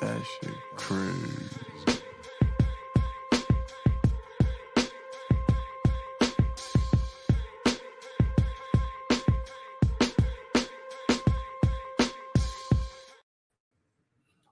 [0.00, 1.66] That shit crazy.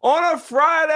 [0.04, 0.94] on a Friday.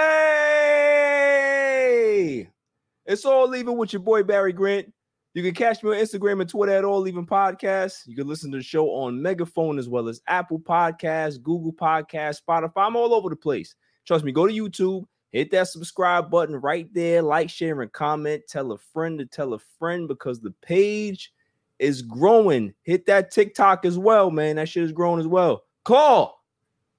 [3.06, 4.92] It's all leaving with your boy Barry Grant.
[5.32, 8.06] You can catch me on Instagram and Twitter at All Even Podcast.
[8.06, 12.42] You can listen to the show on Megaphone as well as Apple Podcasts, Google Podcasts,
[12.46, 12.86] Spotify.
[12.86, 13.74] I'm all over the place.
[14.08, 18.42] Trust me, go to YouTube, hit that subscribe button right there, like, share, and comment.
[18.48, 21.30] Tell a friend to tell a friend because the page
[21.78, 22.72] is growing.
[22.84, 24.56] Hit that TikTok as well, man.
[24.56, 25.64] That shit is growing as well.
[25.84, 26.42] Call.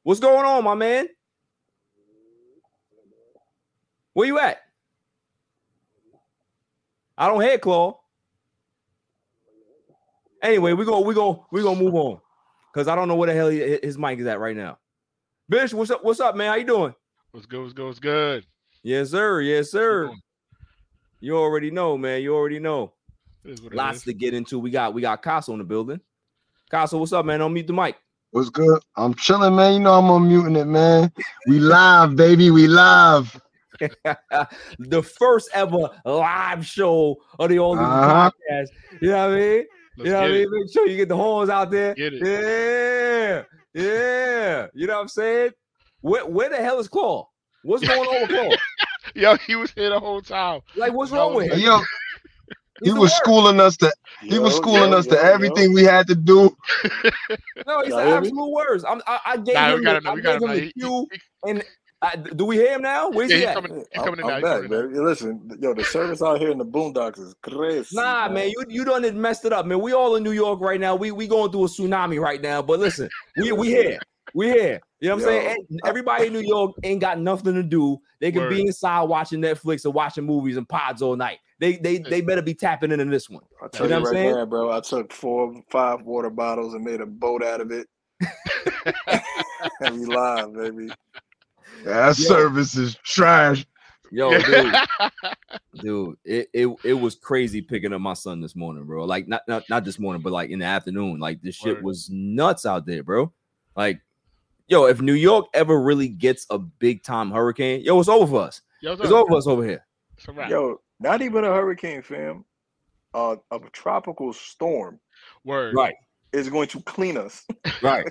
[0.03, 1.07] What's going on, my man?
[4.13, 4.59] Where you at?
[7.17, 7.99] I don't hear Claw.
[10.43, 12.21] Anyway, we go, we go, we gonna move on
[12.71, 14.77] because I don't know where the hell he- his mic is at right now.
[15.49, 16.03] Bish, what's up?
[16.03, 16.49] What's up, man?
[16.49, 16.93] How you doing?
[17.31, 17.61] What's good?
[17.61, 17.85] What's good?
[17.85, 18.45] What's good?
[18.81, 19.41] Yes, sir.
[19.41, 20.11] Yes, sir.
[21.19, 22.21] You already know, man.
[22.21, 22.93] You already know.
[23.45, 24.57] It is what it Lots to get into.
[24.57, 25.99] We got we got Casa in the building.
[26.71, 27.39] Casa, what's up, man?
[27.39, 27.97] Don't mute the mic.
[28.31, 28.81] What's good?
[28.95, 29.73] I'm chilling, man.
[29.73, 31.11] You know I'm unmuting it, man.
[31.47, 32.51] We live, baby.
[32.51, 33.39] We live.
[34.79, 38.31] the first ever live show of the All Uh-huh.
[38.51, 38.67] Podcast.
[39.01, 39.65] You know what I mean?
[39.97, 40.41] Let's you know what I mean?
[40.41, 40.49] it.
[40.51, 41.93] Make sure you get the horns out there.
[41.95, 43.45] Get it.
[43.75, 44.67] Yeah, yeah.
[44.73, 45.51] You know what I'm saying?
[46.01, 47.27] Where, where the hell is Claw?
[47.61, 48.55] What's going on with Claw?
[49.15, 50.61] Yo, he was here the whole time.
[50.75, 51.59] Like, what's wrong with him?
[51.59, 51.81] Yo,
[52.83, 53.15] he was worst.
[53.15, 53.91] schooling us to
[54.21, 56.55] he was schooling yo, us to yo, everything we had to do.
[57.65, 58.85] No, he's the absolute worst.
[58.87, 60.11] I'm, I, I gave Nah, him, we got the, him.
[60.11, 60.43] I We got gave him.
[60.43, 60.53] him now.
[60.53, 61.07] the cue.
[61.47, 61.63] And
[62.01, 63.09] I, do we hear him now?
[63.09, 63.55] Where's Yeah, he he's at?
[63.55, 63.85] coming.
[63.91, 64.25] He's I'm, coming in.
[64.25, 64.83] I'm He's back, coming in now.
[64.87, 64.99] baby.
[64.99, 67.87] Listen, yo, the service out here in the boondocks is crazy.
[67.91, 69.81] Nah, man, you you done it messed it up, man.
[69.81, 70.95] We all in New York right now.
[70.95, 72.61] We we going through a tsunami right now.
[72.61, 73.99] But listen, we we here.
[74.33, 74.81] We here.
[74.99, 75.65] You know what I'm Yo, saying?
[75.69, 77.99] And everybody in New York ain't got nothing to do.
[78.19, 81.39] They can be inside watching Netflix or watching movies and pods all night.
[81.59, 83.43] They they they better be tapping into this one.
[83.63, 84.35] I tell You know you, what I'm right saying?
[84.35, 84.71] now, bro.
[84.71, 87.87] I took four, five water bottles and made a boat out of it.
[89.81, 90.91] and we live, baby.
[91.85, 92.25] That Yo.
[92.25, 93.65] service is trash.
[94.11, 94.75] Yo, dude,
[95.75, 99.05] dude, it, it it was crazy picking up my son this morning, bro.
[99.05, 101.19] Like not not not this morning, but like in the afternoon.
[101.19, 101.83] Like this shit Word.
[101.83, 103.31] was nuts out there, bro.
[103.75, 104.01] Like,
[104.69, 108.41] yo, if New York ever really gets a big time hurricane, yo, it's over for
[108.43, 108.61] us.
[108.81, 109.85] Yo, what's It's over for us over here.
[110.17, 110.49] It's a wrap.
[110.49, 112.45] Yo, not even a hurricane, fam.
[113.13, 114.99] Uh, a tropical storm
[115.43, 115.73] Word.
[115.73, 115.95] Right,
[116.31, 117.43] is going to clean us.
[117.81, 118.05] right,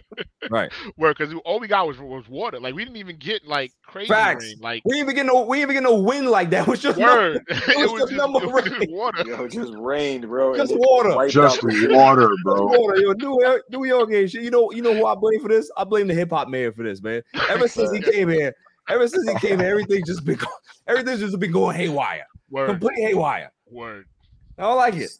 [0.50, 0.72] right.
[0.96, 2.58] Where Because all we got was was water.
[2.58, 4.44] Like we didn't even get like crazy Facts.
[4.44, 4.56] rain.
[4.60, 6.62] Like We ain't even get no we ain't even get no wind like that.
[6.66, 7.40] It was just no- word.
[7.48, 8.88] was it was just just, number it was just rain.
[8.90, 9.22] water.
[9.26, 10.56] Yo, it just rained, bro.
[10.56, 11.14] Just water.
[11.14, 12.68] wiped Just out the- water, bro.
[12.68, 14.42] Just Water, yo, New York, New York ain't shit.
[14.42, 15.70] You know, you know who I blame for this?
[15.76, 17.22] I blame the hip hop man for this, man.
[17.48, 18.54] Ever since he came here,
[18.88, 20.46] ever since he came here, everything's just been go-
[20.88, 22.66] everything's just been going haywire, Word.
[22.68, 23.52] complete haywire.
[23.66, 24.06] Word.
[24.58, 25.10] I don't like it.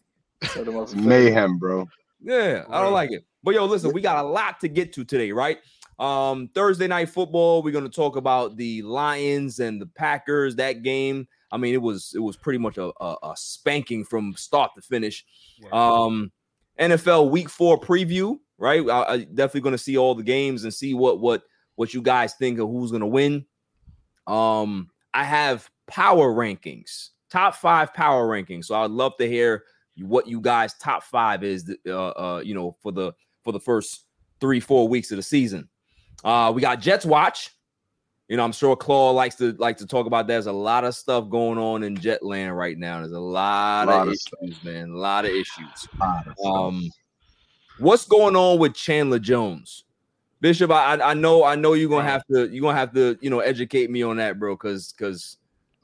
[0.52, 1.86] So the most- Mayhem, bro.
[2.22, 3.24] Yeah, I don't like it.
[3.42, 5.58] But yo, listen, we got a lot to get to today, right?
[5.98, 7.62] Um, Thursday night football.
[7.62, 10.56] We're gonna talk about the Lions and the Packers.
[10.56, 11.28] That game.
[11.52, 14.82] I mean, it was it was pretty much a, a, a spanking from start to
[14.82, 15.24] finish.
[15.72, 16.32] Um,
[16.78, 18.88] NFL Week Four preview, right?
[18.88, 21.42] I, I definitely going to see all the games and see what what
[21.76, 23.44] what you guys think of who's going to win.
[24.26, 28.66] Um, I have power rankings, top five power rankings.
[28.66, 29.64] So I'd love to hear
[29.98, 31.74] what you guys' top five is.
[31.86, 33.12] Uh, uh, you know, for the
[33.42, 34.04] for the first
[34.40, 35.68] three four weeks of the season.
[36.24, 37.50] Uh, we got Jets watch.
[38.28, 40.26] You know, I'm sure Claw likes to like to talk about.
[40.26, 40.34] that.
[40.34, 43.00] There's a lot of stuff going on in Jetland right now.
[43.00, 44.90] There's a lot, Lot of of issues, man.
[44.90, 45.88] A lot of issues.
[45.98, 46.46] Lot of.
[46.46, 46.88] Um,
[47.78, 49.84] what's going on with Chandler Jones,
[50.40, 50.70] Bishop?
[50.70, 53.30] I I I know I know you're gonna have to you're gonna have to you
[53.30, 55.38] know educate me on that, bro, because because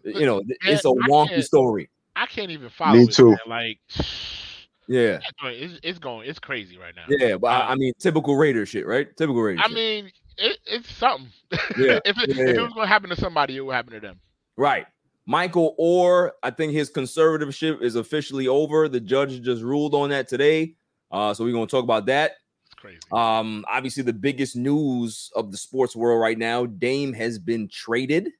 [0.04, 1.90] you know it's a wonky story.
[2.16, 3.28] I can't even follow Me too.
[3.30, 3.38] man.
[3.46, 3.78] Like
[4.88, 5.18] Yeah,
[5.50, 6.28] is- it's going.
[6.28, 7.04] It's crazy right now.
[7.08, 9.08] yeah, but I, Uh, I mean typical Raider shit, right?
[9.16, 9.60] Typical Raider.
[9.60, 9.74] I shit.
[9.74, 11.28] mean, it, it's something.
[11.78, 12.44] Yeah, if, it, if yeah.
[12.44, 14.20] it was going to happen to somebody, it would happen to them.
[14.56, 14.86] Right.
[15.26, 18.88] Michael Oher, I think his conservatorship is officially over.
[18.88, 20.74] The judge just ruled on that today.
[21.10, 22.32] Uh, so we're gonna talk about that.
[22.66, 22.98] It's crazy.
[23.12, 28.30] Um, obviously, the biggest news of the sports world right now, Dame has been traded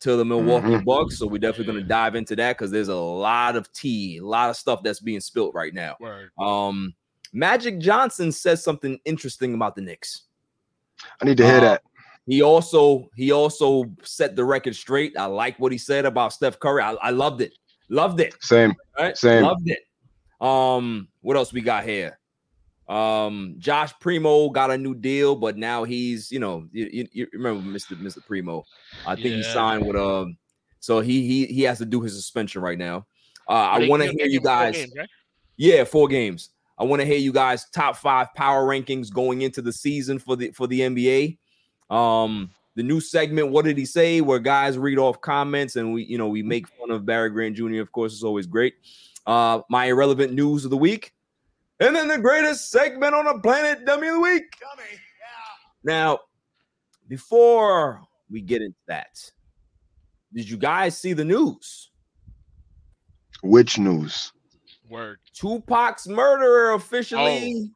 [0.00, 0.84] to the Milwaukee Mhm.
[0.84, 1.18] Bucks.
[1.18, 4.50] So we're definitely gonna dive into that because there's a lot of tea, a lot
[4.50, 5.96] of stuff that's being spilt right now.
[6.00, 6.30] Word.
[6.38, 6.94] Um,
[7.32, 10.22] Magic Johnson says something interesting about the Knicks.
[11.20, 11.82] I need to hear uh, that.
[12.26, 15.16] He also he also set the record straight.
[15.16, 16.82] I like what he said about Steph Curry.
[16.82, 17.52] I, I loved it.
[17.88, 18.34] Loved it.
[18.40, 18.74] Same.
[18.98, 19.16] Right?
[19.16, 19.44] Same.
[19.44, 19.80] Loved it.
[20.40, 22.18] Um, what else we got here?
[22.88, 27.26] Um, Josh Primo got a new deal, but now he's, you know, you, you, you
[27.32, 27.96] remember Mr.
[28.00, 28.24] Mr.
[28.24, 28.64] Primo.
[29.06, 30.36] I think he signed with um,
[30.80, 33.06] so he he he has to do his suspension right now.
[33.48, 34.76] Uh, I want to hear you guys.
[34.76, 35.08] games, right?
[35.56, 36.50] Yeah, four games.
[36.78, 40.36] I want to hear you guys top five power rankings going into the season for
[40.36, 41.38] the for the NBA.
[41.90, 44.20] Um, the new segment, what did he say?
[44.20, 47.56] Where guys read off comments and we, you know, we make fun of Barry Grant
[47.56, 47.80] Jr.
[47.80, 48.74] Of course, it's always great.
[49.26, 51.14] Uh, my irrelevant news of the week,
[51.80, 54.44] and then the greatest segment on the planet, dummy of the week.
[55.84, 56.20] Now,
[57.08, 58.00] before
[58.30, 59.18] we get into that,
[60.32, 61.90] did you guys see the news?
[63.42, 64.32] Which news?
[64.88, 65.18] Word.
[65.34, 67.70] Tupac's murderer officially.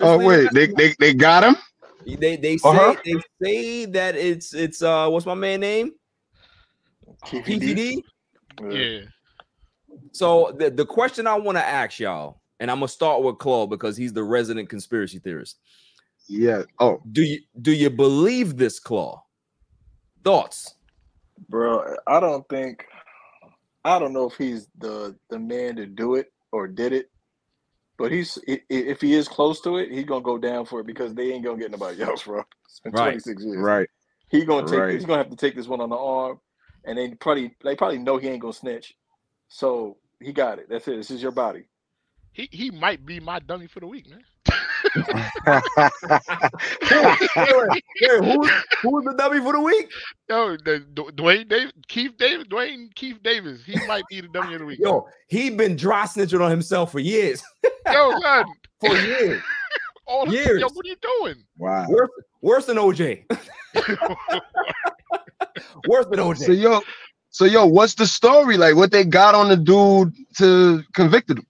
[0.00, 1.56] Oh officially wait, they they, they got him.
[2.04, 2.96] They they say Uh-huh.
[3.04, 5.92] they say that it's it's uh what's my man name?
[7.24, 8.02] PPD.
[8.70, 9.00] Yeah.
[10.12, 13.66] So the, the question I want to ask y'all, and I'm gonna start with Claw
[13.66, 15.58] because he's the resident conspiracy theorist.
[16.28, 16.62] Yeah.
[16.78, 19.22] Oh, Do you do you believe this Claw?
[20.24, 20.74] Thoughts?
[21.48, 22.84] Bro, I don't think
[23.84, 27.10] I don't know if he's the the man to do it or did it,
[27.98, 30.80] but he's i- i- if he is close to it, he's gonna go down for
[30.80, 32.42] it because they ain't gonna get nobody else, bro.
[32.66, 33.20] It's been Right.
[33.22, 33.58] 26 years.
[33.58, 33.88] right.
[34.28, 34.94] He gonna take Right.
[34.94, 36.40] he's gonna have to take this one on the arm,
[36.84, 38.94] and they probably they probably know he ain't gonna snitch.
[39.52, 40.68] So he got it.
[40.70, 40.96] That's it.
[40.96, 41.64] This is your body.
[42.32, 44.22] He he might be my dummy for the week, man.
[46.90, 47.18] Wait,
[48.24, 48.50] who's
[48.82, 49.90] who's the dummy for the week?
[50.30, 53.60] Yo, the, Du- Duane Davis, Keith Davis, Duane Keith Davis.
[53.66, 54.80] He might be the dummy of the week.
[54.82, 57.44] Yo, he been dry snitching on himself for years.
[57.92, 58.46] Yo, son.
[58.80, 59.42] For years.
[60.06, 60.60] All the, Years.
[60.60, 61.44] Yo, what are you doing?
[61.56, 61.86] wow.
[61.88, 62.10] Worse,
[62.40, 63.24] worse than OJ.
[65.86, 66.46] Worse than OJ.
[66.46, 66.80] So yo,
[67.32, 68.56] so yo, what's the story?
[68.56, 71.46] Like what they got on the dude to convicted him?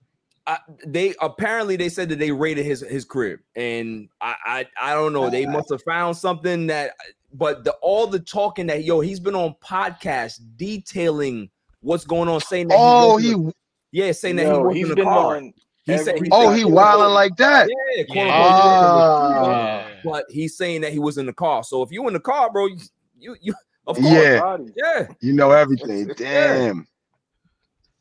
[0.48, 0.56] uh,
[0.86, 5.12] they apparently they said that they raided his his crib, and I I, I don't
[5.12, 5.28] know.
[5.30, 6.94] They must have found something that,
[7.34, 11.48] but the all the talking that yo he's been on podcasts detailing
[11.80, 13.56] what's going on, saying that Oh, he, he wasn't-
[13.92, 15.36] yeah, saying that he No, wasn't in the been car.
[15.36, 15.52] on.
[15.84, 17.68] He said every- oh he wilding like that.
[17.68, 18.84] yeah, quote Yeah.
[18.86, 19.88] unquote, Ah.
[20.04, 21.62] But he's saying that he was in the car.
[21.64, 22.76] So if you in the car, bro, you
[23.18, 23.54] you, you
[23.86, 24.56] of course, Yeah.
[24.76, 25.06] Yeah.
[25.20, 26.08] You know everything.
[26.16, 26.86] Damn.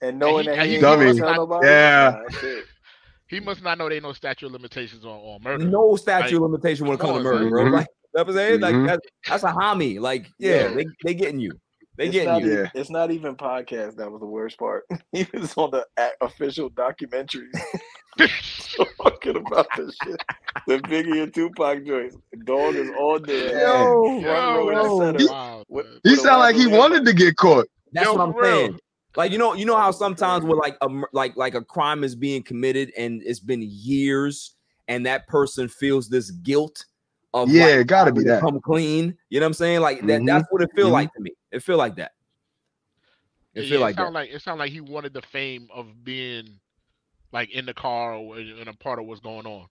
[0.01, 1.19] And knowing he- that and he he ain't gonna dummy.
[1.19, 1.67] tell nobody.
[1.67, 2.11] Yeah.
[2.15, 2.65] nah, that's it.
[3.27, 5.63] He must not know they no statute of limitations on, on murder.
[5.63, 7.63] No statute of Like, limitation when it comes to murder, bro.
[7.63, 7.71] man.
[7.73, 8.59] Like that's what I'm.
[8.59, 8.87] Like Mhm.
[8.87, 9.99] that's, that's a homie.
[9.99, 10.73] Like yeah, Yeah.
[10.73, 11.51] they they getting you.
[11.97, 12.53] They It's getting not, you.
[12.61, 12.69] Yeah.
[12.73, 13.95] It's not even podcast.
[13.97, 14.85] That was the worst part.
[15.11, 15.85] he was on the
[16.21, 17.51] official documentaries
[18.97, 20.21] talking about this shit.
[20.67, 22.17] The Biggie and Tupac joints.
[22.43, 23.59] Dog is all there.
[23.61, 25.27] Yo, Front yo, center.
[25.27, 26.79] wow, What- He With sound like he rivalry.
[26.79, 27.67] wanted to get caught.
[27.93, 28.79] That's Yo, what I'm for saying.
[29.15, 32.15] Like you know, you know how sometimes with like a like like a crime is
[32.15, 34.55] being committed and it's been years,
[34.87, 36.85] and that person feels this guilt
[37.33, 38.39] of Yeah, like, gotta be that.
[38.41, 39.17] come clean.
[39.29, 39.81] You know what I'm saying?
[39.81, 40.21] Like that.
[40.21, 40.93] Mhm, That's what it feel mhm.
[40.93, 41.31] like to me.
[41.51, 42.11] It feel like that.
[43.53, 44.01] It Yeah, feel it like that.
[44.03, 46.60] sound like it sound like he wanted the fame of being
[47.31, 49.67] like in the car or in in a part of what's going on.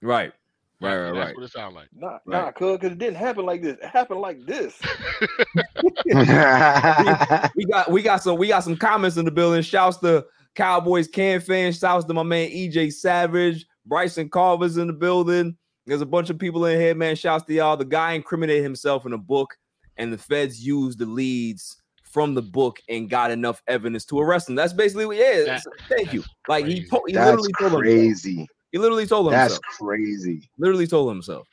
[0.00, 0.32] Right.
[0.80, 0.96] Right.
[0.96, 1.04] Right.
[1.04, 1.36] That's Right.
[1.36, 1.88] what it sound like.
[1.94, 2.44] Nah, Right.
[2.44, 3.76] nah, cuz, because it didn't happen like this.
[3.80, 4.74] It happened like this.
[7.56, 9.62] we got we got some we got some comments in the building.
[9.62, 10.24] Shouts to
[10.54, 11.78] Cowboys can fans.
[11.78, 15.56] Shouts to my man EJ Savage, Bryson Carver's in the building.
[15.86, 17.16] There's a bunch of people in here, man.
[17.16, 17.76] Shouts to y'all.
[17.76, 19.56] The guy incriminated himself in a book,
[19.96, 21.81] and the feds used the leads
[22.12, 24.54] from the book and got enough evidence to arrest him.
[24.54, 25.16] That's basically what.
[25.16, 25.44] Yeah.
[25.44, 26.22] That- thank you.
[26.46, 26.88] Like he crazy.
[26.90, 27.82] told, he That's literally told himself.
[27.82, 28.48] crazy.
[28.70, 29.32] He literally told him.
[29.32, 30.50] That's crazy.
[30.58, 31.48] Literally told himself.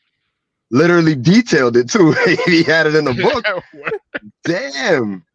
[0.72, 2.12] Literally detailed it too.
[2.46, 3.46] he had it in the book.
[4.44, 5.25] Damn.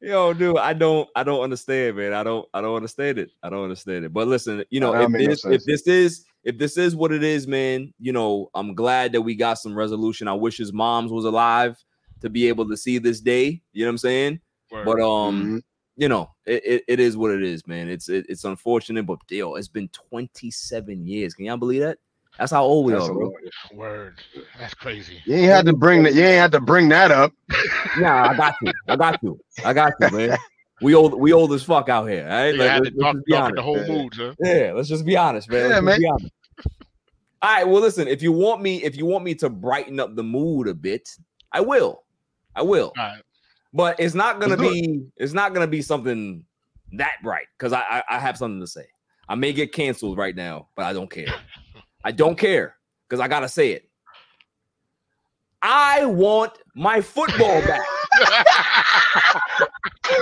[0.00, 2.12] Yo, dude, I don't, I don't understand, man.
[2.12, 3.30] I don't, I don't understand it.
[3.42, 4.12] I don't understand it.
[4.12, 7.22] But listen, you know, if make no if this is, if this is what it
[7.22, 10.26] is, man, you know, I'm glad that we got some resolution.
[10.26, 11.76] I wish his mom's was alive
[12.22, 13.60] to be able to see this day.
[13.72, 14.40] You know what I'm saying?
[14.70, 14.84] Word.
[14.86, 15.62] But um, Mhm.
[15.96, 17.88] you know, it, it, it is what it is, man.
[17.88, 19.56] It's it, it's unfortunate, but deal.
[19.56, 21.34] it's been 27 years.
[21.34, 21.98] Can y'all believe that?
[22.38, 23.26] That's how old we That's are, bro.
[23.26, 23.32] lot.
[23.74, 24.14] Word.
[24.58, 25.20] That's crazy.
[25.26, 26.14] You ain't had to bring that.
[26.14, 27.32] You ain't had to bring that up.
[27.94, 28.72] Nah, I got you.
[28.88, 29.38] I got you.
[29.62, 30.38] I got you, man.
[30.80, 32.22] We old, we old as fuck out here.
[32.24, 33.56] All right, You Like, had let's- let's dark, be honest.
[33.56, 33.86] the whole Yeah.
[33.86, 34.34] mood, huh?
[34.40, 35.70] Yeah, let's just be honest, man.
[35.70, 35.98] Yeah, man.
[36.00, 36.32] be honest.
[37.42, 37.68] All right.
[37.68, 38.08] Well, listen.
[38.08, 41.06] If you want me, if you want me to brighten up the mood a bit,
[41.52, 42.02] I will.
[42.54, 42.92] I will.
[42.96, 43.22] Right.
[43.72, 45.04] But it's not gonna Let's be.
[45.16, 46.44] It's not gonna be something
[46.92, 48.86] that bright because I, I I have something to say.
[49.28, 51.34] I may get canceled right now, but I don't care.
[52.04, 52.76] I don't care
[53.08, 53.88] because I gotta say it.
[55.62, 57.86] I want my football back.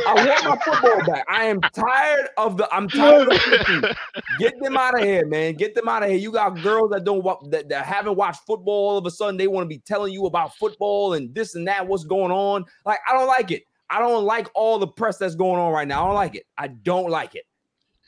[0.07, 1.25] I want my football back.
[1.29, 2.69] I am tired of the.
[2.75, 3.95] I'm tired of the
[4.39, 5.55] Get them out of here, man.
[5.55, 6.19] Get them out of here.
[6.19, 8.91] You got girls that don't wa- that, that haven't watched football.
[8.91, 11.67] All of a sudden, they want to be telling you about football and this and
[11.69, 11.87] that.
[11.87, 12.65] What's going on?
[12.87, 13.65] Like, I don't like it.
[13.91, 16.05] I don't like all the press that's going on right now.
[16.05, 16.47] I don't like it.
[16.57, 17.45] I don't like it.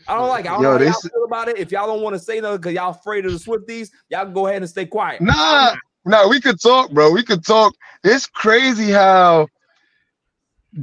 [0.07, 0.51] I don't like it.
[0.51, 1.59] I don't Yo, know how they y'all feel about it.
[1.59, 4.33] If y'all don't want to say nothing because y'all afraid of the Swifties, y'all can
[4.33, 5.21] go ahead and stay quiet.
[5.21, 7.11] Nah, nah, we could talk, bro.
[7.11, 7.75] We could talk.
[8.05, 9.49] It's crazy how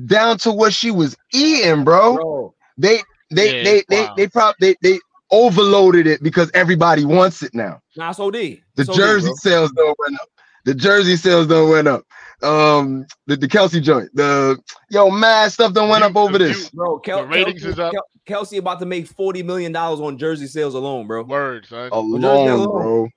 [0.05, 2.15] down to what she was eating, bro.
[2.15, 4.13] Bro, They they Yeah, they they wow.
[4.15, 4.99] they probably they, they
[5.31, 7.79] overloaded it because everybody wants it now.
[7.95, 8.63] nah, so D.
[8.75, 9.35] The So jersey bro.
[9.35, 10.29] sales don't went up.
[10.65, 12.03] The jersey sales don't went up.
[12.41, 14.57] Um, the, the Kelce joint, the
[14.89, 16.69] yo, mad stuff don't went up over this.
[16.69, 17.93] Bro, Kel- The ratings Kelce, is up.
[17.93, 18.07] Kel-
[18.43, 21.23] Kelce about to make forty million dollars on jersey sales alone, bro.
[21.23, 21.89] Word, son.
[21.91, 22.71] Alone, alone.
[22.71, 23.09] bro.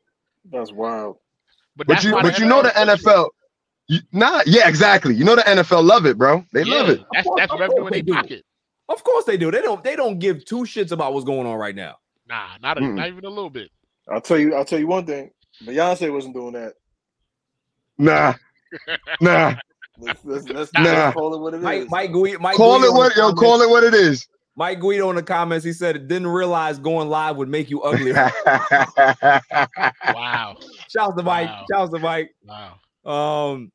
[0.51, 1.19] That's wild.
[1.77, 3.01] But, But that's you, why but you know the push it.
[3.07, 3.29] NFL.
[3.93, 5.15] You, nah, yeah, exactly.
[5.15, 6.45] You know the NFL love it, bro.
[6.53, 7.03] They love it.
[7.13, 8.15] That's course- that's of revenue in they their do.
[8.15, 8.45] pocket.
[8.89, 9.51] Of course they do.
[9.51, 9.83] They don't.
[9.85, 11.97] They don't give two shits about what's going on right now.
[12.29, 13.71] Nah, not a, not even a little bit.
[14.11, 14.55] I'll tell you.
[14.55, 15.31] I'll tell you one thing.
[15.65, 16.75] Beyonce wasn't doing that.
[17.99, 18.33] Nah,
[19.21, 19.55] nah.
[19.99, 21.13] Let's, let's, let's, Nah.
[21.13, 21.63] call it what it is.
[21.63, 23.33] Mike, Mike, Gui- Mike Call Guido it in what the yo.
[23.35, 24.27] Call comments- it what it is.
[24.57, 25.65] Mike Guido in the comments.
[25.65, 28.13] He said, "Didn't realize going live would make you ugly."
[30.15, 30.57] Wow,
[30.89, 31.49] Shouts to Mike.
[31.49, 31.65] Wow.
[31.71, 32.35] Shouts to Mike.
[32.47, 32.75] wow.
[33.05, 33.73] Um,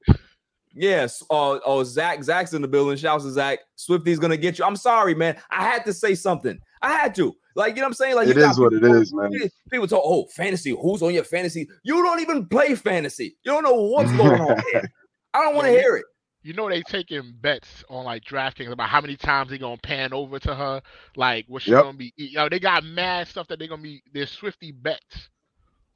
[0.73, 1.23] yes.
[1.29, 2.23] Uh, oh, Zach.
[2.23, 2.97] Zach's in the building.
[2.97, 3.59] Shouts to Zach.
[3.75, 4.65] Swifty's gonna get you.
[4.65, 5.37] I'm sorry, man.
[5.49, 6.59] I had to say something.
[6.81, 7.35] I had to.
[7.55, 8.15] Like, you know what I'm saying?
[8.15, 9.31] Like, It you got what it people- is, man.
[9.71, 10.69] People talk, oh, fantasy.
[10.79, 11.67] Who's on your fantasy?
[11.83, 13.35] You don't even play fantasy.
[13.43, 14.91] You don't know what's going on here.
[15.33, 16.05] I don't want to hear it.
[16.43, 20.13] You know they taking bets on like DraftKings about how many times they gonna pan
[20.13, 20.81] over to her,
[21.17, 21.83] like what she Yep.
[21.83, 22.13] gonna be.
[22.15, 24.01] You know, they got mad stuff that they gonna be.
[24.13, 25.29] There's Swifty bets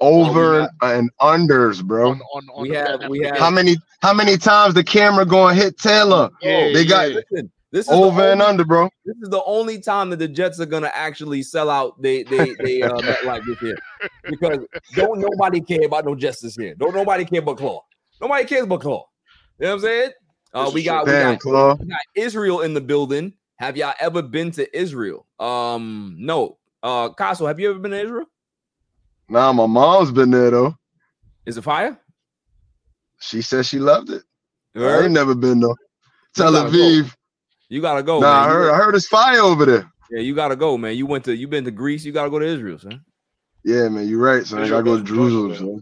[0.01, 2.11] Over and unders, bro.
[2.11, 5.25] on on, on We the have- we have- How many how many times the camera
[5.25, 6.29] going to hit Taylor?
[6.41, 7.19] Yeah, They got- yeah.
[7.31, 8.89] Listen, this is the Over and under, bro.
[9.05, 12.53] This is the only time that the Jets are gonna actually sell out they they
[12.63, 13.77] they uh bet like this here
[14.25, 14.57] because
[14.95, 16.75] don't nobody care about no justice here.
[16.75, 17.81] Don't nobody care about Claw.
[18.19, 19.05] Nobody cares about Claw.
[19.59, 20.11] You know what I'm saying?
[20.53, 21.75] Uh, we is got, we got Claw.
[21.75, 23.33] we got Israel in the building.
[23.57, 25.25] Have y'all ever been to Israel?
[25.39, 26.57] Um, no.
[26.83, 28.25] Uh, Castle, have you ever been to Israel?
[29.31, 30.75] Nah, my mom's been there though.
[31.45, 31.97] Is it fire?
[33.21, 34.23] She said she loved it.
[34.75, 35.77] I ain't never been though.
[36.35, 36.77] Tel gotta go.
[36.77, 37.15] Aviv.
[37.69, 38.19] You gotta go.
[38.19, 38.49] nah, I man.
[38.49, 39.91] You heard I heard it's fire over there.
[40.09, 40.97] yeah, you gotta go, man.
[40.97, 42.03] You went to you been to Greece.
[42.03, 43.05] You gotta go to Israel, son.
[43.63, 44.45] Yeah, man, you're right.
[44.45, 45.55] So I gotta go to Jerusalem.
[45.55, 45.81] son.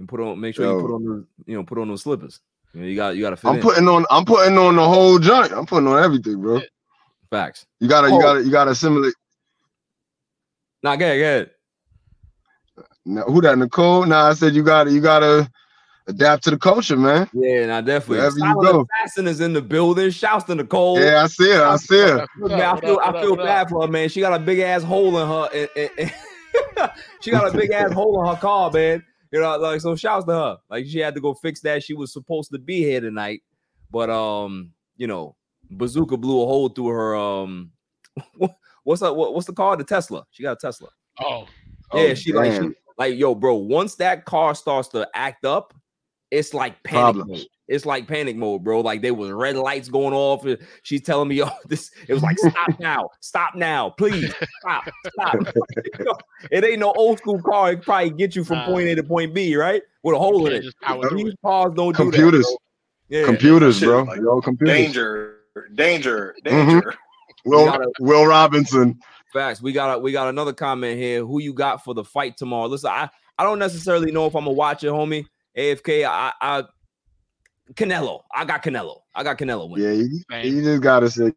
[0.00, 2.40] And put on, make sure you put on the, you know, put on those slippers.
[2.74, 3.62] You, know, you got, you got to fit I'm in.
[3.62, 5.52] putting on I'm putting on the whole joint.
[5.52, 6.60] I'm putting on everything, bro.
[7.30, 7.64] Facts.
[7.78, 8.16] You gotta Oh.
[8.16, 9.14] you gotta you gotta assimilate.
[10.82, 11.50] Nah, go ahead, go ahead.
[13.08, 14.04] Now, who that Nicole?
[14.04, 15.50] Nah, I said you gotta you gotta
[16.08, 17.26] adapt to the culture, man.
[17.32, 18.18] Yeah, nah, definitely.
[18.18, 18.86] Wherever you go.
[19.02, 20.10] Assassin is in the building.
[20.10, 21.00] Shouts to Nicole.
[21.00, 21.58] Yeah, I see it.
[21.58, 22.16] I see it.
[22.16, 24.10] That's Look, what's man, I feel, I feel bad for her, man.
[24.10, 25.48] She got a big ass hole in her.
[25.54, 26.90] and- and- and-
[27.22, 29.02] she got a big ass hole in her car, man.
[29.32, 29.96] You know, like so.
[29.96, 30.58] Shouts to her.
[30.68, 31.82] Like she had to go fix that.
[31.82, 33.42] She was supposed to be here tonight,
[33.90, 35.34] but um, you know,
[35.70, 37.16] Bazooka blew a hole through her.
[37.16, 37.70] Um,
[38.84, 39.16] what's up?
[39.16, 39.76] What, what's the car?
[39.76, 40.24] The Tesla.
[40.30, 40.88] She got a Tesla.
[41.20, 41.46] Oh,
[41.94, 42.74] Yeah, Oh, she like she damn.
[42.98, 43.54] Like yo, bro.
[43.54, 45.72] Once that car starts to act up,
[46.30, 47.30] it's like panic Problems.
[47.30, 47.46] mode.
[47.68, 48.80] It's like panic mode, bro.
[48.80, 50.44] Like there was red lights going off.
[50.46, 51.90] and She's telling me, yo, this.
[52.08, 55.36] It was like, stop now, stop now, please, stop, stop.
[56.50, 57.72] it ain't no old school car.
[57.72, 58.66] It probably get you from Nah.
[58.66, 59.82] point A to point B, right?
[60.02, 60.62] With a hole in it.
[60.62, 61.38] just power through These it.
[61.44, 62.44] cars don't do Computers.
[62.46, 62.58] that.
[63.10, 63.18] bro.
[63.20, 64.02] Yeah, Computers, bro.
[64.02, 64.76] like Yo, computers.
[64.76, 65.36] Danger,
[65.74, 66.66] danger, Mhm.
[66.66, 66.94] danger.
[67.44, 68.98] Will, gotta- Will Robinson.
[69.32, 69.60] Facts.
[69.62, 71.24] We got a, we got another comment here.
[71.24, 72.66] Who you got for the fight tomorrow?
[72.68, 75.26] Listen, I I don't necessarily know if I'm gonna watch it, homie.
[75.56, 76.04] AFK.
[76.06, 76.64] I I
[77.74, 78.22] Canelo.
[78.34, 79.00] I got Canelo.
[79.14, 79.86] I got Canelo winning.
[80.30, 81.32] Yeah, you, you just gotta say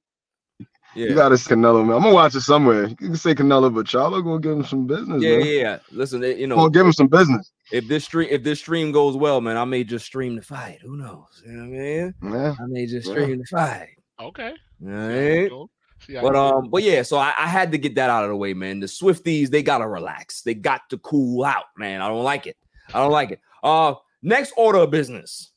[0.96, 1.08] Yeah.
[1.10, 1.98] you gotta say Canelo, man.
[1.98, 2.88] I'm gonna watch it somewhere.
[2.88, 5.46] You can say Canelo, but y'all gonna give him some business, yeah, man.
[5.46, 5.80] yeah, yeah.
[5.92, 7.52] Listen, you know, Gonna give him some business.
[7.72, 10.80] if this stream if this stream goes well, man, I may just stream the fight.
[10.82, 11.44] Who knows?
[11.46, 12.40] You know what I mean?
[12.42, 12.56] Yeah.
[12.60, 13.14] I may just Yeah.
[13.14, 13.90] stream the fight.
[14.22, 14.52] Okay.
[14.52, 15.52] All See how right.
[16.02, 16.06] It.
[16.14, 18.36] See But um, but yeah, so I, I had to get that out of the
[18.36, 18.80] way, man.
[18.80, 20.42] The Swifties, they gotta relax.
[20.42, 22.02] They got to cool out, man.
[22.02, 22.58] I don't like it.
[22.94, 23.40] I don't like it.
[23.64, 25.52] Uh, next order of business.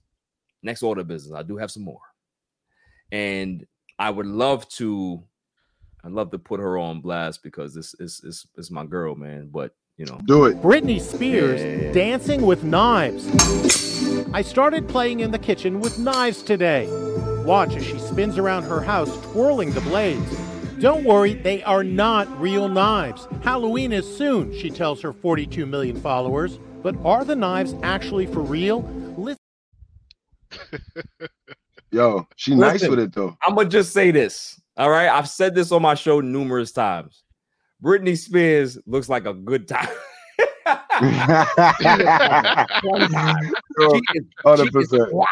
[0.63, 1.35] Next order of business.
[1.35, 2.01] I do have some more,
[3.13, 3.67] and
[3.99, 5.23] I would love to.
[6.03, 9.49] I'd love to put her on blast because this is is is my girl, man.
[9.51, 10.61] But you know, Do it.
[10.61, 11.93] Britney Spears Yeah.
[11.93, 13.29] dancing with knives.
[14.35, 16.87] I started playing in the kitchen with knives today.
[17.45, 20.35] Watch as she spins around her house twirling the blades.
[20.81, 23.29] Don't worry, they are not real knives.
[23.43, 26.59] Halloween is soon, she tells her 42 million followers.
[26.83, 28.83] But are the knives actually for real?
[29.17, 29.39] Listen
[31.93, 33.37] Yo, she nice with it though.
[33.47, 34.61] I'm gonna just say this.
[34.77, 37.23] All right, I've said this on my show numerous times.
[37.83, 39.89] Britney Spears looks like a good time.
[43.79, 45.27] Yo, She is- Hundred she is percent, wow.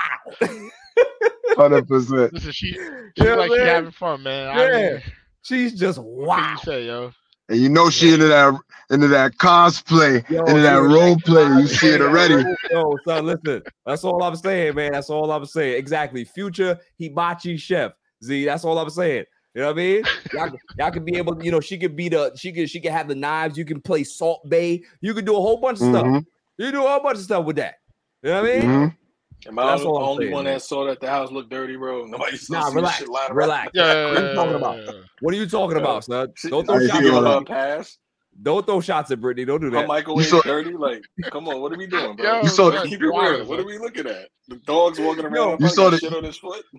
[1.56, 2.32] Hundred percent.
[2.32, 2.72] Listen, she,
[3.18, 4.48] she Yeah, like she having fun, man.
[4.48, 5.02] I mean,
[5.42, 6.52] She's just what wow.
[6.52, 7.12] you say, yo?
[7.48, 8.54] And you know she into that
[8.90, 11.44] into that cosplay, Yo, into that dude, role play.
[11.60, 12.44] You see it already.
[12.70, 13.62] Yo, son, listen.
[13.84, 14.92] That's all I'm saying, man.
[14.92, 15.76] That's all I'm saying.
[15.76, 16.24] Exactly.
[16.24, 17.92] Future hibachi chef.
[18.22, 19.24] Z, that's all I'm saying.
[19.54, 20.04] You know what I mean?
[20.32, 22.92] Y'all, y'all could be able, you know, she could be the she could she could
[22.92, 23.58] have the knives.
[23.58, 24.80] You can play Salt Bae.
[25.00, 26.06] You could do a whole bunch of stuff.
[26.06, 26.24] Mhm,
[26.58, 27.74] You do a whole bunch of stuff with that.
[28.22, 28.62] You know what I mean?
[28.62, 28.96] mhm.
[29.46, 30.54] Am I That's the only saying, one man.
[30.54, 32.04] that saw that the house looked dirty, bro?
[32.06, 33.70] Nobody saw Nah, see relax, shit lying relax.
[33.74, 34.94] Yeah, What are you talking about?
[35.20, 35.82] What are you talking Yeah.
[35.82, 36.32] about, son?
[36.48, 37.00] Don't throw she shots.
[37.00, 37.98] giving At her pass.
[38.40, 39.46] Don't throw shots at Britney.
[39.46, 39.88] Don't do Her that.
[39.88, 40.72] microwave saw- dirty.
[40.74, 42.24] Like, come on, what are we doing, bro?
[42.24, 43.44] Yo, You saw- that's Keep it real.
[43.46, 44.28] What are we looking at?
[44.48, 45.34] The dog's walking around.
[45.34, 46.64] Yo, Yo, you saw the- shit on his foot.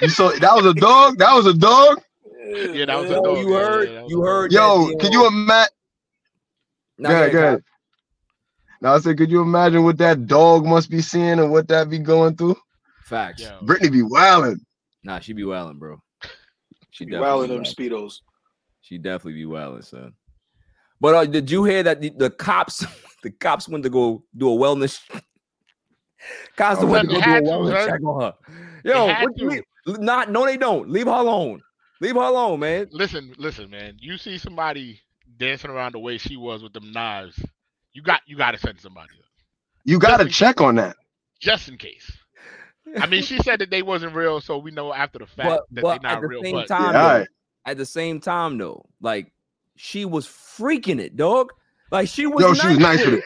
[0.00, 1.18] You saw that was a dog.
[1.18, 2.00] That was a dog.
[2.72, 3.36] Yeah, that was a dog.
[3.38, 3.88] you heard?
[3.90, 4.50] yeah, that you heard?
[4.52, 5.68] Yo, can you imagine?
[6.96, 7.64] Nah, Go go ahead, go ahead, ahead.
[8.80, 11.90] Now I said, could you imagine what that dog must be seeing and what that
[11.90, 12.56] be going through?
[13.04, 13.42] Facts.
[13.42, 13.60] Yo.
[13.64, 14.60] Britney be wilding.
[15.04, 16.00] Nah, she be wilding, bro.
[16.90, 17.74] She Be definitely wilding be them wildin'.
[18.08, 18.14] speedos.
[18.80, 20.12] She definitely be wilding, son.
[21.00, 22.84] But uh, did you hear that the, the cops,
[23.22, 25.00] the cops went to go do a wellness?
[26.56, 28.34] Cops Oh, went to go do a had to, wellness check on her.
[28.84, 29.54] Yo, had what you to.
[29.54, 29.64] leave-
[30.00, 30.90] not no, they don't.
[30.90, 31.60] Leave her alone.
[32.02, 32.86] Leave her alone, man.
[32.92, 33.96] Listen, listen, man.
[33.98, 35.00] You see somebody
[35.38, 37.38] dancing around the way she was with them knives.
[37.92, 39.24] You got you got to send somebody up,
[39.84, 40.32] You got to Definitely.
[40.32, 40.96] check on that.
[41.40, 42.10] just in case.
[42.98, 45.62] I mean, she said that they wasn't real, so we know after the fact But
[45.72, 46.42] that but they're at not the real.
[46.42, 47.28] same But time, All though, right.
[47.66, 49.32] at the same time though, like
[49.76, 51.52] she was freaking it, dog.
[51.90, 52.42] Like she was.
[52.44, 53.24] Yo, she was nice with it.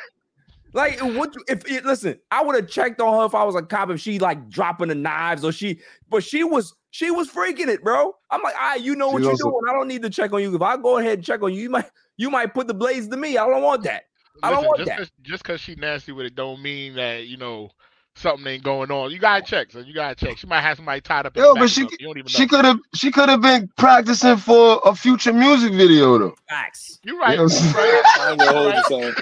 [0.72, 1.32] Like what?
[1.48, 3.90] If it, listen, I would have checked on her if I was a cop.
[3.90, 5.80] If she like dropping the knives or she,
[6.10, 8.12] but she was she was freaking it, bro.
[8.30, 9.60] I'm like, ah, you know what you're doing.
[9.68, 10.54] I don't need to check on you.
[10.54, 13.06] If I go ahead and check on you, you might you might put the blades
[13.08, 13.38] to me.
[13.38, 14.04] I don't want that.
[14.42, 14.98] I don't want just that.
[14.98, 17.70] 'cause- just because she nasty with it, don't mean that you know
[18.16, 19.10] something ain't going on.
[19.10, 20.38] You gotta check, so you gotta check.
[20.38, 21.36] She might have somebody tied up.
[21.36, 22.26] in Yo, the but she you don't even know.
[22.26, 26.34] she could have she could have been practicing for a future music video though.
[26.48, 27.00] Facts.
[27.04, 27.32] You right.
[27.32, 27.74] You know what
[28.18, 28.38] I'm right.
[28.38, 28.74] Gonna hold
[29.04, 29.14] you.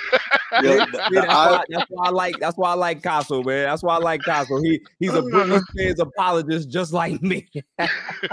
[0.63, 3.65] Yo, the- the that's, why, that's why I like that's why I like Casso, man.
[3.65, 4.63] That's why I like Casso.
[4.63, 7.49] He he's a Britney Spears apologist just like me.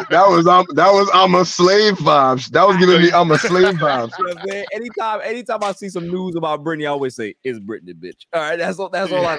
[0.09, 2.49] That was um, that was I'm a slave vibes.
[2.51, 4.11] That was giving me I'm a slave vibes.
[4.19, 7.59] You know what Anytime, anytime I see some news about Britney, I always say, "It's
[7.59, 8.89] Britney, bitch." All right, that's all.
[8.89, 9.37] That's all I.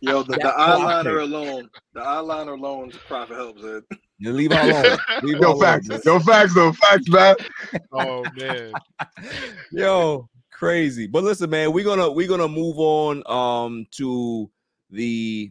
[0.00, 3.84] Yo, the, the That's all I eyeliner alone, the eyeliner alone, profit helps it.
[4.18, 4.98] You leave her alone.
[5.22, 5.88] Leave her Yo, alone, facts.
[5.88, 6.20] man.
[6.20, 6.72] Facts though.
[6.72, 7.36] Facts, man.
[7.92, 8.72] Oh man.
[9.72, 11.06] Yo, crazy.
[11.08, 14.48] But listen, man, we're gonna we're gonna move on um to
[14.90, 15.50] the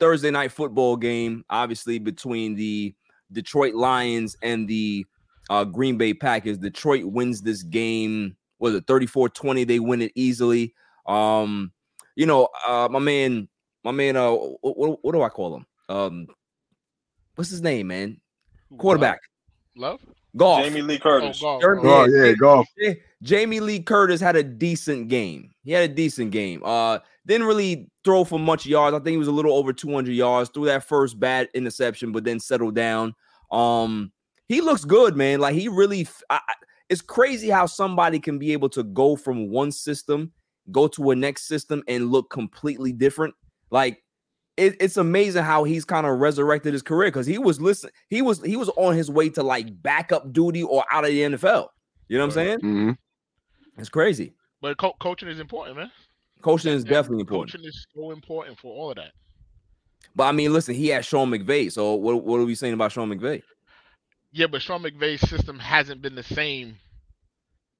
[0.00, 2.94] Thursday night football game, obviously between the
[3.32, 5.06] Detroit Lions and the
[5.50, 6.58] uh, Green Bay Packers.
[6.58, 8.36] Detroit wins this game.
[8.58, 9.66] Was it 34-20?
[9.66, 10.74] They win it easily.
[11.06, 11.72] Um,
[12.16, 13.48] you know, uh, my man,
[13.84, 15.66] my man, uh, what, what do I call him?
[15.88, 16.26] Um,
[17.34, 18.20] what's his name, man?
[18.78, 19.20] Quarterback,
[19.76, 20.00] Love.
[20.36, 20.64] Goff.
[20.64, 21.40] Jamie Lee Oh, Curtis.
[21.40, 22.08] Goff, Jordan- Goff.
[22.08, 22.66] Oh yeah, Goff.
[23.22, 25.50] Jamie Lee Curtis had a decent game.
[25.62, 26.60] He had a decent game.
[26.64, 28.94] Uh, didn't really throw for much yards.
[28.94, 30.50] I think he was a little over 200 yards.
[30.50, 33.14] Threw that first bad interception, but then settled down.
[33.52, 34.10] Um,
[34.48, 35.38] he looks good, man.
[35.40, 36.02] Like he really.
[36.02, 36.54] f- I, I-
[36.90, 40.32] it's crazy how somebody can be able to go from one system,
[40.70, 43.34] go to a next system, and look completely different.
[43.70, 44.02] Like
[44.56, 47.90] it, it's amazing how he's kind of resurrected his career because he was listen.
[48.08, 51.20] He was he was on his way to like backup duty or out of the
[51.20, 51.68] NFL.
[52.08, 52.58] You know what I'm saying?
[52.60, 52.96] Mhm.
[53.78, 54.34] It's crazy.
[54.60, 55.90] But co- coaching is important, man.
[56.42, 57.52] Coaching is Yeah, definitely important.
[57.52, 59.12] Coaching is so important for all of that.
[60.14, 61.72] But I mean, listen, he had Sean McVay.
[61.72, 63.42] So what, what are we saying about Sean McVay?
[64.32, 66.76] Yeah, but Sean McVay's system hasn't been the same,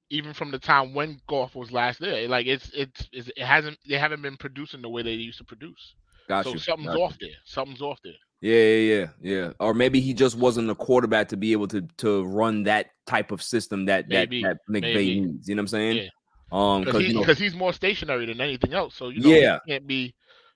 [0.09, 2.27] even from the time when Goff was last there.
[2.27, 5.43] Like it's it's, it's it hasn't they haven't been producing the way they used to
[5.43, 5.95] produce.
[6.27, 7.29] So something's off there.
[7.43, 8.13] Something's off there.
[8.41, 9.51] Yeah, yeah, yeah, yeah.
[9.59, 13.31] Or maybe he just wasn't a quarterback to be able to to run that type
[13.31, 15.47] of system that Maybe, that that needs.
[15.47, 15.97] You know what I'm saying?
[15.97, 16.09] Yeah.
[16.51, 18.95] Um, because he, you know, he's more stationary than anything else.
[18.95, 19.59] So you know, Yeah.
[19.65, 20.13] he can't be,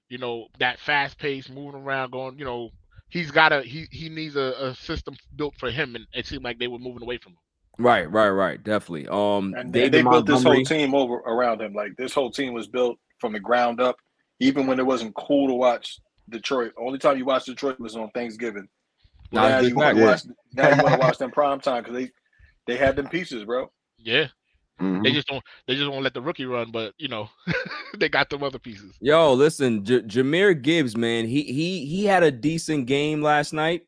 [0.10, 2.38] you know, that fast paced, moving around, going.
[2.38, 2.70] You know,
[3.10, 6.44] he's got a he he needs a, a system built for him, and it seemed
[6.44, 7.40] like they were moving away from him.
[7.80, 9.08] Right, right, right, definitely.
[9.08, 11.74] Um, And they, they built this whole team over around him.
[11.74, 13.96] Like this whole team was built from the ground up.
[14.42, 18.10] Even when it wasn't cool to watch Detroit, only time you watched Detroit was on
[18.12, 18.68] Thanksgiving.
[19.32, 20.22] Nah, now you want to watch.
[20.54, 22.12] Now you want to watch them prime time because they
[22.68, 23.72] they had them pieces, bro.
[23.98, 24.28] Yeah,
[24.80, 25.04] Mhm.
[25.04, 27.30] They just don't they just won't let the rookie run, but you know,
[27.98, 28.96] they got them other pieces.
[29.02, 33.84] Yo, listen, J- Jahmyr Gibbs, man, he he he had a decent game last night.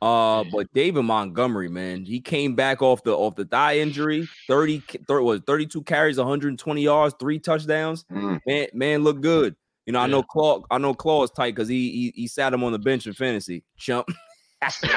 [0.00, 4.28] Uh, but David Montgomery, man, he came back off the off the thigh injury.
[4.46, 8.04] 30, ca- thir- was 32 carries, 120 yards, three touchdowns.
[8.12, 8.40] Mm.
[8.46, 9.56] Man, man, look good.
[9.86, 10.24] You know, I know Yeah.
[10.30, 13.06] Claw, I know Claw is tight because he, he he sat him on the bench
[13.06, 13.64] in fantasy.
[13.78, 14.06] Chump,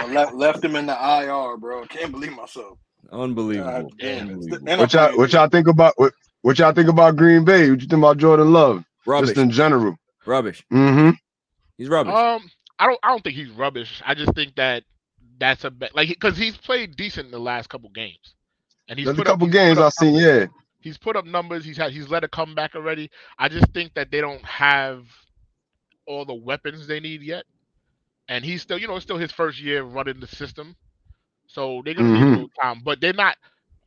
[0.09, 1.85] left, left him in the IR, bro.
[1.85, 2.77] Can't believe myself.
[3.11, 3.71] unbelievable.
[3.71, 4.29] God damn.
[4.29, 4.77] Unbelievable.
[4.77, 7.69] What y'all what y'all think about what what y'all think about Green Bay?
[7.71, 8.83] What you think about Jordan Love?
[9.05, 9.95] Rubbish, Just in general.
[10.25, 10.63] rubbish.
[10.71, 11.11] Mm-hmm.
[11.77, 12.13] He's rubbish.
[12.13, 12.41] Um,
[12.81, 14.01] I don't I don't think he's rubbish.
[14.05, 14.83] I just think that
[15.39, 18.33] that's a be- like because he's played decent in the last couple games,
[18.89, 20.23] and he's There's a put up- couple he's games I've seen, numbers.
[20.41, 20.45] yeah.
[20.79, 21.63] He's put up numbers.
[21.63, 23.11] He's had he's led a comeback already.
[23.37, 25.05] I just think that they don't have
[26.07, 27.45] all the weapons they need yet,
[28.27, 30.75] and he's still you know it's still his first year running the system,
[31.47, 32.31] so they're gonna need a Mhm.
[32.31, 32.81] little time.
[32.83, 33.37] But they're not.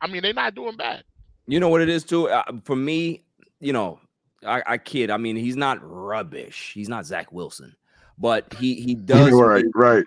[0.01, 1.03] I mean, they're not doing bad.
[1.47, 2.29] You know what it is too.
[2.29, 3.23] Uh, for me,
[3.59, 3.99] you know,
[4.45, 5.09] I, I kid.
[5.11, 6.71] I mean, he's not rubbish.
[6.73, 7.75] He's not Zach Wilson,
[8.17, 10.03] but he he does right, make- right.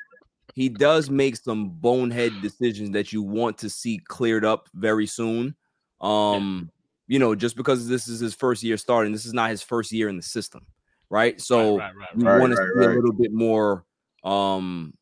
[0.54, 5.54] he does make some bonehead decisions that you want to see cleared up very soon.
[6.00, 6.70] Um,
[7.06, 9.92] you know, just because this is his first year starting, this is not his first
[9.92, 10.66] year in the system,
[11.10, 11.40] right?
[11.40, 12.08] So right, right, right.
[12.16, 13.84] you Right, want to right, see a little bit more
[14.24, 14.94] um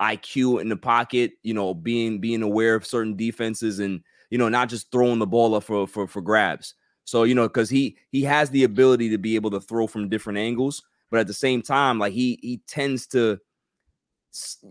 [0.00, 4.48] IQ in the pocket, you know, being being aware of certain defenses and you know,
[4.48, 6.74] not just throwing the ball up for for, for grabs.
[7.04, 10.08] So, you know, because he he has the ability to be able to throw from
[10.08, 10.82] different angles,
[11.14, 13.38] but at the same time, like he he tends to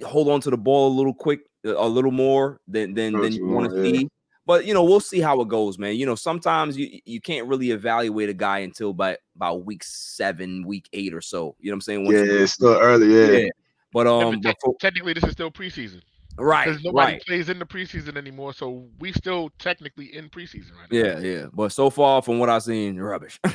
[0.04, 3.48] hold on to the ball a little quick, a little more than than, than you
[3.48, 4.00] want to yeah.
[4.00, 4.10] see.
[4.46, 5.96] But you know, we'll see how it goes, man.
[5.96, 10.68] You know, sometimes you you can't really evaluate a guy until by about week seven,
[10.68, 11.56] week eight or so.
[11.62, 12.04] You know what I'm saying?
[12.04, 13.38] Once Yeah, you- it's still early, yeah.
[13.44, 13.50] yeah.
[13.94, 16.02] But um, but but te- for- technically, this is still preseason
[16.38, 18.52] right, because nobody right, plays in the preseason anymore.
[18.54, 20.98] So we still technically in preseason right now.
[20.98, 21.46] yeah, yeah.
[21.54, 23.40] But so far, from what I've seen, rubbish,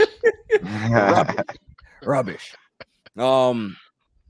[0.62, 1.44] rubbish.
[3.18, 3.76] Um,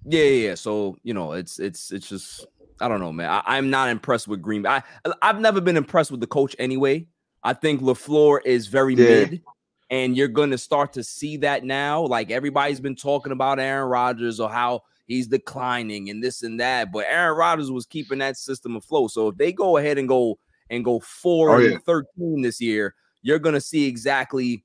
[0.04, 0.48] yeah, yeah.
[0.48, 0.54] yeah.
[0.54, 2.46] So you know, it's it's it's just
[2.80, 3.28] I don't know, man.
[3.30, 4.82] I, I'm not impressed with Green I
[5.22, 7.06] I've never been impressed with the coach anyway.
[7.42, 9.04] I think LaFleur is very Yeah.
[9.04, 9.42] mid,
[9.90, 12.02] and you're going to start to see that now.
[12.02, 16.92] Like everybody's been talking about Aaron Rodgers or how he's declining and this and that,
[16.92, 19.10] but Aaron Rodgers was keeping that system afloat.
[19.10, 20.38] So if they go ahead and go
[20.70, 21.78] and go four Oh, and yeah.
[21.84, 24.64] thirteen this year, you're going to see exactly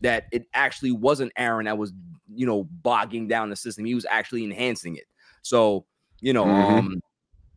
[0.00, 1.92] that it actually wasn't Aaron that was
[2.34, 3.84] you know bogging down the system.
[3.84, 5.04] He was actually enhancing it.
[5.42, 5.84] So
[6.20, 6.78] you know, Mhm.
[6.78, 7.02] um,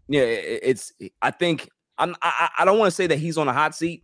[0.07, 0.93] yeah, it- it's.
[1.21, 2.15] I think I'm.
[2.21, 4.03] I, I I don't want to say that he's on a hot seat,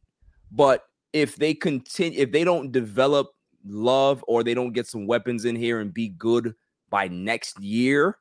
[0.51, 3.27] but if they continue, if they don't develop
[3.65, 6.55] love or they don't get some weapons in here and be good
[6.89, 8.17] by next year,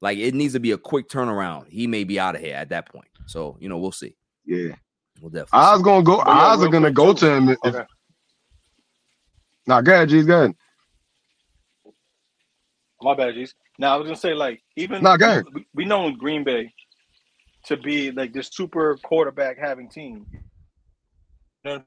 [0.00, 1.68] like it needs to be a quick turnaround.
[1.68, 3.08] He may be out of here at that point.
[3.26, 4.16] So you know, we'll see.
[4.44, 4.74] yeah.
[5.20, 5.60] We'll definitely.
[5.60, 6.16] I was gonna go.
[6.18, 7.48] But yeah, I was gonna go to him.
[7.50, 7.84] If, Okay.
[9.66, 10.26] Nah, go ahead, G's.
[10.26, 10.56] Go ahead.
[13.02, 13.54] My bad, G's.
[13.78, 15.44] Now I was gonna say, like, even Nah, go ahead.
[15.52, 16.72] we, we know in Green Bay
[17.66, 20.26] to be like this super quarterback having team.
[20.32, 20.40] You
[21.64, 21.82] know,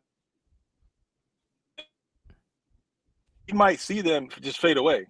[3.48, 5.06] you might see them just fade away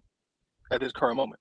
[0.71, 1.39] at this current moment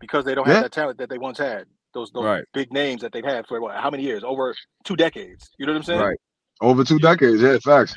[0.00, 1.66] because they don't have that talent that they once had.
[1.94, 2.44] Those those Right.
[2.54, 3.76] big names that they've had for what?
[3.76, 4.24] How many years?
[4.24, 5.50] Over two decades.
[5.58, 6.00] You know what I'm saying?
[6.00, 6.18] right.
[6.60, 7.42] Over two decades.
[7.42, 7.96] Yeah, facts.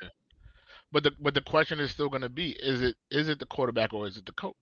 [0.92, 3.46] But the but the question is still going to be: Is it is it the
[3.46, 4.56] quarterback or is it the coach?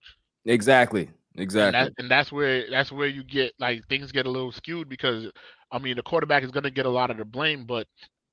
[0.45, 1.09] Exactly.
[1.35, 1.79] And, Exactly.
[1.79, 5.31] that, and that's where that's where you get like things get a little skewed because
[5.71, 7.87] I mean the quarterback is going to get a lot of the blame, but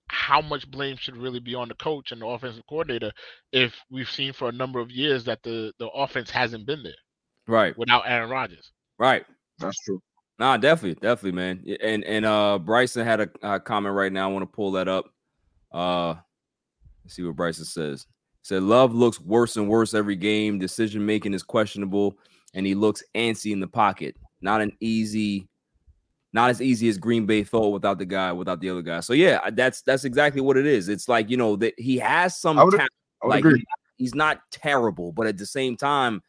[0.09, 3.13] how much blame should really be on the coach and the offensive coordinator
[3.53, 6.93] if we've seen for a number of years that the the offense hasn't been there
[7.47, 7.79] right.
[7.79, 8.73] without Aaron Rodgers?
[8.99, 9.25] Right.
[9.59, 10.03] That's true.
[10.39, 11.65] Nah, definitely, definitely, man.
[11.83, 14.29] And and uh Bryson had a, uh comment right now.
[14.29, 15.07] I want to pull that up.
[15.73, 16.15] Uh
[17.05, 18.07] let's see what Bryson says.
[18.43, 20.59] He said love looks worse and worse every game.
[20.59, 22.19] Decision making is questionable,
[22.55, 24.17] and he looks antsy in the pocket.
[24.41, 25.49] Not an easy,
[26.33, 29.01] not as easy as Green Bay thought without the guy, without the other guy.
[29.01, 30.89] So yeah, that's that's exactly what it is.
[30.89, 32.91] It's like you know that he has some I would- talent
[33.23, 33.59] I would like agree.
[33.59, 36.23] he's not- he's not terrible, but at the same time,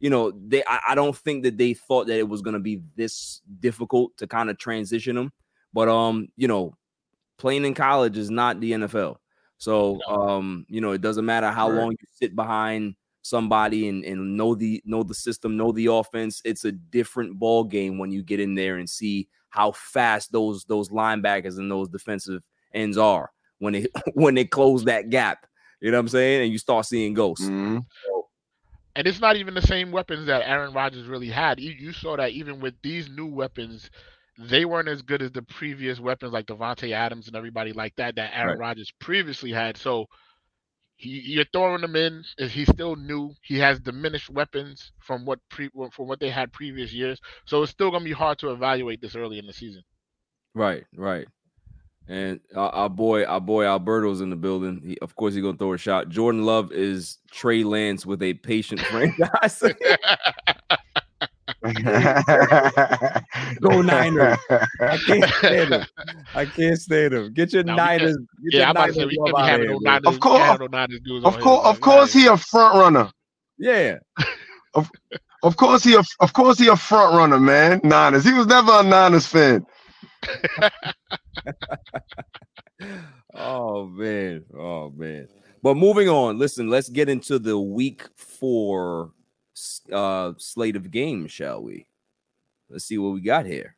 [0.00, 2.80] you know, they I, I don't think that they thought that it was gonna be
[2.96, 5.30] this difficult to kind of transition him.
[5.74, 6.74] But um, you know,
[7.36, 9.16] playing in college is not the NFL.
[9.58, 11.78] So um, you know, it doesn't matter how Right.
[11.78, 16.40] long you sit behind somebody and, and know the know the system, know the offense.
[16.44, 20.64] It's a different ball game when you get in there and see how fast those
[20.64, 22.42] those linebackers and those defensive
[22.74, 25.46] ends are when they when they close that gap.
[25.80, 26.42] You know what I'm saying?
[26.42, 27.46] And you start seeing ghosts.
[27.46, 27.84] Mhm.
[28.96, 31.60] And it's not even the same weapons that Aaron Rodgers really had.
[31.60, 33.90] You, you saw that even with these new weapons,
[34.36, 38.16] they weren't as good as the previous weapons like Davante Adams and everybody like that
[38.16, 38.68] that Aaron Right.
[38.68, 39.76] Rodgers previously had.
[39.76, 40.06] So
[40.98, 42.24] he you're throwing him in.
[42.38, 43.32] is He's still new.
[43.42, 47.20] He has diminished weapons from what pre from what they had previous years.
[47.46, 49.82] So it's still gonna be hard to evaluate this early in the season.
[50.54, 51.26] Right, right.
[52.08, 54.80] And our, our boy, our boy Alberto's in the building.
[54.84, 56.08] He, of course, he's gonna throw a shot.
[56.08, 59.62] Jordan Love is Trey Lance with a patient franchise.
[63.60, 64.38] Go Niners!
[64.80, 65.86] I can't stand him.
[66.34, 67.32] I can't stand him.
[67.32, 68.16] Get your Now, we Niners.
[68.50, 69.78] Get yeah, your I'm about to say we love can't be out having here, no.
[69.80, 70.02] Niners.
[70.06, 73.10] Of course- have no Niners dudes of course, of course, he a front runner.
[73.58, 73.98] Yeah,
[74.74, 74.88] Of
[75.42, 77.80] of course, he a, of course he a front runner, man.
[77.82, 78.24] Niners.
[78.24, 79.66] He was never a Niners fan.
[83.34, 85.28] oh man, oh man.
[85.62, 89.17] But moving on, listen, let's get into the week four s-
[89.92, 91.86] uh slate of games, shall we?
[92.70, 93.74] Let's see what we got here.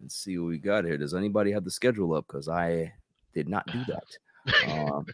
[0.00, 0.96] Let's see what we got here.
[0.98, 2.26] Does anybody have the schedule up?
[2.26, 2.92] Because I
[3.34, 4.70] did not do that.
[4.70, 5.06] Um,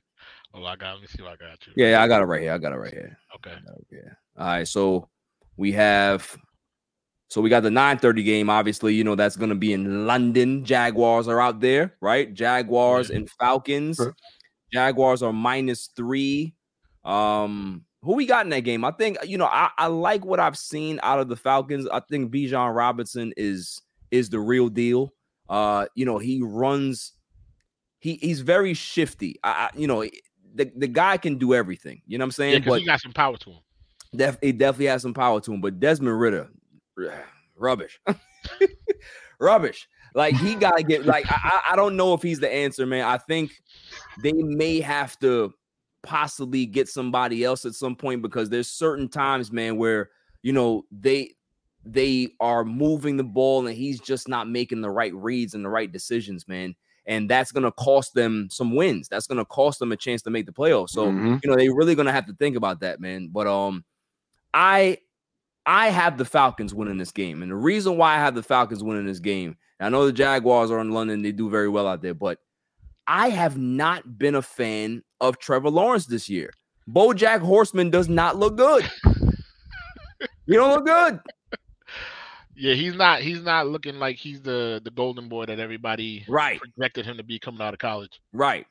[0.55, 0.93] oh, I got.
[0.95, 1.73] Let me see what I got you.
[1.77, 2.53] yeah, yeah, I got it right here.
[2.53, 3.17] I got it right here.
[3.37, 3.55] Okay.
[3.93, 4.09] Okay.
[4.39, 4.69] All right.
[4.69, 5.09] So
[5.57, 6.37] we have
[7.29, 8.51] so we got the 9:30 game.
[8.51, 10.65] Obviously, you know that's gonna be in London.
[10.65, 12.33] Jaguars are out there, right?
[12.35, 13.17] Jaguars Yeah.
[13.17, 13.97] and Falcons.
[13.97, 14.15] Sure.
[14.73, 16.55] Jaguars are minus three.
[17.05, 18.85] Um, who we got in that game?
[18.85, 21.89] I think you know, I, I like what I've seen out of the Falcons.
[21.89, 25.13] I think Bijan Robinson is is the real deal.
[25.49, 27.13] Uh, you know, he runs,
[27.99, 29.37] he he's very shifty.
[29.43, 30.05] I, I you know,
[30.55, 32.03] the, the guy can do everything.
[32.07, 32.53] You know what I'm saying?
[32.53, 33.61] Yeah, because he got some power to him.
[34.15, 36.49] Def, he definitely has some power to him, but Desmond Ridder,
[37.57, 38.01] rubbish,
[39.41, 39.89] rubbish.
[40.15, 43.05] Like he gotta get like I I don't know if he's the answer, man.
[43.05, 43.51] I think
[44.23, 45.53] they may have to
[46.05, 50.11] possibly get somebody else at some point because there's certain times, man, where
[50.43, 51.35] you know they
[51.85, 55.69] they are moving the ball and he's just not making the right reads and the
[55.71, 56.75] right decisions, man.
[57.07, 59.09] And that's gonna cost them some wins.
[59.09, 60.91] That's gonna cost them a chance to make the playoffs.
[60.91, 61.41] So Mhm.
[61.43, 63.29] you know they really gonna have to think about that, man.
[63.33, 63.85] But um,
[64.55, 64.99] I
[65.67, 68.85] I have the Falcons winning this game, and the reason why I have the Falcons
[68.85, 72.03] winning this game, I know the Jaguars are in London; they do very well out
[72.03, 72.41] there, but
[73.07, 76.51] I have not been a fan of Trevor Lawrence this year.
[76.89, 78.89] BoJack Horseman does not look good.
[80.47, 81.21] you don't look good.
[82.57, 83.21] Yeah, he's not.
[83.21, 87.25] He's not looking like he's the the golden boy that everybody Right, projected him to
[87.25, 88.21] be coming out of college.
[88.33, 88.67] right.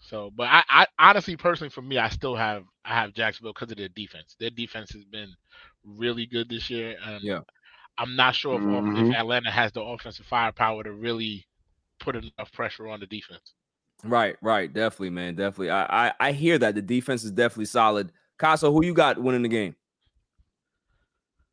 [0.00, 3.70] So, but I, I honestly, personally, for me, I still have I have Jacksonville because
[3.72, 4.36] of their defense.
[4.38, 5.34] Their defense has been
[5.82, 7.40] really good this year, and Yeah.
[7.96, 9.08] I'm not sure if, off- Mhm.
[9.10, 11.46] if Atlanta has the offensive firepower to really
[12.04, 13.54] put enough pressure on the defense.
[14.04, 15.70] Right, right, definitely, man, definitely.
[15.70, 18.12] I, I, I hear that the defense is definitely solid.
[18.38, 19.74] Casa, who you got winning the game?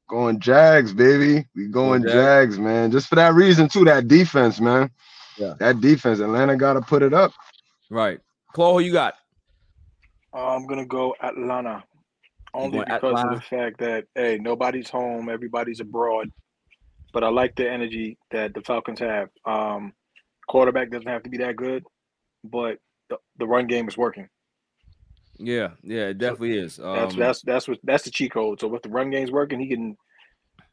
[0.09, 1.47] Going Jags, baby.
[1.55, 2.13] We going Jags.
[2.13, 2.91] Jags, man.
[2.91, 3.85] Just for that reason, too.
[3.85, 4.91] That defense, man.
[5.37, 5.53] Yeah.
[5.59, 6.19] That defense.
[6.19, 7.31] Atlanta got to put it up.
[7.89, 8.19] Right,
[8.53, 9.15] Chloe, who you got?
[10.33, 11.83] I'm gonna go Atlanta,
[12.53, 13.29] only going because Atlanta?
[13.29, 16.29] of the fact that hey, nobody's home, everybody's abroad.
[17.13, 19.29] But I like the energy that the Falcons have.
[19.45, 19.93] Um,
[20.47, 21.83] quarterback doesn't have to be that good,
[22.43, 22.77] but
[23.09, 24.27] the, the run game is working.
[25.37, 26.77] Yeah, yeah, it definitely is.
[26.77, 28.59] That's Um, that's that's what that's the cheat code.
[28.59, 29.97] So if the run game's working, he can,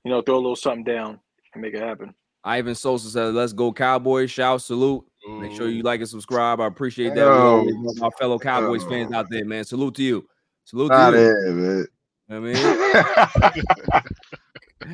[0.04, 1.18] you know, throw a little something down
[1.54, 2.12] and make it happen.
[2.44, 5.04] Ivan Sosa said, "Let's go Cowboys!" Shout, salute.
[5.40, 6.60] Make sure you like and subscribe.
[6.60, 7.16] I appreciate that.
[7.16, 7.56] We Yo.
[7.58, 9.64] always love our fellow Cowboys fans out there, man.
[9.64, 10.26] Salute to you.
[10.64, 11.18] Salute to Out you.
[11.18, 11.86] there, man.
[12.30, 12.56] I mean,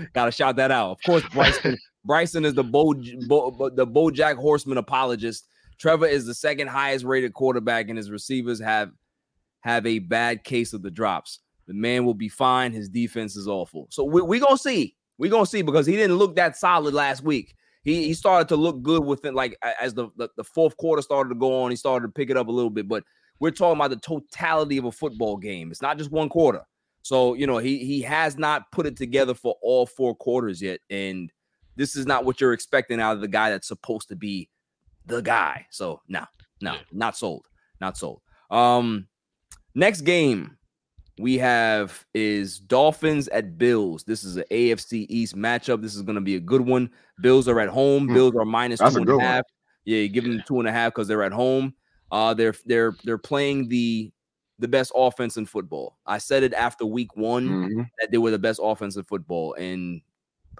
[0.15, 0.93] gotta shout that out.
[0.93, 1.77] Of course, Bryson.
[2.05, 2.95] Bryson is the Bo,
[3.29, 5.49] Bo, the BoJack Horseman apologist.
[5.79, 8.91] Trevor is the second highest rated quarterback, and his receivers have
[9.61, 11.41] have a bad case of the drops.
[11.67, 12.73] The man will be fine.
[12.73, 13.87] His defense is awful.
[13.91, 14.97] So we we gonna see.
[15.19, 17.55] We're gonna see because he didn't look that solid last week.
[17.83, 21.31] He he started to look good within like as the, the the fourth quarter started
[21.31, 21.71] to go on.
[21.71, 23.05] He started to pick it up a little bit, but
[23.41, 25.71] we're talking about the totality of a football game.
[25.71, 26.63] It's not just one quarter.
[27.03, 30.81] So you know he he has not put it together for all four quarters yet,
[30.91, 31.31] and
[31.77, 34.49] this is not what you're expecting out of the guy that's supposed to be
[35.07, 35.67] the guy.
[35.71, 36.25] So no,
[36.61, 37.47] no, not sold,
[37.81, 38.21] not sold.
[38.51, 39.07] Um,
[39.75, 40.57] next game
[41.19, 44.05] we have is Dolphins at Bills.
[44.05, 45.81] This is an AFC East matchup.
[45.83, 46.91] This is going to be a good one.
[47.21, 48.09] Bills are at home.
[48.09, 48.15] Hmm.
[48.15, 49.43] Bills are minus That's two and good a one.
[49.85, 51.75] Yeah, you give them two and a half because they're at home.
[52.11, 54.11] Uh, they're they're they're playing the
[54.61, 55.99] the best offense in football.
[56.07, 57.87] I said it after week one Mhm.
[58.01, 60.01] that they were the best offense in football, and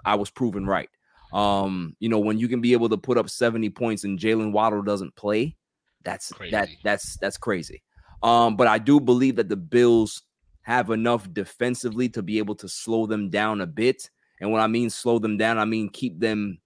[0.03, 0.89] I was proven right.
[1.35, 4.53] Um, you know, when you can be able to put up 70 points and Jaylen
[4.53, 5.57] Waddle doesn't play,
[6.03, 6.79] that's that Crazy.
[6.81, 7.83] that's that's crazy.
[8.23, 10.23] Um, but I do believe that the Bills
[10.61, 14.09] have enough defensively to be able to slow them down a bit.
[14.39, 16.59] And when I mean slow them down, I mean keep them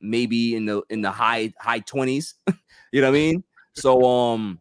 [0.00, 2.34] maybe in the in the high high 20s.
[2.92, 3.44] you know what I mean?
[3.74, 4.60] So um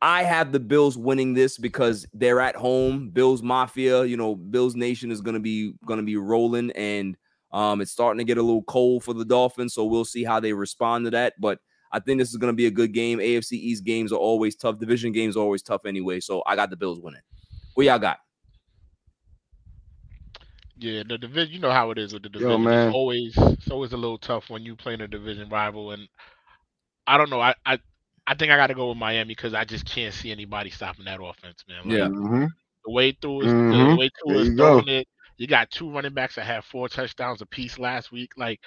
[0.00, 3.10] I have the Bills winning this because they're at home.
[3.10, 7.16] Bills Mafia, you know, Bills Nation is gonna be gonna be rolling, and
[7.52, 9.74] um, it's starting to get a little cold for the Dolphins.
[9.74, 11.34] So we'll see how they respond to that.
[11.40, 11.58] But
[11.92, 13.18] I think this is gonna be a good game.
[13.18, 14.78] AFC East games are always tough.
[14.78, 16.20] Division games are always tough anyway.
[16.20, 17.20] So I got the Bills winning.
[17.74, 18.18] What y'all got?
[20.78, 21.52] Yeah, the division.
[21.54, 22.64] You know how it is with the Yo, division.
[22.64, 22.88] man.
[22.88, 26.08] It's always it's always a little tough when you playing a division rival, and
[27.06, 27.40] I don't know.
[27.40, 27.78] I I,
[28.26, 31.04] I think I got to go with Miami because I just can't see anybody stopping
[31.04, 31.84] that offense, man.
[31.84, 32.08] Like, Yeah.
[32.08, 32.48] Mhm.
[32.84, 33.90] the way through is Mhm.
[33.90, 34.80] the way through is you go.
[34.80, 35.08] throwing it.
[35.42, 38.30] You got two running backs that had four touchdowns apiece last week.
[38.36, 38.60] Like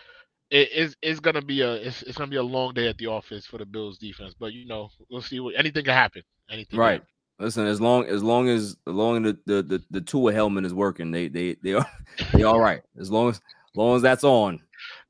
[0.49, 3.07] it is it's gonna be a it's, it's gonna be a long day at the
[3.07, 4.35] office for the Bills defense.
[4.37, 6.21] But you know we'll see what anything can happen.
[6.51, 6.93] Anything can Right.
[6.95, 7.07] happen.
[7.39, 10.65] Listen, as long as long as as long as the the the, the Tua helmet
[10.65, 11.87] is working, they they they are
[12.33, 12.81] they all right.
[12.99, 14.59] As long as as long as that's on,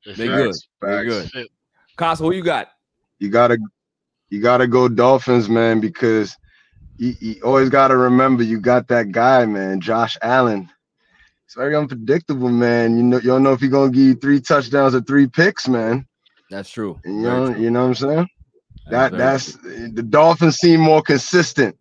[0.05, 0.53] they good.
[0.81, 1.05] They facts.
[1.05, 1.25] good.
[1.25, 1.51] It's it.
[1.97, 2.67] Casa, who you got?
[3.17, 3.57] You gotta
[4.29, 6.37] you gotta go Dolphins, man, because
[6.99, 10.69] you, you always gotta remember you got that guy, man, Josh Allen.
[11.45, 12.97] It's very unpredictable, man.
[12.97, 15.67] You know, you don't know if he's gonna give you three touchdowns or three picks,
[15.67, 16.05] man.
[16.49, 16.99] That's true.
[17.05, 17.61] You know, true.
[17.61, 18.27] you know what I'm saying?
[18.89, 21.75] That very that's the Dolphins seem more consistent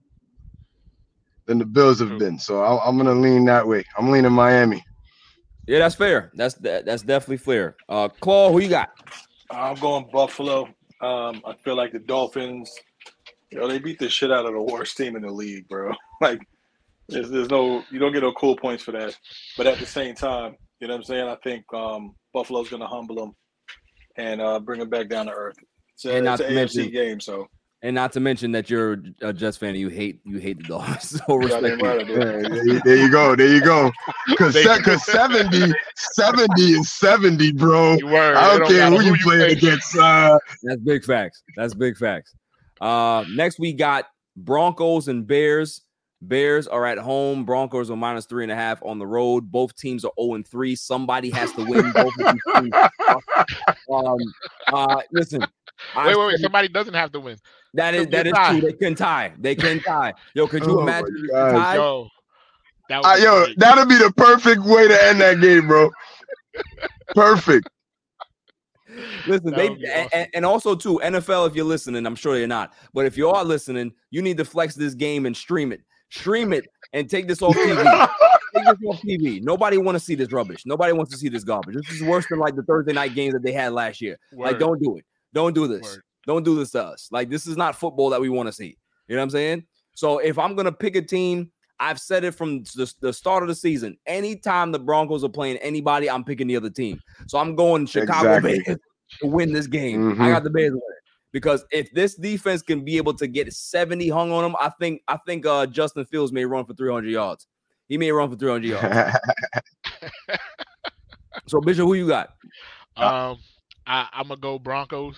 [1.46, 2.18] than the Bills have True.
[2.18, 2.38] been.
[2.38, 3.85] So I, I'm gonna lean that way.
[3.96, 4.83] I'm leaning Miami.
[5.66, 6.31] yeah, that's fair.
[6.35, 7.77] That's that, that's definitely fair.
[7.88, 8.90] Uh, Claw, who you got?
[9.50, 10.68] I'm going Buffalo.
[11.00, 12.72] Um, I feel like the Dolphins,
[13.50, 15.92] you know, they beat the shit out of the worst team in the league, bro.
[16.20, 16.40] Like,
[17.09, 19.17] there's, there's no, you don't get no cool points for that.
[19.57, 21.29] But at the same time, you know what I'm saying?
[21.29, 23.33] I think um, Buffalo's going to humble them
[24.17, 25.57] and uh, bring them back down to earth.
[25.95, 27.47] It's, a, And not it's to an AFC mention- game, so
[27.83, 31.21] And not to mention that you're a Jets fan you hate you hate the Dolphins.
[31.27, 31.81] So respect.
[31.81, 32.07] goddamn right I you.
[32.07, 32.12] do.
[32.12, 33.37] Yeah, there, you, there you go.
[33.37, 33.93] There you go.
[34.27, 37.95] Because They- 70, 70 is 70, bro.
[37.95, 38.35] You were.
[38.37, 39.53] I It don't care matter who you play play.
[39.53, 39.97] against.
[39.97, 41.43] Uh, That's big facts.
[41.57, 42.35] That's big facts.
[42.81, 45.83] Uh, next we got Broncos and Bears.
[46.28, 47.44] Bears are at home.
[47.44, 49.50] Broncos are minus three and a half on the road.
[49.50, 50.74] Both teams are 0 and 3.
[50.76, 51.92] Somebody has to win.
[51.92, 52.74] Both of these teams.
[53.90, 54.16] Um,
[54.72, 55.42] uh, listen.
[55.94, 56.32] I Wait, wait, wait.
[56.37, 57.37] said Somebody doesn't have to win.
[57.74, 58.50] That is Could be a that is tie.
[58.60, 58.60] true.
[58.60, 59.32] They can tie.
[59.38, 60.14] They can tie.
[60.34, 61.74] Yo, could you Oh imagine if they God.
[61.76, 62.08] Yo,
[62.88, 63.58] that uh, was yo, great.
[63.58, 65.90] that'll be the perfect way to end that game, bro.
[67.14, 67.68] Perfect.
[69.26, 71.48] Listen, That they would be and, and also too NFL.
[71.48, 74.44] If you're listening, I'm sure you're not, but if you are listening, you need to
[74.44, 75.80] flex this game and stream it,
[76.11, 78.09] stream it, and take this off TV.
[78.55, 79.43] take this off TV.
[79.43, 80.62] Nobody want to see this rubbish.
[80.67, 81.75] Nobody wants to see this garbage.
[81.75, 84.19] This is worse than like the Thursday night games that they had last year.
[84.33, 85.05] Like, don't do it.
[85.33, 85.83] Don't do this.
[85.83, 86.03] word.
[86.27, 87.09] Don't do this to us.
[87.11, 88.77] Like, this is not football that we want to see.
[89.09, 89.64] You know what I'm saying?
[89.95, 93.49] So if I'm gonna pick a team, I've said it from the, the start of
[93.49, 93.97] the season.
[94.07, 97.01] Anytime the Broncos are playing anybody, I'm picking the other team.
[97.27, 98.62] So I'm going Chicago Exactly.
[98.64, 98.79] Bears
[99.21, 100.12] to win this game.
[100.12, 100.33] I Mhm.
[100.33, 100.83] got the Bears winning
[101.35, 105.03] because if this defense can be able to get 70 hung on them, I think
[105.09, 107.49] I think uh, Justin Fields may run for 300 yards.
[107.88, 109.18] He may run for 300 yards.
[111.47, 112.29] so Bishop, who you got?
[112.97, 113.38] Um,
[113.85, 115.16] I, I'm gonna go Broncos.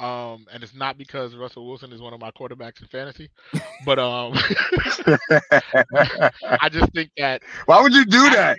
[0.00, 3.30] Um, and it's not because Russell Wilson is one of my quarterbacks in fantasy,
[3.86, 4.34] but um,
[6.60, 8.58] I just think that Why would you do that?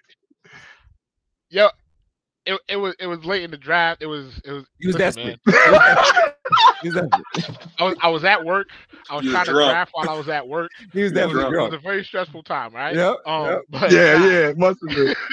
[1.50, 1.68] yo,
[2.48, 4.02] it, it was it was late in the draft.
[4.02, 4.66] It was it was.
[4.80, 5.72] He was listen, desperate.
[5.72, 6.34] man,
[6.82, 7.26] He was desperate.
[7.80, 8.68] I was I was at work.
[9.10, 9.72] I was You trying to drunk.
[9.72, 10.72] draft while I was at work.
[10.94, 12.96] He was It was, definitely it was a very stressful time, right?
[12.96, 13.62] Yep, Um, yep.
[13.70, 15.14] but yeah, nah, yeah, must have been.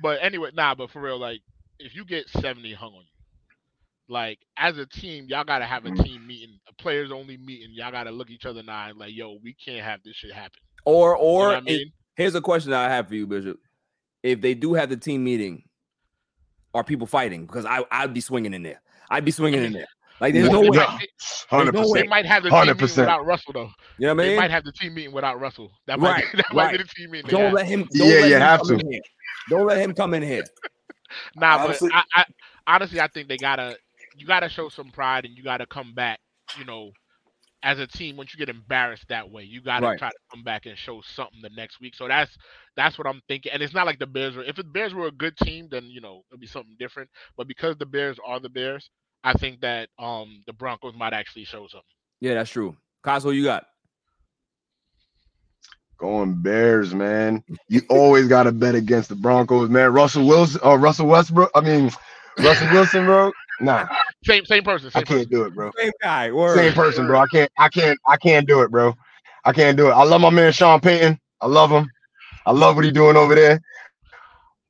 [0.00, 1.40] But anyway, nah, but for real, like
[1.78, 5.90] if you get 70 hung on you, like as a team, y'all gotta have a
[5.90, 7.68] team meeting, a players only meeting.
[7.72, 10.14] Y'all gotta look each other in the eye and like, yo, we can't have this
[10.16, 10.60] shit happen.
[10.84, 11.92] Or You know or I if- mean?
[12.16, 13.58] here's a question that I have for you, Bishop.
[14.22, 15.62] If they do have the team meeting,
[16.74, 17.46] are people fighting?
[17.46, 18.80] Because I I'd be swinging in there.
[19.10, 19.86] I'd be swinging in there.
[20.20, 20.76] Like there's no They way.
[20.78, 20.86] Yeah.
[20.86, 21.08] might-
[21.48, 21.86] Hundred no way.
[21.86, 22.08] They percent.
[22.10, 22.96] might have the team meeting 100%.
[22.98, 23.70] without Russell though.
[23.98, 24.38] You know what I They mean?
[24.40, 25.70] might have the team meeting without Russell.
[25.86, 27.30] That might Right, be, that might be the team meeting.
[27.30, 27.88] Don't let him.
[27.94, 28.74] Don't Yeah, let you him have come to.
[28.84, 29.00] in here.
[29.48, 30.44] Don't let him come in here.
[31.36, 32.24] Nah, Honestly- but I, I
[32.74, 33.78] honestly I think they gotta
[34.16, 36.18] you gotta show some pride and you gotta come back,
[36.58, 36.90] you know,
[37.62, 39.42] as a team once you get embarrassed that way.
[39.42, 39.98] You gotta Right.
[39.98, 41.94] try to come back and show something the next week.
[41.94, 42.36] So that's
[42.76, 43.52] that's what I'm thinking.
[43.52, 45.84] And it's not like the Bears were if the Bears were a good team, then
[45.90, 47.10] you know it'd be something different.
[47.36, 48.90] But because the Bears are the Bears,
[49.24, 51.84] I think that um the Broncos might actually show something.
[52.20, 52.76] Yeah, that's true.
[53.02, 53.64] Cosmo, you got.
[55.98, 57.42] Going Bears, man.
[57.68, 59.92] You always got to bet against the Broncos, man.
[59.92, 61.50] Russell Wilson or Russell Westbrook.
[61.54, 61.90] I mean,
[62.38, 63.32] Russell Wilson, bro.
[63.60, 63.86] Nah,
[64.24, 65.18] Same same person, I same person.
[65.18, 65.70] can't do it, bro.
[65.76, 66.30] Same guy.
[66.30, 66.56] Word.
[66.56, 67.20] Same person, bro.
[67.20, 67.50] I can't.
[67.58, 67.98] I can't.
[68.06, 68.94] I can't do it, bro.
[69.44, 69.92] I can't do it.
[69.92, 71.18] I love my man Sean Payton.
[71.40, 71.90] I love him.
[72.46, 73.60] I love what he's doing over there.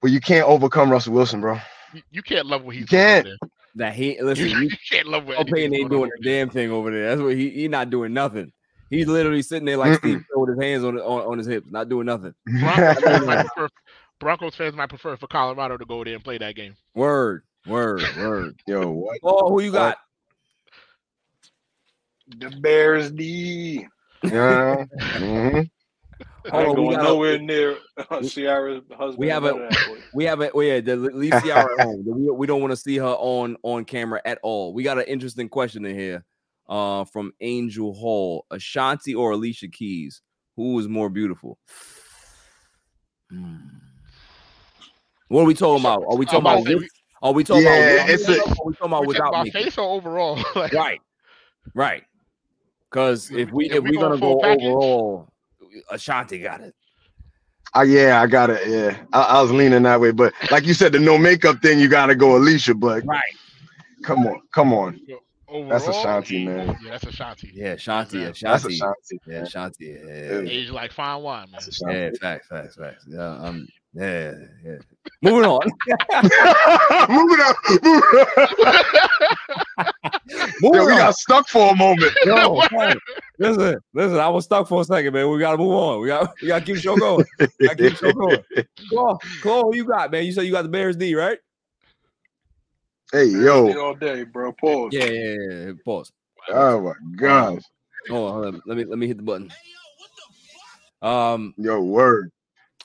[0.01, 1.59] But you can't overcome Russell Wilson, bro.
[1.95, 3.25] You, you can't love what he's You doing over can't.
[3.25, 3.37] there.
[3.75, 4.49] That he listen.
[4.49, 7.09] You You, can't love what Sean Payton ain't doing a damn thing over there.
[7.11, 8.53] That's what he he not doing nothing.
[8.91, 11.89] He's literally sitting there like Steve with his hands on, on on his hips, not
[11.89, 12.35] doing nothing.
[12.47, 13.69] Broncos fans, might prefer,
[14.19, 16.75] Broncos fans might prefer for Colorado to go there and play that game.
[16.95, 18.61] Word, word, word.
[18.67, 19.19] Yo, what?
[19.23, 19.99] Oh, who you got?
[22.39, 23.87] The Bears D.
[24.25, 24.85] Yeah.
[25.01, 25.71] mhm.
[26.53, 27.77] I ain't Oh, we going got a- nowhere near
[28.23, 29.19] Ciara's husband.
[29.19, 29.99] we have none a- of that, boy.
[30.13, 30.55] We have it.
[30.55, 32.05] Well, yeah, the, leave Ciara at home.
[32.07, 34.73] We, we don't want to see her on on camera at all.
[34.75, 36.25] We got an interesting question in here
[36.69, 40.21] uh, from Angel Hall: Ashanti or Alicia Keys?
[40.57, 41.59] Who is more beautiful?
[43.31, 43.57] Hmm.
[45.29, 46.03] What are we talking about?
[46.09, 46.65] Are we I'm talking about about?
[46.65, 46.91] to say, with-
[47.23, 48.09] Are we talking Yeah, about?
[48.09, 49.63] with it's a- or Are we talking about without about makeup?
[49.63, 50.39] face or overall?
[50.55, 51.01] Like, Right,
[51.75, 52.05] right.
[52.91, 55.29] Because if we If if we we're gonna go package- overall,
[55.91, 56.75] Ashanti got it.
[57.77, 58.67] Uh, yeah, I got it.
[58.67, 61.79] Yeah, I, I was leaning that way, but like you said, the no makeup thing,
[61.79, 62.75] you gotta go Alicia.
[62.75, 63.21] But Right.
[64.03, 64.99] come on, come on,
[65.49, 66.77] overall, That's Ashanti, man.
[66.83, 67.51] Yeah, that's Ashanti.
[67.53, 68.25] Yeah, Ashanti, Yeah.
[68.27, 68.75] that's Ashanti.
[68.77, 69.21] Ashanti.
[69.27, 69.85] Yeah, Ashanti.
[69.87, 70.51] Yeah, Yeah.
[70.51, 71.61] Age like fine wine, man.
[71.91, 73.05] Yeah, facts, facts, facts.
[73.07, 74.35] Yeah, um, yeah,
[74.65, 74.79] yeah.
[75.23, 75.65] Moving on.
[77.09, 77.57] Move it up.
[77.83, 78.79] Move it up.
[80.61, 80.99] Moving Yo, we on.
[80.99, 82.13] got stuck for a moment.
[82.25, 82.95] Yo, hey,
[83.39, 84.19] listen, listen.
[84.19, 85.31] I was stuck for a second, man.
[85.31, 86.01] We gotta move on.
[86.01, 87.27] We got, we gotta keep the show going.
[87.39, 88.43] Gotta keep the show going.
[88.91, 90.25] Claw, Claw, who you got, man?
[90.25, 91.39] You said you got the Bears D, right?
[93.13, 93.81] hey, Bears D yo.
[93.81, 94.53] all day, bro.
[94.53, 94.93] Pause.
[94.93, 95.67] Yeah, yeah, yeah.
[95.67, 95.73] yeah.
[95.85, 96.13] Pause.
[96.51, 97.63] Oh my gosh.
[98.09, 98.63] Hold on, hold on.
[98.67, 99.51] Let me let me hit the button.
[101.03, 102.31] Um, Yo, word.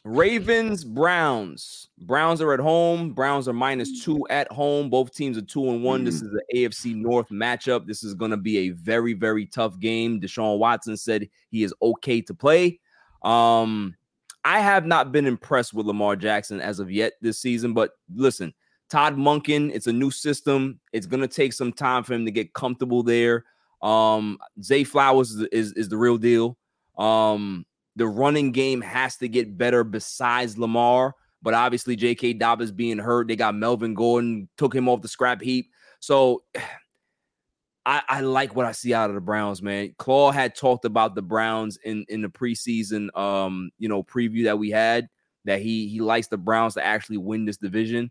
[0.06, 1.88] Ravens, Browns.
[2.02, 3.14] Browns are at home.
[3.14, 4.90] Browns are minus two at home.
[4.90, 6.04] Both teams are two and one.
[6.04, 7.88] This is the AFC North matchup.
[7.88, 10.20] This is going to be a very, very tough game.
[10.20, 12.82] Deshaun Watson said he is okay to play.
[13.24, 13.96] Um,
[14.44, 18.54] I have not been impressed with Lamar Jackson as of yet this season, but listen,
[18.90, 20.82] Todd Monken, it's a new system.
[20.92, 23.46] It's going to take some time for him to get comfortable there.
[23.82, 26.58] Um, Zay Flowers is, is, is the real deal.
[26.98, 27.66] Um,
[27.96, 31.16] the running game has to get better besides Lamar.
[31.42, 32.34] But obviously, J.K.
[32.34, 35.70] Dobbins being hurt, they got Melvin Gordon, took him off the scrap heap.
[36.00, 36.44] So
[37.86, 39.94] I, I like what I see out of the Browns, man.
[39.98, 44.58] Claw had talked about the Browns in in the preseason, um, you know, preview that
[44.58, 45.10] we had
[45.46, 48.10] that he he likes the Browns to actually win this division.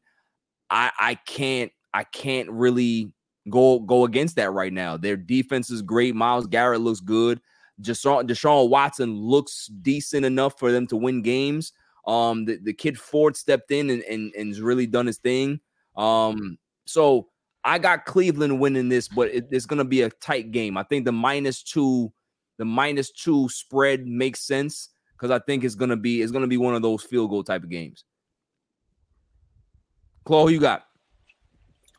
[0.69, 3.13] I I can't I can't really
[3.49, 4.97] go go against that right now.
[4.97, 6.15] Their defense is great.
[6.15, 7.41] Myles Garrett looks good.
[7.81, 11.73] Deshaun, Deshaun Watson looks decent enough for them to win games.
[12.07, 15.61] Um, the, the kid Ford stepped in and, and, has really done his thing.
[15.97, 17.29] Um, so
[17.65, 20.77] I got Cleveland winning this, but it, it's gonna be a tight game.
[20.77, 22.13] I think the minus two,
[22.59, 26.57] the minus two spread makes sense because I think it's gonna be it's gonna be
[26.57, 28.05] one of those field goal type of games.
[30.25, 30.85] Claw, who you got?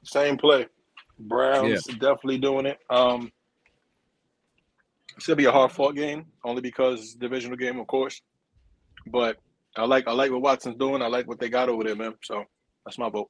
[0.03, 0.67] Same play.
[1.19, 2.79] Browns definitely doing it.
[2.89, 3.31] Um,
[5.15, 8.21] it's gonna be a hard fought game, only because it's a divisional game, of course.
[9.07, 9.37] But
[9.75, 11.01] I like I like what Watson's doing.
[11.01, 12.15] I like what they got over there, man.
[12.23, 12.43] So
[12.85, 13.29] that's my vote.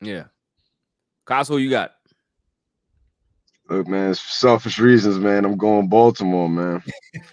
[0.00, 0.24] Yeah.
[1.24, 1.92] Cosmo, you got?
[3.70, 5.46] Look, man, it's for selfish reasons, man.
[5.46, 6.82] I'm going Baltimore, man.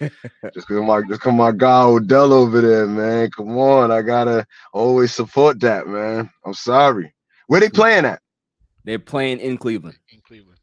[0.54, 3.30] just cause my just cause my guy Odell over there, man.
[3.30, 6.30] Come on, I gotta always support that, man.
[6.44, 7.12] I'm sorry.
[7.48, 8.22] Where they playing at?
[8.84, 9.98] They're playing in Cleveland.
[10.10, 10.58] in Cleveland.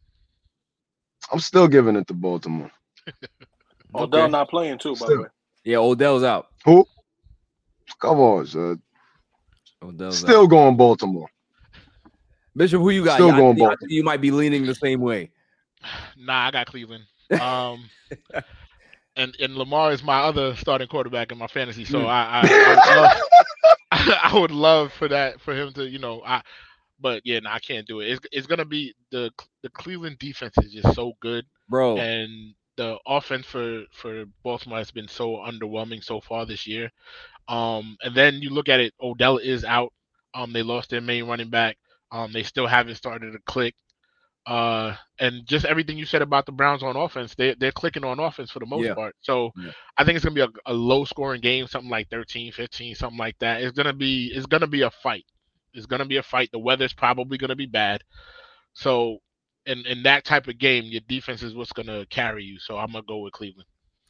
[1.31, 2.71] I'm still giving it to Baltimore.
[3.95, 4.31] Odell Okay.
[4.31, 5.27] not playing too, by the way.
[5.63, 6.47] Yeah, Odell's out.
[6.65, 6.85] Who?
[7.99, 8.81] Come on, son.
[9.81, 10.27] Odell's out.
[10.27, 11.29] Still going Baltimore.
[12.55, 13.15] Bishop, who you got?
[13.15, 13.77] Still Yeah, going I Baltimore.
[13.79, 15.31] think you might be leaning the same way.
[16.17, 17.03] Nah, I got Cleveland.
[17.39, 17.89] Um,
[19.15, 22.07] and and Lamar is my other starting quarterback in my fantasy, so Mm.
[22.07, 26.23] I I, I, would love, I would love for that for him to you know
[26.25, 26.41] I,
[26.99, 28.09] but yeah, no, I can't do it.
[28.09, 29.29] It's it's gonna be the
[29.61, 34.91] the Cleveland defense is just so good, Bro, and the offense for for Baltimore has
[34.91, 36.91] been so underwhelming so far this year.
[37.49, 39.93] Um, and then you look at it, Odell is out.
[40.33, 41.77] Um, they lost their main running back.
[42.11, 43.75] Um, they still haven't started to click.
[44.47, 48.19] Uh, and just everything you said about the Browns on offense, they they're clicking on
[48.19, 48.93] offense for the most Yeah.
[48.93, 49.15] part.
[49.21, 49.71] So Yeah.
[49.97, 53.19] I think it's gonna be a, a low scoring game, something like 13, 15, something
[53.19, 53.61] like that.
[53.61, 55.25] It's gonna be it's gonna be a fight.
[55.73, 56.51] It's gonna be a fight.
[56.51, 58.03] The weather's probably gonna be bad.
[58.73, 59.19] So
[59.69, 62.59] in in that type of game, your defense is what's gonna carry you.
[62.59, 63.67] So I'm gonna go with Cleveland.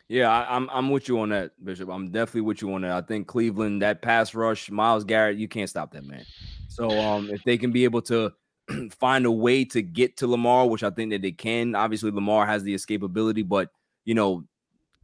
[0.08, 1.90] yeah, I, I'm I'm with you on that, Bishop.
[1.90, 2.92] I'm definitely with you on that.
[2.92, 6.26] I think Cleveland, that pass rush, Myles Garrett, you can't stop that man.
[6.68, 8.32] So um, if they can be able to
[8.92, 11.76] find a way to get to Lamar, which I think that they can.
[11.76, 13.70] Obviously, Lamar has the escapability, but
[14.06, 14.46] you know,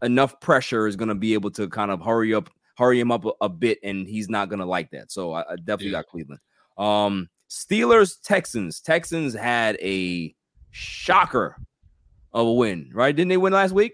[0.01, 3.25] enough pressure is going to be able to kind of hurry up, hurry him up
[3.25, 5.11] a, a bit, and he's not going to like that.
[5.11, 5.99] So I, I definitely Yeah.
[5.99, 6.39] got Cleveland.
[6.77, 8.79] Um, Steelers Texans.
[8.81, 10.35] Texans had a
[10.75, 11.55] shocker
[12.33, 13.15] of a win, right?
[13.15, 13.93] Didn't they win last week?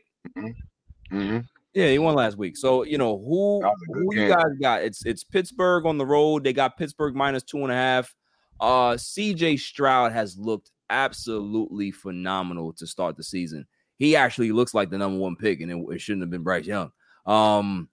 [1.09, 1.39] hmm
[1.73, 2.57] Yeah, he won last week.
[2.57, 4.81] So you know who That was a good who you guys got?
[4.83, 6.43] It's it's Pittsburgh on the road.
[6.43, 8.13] They got Pittsburgh minus two and a half.
[8.59, 13.67] Uh, CJ Stroud has looked absolutely phenomenal to start the season.
[13.97, 16.65] He actually looks like the number one pick, and it, it shouldn't have been Bryce
[16.65, 16.91] Young.
[17.27, 17.89] Um,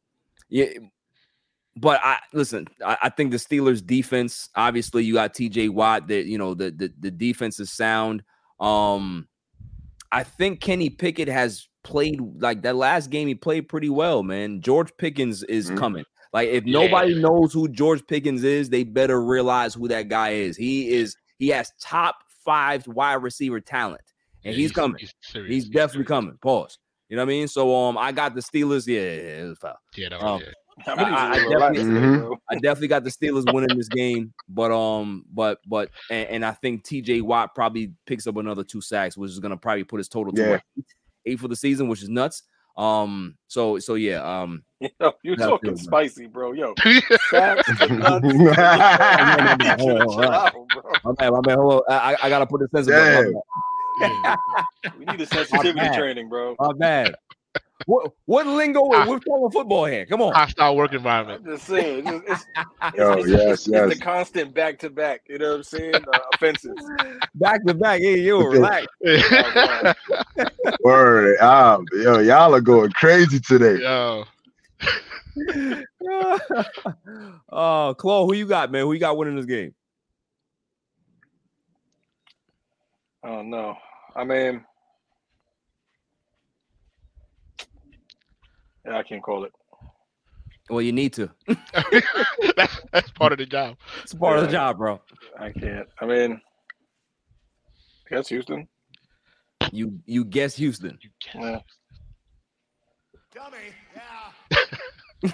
[0.49, 0.69] yeah,
[1.77, 2.67] but I listen.
[2.85, 4.49] I, I think the Steelers defense.
[4.55, 5.69] Obviously, you got T.J.
[5.69, 6.09] Watt.
[6.09, 8.23] That you know the, the the defense is sound.
[8.61, 9.29] Um,
[10.13, 13.29] I think Kenny Pickett has played like that last game.
[13.29, 14.61] He played pretty well, man.
[14.61, 15.77] George Pickens is Mhm.
[15.79, 16.05] coming.
[16.33, 16.81] Like if Yeah.
[16.81, 20.57] nobody knows who George Pickens is, they better realize who that guy is.
[20.57, 21.17] He is.
[21.39, 24.01] He has top five wide receiver talent,
[24.45, 24.99] and Yeah, he's, coming.
[24.99, 25.51] He's, serious.
[25.55, 26.09] He's definitely serious.
[26.09, 26.39] coming.
[26.43, 26.79] Pause.
[27.09, 27.49] You know what I mean?
[27.49, 28.87] So um, I got the Steelers.
[28.87, 29.77] Yeah, yeah, yeah, it was foul.
[29.97, 30.49] Yeah, that Um, yeah.
[30.85, 32.37] How many I- I definitely- today, Mhm.
[32.51, 36.53] I definitely got the Steelers winning this game, but um, but but and, and I
[36.53, 37.21] think T.J.
[37.23, 40.41] Watt probably picks up another two sacks, which is gonna probably put his total to
[40.43, 40.55] Yeah.
[40.79, 40.85] eight,
[41.27, 42.43] eight for the season, which is nuts.
[42.77, 44.63] Um, so so yeah, um,
[45.01, 46.53] Yo, you're talking good, spicy, bro.
[46.53, 46.75] Yo,
[47.31, 48.27] facts to nuts.
[48.27, 50.09] Hold on, hold on.
[50.09, 50.93] Chill out, bro.
[51.03, 51.57] my bad.
[51.59, 51.83] Hold on.
[51.89, 54.37] I, I- I gotta put the sense of Yeah.
[54.97, 56.55] We need a sensitivity training, bro.
[56.61, 57.17] my bad.
[57.87, 58.89] What what lingo?
[58.89, 60.05] We're talking football here.
[60.07, 60.35] Come on.
[60.35, 61.45] Hostile work I'm environment.
[61.47, 62.07] just saying.
[62.07, 62.45] It's, it's,
[62.83, 63.91] it's, Yo, it's, yes, it's, yes.
[63.91, 65.23] it's the constant back to back.
[65.29, 65.95] You know what I'm saying?
[65.95, 66.75] Uh, offenses.
[67.37, 68.01] Back to back.
[68.01, 68.59] Hey, yo, Okay.
[68.59, 68.87] relax.
[70.83, 71.37] Word.
[71.41, 73.81] Ah, yo, y'all are going crazy today.
[73.81, 74.25] Yo,
[77.53, 78.83] oh, Claw, who you got, man?
[78.83, 79.73] Who you got winning this game?
[83.23, 83.77] Oh no.
[84.17, 84.65] I mean,
[88.91, 89.53] I can't call it.
[90.71, 91.31] Well, you need to.
[92.57, 93.77] that's, that's part of the job.
[94.03, 95.01] It's part of the job, bro.
[95.39, 95.89] I can't.
[96.01, 96.41] I mean,
[98.11, 98.69] I guess Houston.
[99.73, 100.99] You you guess Houston.
[101.03, 101.63] You can't.
[103.95, 104.61] Yeah.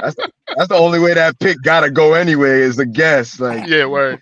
[0.00, 3.40] That's the, that's the only way that pick gotta go anyway is the guess.
[3.40, 4.20] Like, Yeah, word.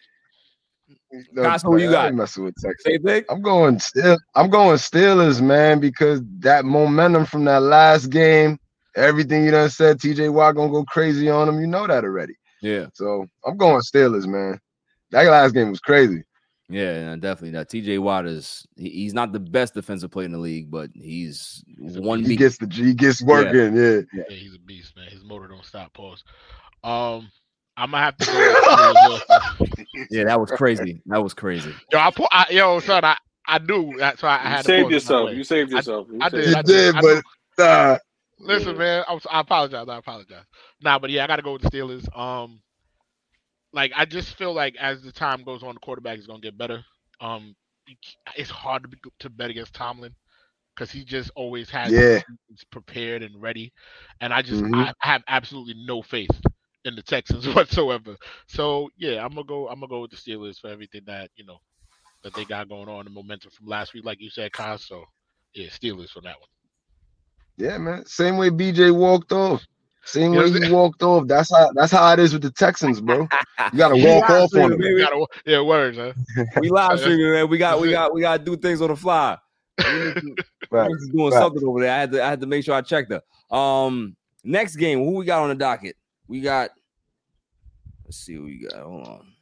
[1.32, 2.14] No, Guys, who you got?
[2.14, 2.84] messing with Texas.
[2.84, 3.26] Same pick.
[3.30, 4.16] I'm going still.
[4.34, 8.58] I'm going Steelers, man, because that momentum from that last game,
[8.96, 11.60] everything you done said, TJ Watt gonna go crazy on him.
[11.60, 12.34] You know that already.
[12.60, 14.60] Yeah, So I'm going Steelers, man.
[15.10, 16.22] That last game was crazy.
[16.68, 17.52] yeah, yeah, definitely.
[17.52, 17.98] That T.J.
[17.98, 21.98] Watt is he- he's not the best defensive player in the league, but he's He's
[21.98, 22.38] one He beat.
[22.40, 23.74] gets the he gets working.
[23.74, 24.00] Yeah.
[24.12, 25.08] Yeah, he's a beast, man.
[25.08, 25.94] His motor don't stop.
[25.94, 26.24] Pause.
[26.84, 27.30] Um,
[27.78, 28.48] I'm gonna have to go.
[28.50, 29.38] with Steelers also.
[30.10, 31.02] Yeah, that was crazy.
[31.06, 31.80] That was crazy.
[31.92, 33.16] yo, I, pu- I yo, son, I,
[33.46, 35.32] I knew that's so I, I You had to saved pause yourself.
[35.32, 36.08] You saved yourself.
[36.10, 36.62] You I did, You I yourself.
[36.62, 37.22] did, I but
[37.58, 37.98] uh,
[38.38, 38.78] Listen, Yeah.
[38.78, 39.88] man, I, was, I apologize.
[39.88, 40.44] I apologize.
[40.82, 42.06] Nah, but yeah, I got to go with the Steelers.
[42.16, 42.60] Um,
[43.72, 46.58] like I just feel like as the time goes on, the quarterback is gonna get
[46.58, 46.84] better.
[47.20, 47.54] Um,
[48.36, 50.14] it's hard to be, to bet against Tomlin
[50.74, 52.22] because he just always has Yeah.
[52.48, 53.72] things prepared and ready,
[54.20, 54.72] and I just Mhm.
[54.72, 56.40] I have absolutely no faith
[56.84, 58.16] in the Texans whatsoever.
[58.46, 59.68] So yeah, I'm gonna go.
[59.68, 61.58] I'm gonna go with the Steelers for everything that you know
[62.22, 64.78] that they got going on, the momentum from last week, like you said, Kyle.
[64.78, 65.04] So
[65.54, 66.48] yeah, Steelers for that one.
[67.56, 68.04] yeah, man.
[68.06, 69.62] Same way BJ walked off.
[70.04, 71.26] Same You way he walked off.
[71.26, 73.26] That's how that's how it is with the Texans, bro.
[73.72, 74.78] You gotta walk off on them.
[74.78, 74.90] baby.
[74.94, 76.12] You gotta, yeah, words, huh?
[76.60, 77.48] We live streaming, man.
[77.48, 79.36] We got we got we got to do things on the fly.
[80.70, 80.88] Right.
[80.90, 81.32] He's doing Right.
[81.32, 81.92] something over there.
[81.94, 83.56] I had to I had to make sure I checked her.
[83.56, 85.96] Um, next game, who we got on the docket?
[86.28, 86.70] We got.
[88.04, 88.82] Let's see what we got.
[88.82, 89.32] Hold on.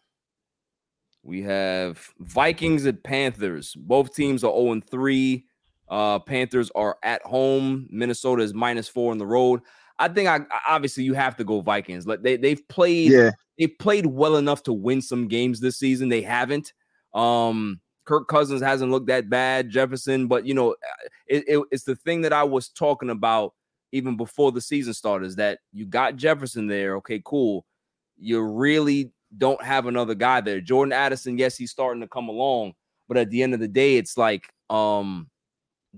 [1.22, 3.74] We have Vikings and Panthers.
[3.74, 5.44] Both teams are 0 3.
[5.88, 7.86] Uh, Panthers are at home.
[7.90, 9.60] Minnesota is minus four on the road.
[9.98, 12.06] I think I obviously you have to go Vikings.
[12.06, 16.08] Like they they've played Yeah, they played well enough to win some games this season.
[16.08, 16.72] They haven't.
[17.14, 19.70] Um, Kirk Cousins hasn't looked that bad.
[19.70, 23.54] Jefferson, but you know, uh, it, it- it's the thing that I was talking about
[23.96, 25.26] even before the season started.
[25.26, 26.96] Is that you got Jefferson there?
[26.96, 27.66] Okay, cool.
[28.18, 30.60] You really don't have another guy there.
[30.60, 32.74] Jordan Addison, yes, he's starting to come along,
[33.08, 35.28] but at the end of the day, it's like um,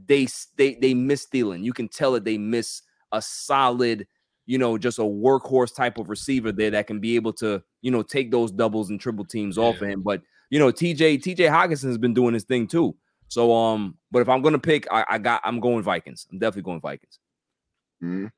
[0.06, 0.26] they
[0.56, 1.64] they they miss Thielen.
[1.64, 2.82] You can tell that they miss
[3.12, 4.06] a solid
[4.48, 7.90] you know, just a workhorse type of receiver there that can be able to, you
[7.90, 10.00] know, take those doubles and triple teams off of him.
[10.00, 12.96] But you know, TJ TJ Hockenson has been doing his thing too.
[13.28, 16.26] So um, but if I'm gonna pick, I, I got I'm going Vikings.
[16.32, 17.18] I'm definitely going Vikings.
[18.02, 18.30] Mhm.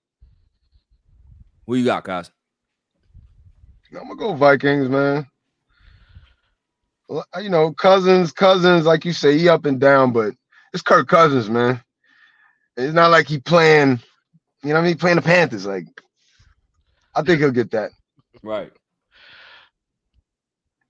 [1.66, 2.30] Who you got, guys?
[3.94, 5.26] I'm gonna go Vikings, man.
[7.40, 10.34] You know, Cousins, Cousins, like you say, he up and down, but
[10.72, 11.82] it's Kirk Cousins, man.
[12.76, 14.00] It's not like he playing,
[14.62, 15.66] you know, what I mean, playing the Panthers.
[15.66, 15.84] Like,
[17.14, 17.90] I think he'll get that.
[18.42, 18.72] Right.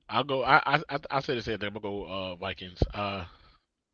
[0.09, 0.43] I'll go.
[0.43, 1.69] I I I I'll say the same thing.
[1.69, 2.83] I'm gonna go uh, Vikings.
[2.95, 3.25] Uh,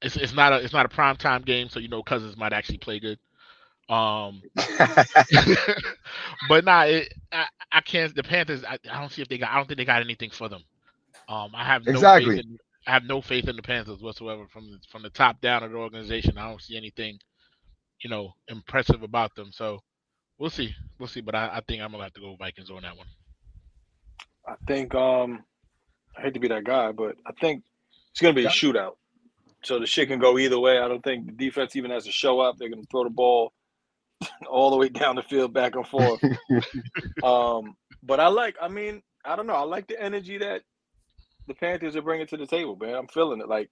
[0.02, 2.52] it's it's not a it's not a prime time game, so you know Cousins might
[2.52, 3.18] actually play good.
[3.88, 4.42] Um,
[6.48, 8.14] but nah, it, I I can't.
[8.14, 8.64] The Panthers.
[8.64, 9.50] I, I don't see if they got.
[9.50, 10.62] I don't think they got anything for them.
[11.28, 12.36] Um, I have no Exactly.
[12.36, 15.40] Faith in, I have no faith in the Panthers whatsoever from the, from the top
[15.40, 16.38] down of the organization.
[16.38, 17.18] I don't see anything,
[18.02, 19.50] you know, impressive about them.
[19.52, 19.80] So
[20.38, 21.20] we'll see, we'll see.
[21.20, 23.08] But I, I think I'm gonna have to go Vikings on that one.
[24.46, 25.44] I think um
[26.16, 27.64] I hate to be that guy, but I think
[28.12, 28.94] it's gonna be a shootout.
[29.64, 30.78] So the shit can go either way.
[30.78, 32.56] I don't think the defense even has to show up.
[32.58, 33.52] They're gonna throw the ball
[34.50, 36.22] all the way down the field back and forth.
[37.22, 39.54] um, but I like, I mean, I don't know.
[39.54, 40.62] I like the energy that
[41.48, 42.94] the Panthers are bringing to the table, man.
[42.94, 43.48] I'm feeling it.
[43.48, 43.70] Like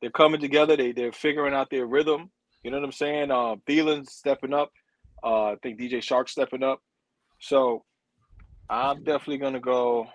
[0.00, 0.76] they're coming together.
[0.76, 2.30] They they're figuring out their rhythm.
[2.62, 3.30] You know what I'm saying?
[3.30, 4.70] Uh, Thielen's stepping up.
[5.22, 6.80] Uh, I think DJ Chark stepping up.
[7.40, 7.84] So
[8.68, 10.06] I'm definitely gonna go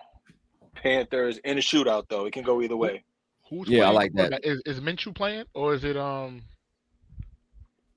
[0.74, 2.04] Panthers in a shootout.
[2.08, 3.04] Though it can go either way.
[3.50, 4.44] Who's Yeah, I like that.
[4.44, 4.66] Is, quarterback?
[4.66, 6.42] Is is Minshew playing or is it um?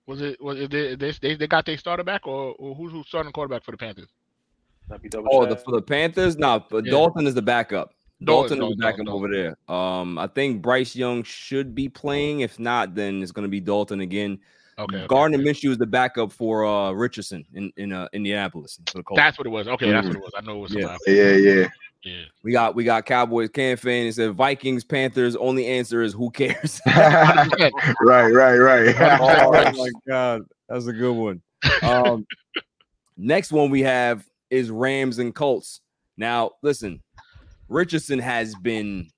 [0.07, 2.91] Was it was it they they, they, they got their starter back or, or who's
[2.91, 4.09] who's starting quarterback for the Panthers?
[4.87, 6.91] That'd be double Oh, the, for the Panthers, no, but Yeah.
[6.91, 7.93] Dalton is the backup.
[8.23, 9.75] Dalton, Dalton is the backup Dalton, over there.
[9.75, 12.41] Um, I think Bryce Young should be playing.
[12.41, 14.39] If not, then it's going to be Dalton again.
[14.77, 15.49] Okay, okay, Gardner okay.
[15.49, 18.79] Minshew is the backup for uh Richardson in in uh, Indianapolis.
[18.91, 19.19] For the Colts.
[19.19, 19.67] That's what it was.
[19.67, 20.33] Okay, that's what it was.
[20.35, 20.97] I know it was Yeah.
[21.07, 21.67] yeah, yeah.
[22.05, 22.25] Yeah.
[22.43, 24.05] we got we got Cowboys can fan.
[24.05, 25.35] It said Vikings Panthers.
[25.35, 26.79] Only answer is who cares.
[26.85, 28.95] right, right, right.
[29.19, 31.41] oh my god, that's a good one.
[31.81, 32.27] Um,
[33.17, 35.81] next one we have is Rams and Colts.
[36.15, 37.01] Now, listen,
[37.69, 39.09] Richardson has been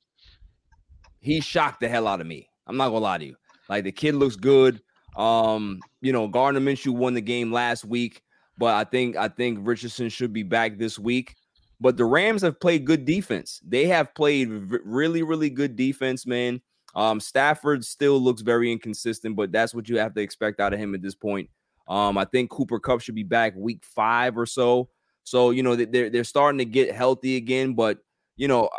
[1.19, 2.49] he shocked the hell out of me.
[2.67, 3.35] I'm not gonna lie to you.
[3.67, 4.81] Like the kid looks good.
[5.17, 8.21] Um, you know, Gardner Minshew won the game last week,
[8.57, 11.35] but I think I think Richardson should be back this week.
[11.79, 13.61] But the Rams have played good defense.
[13.67, 16.61] They have played v- really, really good defense, man.
[16.95, 20.79] Um, Stafford still looks very inconsistent, but that's what you have to expect out of
[20.79, 21.49] him at this point.
[21.87, 24.89] Um, I think Cooper Kupp should be back week five or so.
[25.23, 27.99] So you know they- they're they're starting to get healthy again, but
[28.37, 28.69] you know.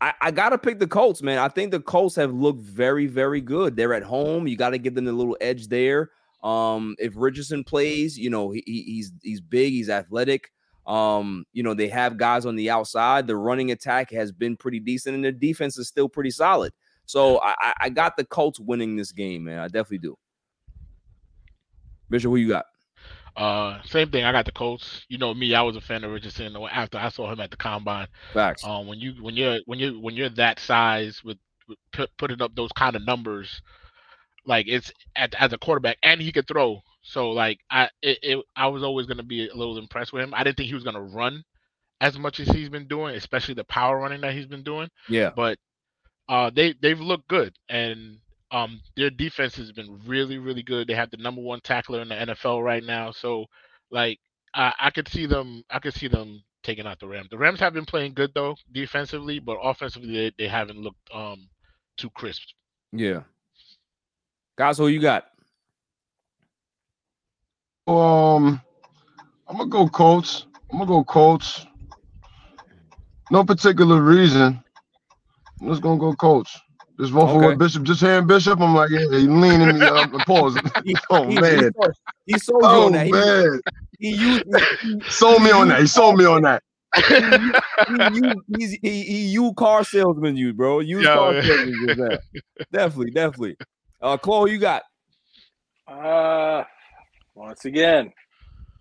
[0.00, 1.38] I, I gotta pick the Colts, man.
[1.38, 3.76] I think the Colts have looked very, very good.
[3.76, 4.46] They're at home.
[4.46, 6.10] You got to give them a little edge there.
[6.44, 10.50] Um, if Richardson plays, you know he- he's he's big, he's athletic.
[10.86, 13.26] Um, you know they have guys on the outside.
[13.26, 16.72] The running attack has been pretty decent, and their defense is still pretty solid.
[17.06, 19.58] So I, I- got the Colts winning this game, man.
[19.58, 20.16] I definitely do.
[22.10, 22.66] Bishop, who you got?
[23.36, 24.24] Uh, same thing.
[24.24, 25.04] I got the Colts.
[25.08, 27.56] You know me, I was a fan of Richardson after I saw him at the
[27.56, 28.06] combine.
[28.32, 28.64] Facts.
[28.64, 31.36] Um, when you when you're when you when you're that size with,
[31.68, 33.60] with put, putting up those kind of numbers,
[34.46, 36.80] like it's at, as a quarterback, and he could throw.
[37.08, 40.34] So like I it, it I was always gonna be a little impressed with him.
[40.34, 41.44] I didn't think he was gonna run
[42.00, 44.88] as much as he's been doing, especially the power running that he's been doing.
[45.08, 45.30] Yeah.
[45.34, 45.58] But
[46.28, 48.18] uh, they they've looked good, and
[48.50, 50.88] um, their defense has been really really good.
[50.88, 53.46] They have the number one tackler in the NFL right now, so
[53.90, 54.18] like
[54.52, 57.28] I, I could see them I could see them taking out the Rams.
[57.30, 61.48] The Rams have been playing good though defensively, but offensively they, they haven't looked um
[61.96, 62.42] too crisp.
[62.92, 63.22] Yeah.
[64.58, 65.26] Guys, who you got?
[67.86, 68.60] Um,
[69.48, 70.46] I'm gonna go Colts.
[70.72, 71.66] I'm gonna go Colts.
[73.30, 74.62] No particular reason.
[75.60, 76.58] I'm just gonna go Colts.
[76.98, 77.46] Just vote for Okay.
[77.52, 77.82] what Bishop.
[77.84, 80.10] Just hearing Bishop, I'm like, yeah, he leaning me up.
[80.26, 80.58] Pause.
[81.10, 81.72] oh He- man.
[82.26, 83.06] He, he sold you Oh on that.
[83.06, 83.60] He, man.
[83.98, 84.44] he used
[84.82, 85.80] he, Sold me on that.
[85.80, 86.62] He sold me on that.
[86.96, 87.52] he,
[87.88, 90.80] he, he's, he, he you car salesman you bro.
[90.80, 91.42] You Yo, car man.
[91.44, 92.20] salesman just that.
[92.72, 93.56] Definitely, definitely.
[94.02, 94.82] Uh Claw, you got
[95.86, 96.64] Uh
[97.36, 98.12] once again,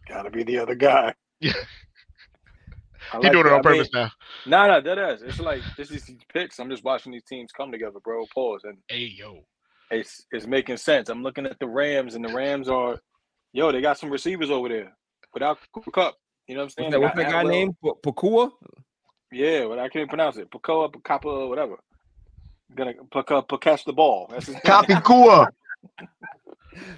[0.10, 1.14] gotta be the other guy.
[1.40, 1.54] Yeah.
[3.14, 3.54] I He like doing it that.
[3.54, 4.12] on I purpose mean, now.
[4.48, 5.22] Nah, nah, that is.
[5.22, 6.60] It's like this is these picks.
[6.60, 8.26] I'm just watching these teams come together, bro.
[8.34, 9.42] Pause, and Hey yo.
[9.92, 11.10] it's it's making sense.
[11.10, 13.00] I'm looking at the Rams, and the Rams are,
[13.54, 14.96] yo, they got some receivers over there
[15.34, 16.16] without Cooper Kupp.
[16.48, 17.02] You know what I'm saying?
[17.02, 17.52] what's that, They that guy Atwell.
[17.52, 17.76] named?
[17.84, 18.52] P- Pakua?
[19.32, 20.50] Yeah, but I can't pronounce it.
[20.52, 21.78] Pacoa, Pacapa, whatever.
[22.76, 24.28] Gonna Paca, catch the ball.
[24.32, 24.62] That's his name.
[24.66, 25.50] Copy Kua.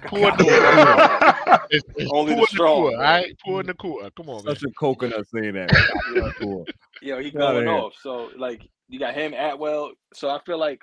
[0.06, 1.66] Pour Nakua.
[1.70, 2.94] It's, it's Only the pour strong, Nakua, bro.
[2.96, 3.38] all right?
[3.44, 4.10] Pour Nakua.
[4.16, 4.54] Come on, man.
[4.54, 5.70] Such a coconut saying that.
[6.38, 6.64] Cool.
[7.02, 7.76] Yo, he Get outta going here.
[7.76, 7.94] off.
[8.02, 9.92] So like you got him Atwell.
[10.14, 10.82] So I feel like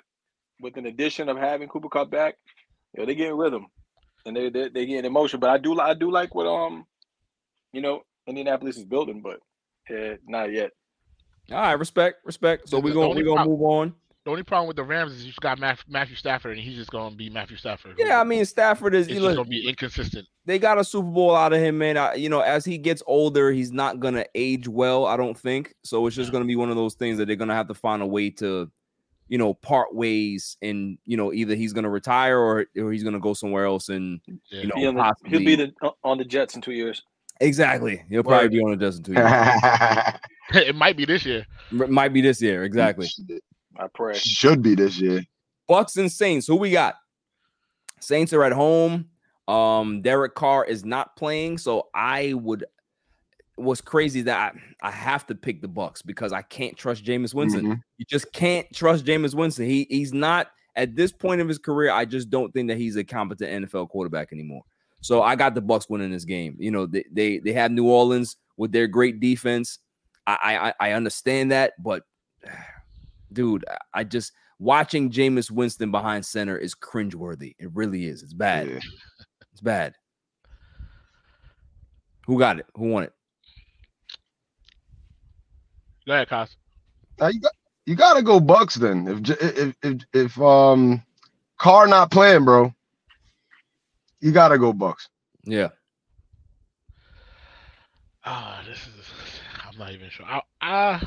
[0.60, 2.36] with an addition of having Cooper Kupp back,
[2.96, 3.66] yo, they getting rhythm
[4.24, 5.40] and they they they getting emotion.
[5.40, 6.86] But I do li- I do like what um,
[7.72, 9.40] you know, Indianapolis is building, but
[9.94, 10.70] uh, not yet.
[11.52, 12.68] All right, respect, respect.
[12.68, 13.94] So we're gonna we're gonna move on.
[14.26, 16.90] The only problem with the Rams is you've got Matthew, Matthew Stafford, and he's just
[16.90, 17.94] gonna be Matthew Stafford.
[17.96, 19.06] Yeah, I mean Stafford is.
[19.06, 20.26] it's You just know, gonna be inconsistent.
[20.46, 21.96] they got a Super Bowl out of him, man.
[21.96, 25.06] I, you know, as he gets older, he's not gonna age well.
[25.06, 26.04] I don't think so.
[26.08, 26.32] It's just Yeah.
[26.32, 28.68] gonna be one of those things that they're gonna have to find a way to,
[29.28, 33.20] you know, part ways, and you know, either he's gonna retire or or he's gonna
[33.20, 34.20] go somewhere else, and
[34.50, 34.62] Yeah.
[34.62, 36.72] you know, He on the, possibly he'll be the, uh, on the Jets in two
[36.72, 37.00] years.
[37.40, 38.02] exactly.
[38.08, 39.24] He'll probably be on a dozen two years.
[40.52, 41.46] it might be this year.
[41.70, 43.08] M- Might be this year, exactly.
[43.78, 44.16] I pray.
[44.16, 45.22] Should be this year.
[45.68, 46.46] Bucks and Saints.
[46.46, 46.94] Who we got?
[48.00, 49.08] Saints are at home.
[49.48, 52.64] Um, Derek Carr is not playing, so I would.
[53.56, 57.32] What's crazy that I, I have to pick the Bucks because I can't trust Jameis
[57.32, 57.64] Winston.
[57.64, 57.80] Mhm.
[57.96, 59.64] You just can't trust Jameis Winston.
[59.66, 61.90] He he's not at this point of his career.
[61.90, 64.62] I just don't think that he's a competent NFL quarterback anymore.
[65.00, 66.56] So I got the Bucks winning this game.
[66.58, 69.78] You know, they they, they have New Orleans with their great defense.
[70.26, 72.02] I I, I understand that, but
[73.32, 77.54] dude, I- I just watching Jameis Winston behind center is cringeworthy.
[77.58, 78.22] It really is.
[78.22, 78.68] It's bad.
[78.68, 78.78] Yeah.
[79.52, 79.94] It's bad.
[82.26, 82.66] Who got it?
[82.74, 83.12] Who won it?
[86.06, 86.56] Go ahead, Cos.
[87.18, 87.52] Now you got
[87.86, 89.06] you gotta go Bucks then.
[89.08, 91.02] If J- if if if um
[91.58, 92.72] Carr not playing, bro,
[94.20, 95.08] you gotta go Bucks.
[95.44, 95.68] Yeah.
[98.24, 99.10] Ah, this is.
[99.64, 100.26] I'm not even sure.
[100.26, 101.06] I, I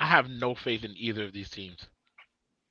[0.00, 1.86] I have no faith in either of these teams.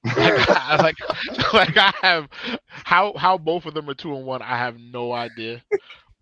[0.03, 0.17] Like,
[0.49, 0.95] I, like,
[1.53, 2.27] like I have
[2.67, 4.41] how how both of them are two and one.
[4.41, 5.61] I have no idea,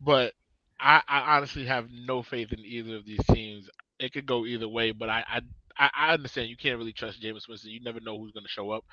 [0.01, 0.33] but
[0.79, 3.69] I, I honestly have no faith in either of these teams.
[3.99, 5.41] It could go either way, but I I,
[5.77, 7.71] I I understand you can't really trust Jameis Winston.
[7.71, 8.83] You never know who's going to show up.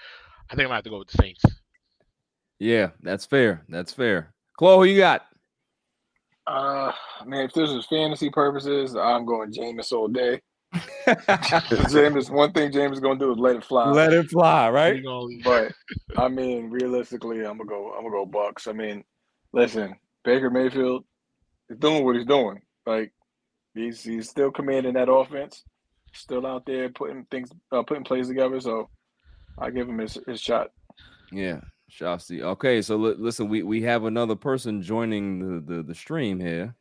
[0.48, 1.42] I think I'm gonna have to go with the Saints.
[2.60, 3.64] Yeah, that's fair.
[3.68, 4.32] That's fair.
[4.56, 5.26] Claw, who you got?
[6.46, 6.92] Uh,
[7.26, 10.40] man, if this is fantasy purposes, I'm going Jameis all day.
[11.06, 13.90] Jameis, one thing Jameis is gonna do is let it fly.
[13.90, 15.02] Let it fly, right?
[15.42, 15.72] But
[16.16, 17.92] I mean, realistically, I'm gonna go.
[17.92, 18.66] I'm gonna go Bucks.
[18.66, 19.04] I mean,
[19.52, 19.94] listen,
[20.24, 21.04] Baker Mayfield
[21.68, 22.62] is doing what he's doing.
[22.86, 23.12] Like
[23.74, 25.64] he's he's still commanding that offense,
[26.12, 28.60] still out there putting things, uh, putting plays together.
[28.60, 28.88] So
[29.58, 30.70] I give him his, his shot.
[31.30, 31.60] Yeah,
[31.90, 32.42] Shafty.
[32.42, 36.74] Okay, so li- listen, we we have another person joining the the, the stream here.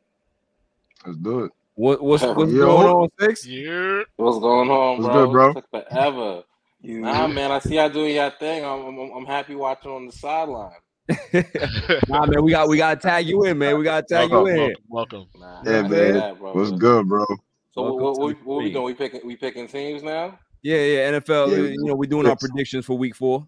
[1.05, 1.51] Let's do it.
[1.75, 2.65] What what's what's Yo.
[2.65, 3.45] going on, six?
[3.45, 4.03] yeah.
[4.17, 5.25] What's going on, What's bro?
[5.25, 5.53] good, bro?
[5.53, 6.43] Took forever.
[6.81, 8.65] You, Nah, man, I see y'all doing your thing.
[8.65, 10.71] I'm, I'm, I'm happy watching on the sideline.
[11.33, 13.77] nah, man, we got we gotta tag you in, man.
[13.77, 14.57] We gotta tag you welcome, in.
[14.57, 15.27] welcome, welcome.
[15.39, 16.13] Nah, Yeah, man.
[16.13, 16.53] that, bro.
[16.53, 17.25] What's good, bro?
[17.73, 18.85] So Welcome what, what, the what we doing?
[18.85, 20.37] We picking we picking teams now?
[20.61, 21.11] Yeah, yeah.
[21.19, 21.49] NFL.
[21.49, 23.47] Yeah, you know, we're doing our predictions for week four.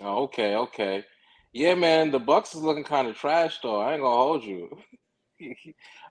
[0.00, 1.04] Oh, okay, okay.
[1.52, 3.80] Yeah, man, the Bucks is looking kind of trash though.
[3.80, 4.70] I ain't gonna hold you.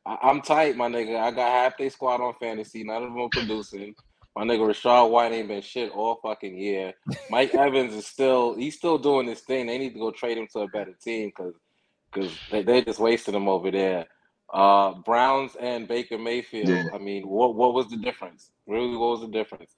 [0.05, 1.19] I, I'm tight, my nigga.
[1.19, 2.83] I got half their squad on fantasy.
[2.83, 3.95] None of them are producing.
[4.35, 6.93] My nigga Rachaad White ain't been shit all fucking year.
[7.29, 9.67] Mike Evans is still he's still doing this thing.
[9.67, 11.53] They need to go trade him to a better team because
[12.11, 14.07] because they they just wasted him over there.
[14.51, 16.69] Uh, Browns and Baker Mayfield.
[16.69, 16.85] Yeah.
[16.93, 18.51] I mean, what what was the difference?
[18.67, 19.75] Really, what was the difference?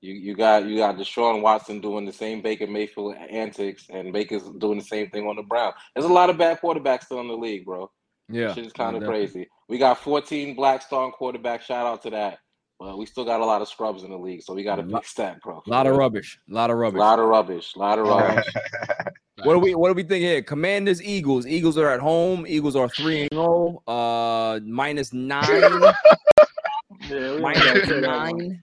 [0.00, 4.42] You you got you got Deshaun Watson doing the same Baker Mayfield antics, and Baker's
[4.58, 5.74] doing the same thing on the Browns.
[5.94, 7.90] There's a lot of bad quarterbacks still in the league, bro.
[8.28, 9.26] Yeah, Shit is kind of definitely.
[9.26, 9.48] crazy.
[9.68, 11.62] We got 14 black star quarterbacks.
[11.62, 12.38] Shout out to that.
[12.80, 14.82] But we still got a lot of scrubs in the league, so we got to
[14.82, 15.62] A lot- fix that, bro.
[15.66, 16.38] A lot of rubbish.
[16.50, 16.98] A lot of rubbish.
[16.98, 17.74] A lot of rubbish.
[17.76, 18.44] A lot of rubbish.
[19.42, 20.40] What do we what do we think here?
[20.42, 21.44] Commanders, Eagles.
[21.44, 22.46] Eagles are at home.
[22.48, 23.82] Eagles are three and zero.
[23.86, 25.42] Uh, minus nine.
[25.50, 25.92] yeah,
[27.08, 28.38] we ain't minus gotta say that one.
[28.38, 28.62] nine.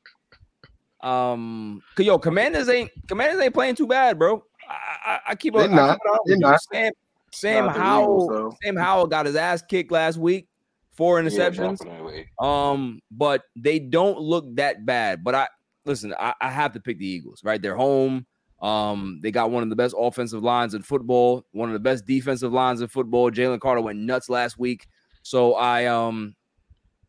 [1.01, 4.43] Um, 'cause, yo, Commanders ain't Commanders ain't playing too bad, bro.
[4.67, 5.99] I, I, I keep They're I keep not.
[6.25, 6.61] They're not.
[6.71, 6.93] Sam
[7.33, 8.55] Sam Not Howell Eagles.
[8.63, 10.47] Sam Howell got his ass kicked last week.
[10.93, 11.79] Four interceptions.
[11.79, 12.27] definitely.
[12.39, 15.23] Um, but they don't look that bad.
[15.23, 15.47] But I
[15.85, 17.61] listen, I, I have to pick the Eagles, right?
[17.61, 18.25] They're home.
[18.61, 22.05] Um, they got one of the best offensive lines in football, one of the best
[22.05, 23.31] defensive lines in football.
[23.31, 24.87] Jalen Carter went nuts last week.
[25.23, 26.35] So I um,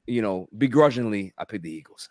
[0.06, 2.08] you know, begrudgingly, I picked the Eagles.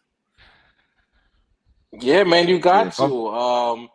[1.99, 3.28] Yeah, man, you got Yeah, to.
[3.30, 3.89] Um,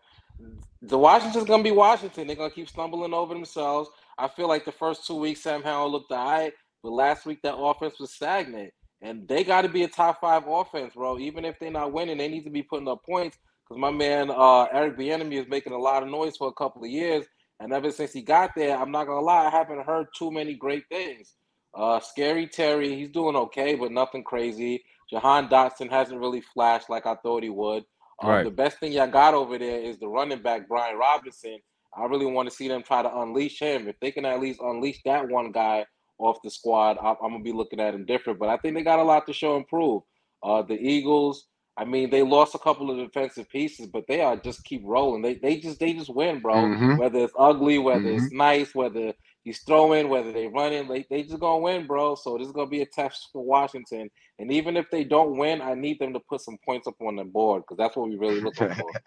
[0.83, 2.27] the Washington's gonna be Washington.
[2.27, 3.89] They're gonna keep stumbling over themselves.
[4.19, 6.53] I feel like the first two weeks Sam Howell looked alright,
[6.83, 10.45] but last week that offense was stagnant, and they got to be a top five
[10.47, 11.19] offense, bro.
[11.19, 13.39] Even if they're not winning, they need to be putting up points.
[13.69, 16.85] Because my man uh, Eric Bieniemy is making a lot of noise for a couple
[16.85, 17.27] of years,
[17.61, 20.55] and ever since he got there, I'm not gonna lie, I haven't heard too many
[20.55, 21.35] great things.
[21.75, 24.83] Uh, Scary Terry, he's doing okay, but nothing crazy.
[25.11, 27.85] Jahan Dotson hasn't really flashed like I thought he would.
[28.25, 28.45] Uh, Right.
[28.45, 31.59] The best thing y'all got over there is the running back Brian Robinson.
[31.97, 33.89] I really want to see them try to unleash him.
[33.89, 35.87] If they can at least unleash that one guy
[36.19, 38.39] off the squad, I, I'm gonna be looking at him different.
[38.39, 40.03] But I think they got a lot to show and prove.
[40.43, 44.37] Uh, the Eagles, I mean, they lost a couple of defensive pieces, but they are
[44.37, 45.23] just keep rolling.
[45.23, 46.55] They they just they just win, bro.
[46.57, 46.97] Mhm.
[46.99, 48.17] Whether it's ugly, whether Mm-hmm.
[48.17, 49.13] it's nice, whether
[49.45, 52.15] he's throwing, whether they're running, they they just gonna win, bro.
[52.15, 54.11] So this is gonna be a test for Washington.
[54.39, 57.17] And even if they don't win, I need them to put some points up on
[57.17, 58.95] the board because that's what we really looking for.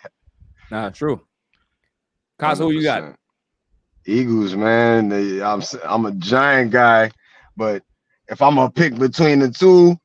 [0.72, 1.22] Nah, true.
[2.40, 3.06] Cos, who you got?
[3.06, 3.16] 100%.
[4.06, 5.10] Eagles, man.
[5.10, 7.12] They, I'm s- I'm a giant guy,
[7.58, 7.84] but
[8.30, 9.96] if I'm gonna pick between the two,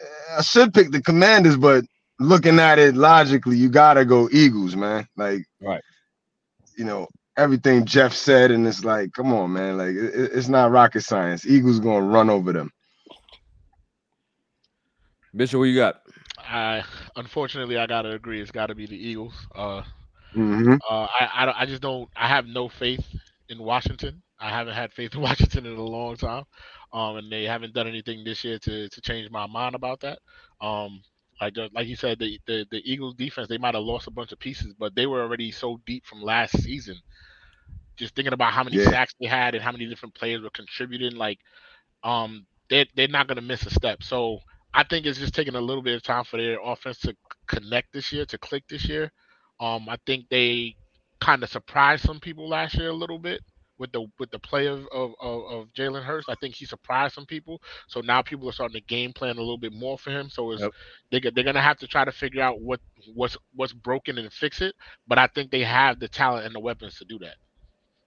[0.00, 1.56] eh, I should pick the Commanders.
[1.56, 1.84] But
[2.20, 5.06] looking at it logically, you gotta go Eagles, man.
[5.16, 5.82] Like, Right.
[6.76, 9.76] You know everything Jeff said, and it's like, come on, man.
[9.78, 11.46] Like, it, it- it's not rocket science.
[11.46, 12.70] Eagles gonna run over them.
[15.34, 16.02] Bishop, who you got?
[16.38, 16.84] I
[17.16, 18.40] unfortunately I gotta agree.
[18.40, 19.34] It's got to be the Eagles.
[19.54, 19.82] Uh,
[20.36, 22.10] hmm uh, I, I don't- I just don't.
[22.16, 23.06] I have no faith
[23.48, 24.22] in Washington.
[24.40, 26.44] I haven't had faith in Washington in a long time,
[26.92, 30.18] um, and they haven't done anything this year to to change my mind about that.
[30.60, 31.02] Um,
[31.40, 34.12] like uh, like you said, the, the the Eagles defense they might have lost a
[34.12, 36.96] bunch of pieces, but they were already so deep from last season.
[37.96, 38.90] Just thinking about how many Yeah.
[38.90, 41.38] sacks they had and how many different players were contributing, like
[42.04, 44.02] um, they they're not gonna miss a step.
[44.02, 44.40] So
[44.74, 47.14] I think it's just taking a little bit of time for their offense to
[47.48, 49.10] connect this year, to click this year.
[49.60, 50.76] Um, I think they
[51.20, 53.40] kind of surprised some people last year a little bit
[53.78, 56.28] with the with the play of of, of, of Jalen Hurts.
[56.28, 57.60] I think he surprised some people.
[57.88, 60.28] So now people are starting to game plan a little bit more for him.
[60.30, 60.72] So it's Yep.
[61.10, 62.80] they they're gonna have to try to figure out what
[63.14, 64.74] what's what's broken and fix it.
[65.06, 67.36] But I think they have the talent and the weapons to do that.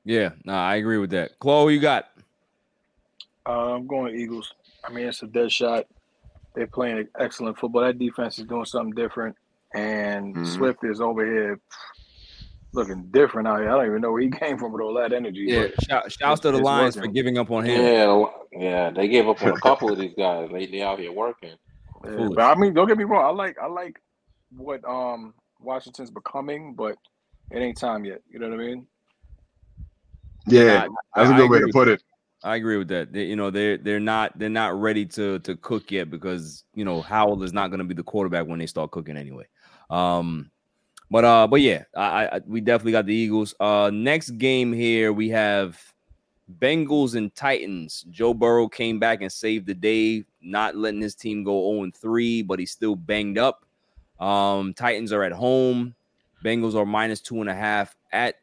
[0.06, 1.38] Yeah, nah, I agree with that.
[1.40, 2.10] Claw, you got?
[3.46, 4.54] Uh, I'm going Eagles.
[4.84, 5.86] I mean, it's a dead shot.
[6.56, 7.82] They're playing excellent football.
[7.82, 9.36] That defense is doing something different,
[9.74, 10.46] and Mhm.
[10.46, 11.60] Swift is over here
[12.74, 13.70] looking different out here.
[13.70, 15.46] I don't even know where he came from with all that energy.
[15.48, 17.82] Yeah, but shout, shouts to the it's Lions for giving up on him.
[17.82, 20.50] Yeah, yeah, they gave up on a couple of these guys.
[20.52, 21.56] They they out here working.
[22.06, 23.26] Yeah, but I mean, don't get me wrong.
[23.26, 24.02] I like I like
[24.52, 26.96] what um Washington's becoming, but
[27.52, 28.22] it ain't time yet.
[28.30, 28.88] You know what I mean?
[30.48, 32.04] Yeah, I- that's a I good way to put it.
[32.42, 33.12] I agree with that.
[33.12, 36.86] They, you know, they're they're not they're not ready to to cook yet because you
[36.86, 39.46] know Howell is not going to be the quarterback when they start cooking anyway.
[39.90, 40.52] Um,
[41.12, 43.56] but uh, but yeah, I, I we definitely got the Eagles.
[43.60, 45.80] Uh, next game here we have
[46.60, 48.06] Bengals and Titans.
[48.10, 52.44] Joe Burrow came back and saved the day, not letting his team go 0 3,
[52.44, 53.66] but he's still banged up.
[54.20, 55.96] Um, Titans are at home.
[56.44, 58.36] Bengals are minus two and a half at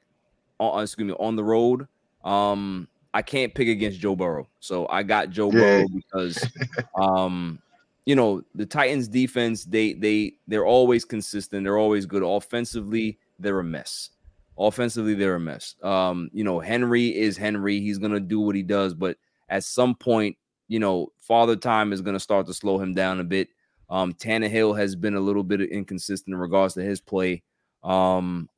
[0.61, 1.87] uh, excuse me on the road.
[2.25, 5.61] Um, I can't pick against Joe Burrow, so I got Joe Yeah.
[5.61, 6.49] Burrow because,
[6.97, 7.61] um,
[8.07, 11.65] you know, the Titans defense they they they're always consistent.
[11.65, 13.19] They're always good offensively.
[13.39, 14.11] They're a mess.
[14.57, 15.75] Offensively, they're a mess.
[15.83, 17.81] Um, you know, Henry is Henry.
[17.81, 20.37] He's gonna do what he does, but at some point,
[20.69, 23.49] you know, Father Time is gonna start to slow him down a bit.
[23.91, 27.43] Um, Tannehill has been a little bit inconsistent in regards to his play.
[27.83, 28.49] Um,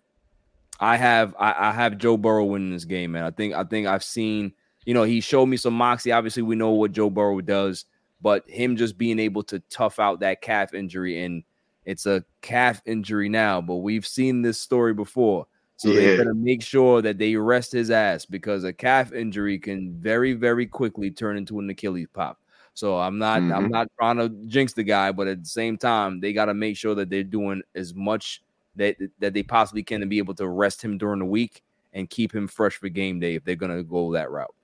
[0.79, 3.25] I have I, I have Joe Burrow winning this game, man.
[3.25, 4.53] I think I think I've seen,
[4.85, 6.13] you know, he showed me some moxie.
[6.13, 7.87] Obviously, we know what Joe Burrow does,
[8.21, 11.45] but him just being able to tough out that calf injury, and
[11.85, 15.47] it's a calf injury now, but we've seen this story before.
[15.77, 16.17] So they Yeah.
[16.17, 20.67] better make sure that they rest his ass because a calf injury can very, very
[20.67, 22.41] quickly turn into an Achilles pop.
[22.75, 23.71] So I'm not I'm Mhm.
[23.71, 26.77] not trying to jinx the guy, but at the same time, they got to make
[26.77, 28.43] sure that they're doing as much
[28.77, 31.63] that that they possibly can to be able to rest him during the week
[31.93, 34.55] and keep him fresh for game day if they're gonna go that route.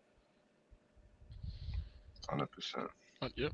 [2.29, 2.89] Hundred percent.
[3.23, 3.53] Uh, Yep.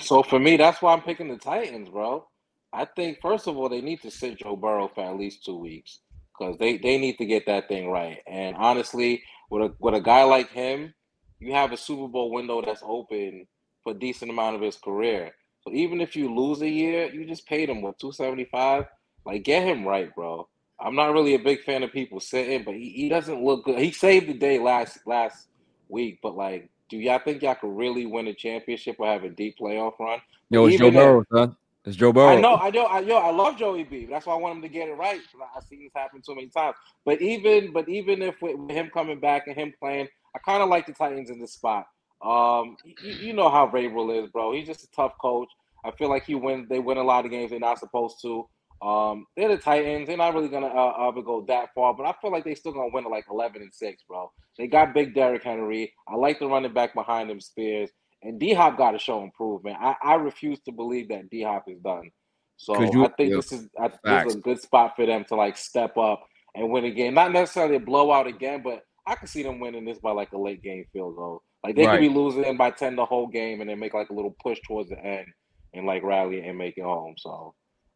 [0.00, 2.26] So for me, that's why I'm picking the Titans, bro.
[2.72, 5.56] I think first of all they need to sit Joe Burrow for at least two
[5.58, 6.00] weeks
[6.38, 8.18] because they, they need to get that thing right.
[8.26, 10.94] And honestly, with a with a guy like him,
[11.40, 13.46] you have a Super Bowl window that's open
[13.84, 15.32] for a decent amount of his career.
[15.62, 18.86] So even if you lose a year, you just paid him what two seventy five.
[19.26, 20.48] Like get him right, bro.
[20.80, 23.78] I'm not really a big fan of people sitting, but he, he doesn't look good.
[23.80, 25.48] He saved the day last last
[25.88, 29.28] week, but like, do y'all think y'all could really win a championship or have a
[29.28, 30.20] deep playoff run?
[30.50, 31.56] Yo, it's Joe Burrow, son.
[31.84, 32.36] It's Joe Burrow.
[32.36, 34.06] I know, I know, I yo, I love Joey B.
[34.06, 35.20] That's why I want him to get it right.
[35.40, 36.76] I- I've seen this happen too many times.
[37.04, 40.68] But even, but even if with, him coming back and him playing, I kind of
[40.68, 41.86] like the Titans in this spot.
[42.22, 44.52] Um, you, you know how Vrabel is, bro.
[44.52, 45.48] He's just a tough coach.
[45.84, 46.68] I feel like he wins.
[46.68, 48.48] They win a lot of games they're not supposed to.
[48.82, 50.08] Um, they're the Titans.
[50.08, 52.72] They're not really gonna uh, ever go that far, but I feel like they're still
[52.72, 54.30] gonna win at like eleven and six, bro.
[54.58, 55.92] They got big Derrick Henry.
[56.08, 57.90] I like the running back behind them, Spears.
[58.24, 59.76] And D Hop got to show improvement.
[59.80, 62.10] I, I refuse to believe that D Hop is done.
[62.56, 65.24] So you- I think yeah, this is I, this is a good spot for them
[65.28, 66.22] to like step up
[66.54, 67.14] and win a game.
[67.14, 70.38] Not necessarily a blowout again, but I can see them winning this by like a
[70.38, 71.42] late game field goal.
[71.64, 71.94] Like they Right.
[71.94, 74.58] could be losing by ten the whole game and then make like a little push
[74.66, 75.26] towards the end
[75.74, 77.14] and like rally and make it home.
[77.18, 77.54] So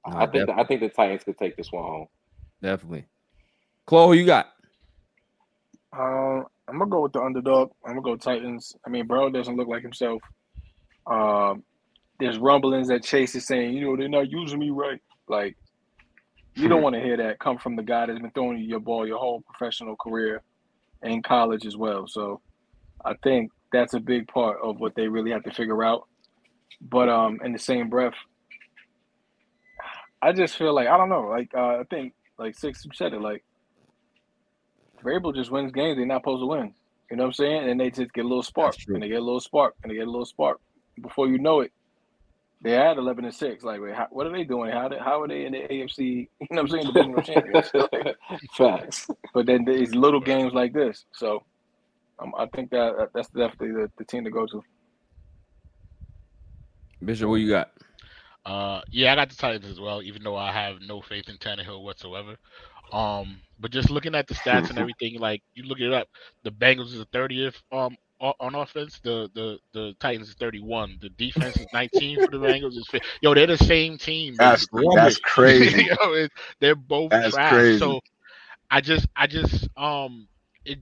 [0.08, 2.06] Nah, I think def- I think the Titans could take this one home.
[2.62, 3.04] definitely.
[3.86, 4.52] Claw, who you got?
[5.92, 7.70] Um, I'm gonna go with the underdog.
[7.84, 8.76] I'm gonna go Titans.
[8.84, 10.20] I mean, Burrow doesn't look like himself.
[11.06, 11.62] Um,
[12.18, 15.00] there's rumblings that Chase is saying, you know, they're not using me right.
[15.28, 15.56] Like,
[16.54, 18.80] you don't want to hear that come from the guy that's been throwing you your
[18.80, 20.42] ball your whole professional career
[21.02, 22.06] and college as well.
[22.08, 22.40] So,
[23.04, 26.08] I think that's a big part of what they really have to figure out.
[26.80, 28.14] But um, in the same breath,
[30.26, 31.28] I just feel like I don't know.
[31.28, 33.20] Like uh, I think like six you said it.
[33.20, 33.44] Like
[35.00, 36.74] Vrabel just wins games they're not supposed to win.
[37.08, 37.70] You know what I'm saying?
[37.70, 39.94] And they just get a little spark, and they get a little spark, and they
[39.94, 40.58] get a little spark.
[41.00, 41.70] Before you know it,
[42.60, 43.62] they had 11 and six.
[43.62, 44.72] Like, wait, how, what are they doing?
[44.72, 45.98] How did, how are they in the AFC?
[46.40, 46.86] You know what I'm saying?
[46.86, 47.70] Divisional champions.
[47.72, 48.16] Like,
[48.56, 49.08] Facts.
[49.32, 51.04] but then there's little games like this.
[51.12, 51.44] So
[52.18, 54.64] um, I think that that's definitely the, the team to go to.
[57.04, 57.70] Bishop, who you got?
[58.46, 61.38] Uh, yeah, I got the Titans as well, even though I have no faith in
[61.38, 62.36] Tannehill whatsoever.
[62.92, 66.08] Um, but just looking at the stats and everything, like you look it up,
[66.44, 69.00] the Bengals is the thirtieth um on offense.
[69.00, 70.98] The the the Titans is thirty one.
[71.02, 72.76] The defense is nineteen for the Bengals.
[72.76, 74.38] Is fi- yo, they're the same team.
[74.38, 75.90] That's that's crazy.
[76.02, 76.28] Yo,
[76.60, 77.68] they're both That's trash.
[77.68, 77.78] crazy.
[77.78, 78.00] So
[78.70, 80.28] I just I just um
[80.64, 80.78] it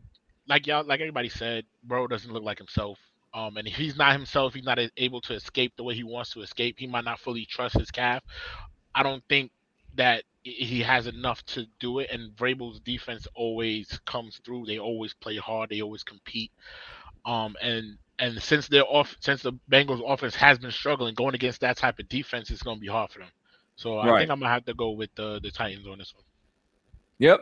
[0.49, 2.99] like y'all like everybody said, bro doesn't look like himself.
[3.35, 6.33] Um, and if he's not himself, he's not able to escape the way he wants
[6.35, 6.77] to escape.
[6.79, 8.23] He might not fully trust his calf.
[8.95, 9.53] I don't think
[9.97, 12.11] that he has enough to do it.
[12.11, 14.67] And Vrabel's defense always comes through.
[14.67, 15.71] They always play hard.
[15.71, 16.53] They always compete.
[17.27, 21.61] Um, and and since they're off, since the Bengals offense has been struggling, going against
[21.61, 23.31] that type of defense is going to be hard for them.
[23.77, 24.19] So I Right.
[24.19, 26.25] think I'm gonna have to go with the the Titans on this one.
[27.19, 27.41] Yep.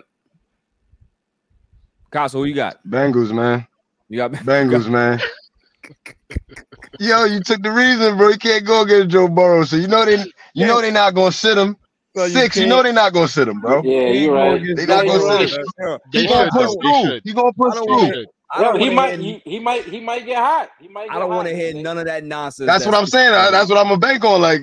[2.10, 2.84] Casa, who you got?
[2.86, 3.66] Bengals, man.
[4.08, 5.20] You got Bengals, man.
[7.00, 8.28] Yo, you took the reason, bro.
[8.28, 9.64] You can't go against Joe Burrow.
[9.64, 10.18] So you know they
[10.54, 11.76] you know they're not gonna sit him.
[12.14, 13.82] Well, you Six, you can't- know they're not gonna sit him, bro.
[13.82, 14.60] Yeah, you're right.
[14.62, 15.98] They against not gonna Burrow, sit man.
[16.12, 17.04] They He gonna push through.
[17.06, 17.22] should.
[17.24, 18.26] He gonna push I don't They want through.
[18.60, 20.70] Yo, he might hear- he, he might he might get hot.
[20.78, 21.08] He might.
[21.08, 22.66] Get I don't want to hear none of that nonsense.
[22.66, 23.32] That's what I'm saying.
[23.32, 24.42] I- That's what I'm gonna bank on.
[24.42, 24.60] Like,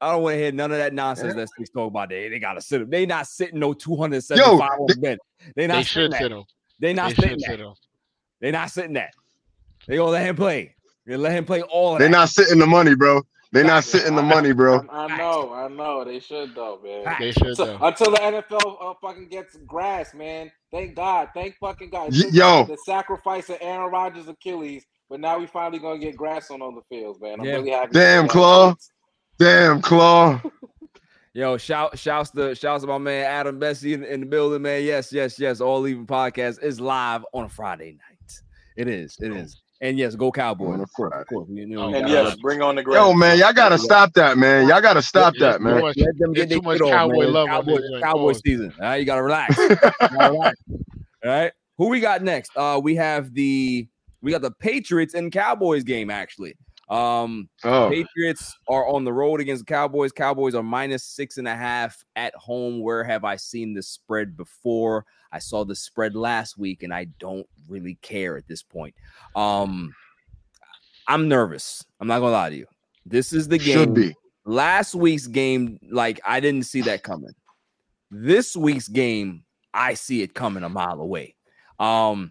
[0.00, 2.08] I don't want to hear none of that nonsense that Six talk about.
[2.08, 2.88] They, they gotta sit him.
[2.90, 5.20] They not sitting no 275 on the bench.
[5.54, 6.18] They not They sitting should that.
[6.22, 6.44] sit him.
[6.80, 7.50] They not They sitting that.
[7.50, 7.72] sit him.
[8.40, 9.10] They not sitting that.
[9.86, 10.74] They gonna let him play.
[11.06, 12.10] They let him play all of they that.
[12.10, 13.22] not sitting the money, bro.
[13.52, 14.84] They're not sitting the money, bro.
[14.90, 16.02] I, I know, I know.
[16.04, 17.14] They should though, man.
[17.20, 17.78] They should So, though.
[17.86, 20.50] until the NFL uh, fucking gets grass, man.
[20.72, 21.28] Thank God.
[21.34, 22.10] Thank fucking God.
[22.12, 22.64] Y- yo.
[22.64, 26.72] the sacrifice of Aaron Rodgers' Achilles, but now we finally gonna get grass on all
[26.74, 27.38] the fields, man.
[27.38, 27.52] I'm Yeah.
[27.52, 27.92] really happy.
[27.92, 28.32] Damn, for.
[28.32, 28.74] Claw.
[29.38, 30.40] Damn, Claw.
[31.36, 34.82] Yo, shout shouts to shouts to my man Adam Bessie in, in the building, man.
[34.84, 35.60] Yes, yes, yes.
[35.60, 38.32] All even podcast is live on a Friday night.
[38.76, 39.60] It is, it is.
[39.80, 40.74] And yes, go Cowboys.
[40.74, 41.48] On Of course, of course.
[41.50, 42.96] You know, Oh, we And gotta yes, bring on the grass.
[42.96, 44.68] Yo, man, y'all gotta stop that, man.
[44.68, 45.80] Y'all gotta stop that, Too man.
[45.80, 48.02] much- let them get their too much kid off, cowboy love Cowboy, this.
[48.02, 48.72] Cowboy season.
[48.80, 49.56] All right, you gotta relax.
[49.68, 50.60] You gotta relax.
[50.70, 51.52] All right.
[51.78, 52.52] Who we got next?
[52.56, 53.88] Uh, we have the
[54.22, 56.54] we got the Patriots and Cowboys game actually.
[56.88, 60.12] Um, Oh, Patriots are on the road against the Cowboys.
[60.12, 62.80] Cowboys are minus six and a half at home.
[62.80, 65.04] Where have I seen this spread before?
[65.34, 68.94] I saw the spread last week, and I don't really care at this point.
[69.34, 69.92] Um,
[71.08, 71.84] I'm nervous.
[71.98, 72.66] I'm not gonna lie to you.
[73.04, 73.76] This is the game.
[73.76, 74.14] should be.
[74.46, 77.34] Last week's game, like I didn't see that coming.
[78.12, 79.42] This week's game,
[79.74, 81.34] I see it coming a mile away.
[81.80, 82.30] Um,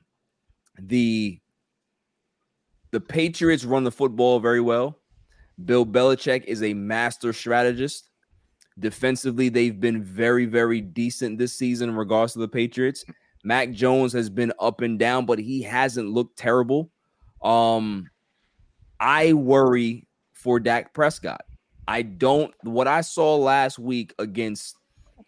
[0.79, 1.41] the
[2.91, 4.97] the Patriots run the football very well.
[5.65, 8.09] Bill Belichick is a master strategist.
[8.79, 13.05] Defensively, they've been very, very decent this season in regards to the Patriots.
[13.43, 16.89] Mac Jones has been up and down, but he hasn't looked terrible.
[17.43, 18.09] Um,
[18.99, 21.41] I worry for Dak Prescott.
[21.87, 22.53] I don't.
[22.63, 24.77] What I saw last week against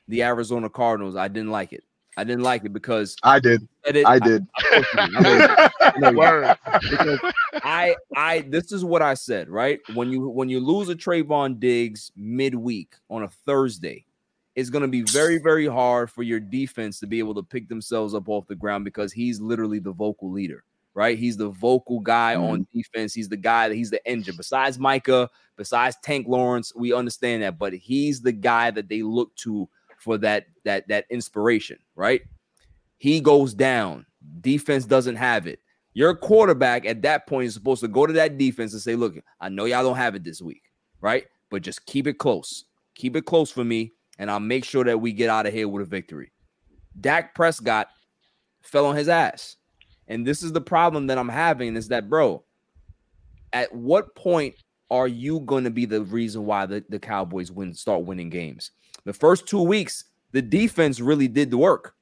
[0.08, 1.84] the Arizona Cardinals, I didn't like it.
[2.18, 3.68] I didn't like it because I did.
[3.86, 4.48] it, I did.
[4.62, 6.58] I know- I know you- Word.
[6.90, 7.20] because
[7.56, 9.80] I I this is what I said, right?
[9.94, 14.06] When you when you lose a Trevon Diggs midweek on a Thursday,
[14.56, 18.14] it's gonna be very, very hard for your defense to be able to pick themselves
[18.14, 20.64] up off the ground because he's literally the vocal leader,
[20.94, 21.18] right?
[21.18, 22.44] He's the vocal guy mm-hmm.
[22.44, 23.14] on defense.
[23.14, 24.36] He's the guy that he's the engine.
[24.38, 29.36] Besides Micah, besides Tank Lawrence, we understand that, but he's the guy that they look
[29.38, 29.68] to
[30.06, 32.22] for that that that inspiration, right?
[32.98, 34.06] He goes down.
[34.40, 35.60] Defense doesn't have it.
[35.94, 39.16] Your quarterback at that point is supposed to go to that defense and say, Look,
[39.42, 40.62] I know y'all don't have it this week,
[41.02, 41.26] right?
[41.50, 42.66] But just keep it close.
[42.94, 45.68] Keep it close for me, and I'll make sure that we get out of here
[45.68, 46.32] with a victory.
[47.02, 47.88] Dak Prescott
[48.62, 49.58] fell on his ass.
[50.08, 52.44] And this is the problem that I'm having is that, bro,
[53.54, 54.56] at what point
[54.92, 58.72] are you going to be the reason why the, the Cowboys win start winning games?
[59.06, 61.96] The first two weeks, the defense really did the work.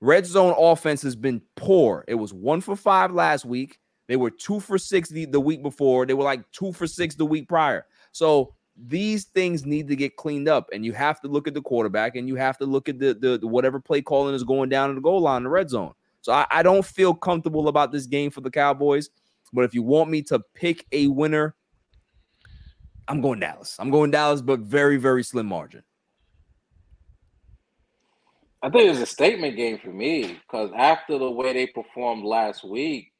[0.00, 2.04] Red zone offense has been poor.
[2.08, 3.78] It was one for five last week.
[4.08, 6.04] They were two for six the, the week before.
[6.04, 7.86] They were like two for six the week prior.
[8.12, 11.62] So these things need to get cleaned up, and you have to look at the
[11.62, 14.68] quarterback, and you have to look at the the, the whatever play calling is going
[14.68, 15.92] down in the goal line in the red zone.
[16.22, 19.10] So I, I don't feel comfortable about this game for the Cowboys.
[19.52, 21.54] But if you want me to pick a winner,
[23.06, 23.76] I'm going Dallas.
[23.78, 25.82] I'm going Dallas, but very very slim margin.
[28.62, 32.62] I think it's a statement game for me because after the way they performed last
[32.62, 33.12] week,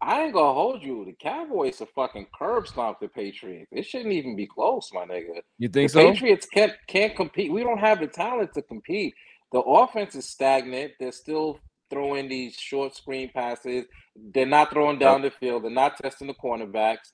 [0.00, 1.04] I ain't gonna hold you.
[1.06, 3.68] The Cowboys are fucking curb stomp the Patriots.
[3.72, 5.40] It shouldn't even be close, my nigga.
[5.58, 6.10] You think the so?
[6.10, 7.50] Patriots can't can't compete.
[7.50, 9.14] We don't have the talent to compete.
[9.52, 10.92] The offense is stagnant.
[11.00, 13.86] They're still throwing these short screen passes.
[14.14, 15.64] They're not throwing down the field.
[15.64, 17.12] They're not testing the cornerbacks.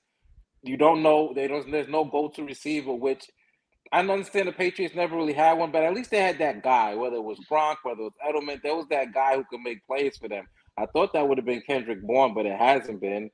[0.63, 1.31] You don't know.
[1.33, 1.71] They don't.
[1.71, 3.29] There's no go-to receiver, which
[3.91, 6.95] I understand the Patriots never really had one, but at least they had that guy.
[6.95, 9.85] Whether it was Gronk, whether it was Edelman, there was that guy who could make
[9.85, 10.47] plays for them.
[10.77, 13.29] I thought that would have been Kendrick Bourne, but it hasn't been.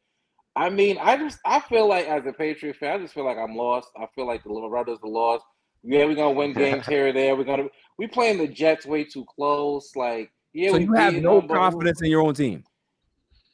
[0.55, 3.38] I mean, I just I feel like as a Patriot fan, I just feel like
[3.38, 3.89] I'm lost.
[3.95, 5.45] I feel like the Brothers are lost.
[5.84, 7.36] Yeah, we're gonna win games here or there.
[7.36, 7.68] We're gonna
[7.99, 9.95] we playing the Jets way too close.
[9.95, 12.64] Like, yeah, so we you have no them, confidence in your own team.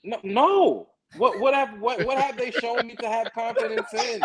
[0.06, 0.90] No, no.
[1.18, 4.22] What what have what what have they shown me to have confidence in?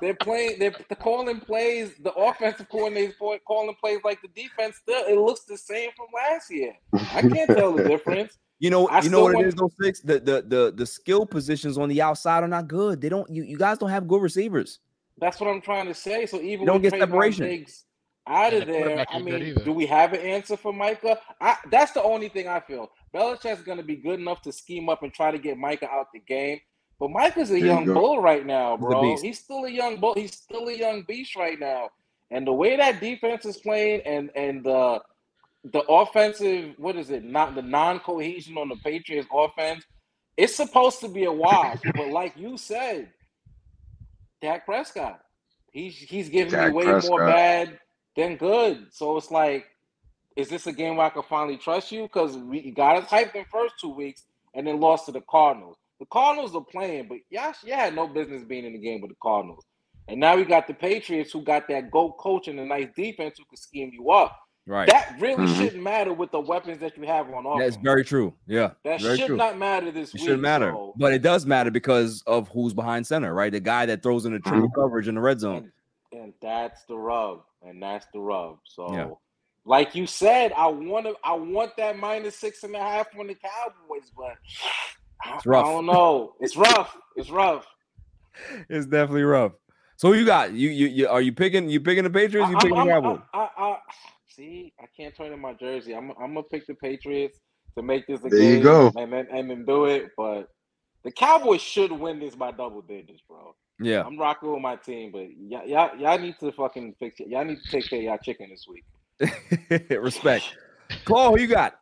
[0.00, 0.58] They're playing.
[0.58, 1.94] They're, they're calling plays.
[2.02, 4.76] The offensive coordinator for calling plays like the defense.
[4.76, 6.74] Still, it looks the same from last year.
[6.92, 8.36] I can't tell the difference.
[8.62, 10.00] You know, I you know what want- it is, those six.
[10.02, 13.00] The, the the the skill positions on the outside are not good.
[13.00, 13.26] They don't.
[13.30, 14.80] You, you guys don't have good receivers.
[15.16, 16.26] That's what I'm trying to say.
[16.26, 17.46] So even You don't get Trevon separation.
[17.46, 17.86] Diggs
[18.26, 21.18] out of the there, I mean, do we have an answer for Micah?
[21.40, 22.90] I, that's the only thing I feel.
[23.14, 26.12] Belichick's going to be good enough to scheme up and try to get Micah out
[26.12, 26.60] the game.
[26.98, 27.94] But Micah's a you young go.
[27.94, 29.16] bull right now, bro.
[29.16, 30.14] He's still a young bull.
[30.14, 31.88] He's still a young beast right now.
[32.30, 35.00] And the way that defense is playing and and the
[35.64, 37.24] the offensive, what is it?
[37.24, 39.84] Not the non-cohesion on the Patriots offense.
[40.36, 43.08] It's supposed to be a wash, but like you said,
[44.40, 45.20] Dak Prescott,
[45.70, 47.10] he's he's giving Dak me way Prescott.
[47.10, 47.78] more bad
[48.16, 48.86] than good.
[48.90, 49.66] So it's like,
[50.40, 52.02] is this a game where I can finally trust you?
[52.02, 54.24] Because we got us hyped in first two weeks
[54.54, 55.76] and then lost to the Cardinals.
[55.98, 59.16] The Cardinals are playing, but y'all, had no business being in the game with the
[59.22, 59.64] Cardinals.
[60.08, 63.36] And now we got the Patriots who got that GOAT coach and a nice defense
[63.38, 64.36] who can scheme you up.
[64.66, 64.88] Right.
[64.88, 65.56] That really Mhm.
[65.56, 67.74] shouldn't matter with the weapons that you have on offense.
[67.74, 68.34] That's very true.
[68.46, 68.72] Yeah.
[68.84, 69.36] that should true.
[69.36, 70.22] not matter this It week.
[70.24, 73.52] shouldn't matter, so- but it does matter because of who's behind center, right?
[73.52, 75.70] The guy that throws in the triple coverage in the red zone.
[76.12, 77.42] And, and that's the rub.
[77.62, 78.58] And that's the rub.
[78.64, 79.10] So Yeah.
[79.64, 83.26] Like you said, I want to I want that minus six and a half from
[83.28, 84.36] the Cowboys, but
[85.24, 85.66] I, It's rough.
[85.66, 86.34] I don't know.
[86.40, 86.96] It's rough.
[87.16, 87.66] It's rough.
[88.68, 89.52] It's definitely rough.
[89.96, 90.52] So who you got?
[90.52, 92.50] You you, you are you picking you picking the Patriots?
[92.50, 93.20] You I- picking I'm- the I'm- Cowboys?
[93.34, 93.76] I, I, I,
[94.28, 95.94] see, I can't turn in my jersey.
[95.94, 97.38] I'm I'm gonna pick the Patriots
[97.76, 98.90] to make this a There you go.
[98.96, 100.10] and then and then do it.
[100.16, 100.48] But
[101.04, 103.54] the Cowboys should win this by double digits, bro.
[103.82, 104.02] Yeah.
[104.04, 107.28] I'm rocking with my team, but y'all, y'all, y'all need to fucking fix it.
[107.28, 108.84] Y'all need to take care of y'all chicken this week.
[109.90, 110.44] Respect.
[111.04, 111.74] Claw, who you got?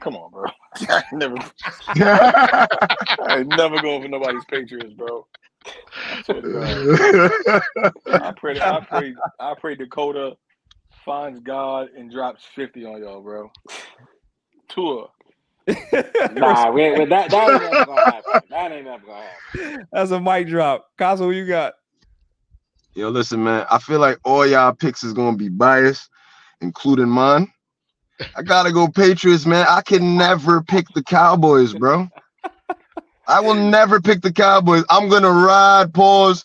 [0.00, 0.46] Come on, bro.
[0.88, 1.36] I never,
[1.88, 5.26] I never going for nobody's Patriots, bro.
[6.10, 7.62] I swear to God.
[8.20, 10.36] I pray, I pray, I pray Dakota
[11.04, 13.50] finds God and drops fifty on y'all, bro.
[14.68, 15.10] Tour.
[16.30, 18.34] Nah, we ain't, that that ain't never gonna happen.
[18.50, 19.86] That ain't never gonna happen.
[19.92, 20.88] That's a mic drop.
[20.98, 21.74] Casa, who you got?
[22.94, 23.66] Yo, listen, man.
[23.70, 26.08] I feel like all y'all picks is gonna be biased,
[26.60, 27.52] including mine.
[28.36, 29.66] I gotta go Patriots, man.
[29.68, 32.08] I can never pick the Cowboys, bro.
[33.26, 34.84] I will never pick the Cowboys.
[34.90, 36.44] I'm gonna ride pause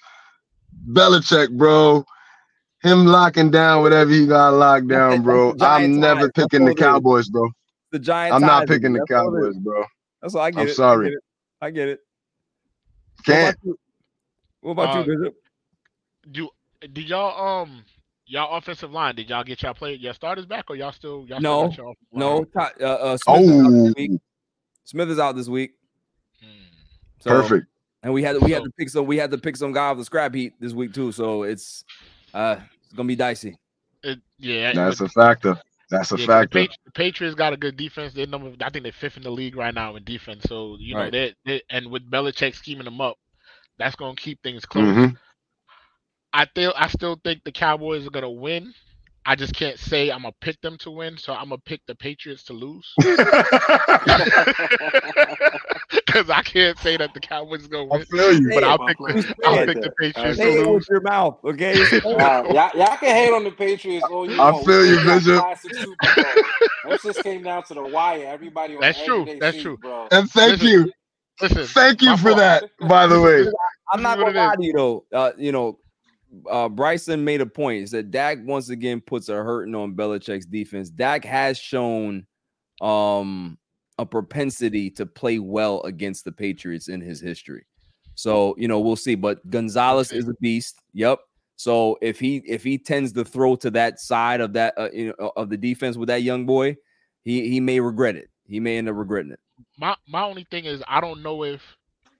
[0.91, 2.05] Belichick, bro.
[2.81, 5.49] Him locking down whatever he got locked down, bro.
[5.49, 6.31] That's the Giants I'm never eyes.
[6.33, 6.79] Picking the it is.
[6.79, 7.49] Cowboys, bro.
[7.91, 8.35] The Giants.
[8.35, 9.55] I'm not eyes, picking the that's all it is.
[9.55, 9.85] Cowboys, bro.
[10.21, 10.61] That's all I get.
[10.61, 10.75] I'm it.
[10.75, 11.07] sorry.
[11.07, 11.23] I get it.
[11.61, 11.99] I get it.
[13.25, 13.57] Can't.
[13.57, 13.77] about you?
[14.61, 15.35] What about Uh, you, Bishop?
[16.31, 16.49] Do
[16.81, 17.83] did y'all um
[18.25, 19.15] y'all offensive line?
[19.15, 21.99] Did y'all get y'all play your starters back or y'all still y'all No, still got
[22.19, 24.11] your offensive No, uh, uh, Smith is out this Oh, week.
[24.85, 25.71] Smith is out this week.
[26.41, 26.47] Hmm.
[27.19, 27.67] So, perfect.
[28.03, 29.87] And we had we had So- to pick some we had to pick some guy
[29.87, 31.11] off the scrap heap this week too.
[31.11, 31.83] So it's
[32.33, 33.57] uh it's gonna be dicey.
[34.03, 35.61] It, yeah, That's but- a factor.
[35.89, 36.75] That's a yeah, but the, factor.
[36.85, 38.13] The Patriots got a good defense.
[38.13, 40.43] They're number, I think they're fifth in the league right now in defense.
[40.47, 41.11] So you know Right.
[41.11, 43.17] they, they and with Belichick scheming them up,
[43.79, 44.85] that's gonna keep things close.
[44.85, 45.17] Mhm.
[46.33, 48.73] I still I still think the Cowboys are gonna win,
[49.25, 51.95] I just can't say I'm gonna pick them to win, so I'm gonna pick the
[51.95, 52.87] Patriots to lose
[55.91, 58.05] because I can't say that the Cowboys is gonna I win.
[58.11, 58.51] feel you.
[58.53, 60.75] But I'll pick the, I'll pick the Patriots Say to lose.
[60.75, 61.75] with your mouth, okay?
[62.03, 64.65] Wow, y'all, y'all can hate on the Patriots all you I want.
[64.65, 65.35] feel you, Bishop.
[65.35, 66.07] classic Super
[66.83, 68.25] That just came down to the wire.
[68.27, 69.79] Everybody on That's the true, that's seat, true.
[69.81, 70.07] bro.
[70.11, 70.91] And thank Listen, you.
[71.41, 72.39] Listen, Thank you for fault.
[72.39, 73.45] that, by the way.
[73.91, 75.05] I'm not gonna lie to you though.
[75.13, 75.79] Uh, you know,
[76.49, 77.79] uh, Bryson made a point.
[77.79, 80.89] He said Dak once again puts a hurting on Belichick's defense.
[80.89, 82.25] Dak has shown
[82.81, 83.57] um
[83.97, 87.65] a propensity to play well against the Patriots in his history.
[88.15, 89.15] So you know we'll see.
[89.15, 90.79] But Gonzalez is a beast.
[90.93, 91.19] Yep.
[91.55, 95.13] So if he if he tends to throw to that side of that uh, you
[95.19, 96.77] know of the defense with that young boy,
[97.23, 98.29] he he may regret it.
[98.47, 99.39] He may end up regretting it.
[99.77, 101.61] my my only thing is I don't know if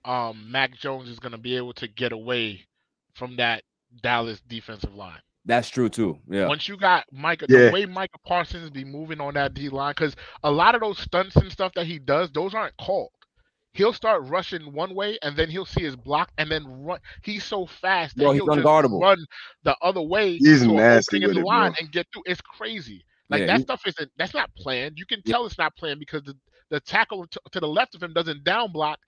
[0.04, 2.66] um Mac Jones is gonna be able to get away
[3.14, 3.62] from that
[4.02, 5.20] Dallas defensive line.
[5.46, 6.18] That's true too.
[6.28, 6.46] Yeah.
[6.48, 7.66] Once you got Micah, Yeah.
[7.66, 10.14] the way Micah Parsons be moving on that D line, because
[10.44, 13.10] a lot of those stunts and stuff that he does, those aren't called.
[13.72, 16.98] He'll start rushing one way, and then he'll see his block, and then run.
[17.22, 19.00] He's so fast that Bro, he's he'll just unguardable.
[19.00, 19.24] run
[19.62, 21.76] the other way He's to an nasty in with the it, line bro.
[21.80, 22.22] and get through.
[22.26, 23.04] It's crazy.
[23.30, 24.10] Like Yeah, that he- stuff isn't.
[24.18, 24.98] That's not planned.
[24.98, 25.32] You can Yeah.
[25.34, 26.36] tell it's not planned because the
[26.70, 28.98] the tackle to, to the left of him doesn't down block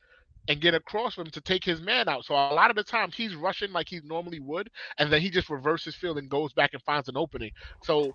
[0.48, 2.24] and get across from him to take his man out.
[2.24, 5.31] So a lot of the times he's rushing like he normally would, and then he
[5.31, 7.51] just reverses field and goes back and finds an opening.
[7.82, 8.12] So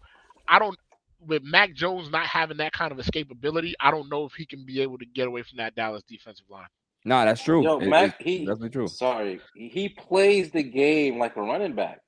[0.47, 0.77] I don't
[1.25, 4.65] with Mac Jones not having that kind of escapability, I don't know if he can
[4.65, 6.67] be able to get away from that Dallas defensive line.
[7.05, 7.63] Nah, that's true.
[7.63, 8.87] Yo, It- Mac, it's he definitely true.
[8.87, 12.01] sorry, he plays the game like a running back.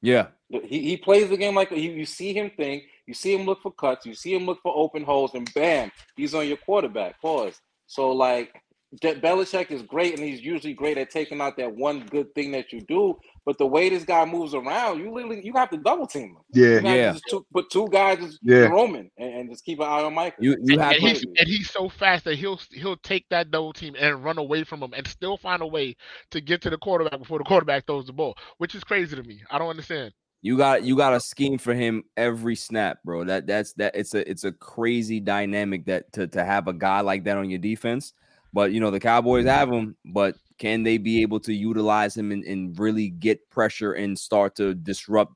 [0.00, 0.28] Yeah.
[0.48, 3.62] He, he plays the game like you, you see him think, you see him look
[3.62, 7.20] for cuts, you see him look for open holes, and bam, he's on your quarterback.
[7.20, 7.60] Pause.
[7.86, 8.60] So like De-
[9.00, 12.72] Belichick is great, and he's usually great at taking out that one good thing that
[12.72, 13.18] you do.
[13.46, 16.38] But the way this guy moves around, you literally you have to double team him.
[16.52, 16.80] Yeah.
[16.80, 17.12] You Yeah.
[17.12, 18.68] just two, put two guys just Yeah.
[18.68, 20.44] roaming and, and just keep an eye on Michael.
[20.44, 23.28] You you And, have and to he's and he's so fast that he'll he'll take
[23.30, 25.96] that double team and run away from him and still find a way
[26.30, 29.22] to get to the quarterback before the quarterback throws the ball, which is crazy to
[29.22, 29.42] me.
[29.50, 30.12] I don't understand.
[30.42, 33.24] you got you got a scheme for him every snap, bro.
[33.24, 37.00] That that's that it's a it's a crazy dynamic that to to have a guy
[37.00, 38.12] like that on your defense.
[38.52, 42.30] But you know the Cowboys have him, but can they be able to utilize him
[42.32, 45.34] and, and really get pressure and start to disrupt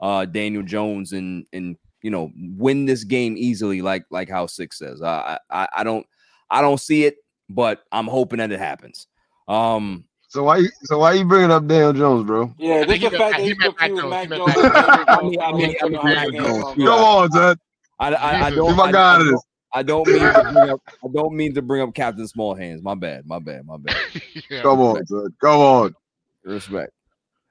[0.00, 4.78] uh Daniel Jones and and you know win this game easily like like how six
[4.78, 5.02] says.
[5.02, 6.06] I I I don't
[6.50, 7.16] I don't see it,
[7.48, 9.06] but I'm hoping that it happens.
[9.48, 12.54] Um So why so why you bringing up Daniel Jones, bro?
[12.58, 14.54] Yeah, I think just the fact that he he Mac confused Mac Jones.
[14.54, 14.54] Jones.
[14.54, 15.08] He meant Daniel Jones.
[15.08, 16.74] I mean- I mean- I mean Mac Jones.
[16.74, 17.56] Come on, son.
[17.98, 19.42] I I, I don't Get my I- guy I out of don't- this.
[19.72, 20.80] I don't mean to bring up.
[20.86, 22.82] I don't mean to bring up Captain Small Hands.
[22.82, 23.26] My bad.
[23.26, 23.66] My bad.
[23.66, 23.96] My bad.
[24.50, 24.62] Yeah.
[24.62, 25.34] Come on, son.
[25.40, 25.94] Come on.
[26.44, 26.92] Respect.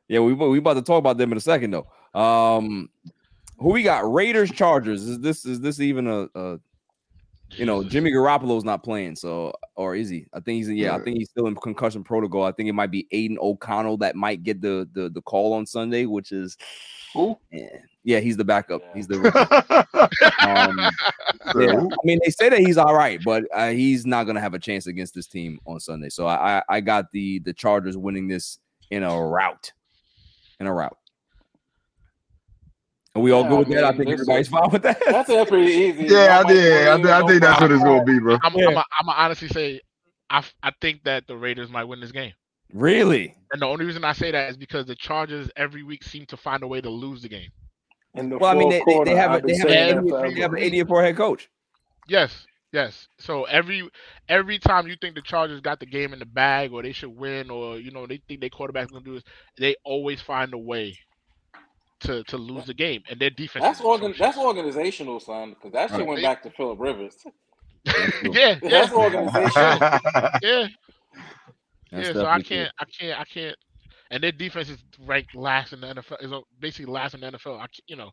[0.09, 2.19] Yeah, we we about to talk about them in a second though.
[2.19, 2.89] Um,
[3.59, 4.11] who we got?
[4.11, 5.03] Raiders Chargers.
[5.03, 6.59] Is this is this even a, a
[7.51, 7.93] you know Jesus.
[7.93, 10.25] Jimmy Garoppolo's not playing, so or is he?
[10.33, 10.95] I think he's in, yeah.
[10.95, 12.43] I think he's still in concussion protocol.
[12.43, 15.65] I think it might be Aidan O'Connell that might get the the the call on
[15.65, 16.57] Sunday, which is
[17.13, 17.37] Who?
[17.51, 17.67] yeah,
[18.03, 18.81] yeah he's the backup.
[18.81, 18.93] Yeah.
[18.93, 19.17] He's the
[20.47, 20.79] um,
[21.59, 24.53] yeah, I mean, they say that he's all right, but uh, he's not gonna have
[24.53, 26.09] a chance against this team on Sunday.
[26.09, 28.59] So I, I, I got the the Chargers winning this
[28.91, 29.71] in a route,
[30.59, 30.97] in a route.
[33.15, 33.83] Are we all Yeah, good I with that?
[33.83, 35.01] I think everybody's fine with that.
[35.05, 36.05] That's pretty easy.
[36.05, 36.87] Yeah, I Nobody did.
[36.87, 38.37] I, really I think that's what it's gonna be, bro.
[38.43, 38.67] I'm, Yeah.
[38.67, 39.81] I'm, I'm gonna honestly say
[40.29, 42.33] I, f- I think that the Raiders might win this game.
[42.71, 43.35] really?
[43.51, 46.37] And the only reason I say that is because the Chargers every week seem to
[46.37, 47.49] find a way to lose the game.
[48.15, 49.97] In the Well, I mean, they, they, quarter, they have a, I've been they have,
[49.99, 51.49] an that 80, they have an 80 for head coach.
[52.07, 53.07] Yes, yes.
[53.19, 53.87] So every
[54.27, 57.15] every time you think the Chargers got the game in the bag or they should
[57.15, 59.23] win or you know they think their quarterback's gonna do this,
[59.59, 60.97] they always find a way
[62.01, 63.03] to to lose the game.
[63.09, 64.13] And their defense That's organ.
[64.17, 65.51] That's organizational, son.
[65.51, 66.07] Because that shit Right.
[66.07, 67.17] went back to Philip Rivers.
[67.85, 69.53] yeah, yeah, That's organizational.
[70.41, 70.67] yeah.
[71.91, 73.55] That's yeah, so I can't, I can't, I can't.
[74.11, 76.23] And their defense is ranked last in the NFL.
[76.23, 77.59] Is uh, basically last in the NFL.
[77.59, 78.11] I, you know,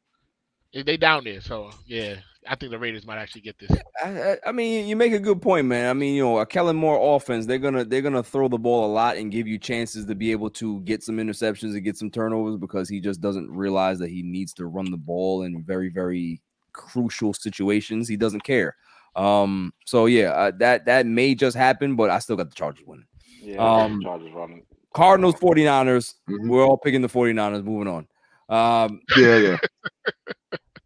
[0.74, 1.40] they they down there.
[1.40, 2.16] So yeah,
[2.46, 3.70] I think the Raiders might actually get this.
[4.04, 5.88] I, I- I mean, you make a good point, man.
[5.88, 8.84] I mean, you know, a Kellen Moore offense, they're gonna they're gonna throw the ball
[8.84, 11.96] a lot and give you chances to be able to get some interceptions and get
[11.96, 15.62] some turnovers because he just doesn't realize that he needs to run the ball in
[15.62, 16.42] very very
[16.72, 18.06] crucial situations.
[18.06, 18.76] He doesn't care.
[19.14, 22.84] Um, so yeah, uh, that that may just happen, but I still got the Chargers
[22.86, 23.06] winning.
[23.40, 24.62] Yeah, Um, Chargers running.
[24.96, 26.14] Cardinals 49ers.
[26.28, 26.48] Mhm.
[26.48, 27.62] We're all picking the 49ers.
[27.64, 28.06] Moving on.
[28.48, 29.56] Um, Yeah, yeah.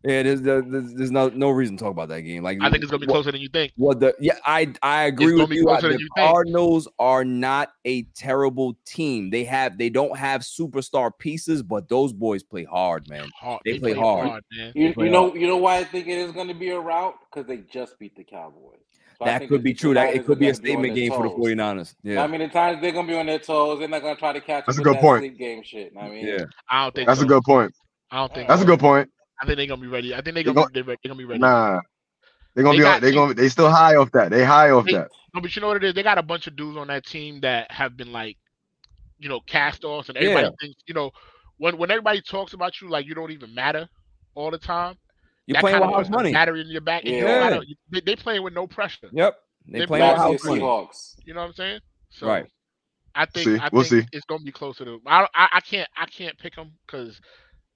[0.02, 2.42] Yeah, there's, there's there's no no reason to talk about that game.
[2.42, 3.72] Like I think it's gonna be what- closer than you think.
[3.76, 5.64] What the yeah, I I agree gonna with you.
[5.64, 6.26] Closer than The you think.
[6.26, 9.28] Cardinals are not a terrible team.
[9.28, 13.28] They have they don't have superstar pieces, but those boys play hard, man.
[13.38, 13.60] Hard.
[13.66, 14.42] They play hard.
[14.56, 14.72] man.
[14.74, 16.80] You, play you know, you know why I think it is going to be a
[16.80, 18.78] route because they just beat the Cowboys.
[19.20, 19.92] So that could be true.
[19.94, 21.38] That it could be a gonna be on statement their game for the toes.
[21.38, 21.94] 49ers.
[22.02, 22.22] Yeah.
[22.24, 23.78] I mean, the times they're gonna be on their toes.
[23.78, 24.64] They're not gonna try to catch.
[24.66, 25.20] That's a good that point.
[25.20, 25.92] Sleep game shit.
[26.00, 26.44] I mean, yeah.
[26.70, 27.26] I don't think That's so.
[27.26, 27.72] a good point.
[28.10, 29.10] I don't think That's a good point.
[29.42, 30.14] I think they're gonna be ready.
[30.14, 31.40] I think they're gonna gon- be, they're, they're gonna be ready.
[31.40, 31.80] Nah,
[32.54, 32.82] they're gonna They be.
[32.84, 33.34] got on- they're gonna.
[33.34, 34.30] They still high off that.
[34.30, 35.08] They high off They- that.
[35.34, 35.92] No, but you know what it is?
[35.94, 38.36] They got a bunch of dudes on that team that have been like,
[39.18, 40.50] you know, cast offs, and everybody Yeah.
[40.60, 41.10] thinks, you know,
[41.58, 43.86] when when everybody talks about you like you don't even matter
[44.34, 44.96] all the time.
[45.50, 46.32] You're that playing with house puts money.
[46.32, 47.04] battery in your back.
[47.04, 47.50] And you Yeah.
[47.50, 49.08] don't they, they playing with no pressure.
[49.12, 49.36] Yep.
[49.66, 50.62] They They playing with play house Back to the money.
[50.62, 51.14] Seahawks.
[51.26, 51.80] You know what I'm saying?
[52.10, 52.46] So Right.
[53.14, 54.08] I think See, I we'll think see.
[54.12, 55.00] it's gonna be closer to.
[55.06, 57.20] I, I I can't I can't pick them because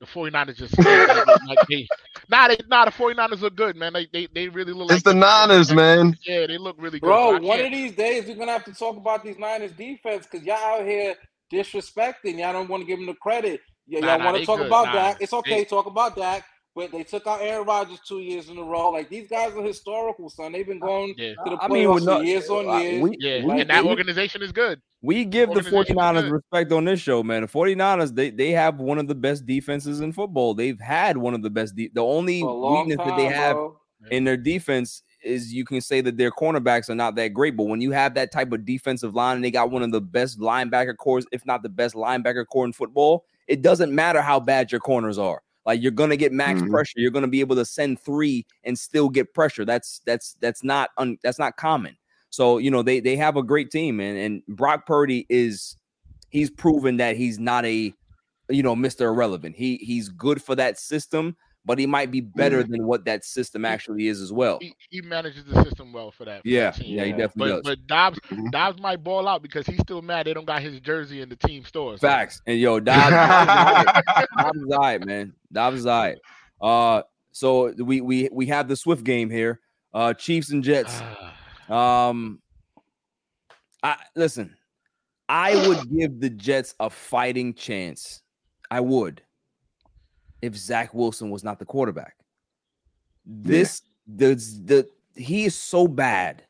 [0.00, 1.86] the 49ers just like they,
[2.30, 3.92] nah they nah the 49ers look good man.
[3.94, 4.92] They they, they really look.
[4.92, 6.16] It's like the Niners, man.
[6.24, 7.06] Yeah, they look really good.
[7.08, 9.72] Bro, So one can't- of these days we're gonna have to talk about these Niners
[9.72, 11.14] defense because y'all out here
[11.52, 12.38] disrespecting.
[12.38, 13.60] Y'all don't want to give them the credit.
[13.88, 14.66] Y- Nah, y'all nah, want to talk good.
[14.68, 15.16] about Nah, Dak.
[15.20, 15.58] It's okay.
[15.58, 16.44] they- Talk about Dak.
[16.76, 18.90] But they took out Aaron Rodgers two years in a row.
[18.90, 20.50] Like these guys are historical, son.
[20.52, 21.34] They've been going Yeah.
[21.44, 23.02] to the I mean, with playoffs for years on uh, years.
[23.02, 24.80] we- Yeah, Like, and that they- organization is good.
[25.00, 27.42] We give the Organization is 49ers respect on this show, man.
[27.42, 30.54] The 49ers, they, they have one of the best defenses in football.
[30.54, 31.76] They've had one of the best.
[31.76, 33.78] De- the only for a long weakness time, that they have bro.
[34.10, 37.64] in their defense is you can say that their cornerbacks are not that great, but
[37.64, 40.40] when you have that type of defensive line and they got one of the best
[40.40, 44.72] linebacker cores, if not the best linebacker core in football, it doesn't matter how bad
[44.72, 45.42] your corners are.
[45.66, 46.70] Like you're gonna get max Mhm.
[46.70, 46.98] pressure.
[46.98, 49.64] You're gonna be able to send three and still get pressure.
[49.64, 51.96] That's that's that's not un, that's not common.
[52.30, 55.76] So you know they they have a great team, and and Brock Purdy is
[56.30, 57.94] he's proven that he's not a
[58.50, 59.02] you know Mr.
[59.02, 59.56] Irrelevant.
[59.56, 61.34] He he's good for that system,
[61.64, 64.58] but he might be better than what that system actually is as well.
[64.60, 66.42] He, he manages the system well for that.
[66.42, 67.62] for Yeah, that yeah, he definitely But does.
[67.76, 68.50] but Dobbs Mhm.
[68.50, 71.36] Dobbs might ball out because he's still mad they don't got his jersey in the
[71.36, 72.00] team stores.
[72.00, 72.42] Facts.
[72.46, 74.02] And yo, Dobbs, Dobbs.
[74.36, 75.32] Dobbs is all right, man.
[75.54, 76.18] Dobbs is all right.
[76.60, 77.02] Uh,
[77.32, 79.60] so we we we have the Swift game here.
[79.92, 81.00] Uh, Chiefs and Jets.
[81.66, 82.42] Um,
[83.82, 84.54] I listen.
[85.30, 88.20] I would give the Jets a fighting chance.
[88.70, 89.22] I would,
[90.42, 92.16] if Zach Wilson was not the quarterback.
[93.24, 96.44] This the the he is so bad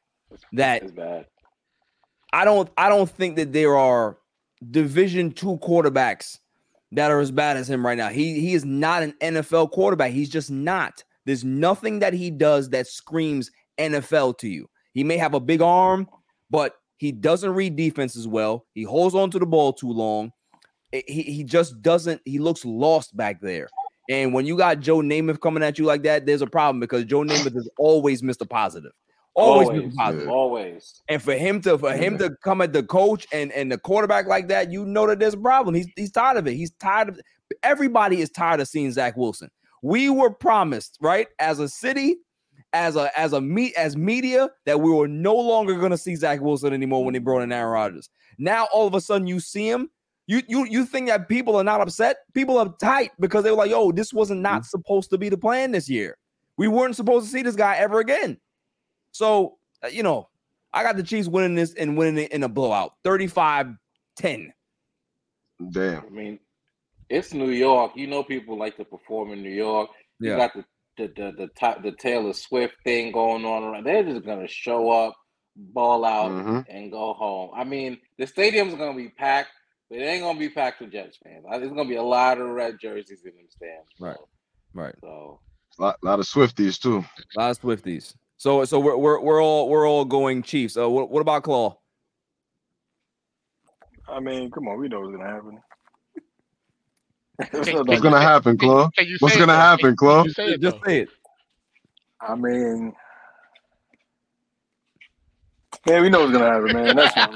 [0.53, 1.27] that bad.
[2.33, 4.19] I don't I don't think that there are
[4.71, 6.39] division two quarterbacks
[6.95, 8.09] that are as bad as him right now.
[8.09, 10.13] He he is not an NFL quarterback.
[10.13, 11.03] He's just not.
[11.27, 14.69] There's nothing that he does that screams NFL to you.
[14.93, 16.09] He may have a big arm,
[16.51, 18.67] but he doesn't read defenses well.
[18.75, 20.33] He holds on to the ball too long.
[20.93, 23.69] Eh, he, he just doesn't, he looks lost back there.
[24.09, 27.05] And when you got Joe Namath coming at you like that, there's a problem because
[27.05, 28.49] Joe Namath is always Mr.
[28.49, 28.93] Positive.
[29.35, 29.95] Always, Always, Mr.
[29.97, 30.29] Positive.
[30.29, 31.03] always.
[31.09, 34.27] And for him to for him to come at the coach and and the quarterback
[34.27, 35.75] like that, you know that there's a problem.
[35.75, 36.55] He's he's tired of it.
[36.55, 37.21] He's tired of
[37.63, 39.51] everybody is tired of seeing Zach Wilson.
[39.83, 42.17] We were promised, right, as a city,
[42.73, 46.41] as a as a meet as media, that we were no longer gonna see Zach
[46.41, 48.09] Wilson anymore when they brought in Aaron Rodgers.
[48.39, 49.91] Now all of a sudden you see him.
[50.27, 52.19] You you you think that people are not upset?
[52.35, 54.67] People are tight because they were like, "Yo, this wasn't not mm.
[54.67, 56.17] supposed to be the plan this year.
[56.57, 58.39] We weren't supposed to see this guy ever again."
[59.19, 60.29] So, uh, you know,
[60.73, 63.69] I got the Chiefs winning this and winning it in a blowout 35
[64.17, 64.53] 10.
[65.71, 66.05] Damn.
[66.05, 66.41] I mean,
[67.09, 67.93] it's New York.
[67.95, 69.89] You know, people like to perform in New York.
[70.19, 70.65] You got the
[70.97, 73.85] the the the, ta- the Taylor Swift thing going on around.
[73.85, 75.15] They're just gonna show up,
[75.57, 76.65] ball out, Mhm.
[76.69, 77.51] and go home.
[77.55, 79.51] I mean, the stadium's gonna be packed,
[79.91, 81.45] but it ain't gonna be packed with Jets fans.
[81.49, 83.89] There's gonna be a lot of red jerseys in them stands.
[84.01, 84.17] Right.
[84.17, 84.29] So,
[84.73, 84.95] Right.
[85.01, 85.41] so
[85.79, 87.05] lot, lot of Swifties too.
[87.37, 88.15] A lot of Swifties.
[88.45, 90.77] So so we're we're, we're all we're all going Chiefs.
[90.77, 91.79] Uh, what, what about Claw?
[94.07, 95.61] I mean, come on, we know what's gonna happen.
[97.53, 98.91] What's like, gonna happen, Claw?
[99.21, 100.25] What's gonna happen, Claw?
[100.25, 100.87] you say it, Just though?
[100.87, 101.09] say it.
[102.21, 102.93] I mean,
[105.87, 106.97] yeah, we know what's gonna happen, man.
[106.97, 107.33] That's fine,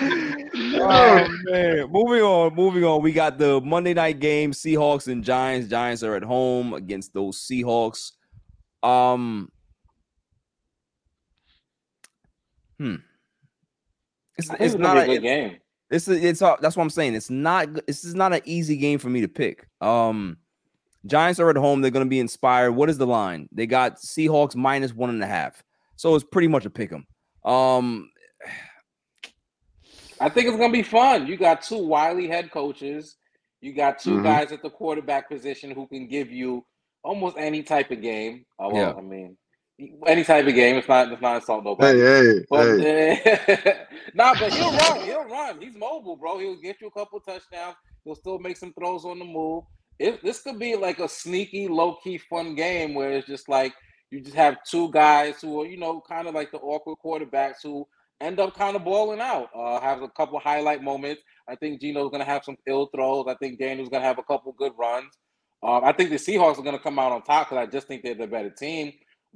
[0.10, 0.45] man.
[0.80, 1.90] Oh man.
[1.90, 3.02] Moving on, moving on.
[3.02, 5.68] We got the Monday night game, Seahawks and Giants.
[5.68, 8.12] Giants are at home against those Seahawks.
[8.82, 9.50] Um
[12.78, 12.96] Hmm.
[14.36, 15.56] It's, it's it's not gonna a, a good game.
[15.88, 17.14] This is it's uh, that's what I'm saying.
[17.14, 19.66] It's not this is not an easy game for me to pick.
[19.80, 20.36] Um
[21.06, 21.80] Giants are at home.
[21.80, 22.72] They're gonna be inspired.
[22.72, 23.48] What is the line?
[23.52, 25.62] They got Seahawks minus one and a half.
[25.96, 27.06] So it's pretty much a pick 'em.
[27.50, 28.10] Um
[30.20, 31.26] I think it's gonna be fun.
[31.26, 33.16] You got two wily head coaches.
[33.60, 34.22] You got 2 Mhm.
[34.22, 36.64] guys at the quarterback position who can give you
[37.02, 38.44] almost any type of game.
[38.58, 38.94] Uh, well, Yeah.
[38.96, 39.36] I mean,
[40.06, 40.76] any type of game.
[40.76, 41.10] It's not.
[41.10, 41.98] It's not insult nobody.
[41.98, 43.76] hey, hey, But hey.
[44.14, 45.00] nah, but he'll run.
[45.04, 45.60] He'll run.
[45.60, 46.38] He's mobile, bro.
[46.38, 47.76] He'll get you a couple touchdowns.
[48.04, 49.64] He'll still make some throws on the move.
[49.98, 53.72] It, this could be like a sneaky, low key, fun game where it's just like
[54.10, 57.62] you just have two guys who are, you know, kind of like the awkward quarterbacks
[57.62, 57.86] who
[58.20, 59.48] end up kind of balling out.
[59.54, 61.22] Uh, have a couple highlight moments.
[61.48, 63.26] I think Geno's gonna have some ill throws.
[63.28, 65.12] I think Daniel's gonna have a couple good runs.
[65.62, 68.02] Um, I think the Seahawks are gonna come out on top because I just think
[68.02, 68.92] they're the better team.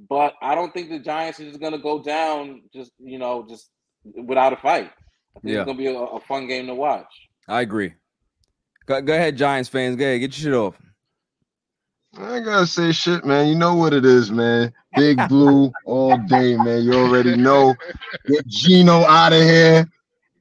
[0.09, 3.69] But I don't think the Giants are just gonna go down just you know just
[4.03, 4.91] without a fight.
[5.35, 5.59] I think Yeah.
[5.61, 7.11] it's gonna be a, a fun game to watch.
[7.47, 7.93] I agree.
[8.87, 9.95] Go, go ahead, Giants fans.
[9.95, 10.79] Go ahead, get your shit off.
[12.17, 13.47] I gotta say shit, man.
[13.47, 14.73] You know what it is, man.
[14.95, 16.83] Big blue all day, man.
[16.83, 17.75] You already know.
[18.27, 19.87] Get Geno out of here.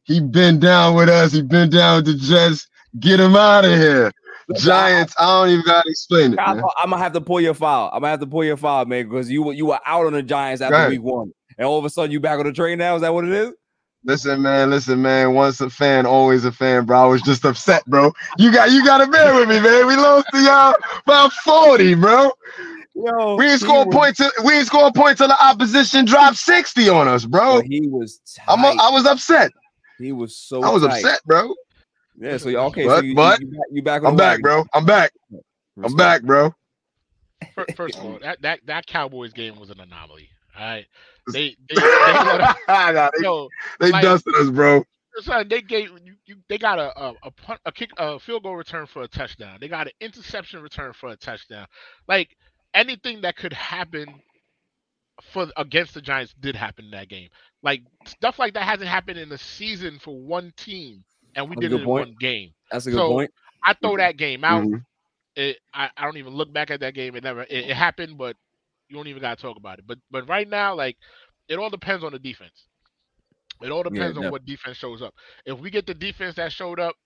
[0.03, 1.33] He been down with us.
[1.33, 2.69] He been down with the Jets.
[2.99, 4.11] Get him out of here.
[4.57, 5.15] Giants.
[5.17, 6.41] I don't even gotta explain it.
[6.41, 6.59] I'm.
[6.83, 7.89] I'm gonna have to pull your file.
[7.93, 10.13] I'm gonna have to pull your file, man, because you were you were out on
[10.13, 10.89] the Giants after Right.
[10.89, 12.97] week one, and all of a sudden you back on the train now.
[12.97, 13.53] Is that what it is?
[14.05, 14.71] Listen, man.
[14.71, 15.35] Listen, man.
[15.35, 17.03] Once a fan, always a fan, bro.
[17.03, 18.13] I was just upset, bro.
[18.39, 19.87] You got you gotta bear with me, man.
[19.87, 20.75] We lost to y'all
[21.07, 22.31] by 40, bro.
[22.95, 24.19] Yo, We ain't he score was- points.
[24.19, 27.57] till- We ain't score points till the opposition dropped 60 on us, bro.
[27.57, 28.21] Yo, he was.
[28.49, 28.79] I'm a, tight.
[28.81, 29.53] I was upset.
[29.99, 30.63] he was so.
[30.63, 31.05] I was tight.
[31.05, 31.55] upset, bro.
[32.19, 32.37] Yeah.
[32.39, 32.87] So you- okay.
[32.87, 34.65] But- so you, but- you, you back, on I'm back, bro.
[34.75, 35.13] I'm back.
[35.83, 36.55] I'm back, bro.
[37.77, 40.29] First of all, that, that that Cowboys game was an anomaly.
[40.59, 40.87] All right,
[41.33, 43.49] they they, they, let- Nah, they, yo,
[43.81, 44.85] they like- dusted us, bro.
[45.21, 48.43] son, they gave you, you they got a a a, punt, a kick a field
[48.45, 49.59] goal return for a touchdown.
[49.61, 51.67] They got an interception return for a touchdown.
[52.09, 52.37] Like
[52.75, 54.23] anything that could happen
[55.33, 57.29] for against the Giants did happen in that game.
[57.63, 61.67] Like stuff like that hasn't happened in the season for one team, and we That's
[61.67, 62.09] a did it good in point.
[62.09, 62.53] one game.
[62.71, 63.31] That's a good So, point.
[63.65, 64.65] I throw that game out.
[64.65, 64.85] Mhm.
[65.37, 67.15] It, I, I don't even look back at that game.
[67.17, 68.37] It never it, it happened, but
[68.91, 69.87] you don't even gotta talk about it.
[69.87, 70.99] But but right now, like
[71.49, 72.67] it all depends on the defense.
[73.63, 75.15] It all depends on what defense shows up.
[75.47, 76.97] If we get the defense that showed up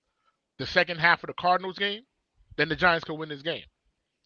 [0.59, 2.03] the second half of the Cardinals game,
[2.57, 3.65] then the Giants could win this game.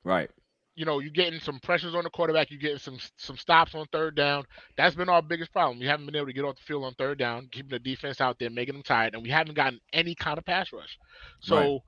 [0.04, 0.30] Right.
[0.76, 3.86] You know, you're getting some pressures on the quarterback, you're getting some some stops on
[3.92, 4.44] third down.
[4.76, 5.78] That's been our biggest problem.
[5.78, 8.20] We haven't been able to get off the field on third down, keeping the defense
[8.20, 10.98] out there, making them tired, and we haven't gotten any kind of pass rush.
[11.40, 11.82] So Right.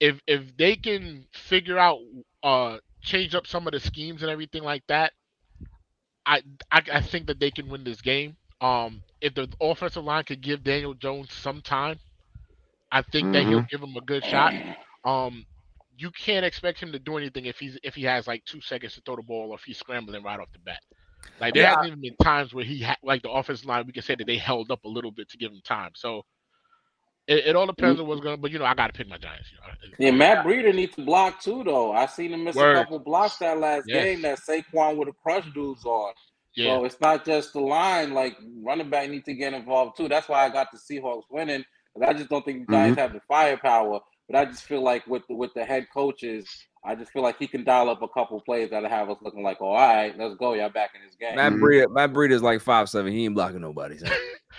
[0.00, 1.98] if if they can figure out
[2.42, 2.78] uh
[3.08, 5.12] change up some of the schemes and everything like that,
[6.26, 8.36] I I, I think that they can win this game.
[8.60, 12.00] Um, if the offensive line could give Daniel Jones some time,
[12.92, 14.54] I think that he'll give him a good shot.
[15.04, 15.46] Um,
[15.96, 18.94] you can't expect him to do anything if he's if he has like two seconds
[18.94, 20.80] to throw the ball or if he's scrambling right off the bat.
[21.40, 23.92] Like there Yeah, hasn't even been times where he had like the offensive line we
[23.92, 25.92] can say that they held up a little bit to give him time.
[25.96, 26.24] So
[27.28, 28.02] it, it all depends mm.
[28.02, 28.36] on what's gonna.
[28.36, 29.48] But you know I got to pick my Giants.
[29.52, 29.94] You know.
[29.98, 31.92] Yeah, Matt Breida needs to block too, though.
[31.92, 32.76] I seen him miss Word.
[32.76, 34.02] a couple blocks that last Yes.
[34.02, 36.12] game that Saquon would have crushed dudes on.
[36.56, 38.14] Yeah, So it's not just the line.
[38.14, 40.08] Like running back need to get involved too.
[40.08, 41.64] That's why I got the Seahawks winning.
[41.94, 43.00] 'cause I just don't think the Giants mm-hmm.
[43.00, 44.00] have the firepower.
[44.28, 46.46] But I just feel like with the, with the head coaches,
[46.84, 49.42] I just feel like he can dial up a couple plays that'll have us looking
[49.42, 50.54] like, oh, all right, let's go.
[50.54, 51.36] Y'all back in this game.
[51.36, 51.60] Matt Mhm.
[51.60, 53.12] Breida, Matt Breida is like five seven.
[53.12, 53.98] He ain't blocking nobody.
[53.98, 54.10] son.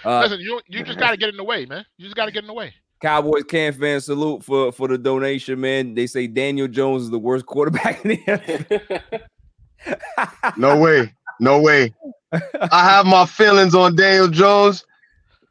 [0.04, 1.86] Uh, listen, you you just got to get in the way, man.
[1.98, 2.74] You just got to get in the way.
[3.02, 5.94] Cowboys can fan salute for for the donation, man.
[5.94, 8.18] They say Daniel Jones is the worst quarterback in the
[9.88, 10.58] NFL.
[10.58, 11.14] No way.
[11.40, 11.94] No way.
[12.34, 14.86] I have my feelings on Daniel Jones.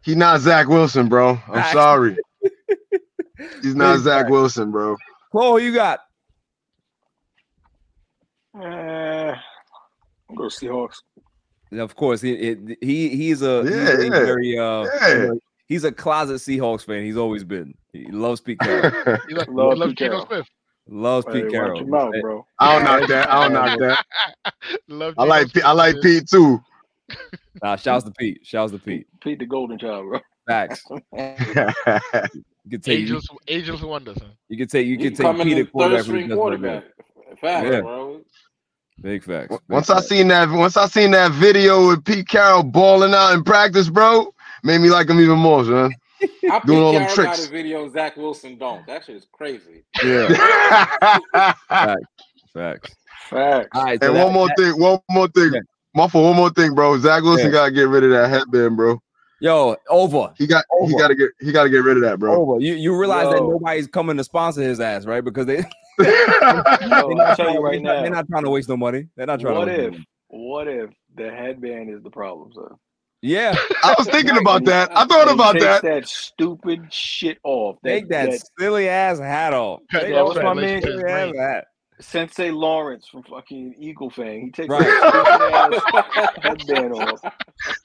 [0.04, 1.38] He not Zach Wilson, bro.
[1.48, 2.16] I'm sorry.
[3.62, 4.30] He's not Big Zach facts.
[4.30, 4.96] Wilson, bro.
[5.32, 6.00] Cole, who you got?
[8.60, 9.34] Eh,
[10.28, 10.96] I'm going Seahawks.
[11.70, 14.08] And Of course, he he he- he's a, he's a yeah.
[14.10, 15.30] very uh Yeah.
[15.66, 17.04] he's a closet Seahawks fan.
[17.04, 17.74] He's always been.
[17.92, 19.18] He loves Pete Carroll.
[19.28, 20.26] He, lo- he loves Pete Geno Carroll.
[20.26, 20.46] Smith.
[20.88, 21.76] loves Hey, Pete watch Carroll.
[21.78, 22.46] your mouth, bro.
[22.58, 23.30] I don't knock that.
[23.30, 24.04] I don't knock that.
[24.88, 25.96] Love I like Pete- Smith, I like.
[26.02, 26.60] Pete too.
[27.62, 28.40] Nah, shouts to Pete.
[28.44, 29.06] Shouts to Pete.
[29.20, 30.20] Pete the Golden Child, bro.
[30.46, 30.82] Facts.
[32.68, 34.32] You can take you, Angels, Angels wonder, son.
[34.50, 35.96] you can take you You can take come in Pete quarterback.
[36.00, 36.82] third string does what he does.
[36.82, 37.40] quarterback.
[37.40, 37.80] Facts, Yeah.
[37.80, 38.20] bro.
[39.00, 39.48] Big facts.
[39.48, 43.32] Big once I seen that, once I seen that video with Pete Carroll balling out
[43.32, 44.34] in practice, bro,
[44.64, 45.94] made me like him even more, son.
[46.50, 47.38] I Doing all them Carroll tricks.
[47.40, 48.86] got a video Zach Wilson don't.
[48.86, 49.84] That shit is crazy.
[50.04, 50.28] Yeah,
[51.68, 52.02] facts.
[52.52, 52.94] Facts.
[53.32, 55.52] All right, so and that- one more that- thing, one more thing.
[55.54, 55.60] Yeah.
[55.94, 56.98] My fault, one more thing, bro.
[56.98, 57.52] Zach Wilson Yeah.
[57.52, 59.00] gotta get rid of that headband, bro.
[59.40, 62.42] Yo, over, He got he gotta get he gotta get rid of that, bro.
[62.42, 62.60] over.
[62.60, 65.24] You you realize that nobody's coming to sponsor his ass, right?
[65.24, 65.56] Because they
[65.98, 66.04] Yo,
[66.80, 68.76] they're I'll not, tell trying, you right they're, not, they're not trying to waste no
[68.76, 69.08] money.
[69.16, 69.70] They're not trying What to.
[69.70, 69.92] waste no if?
[69.92, 70.06] money.
[70.28, 72.74] What if the headband is the problem, sir?
[73.20, 74.96] Yeah, I was thinking about that.
[74.96, 75.82] I thought Hey, about take that.
[75.82, 77.76] that stupid shit off.
[77.82, 79.80] That, take that, that silly ass hat off.
[79.90, 81.34] Take that that off, man.
[81.36, 81.64] hat.
[82.00, 84.40] Sensei Lawrence from fucking Eagle Fang.
[84.40, 84.92] He takes Right.
[84.92, 87.20] that stupid headband off.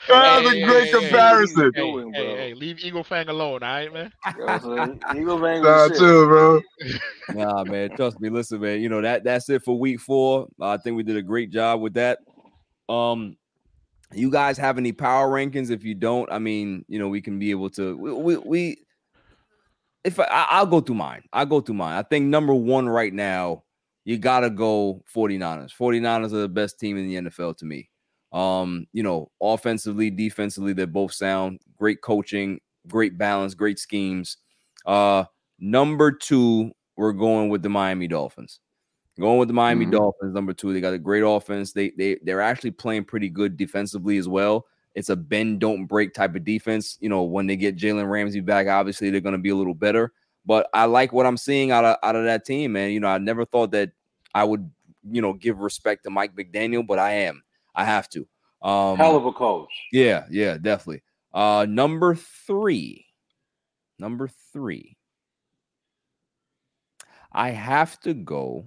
[0.08, 1.72] That was Hey, a great hey, hey, comparison.
[1.76, 4.12] Hey, doing, hey, hey, leave Eagle Fang alone, all right, man.
[4.36, 5.22] You know what I'm saying?
[5.22, 5.98] Eagle Fang Nah, was shit.
[6.00, 6.62] too, bro.
[7.34, 8.30] Nah, man, trust me.
[8.30, 8.80] Listen, man.
[8.82, 10.48] You know that that's it for week four.
[10.62, 12.20] Uh, I think we did a great job with that.
[12.88, 13.38] Um,
[14.14, 15.72] you guys have any power rankings?
[15.72, 17.98] If you don't, I mean, you know, we can be able to.
[17.98, 18.86] We we, we
[20.04, 21.98] if I, I- I'll go through mine, I'll go through mine.
[21.98, 23.63] I think number one right now,
[24.06, 25.72] you gotta go 49ers.
[25.74, 27.90] 49ers are the best team in the NFL to me.
[28.32, 34.38] Um, you know, offensively, defensively, they're both sound, great coaching, great balance, great schemes.
[34.86, 35.26] Uh,
[35.60, 38.60] number two, we're going with the Miami Dolphins.
[39.20, 39.92] Going with the Miami Mhm.
[39.92, 40.74] Dolphins, number two.
[40.74, 41.72] They got a great offense.
[41.72, 44.66] They they they're actually playing pretty good defensively as well.
[44.96, 46.98] It's a bend don't break type of defense.
[47.00, 49.76] You know, when they get Jalen Ramsey back, obviously they're going to be a little
[49.76, 50.14] better.
[50.46, 52.92] But I like what I'm seeing out of out of that team, man.
[52.92, 53.92] You know, I never thought that
[54.36, 54.70] I would,
[55.10, 57.44] you know, give respect to Mike McDaniel, but I am.
[57.76, 58.28] I have to.
[58.62, 59.70] Um, Hell of a coach.
[59.92, 61.04] yeah, yeah, definitely.
[61.34, 63.06] Uh number 3.
[64.00, 64.98] Number 3.
[67.32, 68.66] I have to go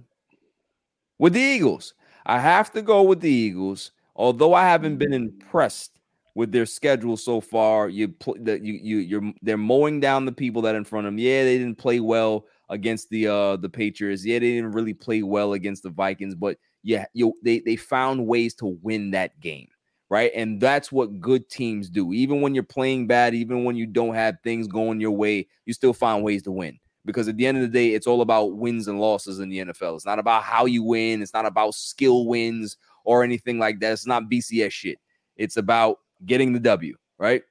[1.19, 1.93] with the Eagles.
[2.25, 3.91] I have to go with the Eagles.
[4.15, 5.96] Although I haven't been impressed
[6.37, 10.31] with their schedule so far, you pl- that you you you're they're mowing down the
[10.31, 11.17] people that in front of them.
[11.17, 14.23] Yeah, they didn't play well against the uh the Patriots.
[14.23, 18.27] Yeah, they didn't really play well against the Vikings, but yeah, you they they found
[18.27, 19.67] ways to win that game
[20.09, 20.31] right?
[20.33, 22.13] And that's what good teams do.
[22.13, 25.73] Even when you're playing bad, even when you don't have things going your way, you
[25.73, 26.79] still find ways to win.
[27.03, 29.57] Because at the end of the day, it's all about wins and losses in the
[29.57, 29.95] NFL.
[29.95, 33.91] It's not about how you win, it's not about skill wins or anything like that.
[33.91, 34.99] It's not BCS shit.
[35.35, 37.43] It's about getting the W, right?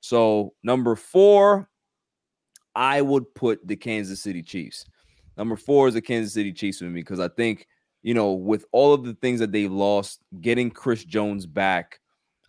[0.00, 1.68] So, number four,
[2.74, 4.86] I would put the Kansas City Chiefs.
[5.36, 7.66] Number four is the Kansas City Chiefs with me because I think,
[8.02, 12.00] you know, with all of the things that they've lost, getting Chris Jones back,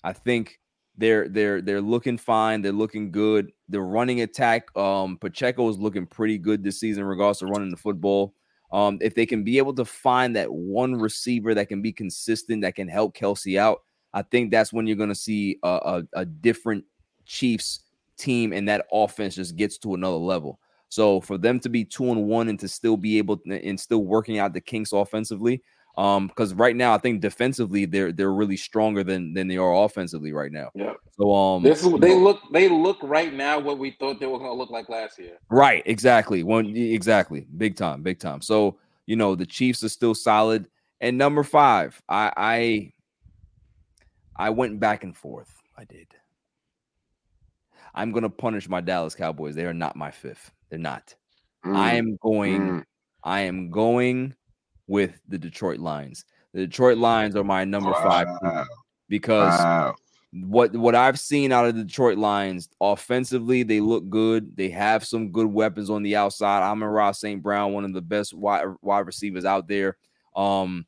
[0.03, 0.59] I think
[0.97, 2.61] they're they're they're looking fine.
[2.61, 3.51] They're looking good.
[3.69, 7.77] The running attack, um, Pacheco is looking pretty good this season, regards to running the
[7.77, 8.33] football.
[8.71, 12.61] Um, if they can be able to find that one receiver that can be consistent,
[12.63, 13.79] that can help Kelce out,
[14.13, 16.85] I think that's when you're going to see a, a, a different
[17.25, 17.81] Chiefs
[18.17, 20.59] team, and that offense just gets to another level.
[20.89, 23.79] So for them to be two and one and to still be able to, and
[23.79, 25.63] still working out the kinks offensively,
[25.97, 29.83] um, because right now I think defensively they're they're really stronger than than they are
[29.85, 30.69] offensively right now.
[30.75, 30.97] Yep.
[31.17, 34.25] So um, This is they know- look they look right now what we thought they
[34.25, 35.37] were gonna look like last year.
[35.49, 36.43] Right, exactly.
[36.43, 37.47] One exactly.
[37.57, 38.41] Big time, big time.
[38.41, 40.67] So, you know, the Chiefs are still solid.
[41.01, 42.92] And number 5, I I
[44.35, 45.61] I went back and forth.
[45.77, 46.07] I did.
[47.93, 49.55] I'm going to punish my Dallas Cowboys.
[49.55, 50.51] They are not my fifth.
[50.69, 51.15] They're not.
[51.63, 52.83] I Mm, am going mm.
[53.23, 54.35] I am going
[54.87, 56.25] with the Detroit Lions.
[56.53, 58.27] The Detroit Lions are my number 5
[59.07, 59.95] because Wow.
[60.33, 64.57] what what I've seen out of the Detroit Lions offensively, they look good.
[64.57, 66.63] They have some good weapons on the outside.
[66.63, 67.41] Amon-Ra St.
[67.41, 69.95] Brown, one of the best wide, wide receivers out there.
[70.35, 70.85] Um,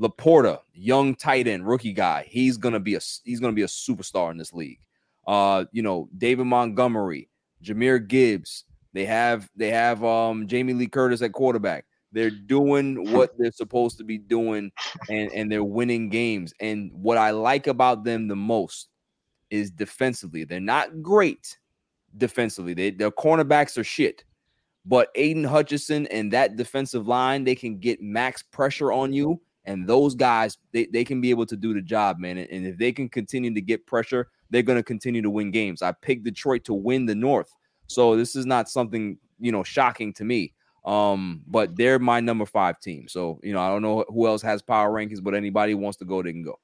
[0.00, 2.26] LaPorta, young tight end, rookie guy.
[2.28, 4.80] He's gonna be a he's gonna be a superstar in this league.
[5.26, 7.28] Uh, you know, David Montgomery,
[7.62, 8.64] Jahmyr Gibbs.
[8.92, 11.84] They have they have um Jamie Lee Curtis at quarterback.
[12.12, 14.70] They're doing what they're supposed to be doing
[15.10, 16.54] and and they're winning games.
[16.60, 18.88] And what I like about them the most
[19.50, 20.44] is defensively.
[20.44, 21.58] They're not great
[22.16, 22.74] defensively.
[22.74, 24.24] They, their cornerbacks are shit.
[24.84, 29.40] But Aidan Hutchinson and that defensive line, they can get max pressure on you.
[29.66, 32.38] And those guys, they, they can be able to do the job, man.
[32.38, 35.82] And, if they can continue to get pressure, they're going to continue to win games.
[35.82, 37.52] I picked Detroit to win the North.
[37.88, 40.54] So this is not something, you know, shocking to me.
[40.84, 43.08] Um, but they're my number five team.
[43.08, 46.04] So, you know, I don't know who else has power rankings, but anybody wants to
[46.04, 46.60] go, they can go.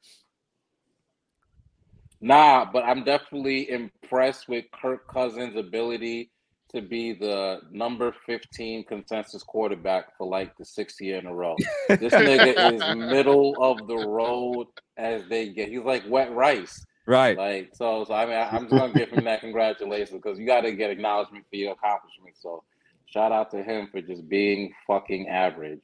[2.20, 6.30] Nah, but I'm definitely impressed with Kirk Cousins' ability
[6.74, 11.56] to be the number 15 consensus quarterback for like the sixth year in a row.
[11.88, 15.68] This nigga is middle of the road as they get.
[15.68, 16.84] He's like wet rice.
[17.06, 17.36] Right.
[17.36, 20.62] Like so, so I mean, I'm just gonna give him that congratulations because you got
[20.62, 22.40] to get acknowledgement for your accomplishments.
[22.42, 22.62] So,
[23.06, 25.82] shout out to him for just being fucking average.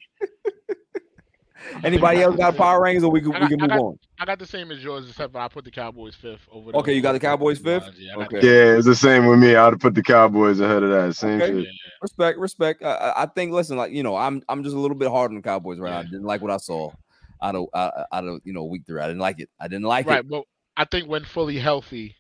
[1.84, 3.80] Anybody else got power rankings, or we can I we got- can I move got-
[3.80, 3.98] on?
[4.20, 6.72] I got the same as yours, except for I put the Cowboys fifth over.
[6.72, 6.80] There.
[6.80, 7.90] Okay, you got the Cowboys fifth?
[7.96, 8.38] Yeah, Okay.
[8.42, 9.54] Yeah, it's the same with me.
[9.54, 11.14] I'd have put the Cowboys ahead of that.
[11.14, 11.64] Same Okay.
[11.64, 11.74] shit.
[12.02, 12.82] Respect, respect.
[12.84, 13.52] I, I- I think.
[13.52, 15.90] Listen, like you know, I'm I'm just a little bit hard on the Cowboys right
[15.90, 15.98] now.
[15.98, 16.90] I didn't like what I saw
[17.42, 19.00] out of uh, out of you know week three.
[19.00, 19.48] I didn't like it.
[19.60, 20.16] I didn't like right, it.
[20.22, 20.44] Right, but
[20.76, 22.14] I think when fully healthy,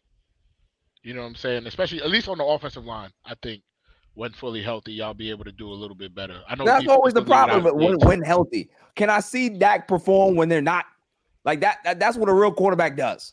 [1.02, 1.66] You know what I'm saying?
[1.66, 3.62] Especially at least on the offensive line, I think
[4.18, 6.42] when fully healthy, y'all be able to do a little bit better.
[6.48, 8.68] I know That's always the problem out when, when healthy.
[8.96, 10.86] Can I see Dak perform when they're not?
[11.44, 13.32] Like that, that that's what a real quarterback does.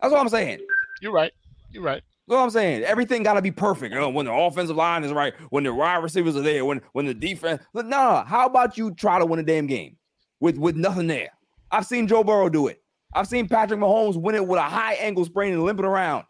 [0.00, 0.58] That's what I'm saying.
[1.00, 1.32] You're right.
[1.70, 2.02] You're right.
[2.26, 2.82] That's what I'm saying.
[2.82, 3.94] Everything got to be perfect.
[3.94, 6.82] You know, when the offensive line is right, when the wide receivers are there, when
[6.94, 7.62] when the defense.
[7.72, 9.96] But nah, how about you try to win a damn game
[10.40, 11.30] with with nothing there?
[11.70, 12.82] I've seen Joe Burrow do it.
[13.12, 16.24] I've seen Patrick Mahomes win it with a high ankle sprain and limping around.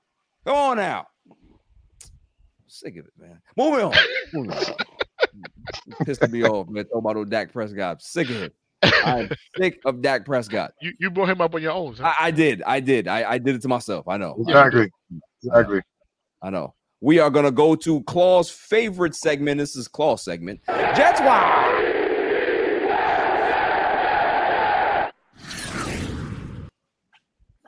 [0.44, 1.06] Come on now.
[2.74, 3.40] Sick of it, man.
[3.56, 3.94] Moving on.
[4.32, 4.64] Moving on.
[6.02, 6.84] Pissing me off, man.
[6.86, 8.02] Talk about old Dak Prescott.
[8.02, 8.52] Sick of it.
[9.04, 10.72] I'm sick of Dak Prescott.
[10.82, 11.94] You you brought him up on your own.
[11.94, 12.04] son.
[12.06, 12.62] I, I did.
[12.66, 13.06] I did.
[13.06, 14.08] I, I did it to myself.
[14.08, 14.34] I know.
[14.40, 14.90] Exactly.
[15.44, 15.82] Exactly.
[16.42, 16.74] I know.
[17.00, 19.58] We are gonna go to Claw's favorite segment.
[19.58, 20.60] This is Claw's segment.
[20.66, 21.84] Jets Wild.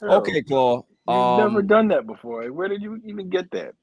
[0.01, 0.83] Hell, Okay, Claw.
[1.09, 2.45] You've Um, never done that before.
[2.53, 3.75] Where did you even get that?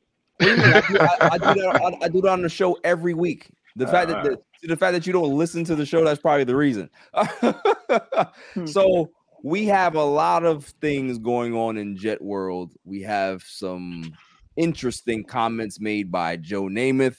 [0.49, 3.49] I, do, I, I do that, I, I do that on the show every week.
[3.75, 4.23] The fact that uh.
[4.23, 6.89] the, the fact that you don't listen to the show, that's probably the reason.
[8.65, 9.09] so
[9.43, 12.71] we have a lot of things going on in Jet World.
[12.85, 14.13] We have some
[14.55, 17.17] interesting comments made by Joe Namath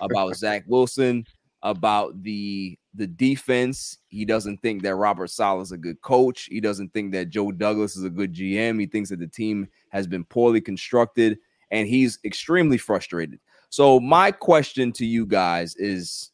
[0.00, 1.24] about Zach Wilson,
[1.62, 3.98] about the the defense.
[4.08, 6.48] He doesn't think that Robert Saleh is a good coach.
[6.50, 8.78] He doesn't think that Joe Douglas is a good GM.
[8.78, 11.38] He thinks that the team has been poorly constructed,
[11.72, 13.40] and he's extremely frustrated.
[13.70, 16.30] So my question to you guys is: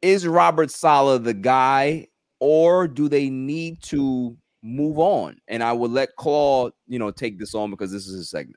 [0.00, 2.08] Is Robert Saleh the guy,
[2.40, 5.36] or do they need to move on?
[5.46, 8.56] And I will let Claw, you know, take this on because this is his segment.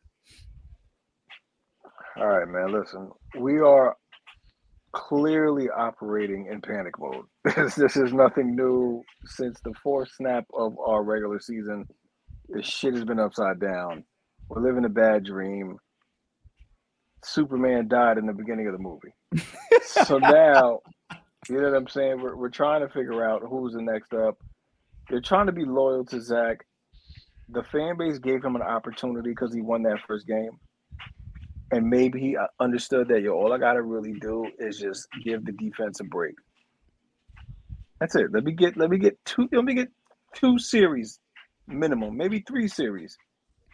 [2.17, 2.71] All right, man.
[2.71, 3.97] Listen, we are
[4.93, 7.25] clearly operating in panic mode.
[7.55, 11.85] This, this is nothing new since the fourth snap of our regular season.
[12.49, 14.03] This shit has been upside down.
[14.49, 15.77] We're living a bad dream.
[17.23, 19.13] Superman died in the beginning of the movie.
[19.83, 20.81] so now,
[21.49, 22.21] you know what I'm saying?
[22.21, 24.37] We're, we're trying to figure out who's the next up.
[25.09, 26.65] They're trying to be loyal to Zach.
[27.49, 30.59] The fan base gave him an opportunity because he won that first game
[31.71, 35.45] and maybe he uh, understood that yo, all I gotta really do is just give
[35.45, 36.35] the defense a break.
[37.99, 38.31] That's it.
[38.31, 39.89] Let me get let me get two let me get
[40.33, 41.19] two series
[41.67, 43.17] minimum, maybe three series.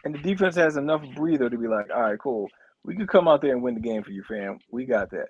[0.04, 2.48] And the defense has enough breather to be like, all right, cool.
[2.84, 4.58] We could come out there and win the game for you, fam.
[4.70, 5.28] We got that.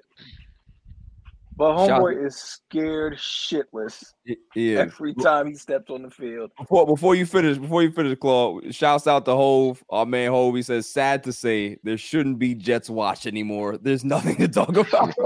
[1.55, 4.03] But Shout- homeboy is scared shitless
[4.55, 4.79] Yeah.
[4.81, 6.51] every time he steps on the field.
[6.59, 10.55] Before, before you finish, before you finish, Claw, shouts out to Hove, our man Hove.
[10.57, 13.77] He says, "Sad to say, there shouldn't be Jets watch anymore.
[13.77, 15.13] There's nothing to talk about."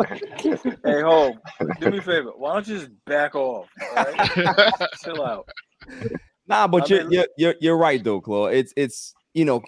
[0.84, 1.36] Hey, Hope,
[1.80, 2.32] do me a favor.
[2.36, 3.68] Why don't you just back off?
[3.96, 4.72] All right?
[5.04, 5.48] Chill out.
[6.48, 8.46] nah, but I you're, mean- you're you're you're right though, Claw.
[8.46, 9.62] It's it's you know,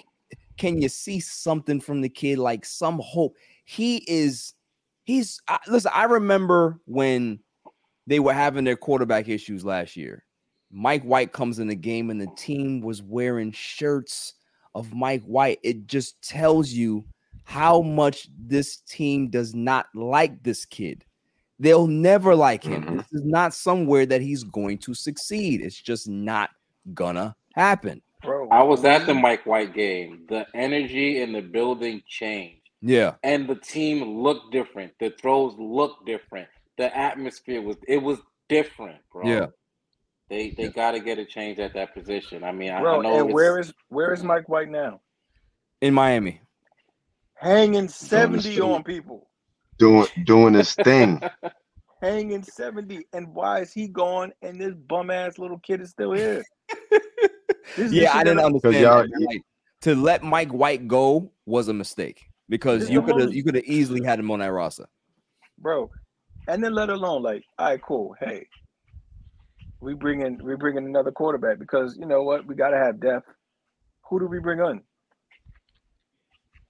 [0.57, 3.36] can you see something from the kid, like some hope?
[3.66, 4.55] He is.
[5.05, 5.93] He's I, listen.
[5.95, 7.39] I remember when
[8.07, 10.24] they were having their quarterback issues last year.
[10.70, 14.35] Mike White comes in the game, and the team was wearing shirts
[14.74, 15.59] of Mike White.
[15.62, 17.05] It just tells you
[17.45, 21.05] how much this team does not like this kid.
[21.59, 22.85] They'll never like him.
[22.85, 22.97] Mhm.
[22.99, 25.61] This is not somewhere that he's going to succeed.
[25.61, 26.51] It's just not
[26.95, 28.01] gonna happen.
[28.59, 29.22] Bro, I was at the mm-hmm.
[29.22, 30.26] Mike White game.
[30.28, 32.56] The energy in the building changed.
[32.80, 33.14] Yeah.
[33.24, 34.93] and the team looked different.
[35.01, 36.48] The throws looked different.
[36.76, 38.18] The atmosphere was it was
[38.48, 39.26] different, bro.
[39.26, 39.47] Yeah.
[40.30, 42.44] They they got to get a change at that position.
[42.44, 45.01] I mean, I, Bro, I know and where is where is Mike White now?
[45.80, 46.40] In Miami.
[47.35, 49.28] Hanging 70 on people.
[49.78, 51.20] Doing doing his thing.
[52.02, 53.06] Hanging 70.
[53.12, 56.44] And why is he gone and this bum ass little kid is still here?
[57.77, 58.77] This is the Yeah, I didn't that understand.
[58.77, 59.27] y'all- that.
[59.28, 59.43] Like,
[59.82, 63.55] to let Mike White go was a mistake because This you could have you could
[63.55, 64.86] have easily had him on that roster.
[65.59, 65.90] bro.
[66.49, 68.15] And then let alone like, all right, cool.
[68.20, 68.47] Hey,
[69.81, 72.47] we bring in we bring in another quarterback because you know what?
[72.47, 73.28] We gotta have depth.
[74.09, 74.82] Who do we bring on?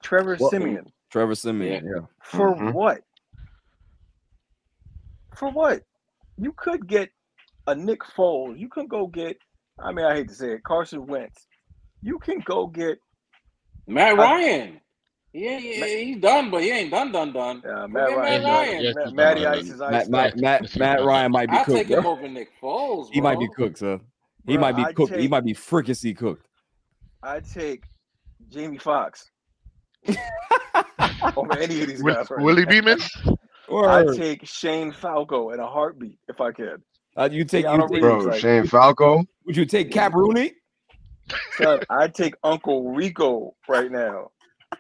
[0.03, 0.93] Trevor Well, Siemian.
[1.11, 1.85] Trevor Siemian.
[1.85, 2.01] Yeah.
[2.23, 2.73] For Mhm.
[2.75, 3.03] what?
[5.35, 5.83] For what?
[6.37, 7.11] You could get
[7.67, 8.59] a Nick Foles.
[8.59, 9.39] You could go get.
[9.81, 11.47] I mean, I hate to say it, Carson Wentz.
[12.03, 12.99] You can go get
[13.87, 14.81] Matt I- Ryan.
[15.35, 17.61] Yeah, yeah, he's done, but he ain't done, done, done.
[17.61, 18.43] Forget Matt Ryan.
[18.43, 18.83] Matt Ryan.
[18.83, 19.55] Yes, Matt- Matty done.
[19.59, 19.91] Ice is ice.
[20.09, 21.77] Matt, Matt, Matt, Matt Ryan might be I'll cooked.
[21.79, 22.13] take him bro.
[22.13, 23.09] over Nick Foles.
[23.13, 23.55] He might be bro.
[23.67, 24.01] cooked, sir.
[24.47, 25.15] He Bro, might be I'd cooked.
[25.15, 26.47] He might be fricassee cooked.
[27.23, 27.85] I take
[28.49, 29.31] Jamie Foxx
[31.37, 32.31] over any of these Will, guys.
[32.31, 32.71] right Willie now.
[32.71, 32.99] Beamen?
[33.71, 36.83] I take Shane Falco in a heartbeat if I could.
[37.19, 39.25] Uh, you take you take, Bro, like- Shane Falco.
[39.45, 40.53] would you take Cap Rooney?
[41.59, 44.31] Son, I take Uncle Rico right now.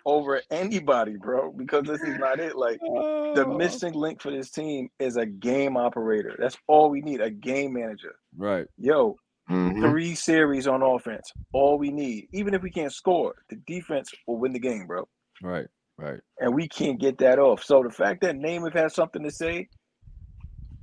[0.05, 2.56] over anybody, bro, because this is not it.
[2.56, 3.56] Like the Oh.
[3.56, 6.36] missing link for this team is a game operator.
[6.39, 8.15] That's all we need, a game manager.
[8.36, 8.66] Right.
[8.77, 9.16] Yo,
[9.51, 9.81] Mhm.
[9.90, 11.32] three series on offense.
[11.55, 12.28] All we need.
[12.35, 15.09] Even if we can't score, the defense will win the game, bro.
[15.43, 15.66] Right.
[15.97, 16.20] Right.
[16.39, 17.62] And we can't get that off.
[17.65, 19.69] So the fact that Namath has something to say,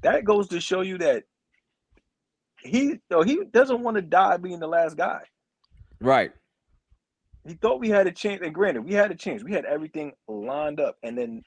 [0.01, 1.23] that goes to show you that
[2.65, 5.21] he no, he doesn't want to die being the last guy.
[6.01, 6.31] Right.
[7.47, 9.43] He thought we had a chance, and granted, we had a chance.
[9.43, 11.43] We had everything lined up, and then,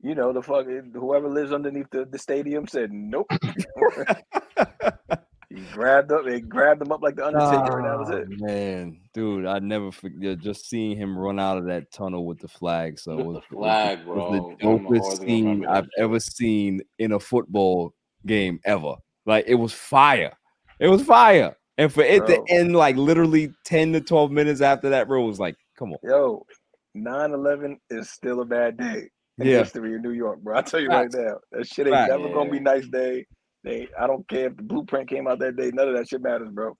[0.00, 3.26] you know, the fuck, whoever lives underneath the, the stadium said nope.
[5.48, 8.28] he grabbed up, they grabbed him up like the Undertaker, and that was Oh, it.
[8.40, 12.46] Man, dude, I never forget just seeing him run out of that tunnel with the
[12.48, 13.00] flag.
[13.00, 14.14] So With it was, the flag, it bro.
[14.14, 16.80] was I the don't know how dopest I can scene remember that I've ever seen
[17.00, 17.94] in a football
[18.26, 18.94] game ever.
[19.30, 20.32] Like it was fire.
[20.80, 21.54] It was fire.
[21.78, 22.44] And for it Bro.
[22.44, 25.98] to end like literally 10 to 12 minutes after that, bro, was like, come on.
[26.02, 26.44] Yo,
[26.96, 29.08] 9-11 is still a bad day
[29.38, 29.58] in Yeah.
[29.58, 30.58] history in New York, bro.
[30.58, 31.14] I tell you Facts.
[31.14, 32.08] right now, that shit ain't Facts.
[32.10, 33.24] never gonna be nice day.
[33.62, 35.70] They, I don't care if the blueprint came out that day.
[35.72, 36.76] None of that shit matters, bro.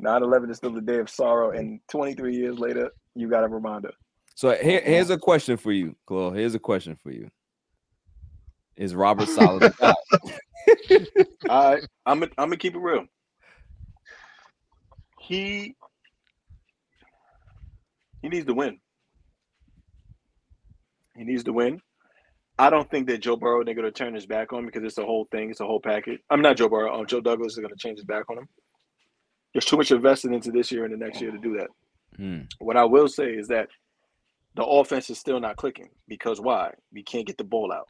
[0.00, 3.92] 9-11 is still a day of sorrow, and 23 years later, you got a reminder.
[4.34, 6.36] So here, here's a question for you, Chloe.
[6.36, 7.30] Here's a question for you.
[8.76, 9.94] Is Robert Saleh the guy?
[11.48, 13.04] Right, I'm gonna I'm gonna keep it real.
[15.20, 15.74] He
[18.22, 18.78] he needs to win.
[21.16, 21.80] He needs to win.
[22.58, 24.98] I don't think that Joe Burrow they're gonna turn his back on him because it's
[24.98, 25.50] a whole thing.
[25.50, 26.20] It's a whole package.
[26.30, 26.98] I'm not Joe Burrow.
[26.98, 28.48] Um, Joe Douglas is gonna change his back on him.
[29.52, 31.68] There's too much invested into this year and the next year to do that.
[32.16, 32.40] Hmm.
[32.58, 33.68] What I will say is that
[34.54, 36.72] the offense is still not clicking because why?
[36.92, 37.88] We can't get the ball out.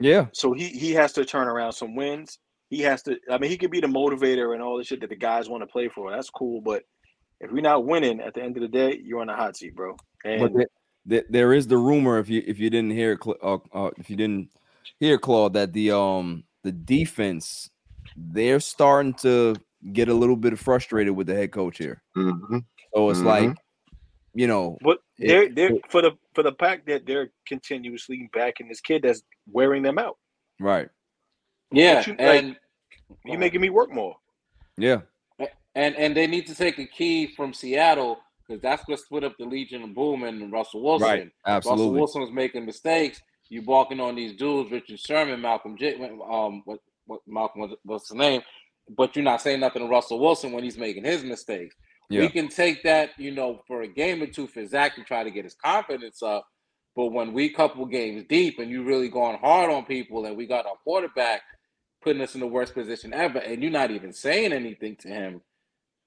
[0.00, 0.26] Yeah.
[0.32, 2.38] So he he has to turn around some wins.
[2.70, 3.18] He has to.
[3.30, 5.62] I mean, he could be the motivator and all the shit that the guys want
[5.62, 6.10] to play for.
[6.10, 6.84] That's cool, but
[7.40, 9.74] if we're not winning at the end of the day, you're on the hot seat,
[9.74, 9.96] bro.
[10.24, 10.66] And there,
[11.06, 14.16] there, there is the rumor if you if you didn't hear uh, uh, if you
[14.16, 14.50] didn't
[14.98, 17.70] hear Claw that the um the defense
[18.16, 19.54] they're starting to
[19.92, 22.02] get a little bit frustrated with the head coach here.
[22.16, 22.64] Mhm.
[22.94, 23.24] So it's Mhm.
[23.24, 23.56] like
[24.34, 26.12] you know but they're they're for the
[26.42, 30.16] for the fact that they're continuously backing this kid that's wearing them out.
[30.58, 30.88] right.
[31.72, 32.56] Yeah, But you- like- and
[33.24, 34.16] You making me work more.
[34.76, 35.02] Yeah.
[35.76, 39.36] and and they need to take a key from Seattle because that's what split up
[39.38, 41.08] the Legion of Boom and Russell Wilson.
[41.08, 41.18] Right.
[41.46, 41.98] Russell Absolutely.
[41.98, 43.20] Wilson was making mistakes.
[43.50, 45.94] You balking on these dudes, Richard Sherman, Malcolm J.
[46.28, 48.42] Um, what what Malcolm was what's the name?
[48.88, 51.76] But you're not saying nothing to Russell Wilson when he's making his mistakes.
[52.10, 52.22] Yeah.
[52.22, 55.24] We can take that, you know, for a game or two for Zach to try
[55.24, 56.46] to get his confidence up.
[56.96, 60.46] But when we couple games deep and you really going hard on people and we
[60.46, 61.42] got our quarterback
[62.02, 65.42] putting us in the worst position ever, and you're not even saying anything to him,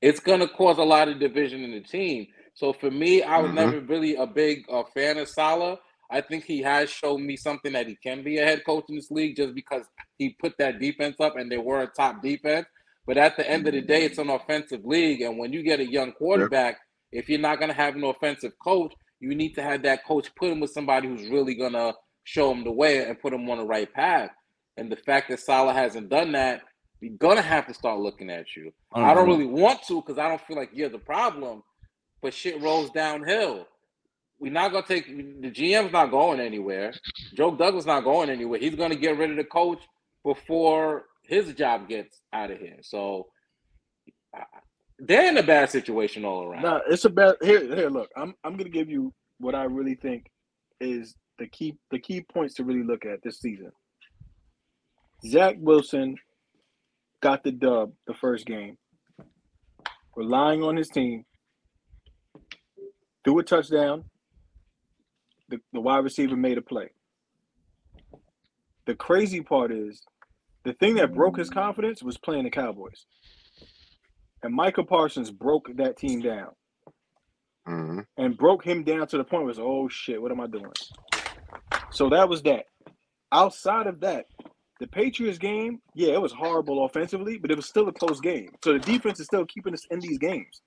[0.02, 2.28] it's gonna cause a lot of division in the team.
[2.56, 3.56] So for me, I was Mhm.
[3.56, 5.80] never really a big uh, fan of Saleh.
[6.12, 8.96] I think he has shown me something that he can be a head coach in
[8.96, 9.86] this league just because
[10.20, 12.68] he put that defense up and they were a top defense.
[13.06, 15.80] But at the end of the day, it's an offensive league, and when you get
[15.80, 16.80] a young quarterback,
[17.12, 20.52] if you're not gonna have an offensive coach, you need to have that coach put
[20.52, 21.94] him with somebody who's really gonna
[22.24, 24.32] show him the way and put him on the right path.
[24.78, 26.62] And the fact that Saleh hasn't done that,
[27.02, 28.72] we're gonna have to start looking at you.
[28.94, 29.32] I don't mm-hmm.
[29.32, 31.62] really want to because I don't feel like you're the problem,
[32.22, 33.68] but shit rolls downhill.
[34.40, 36.94] We're not gonna take the GM's not going anywhere.
[37.36, 38.60] Joe Douglas not going anywhere.
[38.60, 39.80] He's gonna get rid of the coach
[40.24, 42.78] before his job gets out of here.
[42.82, 43.28] So
[45.00, 46.64] they're in a bad situation all around.
[46.64, 47.76] No, it's a bad here.
[47.76, 50.30] Here, look, I'm I'm gonna give you what I really think
[50.80, 53.72] is the key the key points to really look at this season.
[55.26, 56.16] Zach Wilson
[57.22, 58.78] got the dub the first game,
[60.16, 61.24] relying on his team,
[63.24, 64.04] threw a touchdown.
[65.50, 66.90] The, the wide receiver made a play.
[68.86, 70.02] The crazy part is
[70.64, 73.06] the thing that broke his confidence was playing the Cowboys.
[74.44, 76.52] And Micah Parsons broke that team down
[77.68, 78.06] Mhm.
[78.18, 80.73] and broke him down to the point where it's, oh shit, what am I doing?
[81.91, 82.65] So that was that.
[83.31, 84.26] Outside of that,
[84.80, 88.49] the Patriots game, yeah, it was horrible offensively, but it was still a close game.
[88.64, 90.61] So the defense is still keeping us in these games.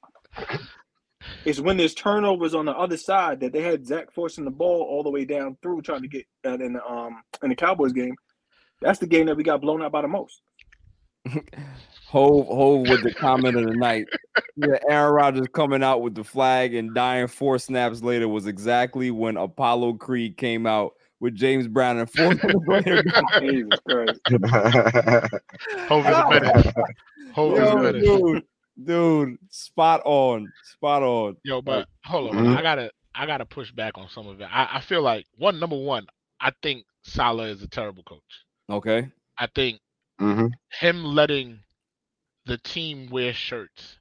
[1.44, 4.82] It's when there's turnovers on the other side that they had Zach forcing the ball
[4.82, 7.92] all the way down through trying to get uh, in the um in the Cowboys
[7.92, 8.14] game.
[8.80, 10.40] That's the game that we got blown out by the most.
[12.08, 14.06] Hove, Hove with the comment of the night.
[14.56, 19.10] Yeah, Aaron Rodgers coming out with the flag and dying four snaps later was exactly
[19.10, 23.02] when Apollo Creed came out with James Brown and four minutes later.
[23.40, 24.20] Jesus Christ.
[25.88, 26.72] Hove is a menace.
[27.34, 28.04] Hove is a Yo, menace.
[28.04, 28.44] dude,
[28.84, 31.36] dude, spot on, spot on.
[31.44, 32.56] Yo, but hold on, Mhm.
[32.56, 34.44] I gotta I gotta push back on some of it.
[34.50, 36.06] I, I feel like one number one,
[36.40, 38.20] I think Saleh is a terrible coach.
[38.68, 39.80] Okay, I think
[40.18, 40.48] hmm
[40.80, 41.64] him letting
[42.46, 43.98] the team wear shirts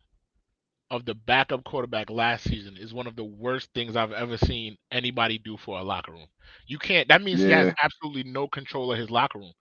[0.90, 4.78] of the backup quarterback last season is one of the worst things I've ever seen
[4.92, 6.28] anybody do for a locker room.
[6.68, 9.54] You can't that means he has absolutely no control of his locker room.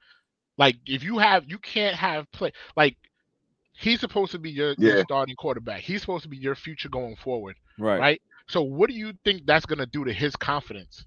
[0.59, 2.97] Like if you have you can't have play like
[3.73, 5.81] he's supposed to be your, your starting quarterback.
[5.81, 7.57] He's supposed to be your future going forward.
[7.79, 8.21] right, Right.
[8.49, 11.07] So what do you think that's gonna do to his confidence?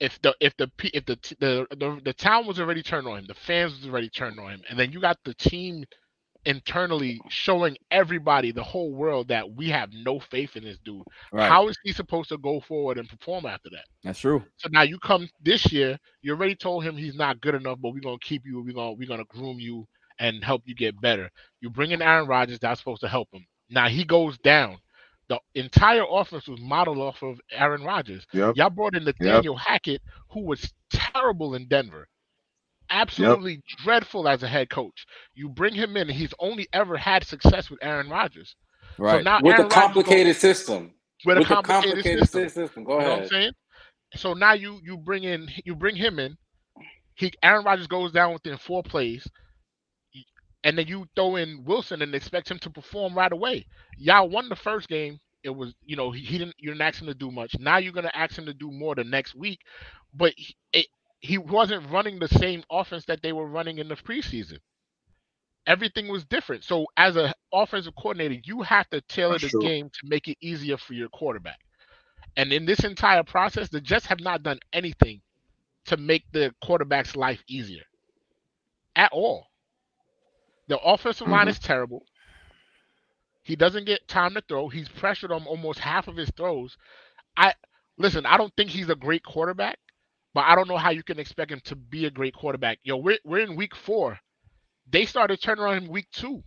[0.00, 3.24] If the if the if the the the, the town was already turned on him,
[3.26, 5.84] the fans was already turned on him, and then you got the team
[6.46, 11.02] internally showing everybody, the whole world, that we have no faith in this dude.
[11.32, 11.48] right.
[11.48, 13.84] How is he supposed to go forward and perform after that?
[14.04, 14.44] That's true.
[14.56, 17.92] So now you come this year, you already told him he's not good enough, but
[17.92, 19.86] we're gonna keep you, we're gonna we're gonna groom you
[20.18, 21.30] and help you get better.
[21.60, 23.44] You bring in Aaron Rodgers, that's supposed to help him.
[23.68, 24.78] Now he goes down.
[25.28, 28.24] The entire offense was modeled off of Aaron Rodgers.
[28.32, 28.56] Yep.
[28.56, 30.00] Y'all brought in Nathaniel Hackett,
[30.30, 32.06] who was terrible in Denver.
[32.90, 35.04] Absolutely dreadful as a head coach.
[35.34, 38.54] You bring him in, and he's only ever had success with Aaron Rodgers.
[38.96, 39.24] So Right.
[39.24, 40.94] now With Aaron a Rodgers goes- complicated system.
[41.24, 42.48] with a With a complicated, complicated system.
[42.48, 42.84] system.
[42.84, 43.52] Go You know what I'm saying?
[44.14, 46.36] So now you you bring in you bring him in.
[47.16, 49.45] He Aaron Rodgers goes down within four plays, y-
[50.66, 53.66] and then you throw in Wilson and expect him to perform right away.
[53.98, 55.20] Y'all won the first game.
[55.44, 57.56] It was you know he, he didn't you didn't ask him to do much.
[57.60, 59.60] Now you're gonna ask him to do more the next week,
[60.14, 60.88] but he, it,
[61.20, 64.58] he wasn't running the same offense that they were running in the preseason.
[65.66, 66.64] Everything was different.
[66.64, 69.60] So as an offensive coordinator, you have to tailor That's the true.
[69.60, 71.60] game to make it easier for your quarterback.
[72.36, 75.22] And in this entire process, the Jets have not done anything
[75.86, 77.84] to make the quarterback's life easier
[78.96, 79.48] at all.
[80.68, 81.50] The offensive line Mhm.
[81.50, 82.04] is terrible.
[83.42, 84.68] He doesn't get time to throw.
[84.68, 86.76] He's pressured on almost half of his throws.
[87.36, 87.54] I
[87.98, 89.78] listen, I don't think he's a great quarterback,
[90.34, 92.78] but I don't know how you can expect him to be a great quarterback.
[92.82, 94.18] Yo, we're we're in week four.
[94.90, 96.42] They started turning on him week two.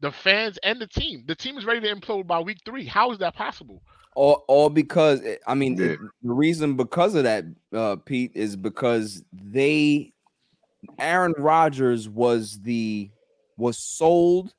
[0.00, 1.24] The fans and the team.
[1.26, 2.84] The team is ready to implode by week three.
[2.86, 3.82] How is that possible?
[4.16, 5.86] all, all because I mean Yeah.
[5.86, 10.12] the reason because of that, uh, Pete, is because they
[10.98, 13.10] Aaron Rodgers was the
[13.60, 14.54] was sold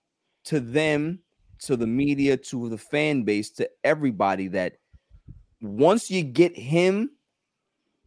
[0.46, 1.20] to them,
[1.60, 4.78] to the media, to the fan base, to everybody that
[5.62, 7.12] once you get him,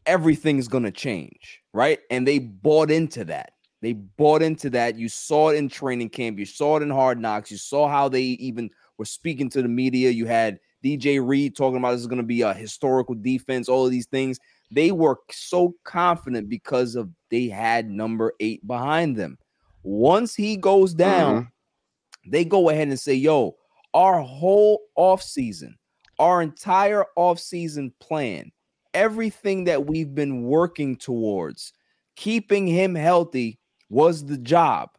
[0.07, 1.99] everything's gonna change, right?
[2.11, 3.53] And they bought into that.
[3.83, 4.97] They bought into that.
[4.97, 6.39] You saw it in training camp.
[6.39, 7.51] You saw it in Hard Knocks.
[7.51, 10.09] You saw how they even were speaking to the media.
[10.09, 13.85] You had DJ Reed talking about this is going to be a historical defense, all
[13.85, 14.39] of these things.
[14.71, 19.37] They were so confident because of they had number eight behind them.
[19.85, 22.31] Once he goes down, mm-hmm.
[22.31, 23.55] they go ahead and say, Yo,
[23.93, 25.74] our whole offseason,
[26.19, 28.51] our entire offseason plan,
[28.94, 31.73] everything that we've been working towards,
[32.16, 33.59] keeping him healthy
[33.90, 34.90] was the job.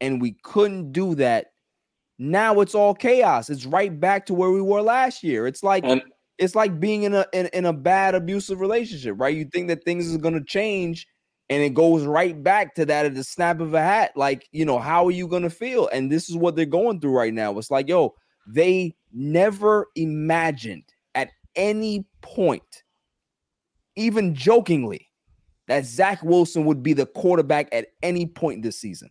[0.00, 1.52] And we couldn't do that.
[2.18, 3.48] Now it's all chaos.
[3.48, 5.46] It's right back to where we were last year.
[5.46, 6.02] It's like And
[6.38, 9.36] it's like being in a in, in a bad abusive relationship, right?
[9.36, 11.06] You think that things is gonna change
[11.52, 14.12] and it goes right back to that at the snap of a hat.
[14.16, 15.86] Like, you know, how are you gonna feel?
[15.88, 17.58] And this is what they're going through right now.
[17.58, 18.14] It's like, yo,
[18.46, 20.84] they never imagined
[21.14, 22.84] at any point,
[23.96, 25.10] even jokingly,
[25.68, 29.10] that Zach Wilson would be the quarterback at any point this season.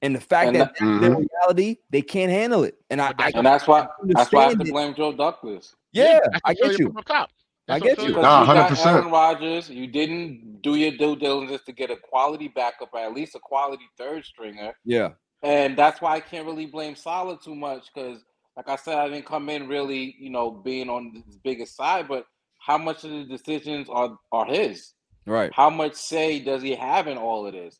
[0.00, 1.26] And the fact And that that- that's their mm-hmm.
[1.42, 2.76] reality, they can't handle it.
[2.88, 5.74] And I, I that's and that's why that's why I have to blame Joe Douglas.
[5.90, 6.90] yeah, that's I what Philly get you.
[6.90, 7.30] put up top.
[7.68, 8.14] I get you.
[8.14, 8.86] put Nah, you got 100%.
[8.86, 9.68] Aaron Rodgers.
[9.68, 13.40] You didn't do your due diligence to get a quality backup, or at least a
[13.40, 14.72] quality third stringer.
[14.84, 15.10] Yeah.
[15.42, 18.24] And that's why I can't really blame Saleh too much because,
[18.56, 22.08] like I said, I didn't come in really, you know, being on his biggest side.
[22.08, 22.24] But
[22.58, 24.94] how much of the decisions are are his?
[25.26, 25.52] Right.
[25.54, 27.78] How much say does he have in all of this?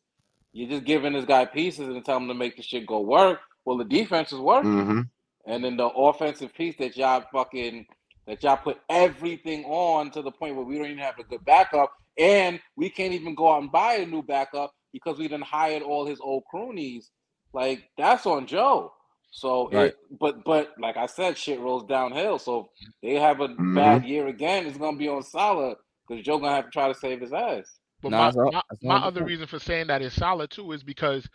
[0.53, 3.39] You're just giving this guy pieces and telling him to make the shit go work.
[3.65, 5.01] Well, the defense is working, hmm
[5.45, 7.85] and then the offensive piece that y'all fucking
[8.29, 11.45] that y'all put everything on to the point where we don't even have a good
[11.45, 15.45] backup, and we can't even go out and buy a new backup because we didn't
[15.45, 17.11] hired all his old cronies.
[17.53, 18.93] Like that's on Joe.
[19.31, 19.93] So, Right.
[19.93, 22.39] it, but but like I said, shit rolls downhill.
[22.39, 22.67] So if
[23.03, 23.75] they have a Mhm.
[23.75, 24.67] bad year again.
[24.67, 25.77] It's gonna be on Saleh
[26.07, 27.79] because Joe gonna have to try to save his ass.
[28.03, 30.83] But Nah, my, that's my, my other reason for saying that is solid too is
[30.83, 31.29] because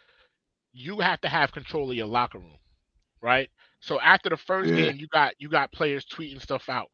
[0.73, 2.59] you have to have control of your locker room,
[3.23, 3.51] right?
[3.85, 4.93] So after the first Yeah.
[4.93, 6.89] game, you got you got players tweeting stuff out.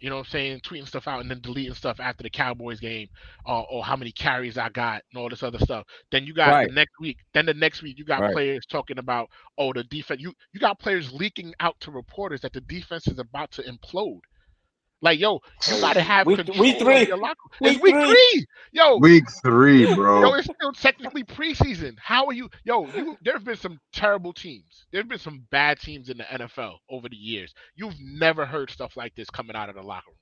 [0.00, 0.60] You know what I'm saying?
[0.60, 3.08] Tweeting stuff out and then deleting stuff after the Cowboys game,
[3.46, 5.86] uh, or how many carries I got and all this other stuff.
[6.12, 6.70] Then you got Right.
[6.70, 7.18] the next week.
[7.34, 8.38] Then the next week you got Right.
[8.38, 10.20] players talking about, oh, the defense.
[10.20, 14.20] You you got players leaking out to reporters that the defense is about to implode.
[15.02, 17.06] Like, yo, you gotta have week- control week three.
[17.06, 17.36] your locker.
[17.60, 18.04] Week It's week three.
[18.32, 18.46] three.
[18.72, 20.20] Yo, Week three, bro.
[20.22, 20.34] Yo, bro.
[20.34, 21.96] it's still technically preseason.
[21.98, 22.48] How are you?
[22.64, 24.86] Yo, you there have been some terrible teams.
[24.92, 27.52] There have been some bad teams in the NFL over the years.
[27.76, 30.16] You've never heard stuff like this coming out of the locker room.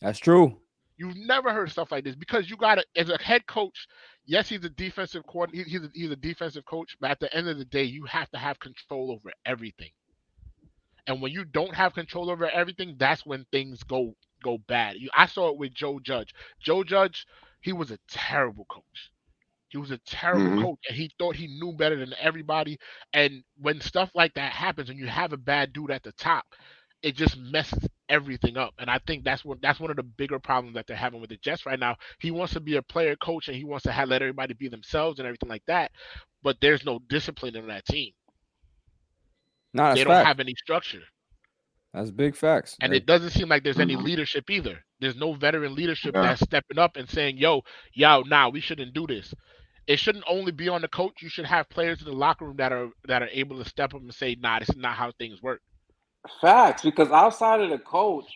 [0.00, 0.58] That's true.
[0.96, 3.86] You've never heard stuff like this because you got to, as a head coach.
[4.24, 5.68] Yes, he's a defensive coordinator.
[5.68, 8.30] He's a, he's a defensive coach, but at the end of the day, you have
[8.30, 9.90] to have control over everything.
[11.06, 14.96] And when you don't have control over everything, that's when things go go bad.
[14.96, 16.34] You, I saw it with Joe Judge.
[16.60, 17.26] Joe Judge,
[17.60, 19.10] he was a terrible coach.
[19.68, 20.58] He was a terrible Mhm.
[20.58, 22.78] coach, and he thought he knew better than everybody.
[23.14, 26.44] And when stuff like that happens, and you have a bad dude at the top,
[27.02, 28.74] it just messes everything up.
[28.78, 31.30] And I think that's what that's one of the bigger problems that they're having with
[31.30, 31.96] the Jets right now.
[32.20, 34.68] He wants to be a player coach, and he wants to have, let everybody be
[34.68, 35.90] themselves and everything like that.
[36.42, 38.12] But there's no discipline in that team.
[39.74, 40.26] Nah, they don't fact.
[40.26, 41.02] have any structure.
[41.94, 42.76] That's big facts.
[42.80, 44.02] And That- it doesn't seem like there's any Mhm.
[44.02, 44.82] leadership either.
[45.00, 46.22] There's no veteran leadership Yeah.
[46.22, 47.62] that's stepping up and saying, yo,
[47.94, 49.34] yo, nah, we shouldn't do this.
[49.86, 51.20] It shouldn't only be on the coach.
[51.22, 53.94] You should have players in the locker room that are that are able to step
[53.94, 55.60] up and say, nah, this is not how things work.
[56.40, 58.26] Facts, because outside of the coach,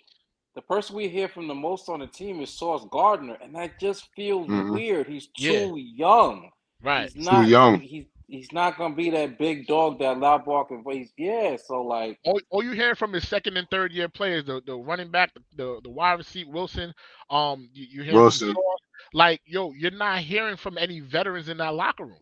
[0.55, 3.79] the person we hear from the most on the team is Sauce Gardner, and that
[3.79, 4.73] just feels Mhm.
[4.75, 5.07] weird.
[5.07, 5.67] He's Yeah.
[5.67, 6.51] too young.
[6.83, 7.13] Right.
[7.13, 7.81] He's Too young.
[7.81, 10.83] He's he's not gonna be that big dog that loud barking.
[10.85, 11.57] But he's yeah.
[11.65, 14.75] So like, All, all you hear from his second and third year players, the, the
[14.75, 16.95] running back, the, the wide receiver Wilson,
[17.31, 18.55] um, you, you hear Wilson.
[18.55, 18.81] Sauce.
[19.13, 22.17] like, yo, you're not hearing from any veterans in that locker room.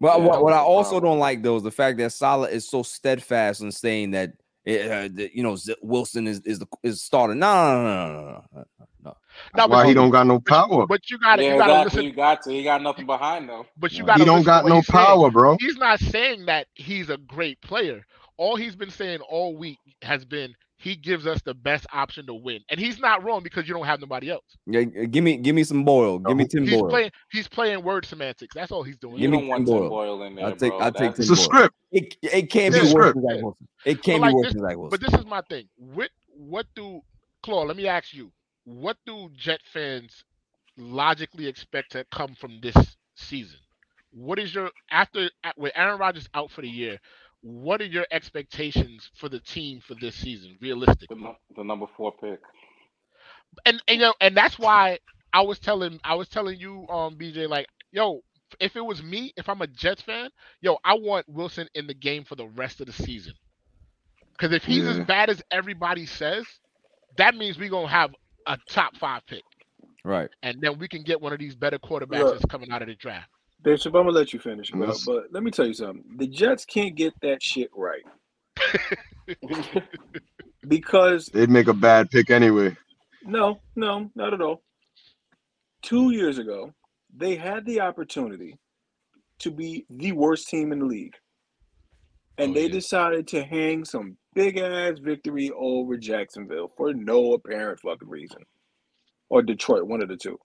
[0.00, 2.68] But Yeah, what, what I also don't like though is the fact that Saleh is
[2.68, 4.32] so steadfast in saying that,
[4.64, 7.38] it, uh, that you know Z- Wilson is is the is starting.
[7.38, 9.16] No, no, no, no, no, no, no, no.
[9.56, 10.86] Now, Why he don't got no power?
[10.86, 11.84] but you gotta yeah, you gotta exactly.
[12.02, 12.04] listen.
[12.10, 12.50] You got to.
[12.50, 13.66] He got nothing behind though.
[13.78, 15.04] But you gotta He don't got no he's saying.
[15.06, 15.56] power, bro.
[15.60, 18.04] He's not saying that he's a great player.
[18.36, 22.34] All he's been saying all week has been he gives us the best option to
[22.34, 24.44] win, and he's not wrong because you don't have nobody else.
[24.66, 26.18] Yeah, give me give me some Boyle.
[26.18, 26.90] Give me Tim He's Boyle.
[26.90, 27.10] playing.
[27.30, 28.54] He's playing word semantics.
[28.54, 29.14] That's all he's doing.
[29.14, 29.88] You Give me don't want Tim Tim Boyle.
[29.88, 30.78] Boyle in there, I'll take- bro.
[30.80, 31.74] I'll take That's- It's a script.
[31.92, 33.14] It, it can't Yeah, be worse script.
[33.14, 33.68] than Zach Wilson.
[33.86, 34.98] It can't like be worse this- than Zach Wilson.
[35.00, 35.68] But this is my thing.
[35.76, 37.00] What what do
[37.44, 37.62] Claw?
[37.62, 38.32] Let me ask you.
[38.64, 40.24] What do Jet fans
[40.76, 42.76] logically expect to come from this
[43.14, 43.60] season?
[44.10, 46.98] What is your after with Aaron Rodgers out for the year?
[47.42, 50.58] What are your expectations for the team for this season,
[51.08, 51.16] the, realistically?
[51.16, 52.40] nu- the number four pick.
[53.66, 54.98] And, and you know, and that's why
[55.32, 58.20] I was telling I was telling you, um, BJ, like, yo,
[58.60, 60.30] if it was me, if I'm a Jets fan,
[60.60, 63.34] yo, I want Wilson in the game for the rest of the season.
[64.32, 66.46] Because if he's as bad as everybody says,
[67.16, 68.14] that means we're gonna have
[68.46, 69.42] a top five pick,
[70.04, 70.28] right.
[70.42, 72.32] and then we can get one of these better quarterbacks Look.
[72.34, 73.28] that's coming out of the draft.
[73.62, 74.88] Bishop, I'm gonna let you finish, bro.
[74.88, 75.04] Yes.
[75.06, 76.04] But let me tell you something.
[76.18, 78.02] The Jets can't get that shit right
[80.68, 82.76] because They'd make a bad pick anyway.
[83.24, 84.62] no, no, not at all.
[85.82, 86.72] Two years ago,
[87.14, 88.56] they had the opportunity
[89.40, 91.14] to be the worst team in the league,
[92.38, 92.72] and Oh, they yeah.
[92.72, 98.42] decided to hang some big ass victory over Jacksonville for no apparent fucking reason,
[99.28, 100.38] or Detroit, one of the two.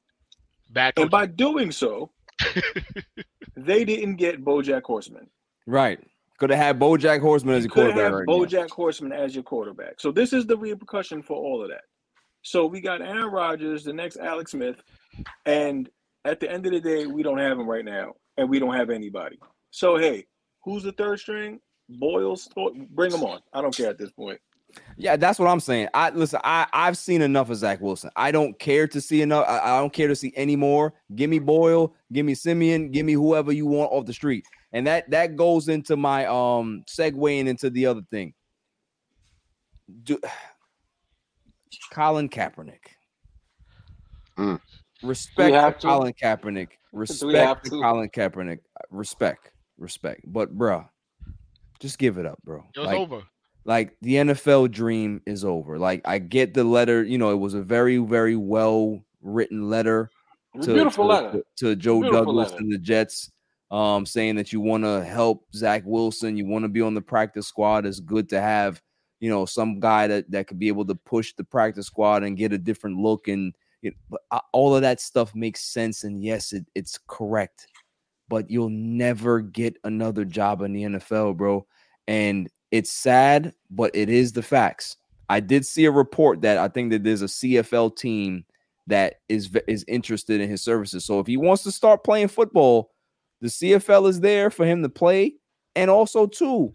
[0.71, 2.11] Bad And by doing so,
[3.55, 5.27] they didn't get BoJack Horseman.
[5.65, 5.99] Right.
[6.37, 8.67] Could have had BoJack Horseman as a You could quarterback have right now.
[8.71, 9.99] Horseman as your quarterback.
[9.99, 11.81] So this is the repercussion for all of that.
[12.43, 14.81] So we got Aaron Rodgers, the next Alex Smith,
[15.45, 15.89] and
[16.23, 18.73] at the end of the day, we don't have him right now, and we don't
[18.73, 19.37] have anybody.
[19.71, 20.25] So hey,
[20.63, 21.59] who's the third string?
[21.89, 22.49] Boyles,
[22.91, 23.39] bring him on.
[23.53, 24.39] I don't care at this point.
[24.97, 25.87] Yeah, that's what I'm saying.
[25.93, 26.39] I listen.
[26.43, 28.11] I I've seen enough of Zach Wilson.
[28.15, 29.45] I don't care to see enough.
[29.47, 30.93] I, I don't care to see any more.
[31.15, 31.95] Give me Boyle.
[32.11, 32.91] Give me Siemian.
[32.91, 34.45] Give me whoever you want off the street.
[34.73, 38.33] And that that goes into my um segueing into the other thing.
[40.03, 40.19] Do,
[41.91, 42.85] Colin Kaepernick.
[44.37, 44.59] Mm.
[45.01, 45.87] Respect to to?
[45.87, 46.69] Colin Kaepernick.
[46.91, 47.81] Respect to to?
[47.81, 48.59] Colin Kaepernick.
[48.91, 49.51] Respect.
[49.77, 50.21] Respect.
[50.25, 50.87] But bruh,
[51.79, 52.63] just give it up, bro.
[52.75, 53.21] it was Like, over.
[53.65, 55.77] like the NFL dream is over.
[55.77, 60.09] Like I get the letter, you know, it was a very, very well written letter
[60.61, 61.31] to, Beautiful to, letter.
[61.31, 62.63] to- to Joe Beautiful Douglas letter.
[62.63, 63.31] and the Jets,
[63.71, 67.01] um, saying that you want to help Zach Wilson, you want to be on the
[67.01, 67.85] practice squad.
[67.85, 68.81] It's good to have,
[69.19, 72.35] you know, some guy that that could be able to push the practice squad and
[72.37, 73.53] get a different look and
[74.09, 76.03] but uh, all of that stuff makes sense.
[76.03, 77.67] And yes, it, it's correct,
[78.29, 81.65] but you'll never get another job in the NFL, bro.
[82.07, 84.95] And it's sad, but it is the facts.
[85.29, 88.45] I did see a report that I think that there's a CFL team
[88.87, 91.05] that is is interested in his services.
[91.05, 92.91] So if he wants to start playing football,
[93.41, 95.35] the CFL is there for him to play,
[95.75, 96.73] and also too,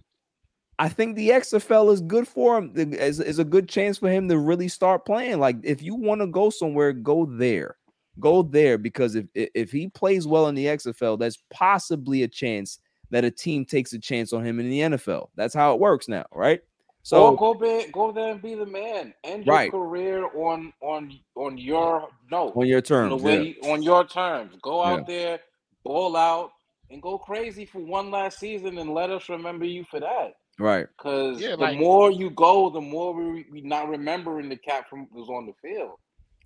[0.78, 2.72] I think the XFL is good for him.
[2.76, 5.40] Is, is a good chance for him to really start playing.
[5.40, 7.76] Like if you want to go somewhere, go there,
[8.20, 12.28] go there because if if if he plays well in the XFL, that's possibly a
[12.28, 12.78] chance
[13.10, 15.28] that a team takes a chance on him in the NFL.
[15.36, 16.60] That's how it works now, right?
[17.02, 19.12] So So go there, go there and be the man.
[19.24, 19.70] End your Right.
[19.70, 23.22] career on on on your no on your on the terms,
[23.62, 23.70] yeah.
[23.72, 24.56] on your terms.
[24.62, 25.14] Go out Yeah.
[25.14, 25.40] there,
[25.84, 26.50] ball out,
[26.90, 30.34] and go crazy for one last season, and let us remember you for that.
[30.60, 30.86] right?
[30.96, 34.88] Because Yeah, the like- more you go, the more we we not remembering the cat
[34.88, 35.98] from was on the field.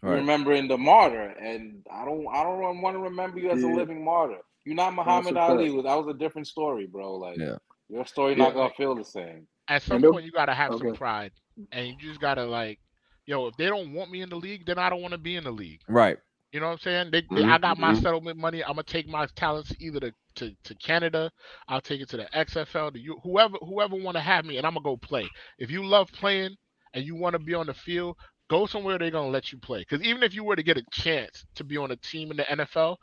[0.02, 0.16] We Right.
[0.16, 4.04] remembering the martyr, and I don't I don't want to remember you as a living
[4.04, 4.38] martyr.
[4.64, 5.70] You're not Muhammad a Ali.
[5.70, 5.84] fact.
[5.84, 7.14] That was a different story, bro.
[7.16, 7.56] Like Yeah.
[7.88, 8.44] your story Yeah.
[8.44, 9.46] not gonna feel the same.
[9.68, 11.32] At some point, you gotta have some pride,
[11.72, 12.78] and you just gotta like,
[13.26, 15.36] yo, if they don't want me in the league, then I don't want to be
[15.36, 15.80] in the league.
[15.88, 16.18] Right.
[16.52, 17.10] You know what I'm saying?
[17.10, 18.00] They, they- I got my Mhm.
[18.02, 18.62] settlement money.
[18.62, 21.30] I'm gonna take my talents either to, to, to Canada.
[21.66, 22.90] I'll take it to the XFL.
[22.92, 25.28] To you, whoever whoever want to have me, and I'm gonna go play.
[25.58, 26.56] If you love playing
[26.94, 28.16] and you want to be on the field,
[28.48, 29.80] go somewhere they're gonna let you play.
[29.80, 32.38] Because even if you were to get a chance to be on a team in
[32.38, 32.96] the NFL,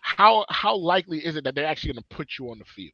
[0.00, 2.92] how how likely is it that they're actually gonna put you on the field?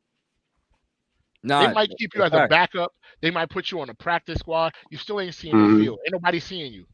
[1.44, 2.92] Nah, they might keep you as a backup.
[3.22, 4.74] They might put you on a practice squad.
[4.90, 5.60] You still ain't seeing Mhm.
[5.60, 5.98] the field.
[6.06, 6.86] Ain't nobody seeing you.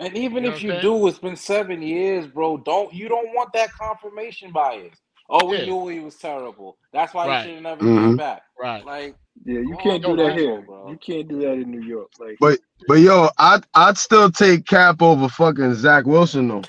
[0.00, 2.58] And even You know if you I'm do, it's been seven years, bro.
[2.58, 4.96] Don't you don't want that confirmation bias?
[5.30, 5.62] Oh, we Yeah.
[5.62, 6.78] knew he was terrible.
[6.92, 7.32] That's why Right.
[7.32, 8.16] he should have never came Mhm.
[8.16, 8.42] back.
[8.58, 8.86] Right.
[8.86, 10.62] Like, Yeah, you Oh, can't do that here.
[10.62, 10.90] bro.
[10.90, 12.08] You can't do that in New York.
[12.18, 12.58] Like, But
[12.88, 16.62] but yo, I'd I'd still take Cap over fucking Zach Wilson though.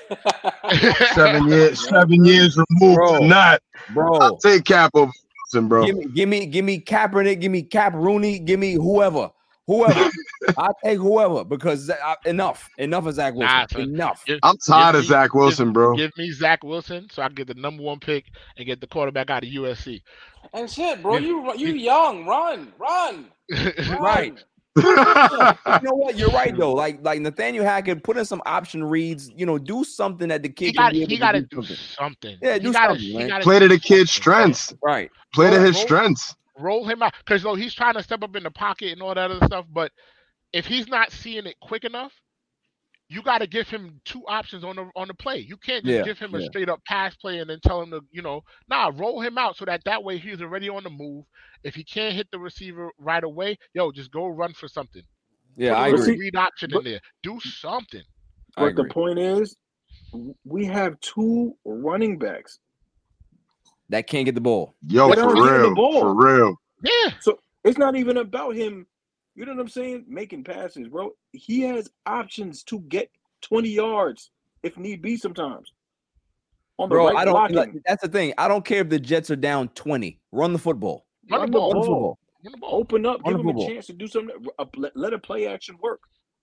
[1.14, 3.16] Seven years, seven years removed Bro.
[3.18, 3.62] or not.
[3.94, 4.14] bro.
[4.18, 5.10] I'll take Cap over
[5.52, 5.86] Wilson, bro.
[5.86, 9.30] Give me, give me, give me Kaepernick, give me Cap Rooney, give me whoever,
[9.66, 10.08] whoever.
[10.56, 13.66] I take whoever because Za- I- enough, enough of Zach Wilson.
[13.70, 14.24] Nah, enough.
[14.24, 15.96] Give- I'm tired of me- Zach Wilson, bro.
[15.96, 18.26] Give me Zach Wilson so I can get the number one pick
[18.56, 20.00] and get the quarterback out of USC.
[20.54, 21.16] and shit, bro.
[21.16, 21.26] Yeah.
[21.28, 22.24] You you young.
[22.26, 23.98] Run, run, run.
[24.00, 24.44] Right.
[24.76, 24.82] you
[25.82, 26.16] know what?
[26.16, 26.72] You're right though.
[26.72, 29.30] Like like Nathaniel Hackett, put in some option reads.
[29.36, 31.62] You know, do something that the kid he got be able he to do do
[31.62, 31.76] something.
[31.98, 32.38] something.
[32.42, 33.40] Yeah, He do gotta- something, he man.
[33.42, 34.72] Play to the kid's strengths.
[34.82, 35.10] Right.
[35.34, 36.34] Play to his roll- strengths.
[36.60, 39.14] Roll him out because no, he's trying to step up in the pocket and all
[39.14, 39.64] that other stuff.
[39.72, 39.92] But
[40.52, 42.12] if he's not seeing it quick enough,
[43.10, 45.38] you got to give him two options on the on the play.
[45.38, 46.46] You can't just Yeah, give him a yeah.
[46.46, 49.56] straight up pass play and then tell him to you know nah roll him out
[49.56, 51.24] so that that way he's already on the move.
[51.64, 55.02] If he can't hit the receiver right away, yo, just go run for something.
[55.56, 56.26] Yeah, Put a I little see- agree.
[56.26, 57.00] Read option but- in there.
[57.22, 58.02] Do something.
[58.56, 59.56] But the point is,
[60.44, 62.58] we have two running backs.
[63.90, 64.74] That can't get the ball.
[64.86, 65.74] Yo, for don't the real.
[65.74, 66.00] ball.
[66.00, 66.56] For real.
[66.82, 67.12] Yeah.
[67.20, 68.86] So it's not even about him.
[69.38, 70.04] You know what I'm saying?
[70.08, 71.12] Making passes, bro.
[71.30, 73.08] He has options to get
[73.42, 74.32] 20 yards
[74.64, 75.16] if need be.
[75.16, 75.72] Sometimes
[76.76, 78.34] on the Bro, right I don't like, that's the thing.
[78.36, 80.18] I don't care if the Jets are down 20.
[80.32, 81.06] Run the football.
[81.30, 81.70] Run the Run the ball.
[81.70, 82.18] Run the football.
[82.42, 82.80] Run the ball.
[82.80, 84.34] Open up, Run give the him a chance to do something.
[84.58, 86.00] uh, Let, let a play action work.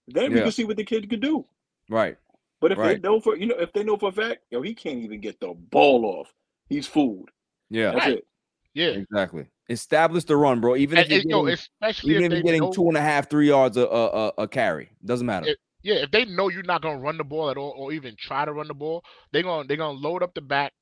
[0.08, 1.46] Then we can see what the kid can do.
[1.90, 2.16] Right.
[2.62, 3.02] But if Right.
[3.02, 5.20] they know for you know if they know for a fact, yo, he can't even
[5.20, 6.34] get the ball off.
[6.70, 7.30] He's fooled.
[7.70, 7.92] Yeah.
[7.92, 8.18] That's Right.
[8.20, 8.28] it.
[8.74, 8.88] Yeah.
[8.88, 9.48] Exactly.
[9.70, 10.76] Establish the run, bro.
[10.76, 12.72] Even if And, you're and, yo, getting, especially even if if they you're getting know,
[12.72, 14.90] two and a half, three yards a, a, a, a carry.
[15.04, 15.48] Doesn't matter.
[15.48, 18.16] It- yeah, if they know you're not gonna run the ball at all, or even
[18.18, 20.74] try to run the ball, they're gonna they're gonna load up the back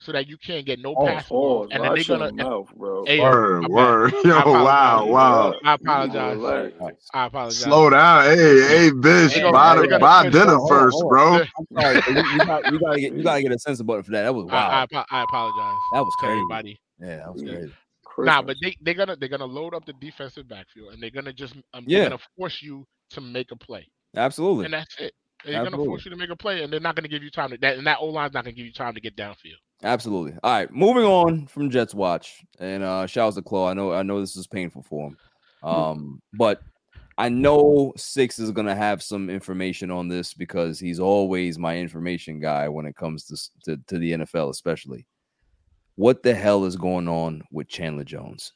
[0.00, 2.32] so that you can't get no Oh, pass Pause, and then they're gonna.
[2.32, 3.04] my mouth, bro.
[3.04, 3.74] Hey, Word, my bad.
[3.74, 4.12] word.
[4.24, 5.54] Yo, I wow, wow.
[5.62, 6.36] I apologize.
[6.36, 7.08] Relax.
[7.12, 7.62] I apologize.
[7.62, 8.24] Slow down.
[8.24, 9.34] Hey, hey, bitch.
[9.34, 11.34] They buy the, gonna buy dinner Hold first, hold bro.
[11.34, 12.02] I'm sorry.
[12.08, 14.22] you, you, got, you gotta get you gotta get a sense button for that.
[14.22, 14.86] That was I, wow.
[14.90, 16.32] I, I apologize that was crazy.
[16.32, 16.80] everybody.
[17.00, 17.66] Yeah, that was Yeah.
[18.16, 18.26] Crazy.
[18.26, 21.32] Nah, but they they're gonna they're gonna load up the defensive backfield and they're gonna
[21.32, 22.00] just um, Yeah.
[22.00, 23.86] they're gonna force you to make a play,
[24.16, 24.64] Absolutely.
[24.64, 25.12] and that's it.
[25.44, 27.50] They're gonna force you to make a play, and they're not gonna give you time
[27.50, 29.60] to that, and that O line's not gonna give you time to get downfield.
[29.84, 30.32] Absolutely.
[30.42, 33.68] All right, moving on from Jets watch, and uh shouts to Claw.
[33.68, 35.16] I know, I know this is painful for him,
[35.62, 36.62] um, but
[37.18, 42.40] I know Six is gonna have some information on this because he's always my information
[42.40, 45.06] guy when it comes to to, to the NFL, especially.
[45.96, 48.52] What the hell is going on with Chandler Jones?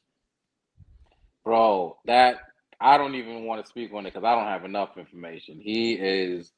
[1.43, 1.97] bro.
[2.05, 2.39] That
[2.79, 5.59] I don't even want to speak on it because I don't have enough information.
[5.61, 6.51] He is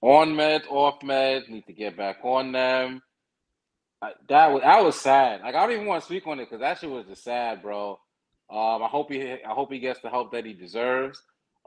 [0.00, 1.48] on meds, off meds.
[1.48, 3.02] Need to get back on them.
[4.02, 5.40] I, that was that was sad.
[5.42, 7.62] Like I don't even want to speak on it because that shit was just sad,
[7.62, 7.98] bro.
[8.50, 11.20] Um, I hope he I hope he gets the help that he deserves.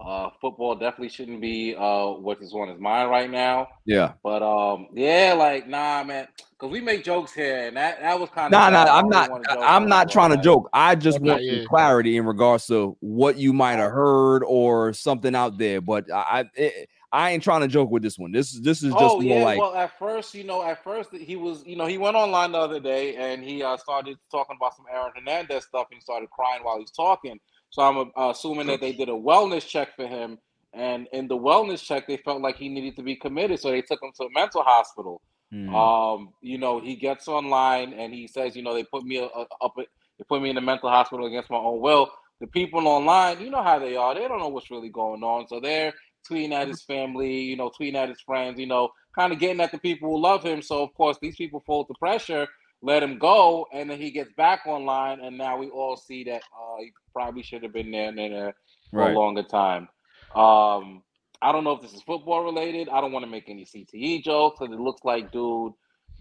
[0.03, 3.67] Uh, football definitely shouldn't be uh what is on his mind right now.
[3.85, 4.13] Yeah.
[4.23, 8.30] But um, yeah, like nah, man, because we make jokes here, and that that was
[8.30, 9.30] kind of Nah, nah, I'm not.
[9.61, 10.69] I'm not trying to joke.
[10.73, 11.59] I just Okay, want yeah.
[11.59, 15.81] some clarity in regards to what you might have heard or something out there.
[15.81, 18.31] But I, I, it, I ain't trying to joke with this one.
[18.31, 20.84] This is this is just Oh more yeah, like well at first, you know, at
[20.84, 24.17] first he was, you know, he went online the other day and he uh, started
[24.30, 27.39] talking about some Aaron Hernandez stuff and he started crying while he's talking.
[27.69, 30.37] So I'm uh, assuming that they did a wellness check for him,
[30.73, 33.81] and in the wellness check, they felt like he needed to be committed, so they
[33.81, 35.21] took him to a mental hospital.
[35.51, 39.19] hmm, Um, you know, he gets online and he says, you know, they put me
[39.19, 42.11] uh, up, they put me in a mental hospital against my own will.
[42.41, 44.15] The people online, you know how they are.
[44.15, 45.93] They don't know what's really going on, so they're
[46.29, 49.61] tweeting at his family, you know, tweeting at his friends, you know, kind of getting
[49.61, 50.61] at the people who love him.
[50.61, 52.47] So of course, these people fold the pressure,
[52.81, 56.41] let him go, and then he gets back online, and now we all see that
[56.41, 58.53] uh, he probably should have been there and there
[58.91, 59.15] for right.
[59.15, 59.89] a longer time.
[60.35, 61.03] Um,
[61.41, 62.89] I don't know if this is football related.
[62.89, 65.73] I don't want to make any CTE jokes because it looks like, dude,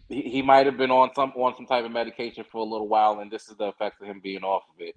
[0.08, 2.88] he, he might have been on some on some type of medication for a little
[2.88, 4.94] while, and this is the effect of him being off of it.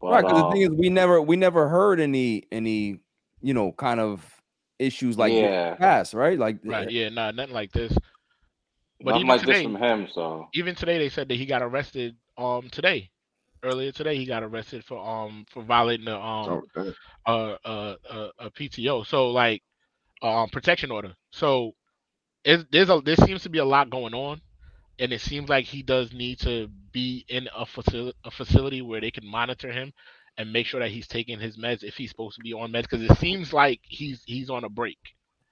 [0.00, 0.22] But, right.
[0.22, 2.98] Because um, the thing is, we never we never heard any any
[3.40, 4.42] you know kind of
[4.78, 5.74] issues like in the Yeah.
[5.74, 6.38] past, right?
[6.38, 6.90] Like Right.
[6.90, 7.08] Yeah.
[7.08, 7.30] Nah.
[7.30, 7.96] Nothing like this.
[9.02, 10.08] But nothing even like today, from him.
[10.08, 12.16] So even today, they said that he got arrested.
[12.36, 13.10] Um, today,
[13.62, 16.94] earlier today, he got arrested for um for violating the um Oh, damn.
[17.26, 19.02] uh, uh, uh, a PTO.
[19.02, 19.62] So like,
[20.22, 21.14] um, protection order.
[21.32, 21.72] So,
[22.44, 24.40] is there's a there seems to be a lot going on,
[24.98, 29.00] and it seems like he does need to be in a facility a facility where
[29.00, 29.92] they can monitor him
[30.38, 32.82] and make sure that he's taking his meds if he's supposed to be on meds
[32.82, 34.98] because it seems like he's he's on a break.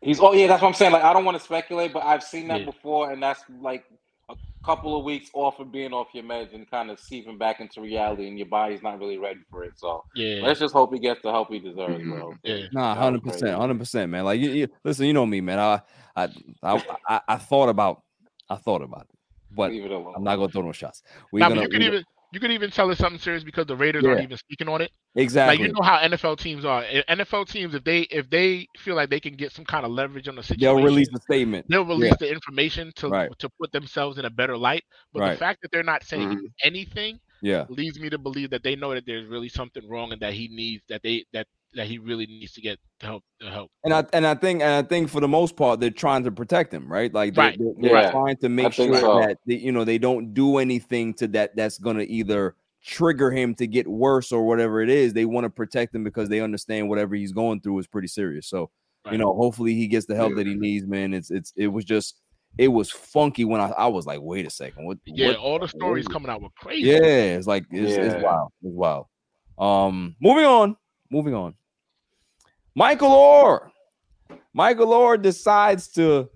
[0.00, 0.92] He's oh yeah, that's what I'm saying.
[0.92, 2.66] Like I don't want to speculate, but I've seen that Yeah.
[2.66, 3.84] before, and that's like
[4.28, 7.60] a couple of weeks off of being off your meds and kind of seeping back
[7.60, 9.72] into reality, and your body's not really ready for it.
[9.76, 10.42] So Yeah.
[10.42, 12.34] let's just hope he gets the help he deserves, bro.
[12.44, 12.66] Yeah.
[12.72, 14.24] Nah, hundred percent, hundred percent, man.
[14.24, 15.58] Like you, you, listen, you know me, man.
[15.58, 15.80] I,
[16.16, 16.28] I,
[16.62, 18.02] I, I, I thought about,
[18.48, 19.18] I thought about it,
[19.50, 19.90] but it.
[20.16, 21.02] I'm not gonna throw no shots.
[21.32, 23.44] We Nah, gonna, but you could we- even you could even tell it's something serious
[23.44, 24.90] because the Raiders aren't even speaking on it.
[25.14, 25.56] exactly.
[25.58, 26.82] Like you know how NFL teams are.
[27.08, 30.28] NFL teams, if they if they feel like they can get some kind of leverage
[30.28, 31.66] on the situation, They'll release a statement.
[31.68, 32.16] they'll release Yeah.
[32.20, 33.30] the information to Right.
[33.38, 34.84] to put themselves in a better light.
[35.12, 35.32] But Right.
[35.32, 36.40] the fact that they're not saying Mhm.
[36.64, 40.20] anything Yeah, leads me to believe that they know that there's really something wrong and
[40.22, 41.46] that he needs that they that
[41.76, 43.70] that he really needs to get the help the help.
[43.84, 46.32] and I and I think and I think for the most part they're trying to
[46.32, 47.12] protect him, right?
[47.12, 47.58] Like they're, Right.
[47.58, 48.10] they're, they're Yeah.
[48.10, 49.20] trying to make think sure so.
[49.20, 53.54] that they, you know they don't do anything to that that's gonna either trigger him
[53.56, 55.12] to get worse or whatever it is.
[55.12, 58.48] They want to protect him because they understand whatever he's going through is pretty serious.
[58.48, 58.70] So
[59.12, 60.36] you know, hopefully he gets the help Yeah.
[60.38, 61.14] that he needs, man.
[61.14, 62.20] It's it's it was just
[62.58, 64.98] it was funky when I, I was like, wait a second, what?
[65.04, 66.88] Yeah, what all the stories is coming out were crazy.
[66.88, 68.50] Yeah, it's like it's, it's wild.
[68.62, 69.06] It's wild.
[69.58, 70.76] Um, moving on,
[71.10, 71.54] moving on.
[72.76, 73.70] Michael Oher.
[74.52, 76.28] Michael Oher decides to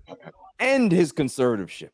[0.59, 1.91] end his conservatorship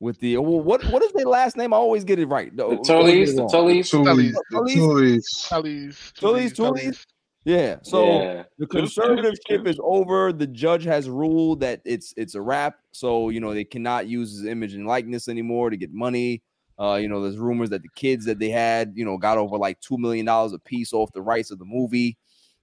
[0.00, 1.74] with the well, what what is their last name?
[1.74, 2.56] I always get it right.
[2.56, 3.50] The I always get Tullies, it the wrong.
[3.50, 3.90] Tullies.
[3.90, 4.74] Tullies, the Tullies.
[4.74, 5.46] Tullies.
[5.48, 7.06] Tullies, Tullies, Tullies.
[7.44, 7.76] Yeah.
[7.82, 8.42] So yeah.
[8.58, 10.32] the conservatorship is over.
[10.32, 12.76] The judge has ruled that it's it's a wrap.
[12.92, 16.42] So you know they cannot use his image and likeness anymore to get money.
[16.80, 19.58] Uh, you know, there's rumors that the kids that they had, you know, got over
[19.58, 22.16] like two million dollars a piece off the rights of the movie.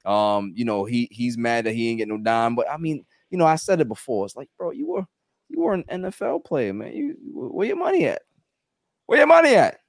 [0.06, 2.56] Um, you know, he he's mad that he ain't get no dime.
[2.56, 4.26] But I mean, you know, I said it before.
[4.26, 5.06] It's like, bro, you were
[5.50, 6.94] you were an NFL player, man.
[6.94, 8.22] You where your money at?
[9.08, 9.80] Where your money at?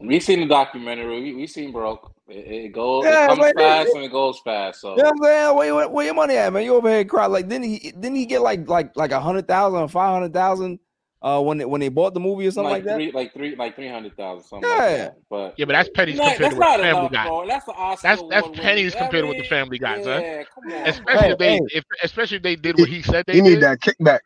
[0.00, 1.22] We seen the documentary.
[1.22, 2.12] We, we seen broke.
[2.28, 3.04] It, it goes.
[3.04, 4.80] Yeah, it comes like, fast it- and it goes fast.
[4.80, 5.56] So You know what I'm saying?
[5.56, 6.64] Where, where, where your money at, man?
[6.64, 9.46] You over here cry like didn't he didn't he get like like like a hundred
[9.46, 10.78] thousand or five hundred thousand
[11.24, 12.94] uh when they, when they bought the movie or something like, like, that?
[12.96, 14.76] three, like three, like three hundred thousand, something Yeah.
[14.76, 15.16] like that.
[15.30, 17.26] But Yeah, but that's pennies Nah, compared that's to what the Family enough, got.
[17.26, 17.46] bro.
[17.46, 20.04] That's the Oscar That's that's award pennies winning- compared to I what the Family got,
[20.04, 20.22] son.
[20.22, 20.86] Yeah, come on.
[20.88, 21.60] Especially Hey, if they, hey.
[21.72, 24.18] if, especially if they did what he said they He need that kickback.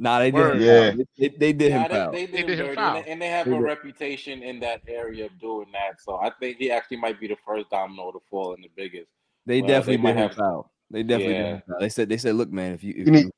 [0.00, 0.56] Nah, they did Word.
[0.56, 0.90] him Yeah.
[1.18, 2.12] They, they, they did him Yeah, foul.
[2.12, 2.96] they, they, They did him did him dirty, foul.
[2.96, 3.62] and, they, and they have They a did.
[3.64, 6.00] reputation in that area of doing that.
[6.00, 9.08] So I think he actually might be the first domino to fall and the biggest.
[9.44, 10.70] They Well, definitely they might did have- foul.
[10.90, 11.54] They definitely did Yeah.
[11.56, 11.62] him.
[11.80, 13.30] They said they said, look, man, if you if You need- you,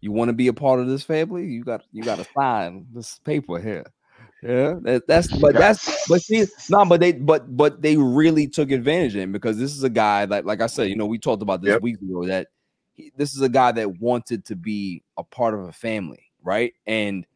[0.00, 2.86] you want to be a part of this family, you got you got to sign
[2.92, 3.84] this paper here.
[4.42, 8.70] Yeah, that, that's but that's but see, no, but they but but they really took
[8.70, 11.18] advantage of him because this is a guy that, like I said, you know, we
[11.18, 11.82] talked about this Yep.
[11.82, 12.48] weeks ago that
[12.94, 16.72] he, this is a guy that wanted to be a part of a family, right?
[16.86, 17.26] And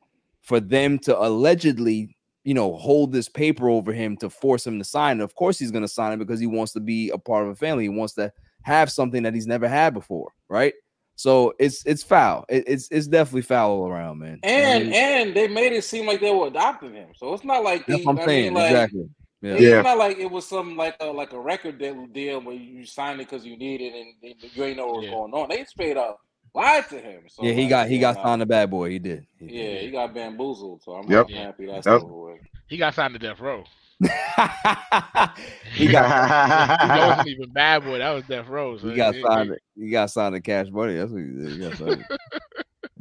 [0.43, 4.85] for them to allegedly, you know, hold this paper over him to force him to
[4.85, 7.19] sign it, of course he's going to sign it because he wants to be a
[7.19, 7.85] part of a family.
[7.85, 8.33] He wants to
[8.63, 10.75] have something that he's never had before, right?
[11.17, 12.45] So it's it's foul.
[12.49, 14.41] It, it's it's definitely foul all around, man.
[14.43, 17.11] And I mean, and they made it seem like they were adopting him.
[17.17, 18.45] So it's not like that's he, what I'm I saying.
[18.45, 19.09] mean, like, exactly.
[19.43, 19.55] Yeah.
[19.55, 19.83] It's Yeah.
[19.83, 23.21] not like it was some like a like a record deal deal where you signed
[23.21, 25.11] it because you need it and, and you ain't know what was Yeah.
[25.11, 25.49] going on.
[25.51, 26.19] They straight up
[26.55, 27.25] lied to him.
[27.29, 28.91] So Yeah, he like, got he got yeah, signed a bad boy.
[28.91, 29.27] He did.
[29.39, 29.55] He did.
[29.55, 30.83] Yeah, he got bamboozled.
[30.83, 31.31] So I'm Yep.
[31.31, 32.03] Happy that's Yep.
[32.03, 32.41] over with.
[32.69, 33.65] He got signed to death row.
[35.75, 37.99] he got That wasn't even bad boy.
[37.99, 38.77] That was death row.
[38.79, 39.51] So he got signed.
[39.53, 40.95] it- He got signed to Cash Money.
[40.97, 41.49] That's what he did.
[41.53, 42.05] He got signed.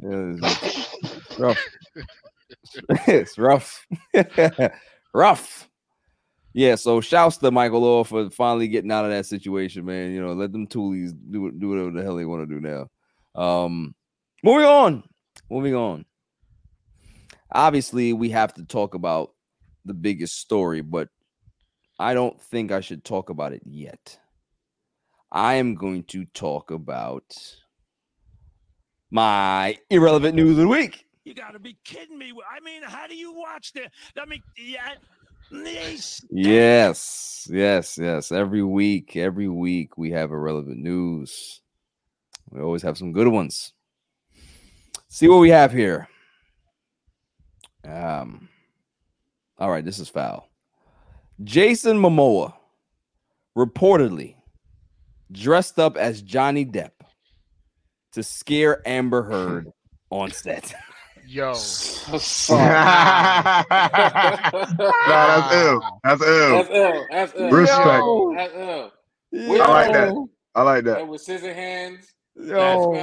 [0.02, 1.58] it's rough.
[3.06, 3.86] it's rough.
[5.14, 5.68] rough.
[6.52, 6.74] Yeah.
[6.76, 10.12] So shouts to Michael Oher for finally getting out of that situation, man.
[10.12, 12.88] You know, let them toolies do do whatever the hell they want to do now.
[13.40, 13.94] Um,
[14.42, 15.02] moving on.
[15.50, 16.04] Moving on.
[17.52, 19.33] Obviously, we have to talk about
[19.84, 21.08] the biggest story, but
[21.98, 24.18] I don't think I should talk about it yet.
[25.30, 27.36] I am going to talk about
[29.10, 31.06] my irrelevant news of the week.
[31.24, 32.32] You got to be kidding me.
[32.50, 33.88] I mean, how do you watch the?
[34.20, 34.94] I mean, yeah.
[35.50, 36.24] Yes.
[36.30, 38.32] Yes, yes, yes.
[38.32, 41.60] Every week, every week we have irrelevant news.
[42.50, 43.72] We always have some good ones.
[45.08, 46.08] See what we have here.
[47.84, 48.48] Um,
[49.58, 50.48] all right, this is foul.
[51.42, 52.54] Jason Momoa
[53.56, 54.36] reportedly
[55.32, 56.90] dressed up as Johnny Depp
[58.12, 59.72] to scare Amber Heard
[60.10, 60.74] on set.
[61.26, 61.52] Yo.
[61.52, 61.54] nah,
[65.16, 65.80] that's ill.
[66.04, 66.50] That's ill.
[66.50, 67.06] That's ill.
[67.10, 67.50] That's ill.
[67.50, 67.80] Respect.
[67.82, 68.92] Yo, That's ill.
[69.32, 70.26] I like that.
[70.54, 71.00] I like that.
[71.00, 72.14] And with scissor hands.
[72.36, 72.94] Yo,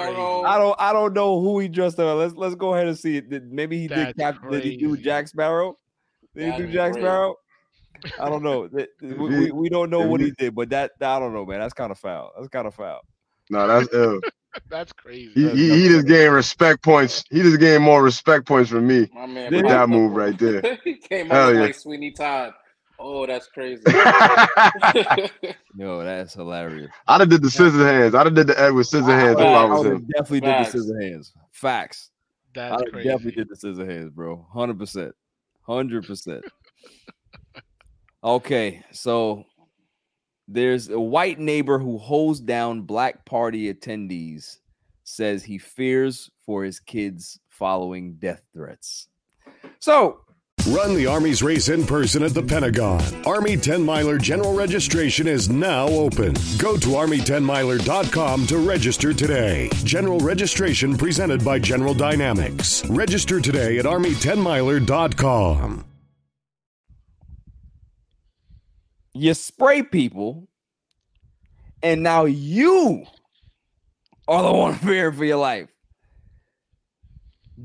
[0.46, 2.18] I don't I don't know who he dressed up.
[2.18, 3.30] Let's let's go ahead and see it.
[3.30, 4.98] Did, maybe he did Cap, did he do.
[4.98, 5.78] Jack Sparrow?
[6.36, 7.02] Did he That'd do Jack great.
[7.04, 7.36] Sparrow?
[8.20, 8.70] I don't know.
[9.02, 11.60] We, we, we don't know what he did, but that I don't know, man.
[11.60, 12.32] That's kind of foul.
[12.36, 13.02] That's kind of foul.
[13.50, 14.20] No, that's ill.
[14.70, 15.32] That's crazy.
[15.34, 17.24] He, he, he just gained respect points.
[17.30, 19.54] He just gained more respect points from me My man.
[19.54, 20.78] With that move right there.
[20.84, 21.62] he came Hell out yeah.
[21.62, 22.54] like Sweeney Todd.
[23.00, 23.82] Oh, that's crazy.
[25.74, 26.92] no, that's hilarious.
[27.08, 28.14] I'd have did the scissor hands.
[28.16, 30.08] I'd have did the Edward scissor hands if I I was would him.
[30.16, 30.72] definitely Facts.
[30.72, 31.34] did the scissor hands.
[31.52, 32.12] Facts.
[32.56, 33.10] I That's would've crazy.
[33.10, 34.46] definitely did the scissor hands, bro.
[34.54, 35.16] Hundred percent.
[35.72, 36.44] Hundred percent.
[38.22, 39.46] Okay, so
[40.46, 44.58] there's a white neighbor who holds down black party attendees,
[45.06, 49.08] says he fears for his kids following death threats.
[49.80, 50.20] So
[50.68, 53.02] Run the Army's race in person at the Pentagon.
[53.26, 56.34] Army 10 Miler general registration is now open.
[56.58, 59.70] Go to Army10miler.com to register today.
[59.84, 62.86] General registration presented by General Dynamics.
[62.90, 65.86] Register today at Army10miler.com.
[69.14, 70.48] you spray people,
[71.84, 73.04] and now you
[74.28, 75.70] are the one fearing for your life.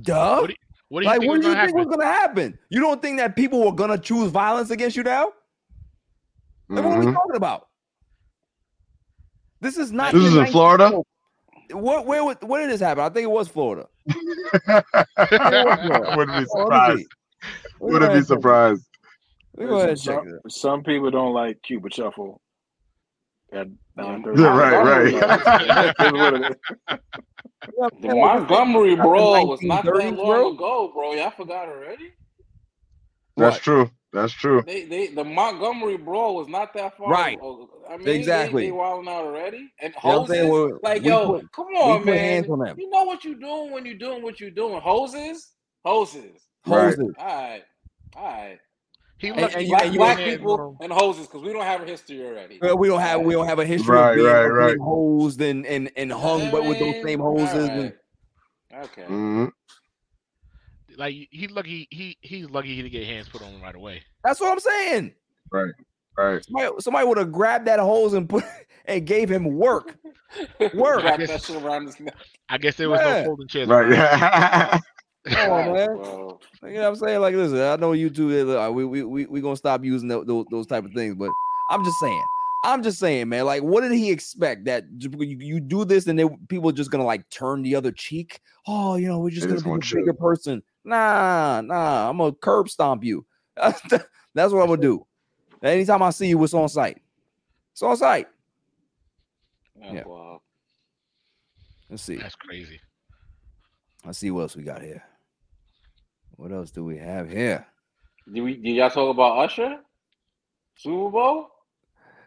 [0.02, 0.40] Duh.
[0.40, 1.88] What do you, what do you like, think what was do you gonna think happen?
[1.88, 2.58] was gonna happen?
[2.70, 5.32] You don't think that people were gonna choose violence against you now?
[6.68, 7.14] Like, what are we Mhm.
[7.14, 7.68] talking about?
[9.60, 10.12] This is not.
[10.12, 10.90] This is in 19 Florida?
[11.72, 12.06] What?
[12.06, 12.24] Where?
[12.24, 13.02] was- Where did this happen?
[13.04, 13.88] I think it was Florida.
[16.16, 17.08] Wouldn't be surprised.
[17.80, 18.86] Wouldn't be surprised.
[19.56, 22.40] We go ahead and check some, some people don't like Cupid Shuffle.
[23.52, 23.68] At
[23.98, 24.38] 9:30.
[24.38, 24.56] Yeah,
[25.14, 26.54] right,
[26.88, 27.00] right.
[27.78, 28.02] That's what it is.
[28.02, 30.52] the Montgomery brawl was not that 1930s, long bro?
[30.54, 31.12] ago, bro.
[31.14, 32.10] Y'all forgot already?
[33.36, 33.62] That's What?
[33.62, 33.90] true.
[34.12, 34.62] That's true.
[34.66, 37.10] They, they, the Montgomery brawl was not that far.
[37.10, 37.36] Right.
[37.36, 37.68] ago.
[37.90, 38.62] I mean, Exactly.
[38.62, 40.50] They, they wilding out already, and You know what hoses.
[40.50, 42.16] Well, like, yo, put- come on, man.
[42.16, 42.76] hands on them.
[42.78, 44.80] You know what you doing when you're doing what you're doing.
[44.80, 45.52] Hoses,
[45.84, 46.46] hoses.
[46.66, 46.84] Right.
[46.96, 47.14] Hoses.
[47.18, 47.62] All right,
[48.16, 48.58] all right.
[49.18, 50.76] He And- and you- Black, you- black people him.
[50.82, 52.58] and hoses because we don't have a history already.
[52.60, 54.78] Well, we don't have we don't have a history Right, of being, right, right.
[54.78, 57.68] hosed and, and, and hung, but with those same mean, all hoses.
[57.68, 57.92] And,
[58.72, 58.84] right.
[58.84, 59.02] Okay.
[59.04, 59.52] Mhm.
[60.98, 64.02] Like he's lucky he he's lucky he didn't get hands put on him right away.
[64.22, 65.14] that's what I'm saying.
[65.50, 65.72] Right.
[66.44, 68.44] Somebody, somebody would have grabbed that hose and put
[68.86, 69.96] and gave him work.
[70.74, 71.04] Work.
[71.04, 72.14] I guess- shit around his neck.
[72.48, 73.20] I guess there was Yeah.
[73.20, 73.68] no folding chairs.
[73.68, 74.80] Right.
[75.26, 75.36] around.
[75.36, 75.96] Come on, man.
[75.96, 76.40] Bro.
[76.62, 77.20] You know what I'm saying?
[77.20, 78.28] Like, listen, I know you two.
[78.72, 81.30] We we we we gonna stop using tho- those those type of things, but
[81.70, 82.24] I'm just saying.
[82.64, 83.44] I'm just saying, man.
[83.44, 86.90] Like, what did he expect that you, you do this and then people are just
[86.90, 88.40] gonna like turn the other cheek?
[88.66, 90.18] Oh, you know, we're just They gonna just be a bigger you.
[90.18, 90.62] person.
[90.84, 92.10] Nah, nah.
[92.10, 93.24] I'm gonna curb stomp you.
[93.56, 95.06] That's what I'm gonna do.
[95.62, 97.00] Anytime I see you, it's on site.
[97.72, 98.26] It's on site.
[99.80, 99.92] Yeah.
[99.92, 100.04] Yeah.
[100.04, 100.42] Wow.
[101.88, 102.16] Let's see.
[102.16, 102.80] That's crazy.
[104.04, 105.02] Let's see what else we got here.
[106.36, 107.66] What else do we have here?
[108.32, 108.56] Did we?
[108.56, 109.78] Did y'all talk about Usher?
[110.76, 111.48] Super Bowl?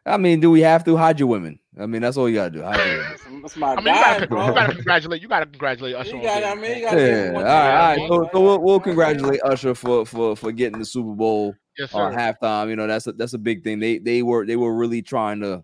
[0.06, 1.60] I mean, do we have to hide your women?
[1.80, 2.64] I mean, that's all you gotta do.
[2.64, 3.10] Hide your women.
[3.10, 4.48] That's, that's my I mean, you gotta, bro.
[4.48, 5.22] you gotta congratulate.
[5.22, 6.08] You gotta congratulate us.
[6.08, 8.10] You on got, I mean, you got to Yeah, all right, all right.
[8.10, 11.54] So, so we'll, we'll congratulate Usher for for for getting the Super Bowl.
[11.78, 12.12] Yes, sir.
[12.12, 12.70] halftime.
[12.70, 13.80] You know, that's a, that's a big thing.
[13.80, 15.64] They they were they were really trying to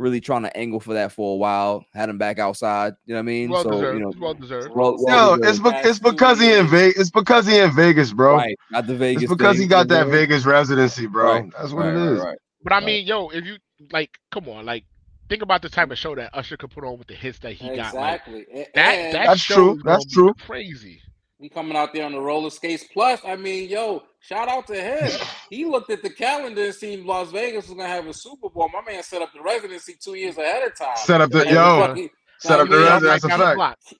[0.00, 1.84] really trying to angle for that for a while.
[1.94, 2.94] Had him back outside.
[3.04, 3.50] You know what I mean?
[3.50, 3.98] well so deserved.
[3.98, 4.70] you know, well deserved.
[4.74, 7.00] well, Yo, well it's be- it's because he in Vegas.
[7.00, 8.36] It's because he in Vegas, bro.
[8.36, 8.56] right.
[8.70, 9.24] Not the Vegas.
[9.24, 10.12] It's because he got that know?
[10.12, 11.32] Vegas residency, bro.
[11.32, 12.38] Right, That's what right, it right, right.
[12.62, 13.56] But I mean, yo, if you
[13.92, 14.84] like, come on, like,
[15.28, 17.52] think about the type of show that Usher could put on with the hits that
[17.52, 17.94] he got.
[17.94, 18.46] Exactly.
[18.52, 20.34] A- that and that That's true, that's true.
[20.40, 21.00] Crazy.
[21.40, 22.84] We coming out there on the roller skates.
[22.92, 25.10] Plus, I mean, yo, shout out to him.
[25.50, 28.68] He looked at the calendar and seen Las Vegas was gonna have a Super Bowl.
[28.72, 30.96] My man set up the residency two years ahead of time.
[30.96, 33.94] Set up the And yo, fucking- set up the mean, that's a the fact.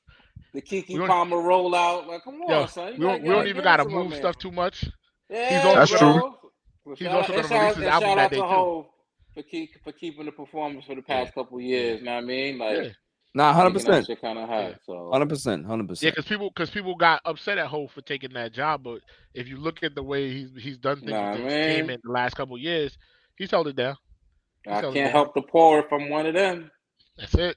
[0.55, 2.07] The Keke Palmer rollout.
[2.07, 2.93] Like, come on, Yo, son.
[2.93, 4.85] You we gotta don't, we don't even gotta move stuff too much.
[5.29, 6.35] Yeah, That's true.
[6.85, 8.87] Well, He's shout also out- gonna shout release out- his album that day, to too.
[9.35, 11.99] For keep for keeping the performance for the past couple years.
[12.01, 12.59] You know what I mean?
[12.59, 12.89] Like, Yeah,
[13.33, 14.75] Nah, hundred making that percent, shit kind of hot.
[14.85, 18.33] So hundred percent, hundred yeah, because people because people got upset at Hov for taking
[18.33, 19.01] that job, but
[19.35, 21.53] if you look at the way he's he's done things Nah, with the man.
[21.53, 22.99] entertainment the last couple years,
[23.37, 23.97] he's held it down.
[24.65, 25.11] He's I can't down.
[25.11, 26.71] help the poor if I'm one of them.
[27.17, 27.57] That's it.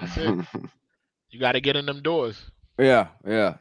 [0.00, 0.44] That's it.
[1.30, 2.42] You got to get in them doors.
[2.78, 3.56] Yeah, yeah.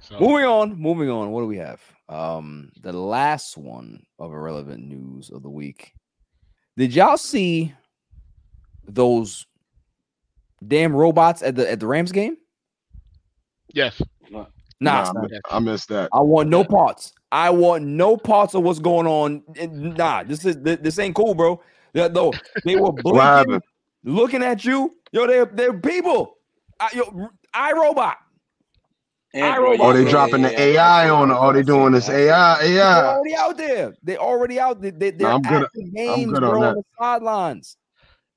[0.00, 1.30] So Moving on, moving on.
[1.30, 1.80] What do we have?
[2.08, 5.92] Um, the last one of irrelevant news of the week.
[6.76, 7.72] Did y'all see
[8.88, 9.46] those
[10.68, 12.36] damn robots at the at the Rams game?
[13.72, 14.00] yes,
[14.30, 14.46] Nah,
[14.80, 15.28] Nah, son.
[15.50, 16.10] I missed that.
[16.12, 17.12] I want no parts.
[17.32, 19.42] I want no parts of what's going on.
[19.96, 21.60] Nah, this is this ain't cool, bro.
[21.92, 22.32] Yeah, No,
[22.64, 23.60] they were What blinking,
[24.04, 24.96] looking at you.
[25.12, 26.36] Yo, they're they're people.
[26.80, 28.14] I, yo, iRobot.
[29.32, 30.60] Android, Oh, they dropping the.
[30.60, 31.30] AI on.
[31.32, 32.58] Oh, they doing this AI.
[32.62, 33.14] They're AI.
[33.16, 33.94] already out there.
[34.02, 34.92] They're already out there.
[34.92, 36.74] They, they're I'm good- active games, good bro, on on, that.
[36.76, 37.76] the sidelines.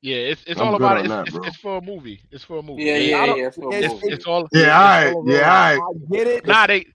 [0.02, 1.06] Yeah, it's it's I'm all about it.
[1.06, 1.22] It's, bro.
[1.44, 2.22] it's, it's for a movie.
[2.32, 2.84] It's for a movie.
[2.84, 3.26] Yeah, They- yeah, yeah.
[3.26, 4.14] don't- It's for a it's- movie.
[4.14, 5.14] It's all Yeah, it's all right.
[5.14, 5.80] all Yeah, around.
[5.80, 6.02] all right.
[6.11, 6.48] I get it.
[6.48, 6.86] Nah, they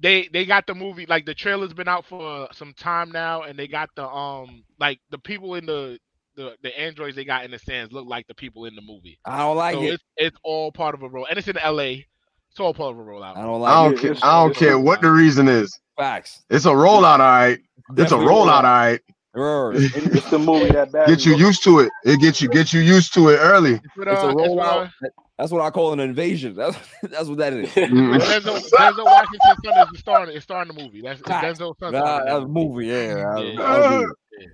[0.00, 3.58] they they got the movie like the trailer's been out for some time now, and
[3.58, 5.98] they got the um like the people in the
[6.36, 9.18] the the androids they got in the stands look like the people in the movie.
[9.24, 9.94] I don't like so it.
[9.94, 12.06] it's it's all part of a role, and it's in L.A.
[12.50, 13.36] It's all part of a rollout.
[13.36, 14.20] I don't I like don't it.
[14.20, 14.28] care.
[14.30, 15.78] I don't care what the reason is.
[15.96, 16.42] Facts.
[16.50, 17.58] It's a rollout, all right.
[17.58, 19.00] It's a Definitely rollout, all right.
[19.34, 21.08] It's the movie that bad.
[21.08, 21.90] Get you used to it.
[22.04, 23.74] It gets you get you used to it early.
[23.74, 24.86] It's, with, It's a uh, it's with, rollout.
[24.86, 26.54] uh, That's what I call an invasion.
[26.56, 27.68] That's that's what that is.
[27.74, 28.18] Mm.
[28.18, 30.28] Denzel, Denzel Washington's son is the star.
[30.30, 31.00] Is starring the movie.
[31.02, 31.58] That's it's Facts.
[31.58, 31.92] Denzel's son.
[31.92, 32.86] Nah, that's a movie.
[32.86, 32.86] movie.
[32.88, 33.24] Yeah.
[33.58, 34.50] I- I'll do it.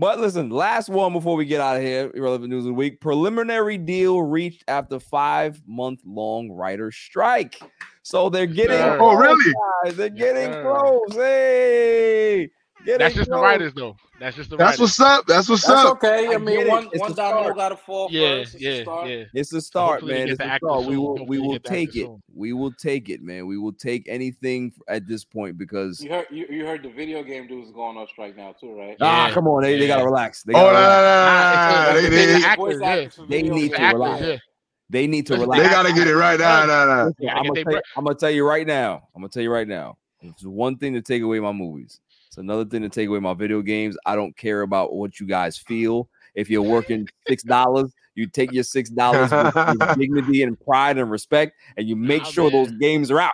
[0.00, 2.10] But listen, last one before we get out of here.
[2.14, 3.00] Irrelevant news of the week.
[3.00, 7.58] Preliminary deal reached after five month long writer strike.
[8.02, 8.96] So they're getting sir.
[9.00, 9.52] Oh, really?
[9.84, 9.96] guys.
[9.96, 10.62] They're getting sir.
[10.62, 11.14] close.
[11.16, 12.48] Hey,
[12.84, 13.96] getting That's just the writers, though.
[14.20, 14.98] That's just the That's writers.
[14.98, 15.26] what's up.
[15.26, 15.92] That's what's That's up.
[15.96, 16.28] okay.
[16.28, 18.54] I, I mean, one It's one a domino got to fall yeah, first.
[18.54, 19.08] It's a yeah, start.
[19.08, 19.24] yeah.
[19.34, 20.28] It's a start, Hopefully man.
[20.30, 20.84] It's a actors start.
[20.86, 22.04] We will, we Hopefully they will take it.
[22.06, 22.22] soon.
[22.34, 23.46] We will take it, man.
[23.46, 27.22] We will take anything at this point because You heard you, you heard the video
[27.22, 28.96] game dudes going on strike now too, right?
[29.00, 30.42] ah, come on, they, they gotta relax.
[30.42, 31.56] They Oh, gotta no, no, relax.
[31.56, 31.86] no, no, no.
[31.86, 34.42] Nah, They, they, they, actors, actors They need to relax.
[34.90, 35.62] They need to relax.
[35.62, 36.64] they gotta get it right now.
[36.66, 37.04] Nah, nah.
[37.04, 39.08] Listen, Yeah, I'm, get gonna they tell you, bre- I'm gonna tell you right now.
[39.14, 39.96] I'm gonna tell you right now.
[40.22, 42.00] It's one thing to take away my movies.
[42.28, 43.96] It's another thing to take away my video games.
[44.04, 46.10] I don't care about what you guys feel.
[46.34, 50.98] If you're working six dollars, you take your six dollars with, with dignity and pride
[50.98, 53.32] and respect, and you make Nah, sure those games are out.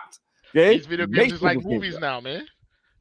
[0.55, 2.45] Okay, These video Make games is like movies now, man.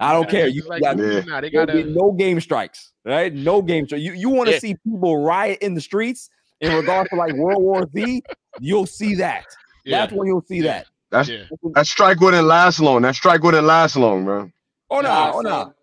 [0.01, 0.49] I don't care.
[0.49, 1.21] You is like got Yeah.
[1.21, 1.41] now.
[1.41, 1.73] They gotta.
[1.73, 3.33] be no game strikes, right?
[3.33, 4.03] No game strikes.
[4.03, 4.59] You you want to Yeah.
[4.59, 6.29] see people riot in the streets
[6.61, 8.25] in regards to like World War Z?
[8.59, 9.45] You'll see that.
[9.85, 9.99] Yeah.
[10.01, 10.73] That's when you'll see Yeah.
[10.73, 10.87] that.
[11.11, 11.45] That's Yeah.
[11.75, 13.03] that strike wouldn't last long.
[13.03, 14.51] That strike wouldn't last long, bro.
[14.91, 15.51] Oh no, Nah, oh no.
[15.51, 15.75] son.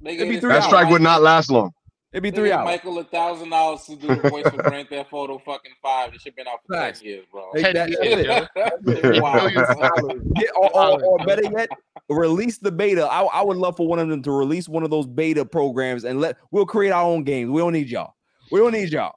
[0.00, 0.64] They It'd be three That hours.
[0.66, 1.72] strike would not last long.
[2.12, 2.64] It'd be three gave hours.
[2.64, 6.14] Michael a thousand dollars to do the voice for Grand Theft Auto fucking five.
[6.14, 7.00] It should been out for Facts.
[7.00, 7.50] ten years, bro.
[7.54, 9.22] Hey, Ten that- years, that's it.
[9.22, 9.34] Wow.
[9.34, 10.22] Millions of dollars.
[10.36, 11.68] Yeah, or, or, or better yet,
[12.08, 13.06] release the beta.
[13.06, 16.04] I, I would love for one of them to release one of those beta programs
[16.04, 17.50] and let we'll create our own games.
[17.50, 18.14] We don't need y'all.
[18.50, 19.14] We don't need y'all.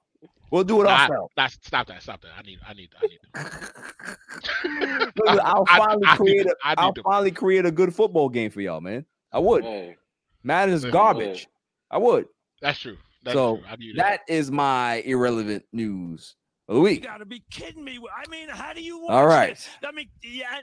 [0.51, 1.31] We'll do it Nah, ourselves.
[1.37, 2.03] nah, stop that.
[2.03, 2.31] Stop that.
[2.37, 2.59] I need.
[2.67, 2.89] I need.
[2.99, 3.19] I need.
[5.41, 6.43] I'll finally I need create.
[6.43, 6.53] them.
[6.63, 9.05] A, I need I'll finally create a good football game for y'all, man.
[9.31, 9.63] I would.
[9.63, 9.95] Hey,
[10.43, 11.47] Madden is garbage.
[11.89, 12.25] I would.
[12.61, 12.97] That's true.
[13.23, 13.93] That's So, true.
[13.95, 14.21] That.
[14.27, 16.35] That is my irrelevant news
[16.67, 17.01] of the week.
[17.01, 17.99] You gotta be kidding me.
[18.15, 19.51] I mean, how do you watch All right.
[19.51, 19.69] it?
[19.85, 20.59] I mean, yeah,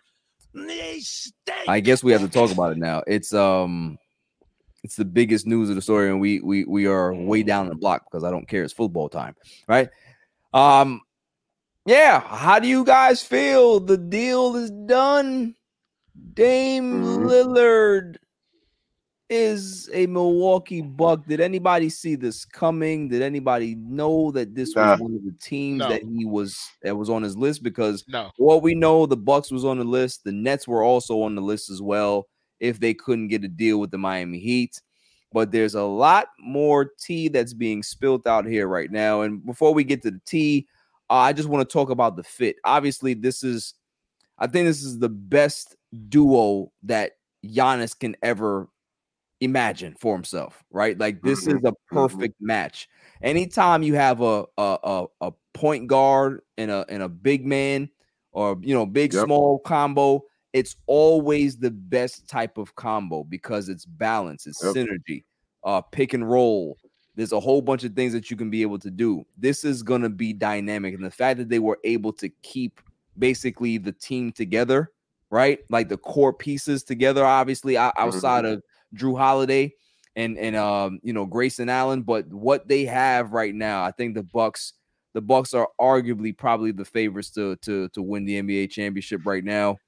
[0.55, 1.69] they stink.
[1.69, 3.03] I guess we have to talk about it now.
[3.07, 3.99] It's um
[4.85, 7.75] it's the biggest news of the story, and we we we are way down the
[7.75, 8.65] block because I don't care.
[8.65, 9.35] It's football time,
[9.69, 9.89] right?
[10.55, 11.03] Um
[11.87, 13.81] yeah, how do you guys feel?
[13.81, 15.55] The deal is done.
[16.35, 17.27] Dame Mhm.
[17.27, 18.17] Lillard
[19.31, 21.27] is a Milwaukee Buck.
[21.27, 23.09] Did anybody see this coming?
[23.09, 24.93] Did anybody know that this Nah.
[24.93, 25.89] was one of the teams No.
[25.89, 27.63] that he was that was on his list?
[27.63, 28.31] Because No.
[28.39, 30.25] what we know, the Bucks was on the list.
[30.25, 32.27] The Nets were also on the list as well.
[32.61, 34.81] If they couldn't get a deal with the Miami Heat,
[35.33, 39.21] but there's a lot more tea that's being spilled out here right now.
[39.23, 40.67] And before we get to the tea,
[41.11, 42.57] uh, I just want to talk about the fit.
[42.65, 43.75] Obviously, this is,
[44.39, 45.77] I think this is the best
[46.09, 47.13] duo that
[47.45, 48.69] Giannis can ever
[49.41, 50.99] imagine for himself, right?
[50.99, 52.89] Like this Mhm, is a perfect match.
[53.23, 57.91] Anytime you have a a a, point guard and a and a big man
[58.33, 59.29] or you know big Yep.
[59.29, 64.75] small combo, it's always the best type of combo because it's balance, it's Yep.
[64.75, 65.25] synergy,
[65.65, 66.79] uh pick and roll.
[67.17, 69.25] There's a whole bunch of things that you can be able to do.
[69.37, 72.81] This is going to be dynamic and the fact that they were able to keep
[73.19, 74.93] basically the team together,
[75.31, 75.59] right?
[75.69, 78.63] Like the core pieces together obviously outside of
[78.95, 79.75] Jrue Holiday
[80.17, 84.15] and and um you know Grayson Allen, but what they have right now, I think
[84.15, 84.75] the Bucks
[85.15, 89.45] the Bucks are arguably probably the favorites to to to win the NBA championship right
[89.45, 89.79] now.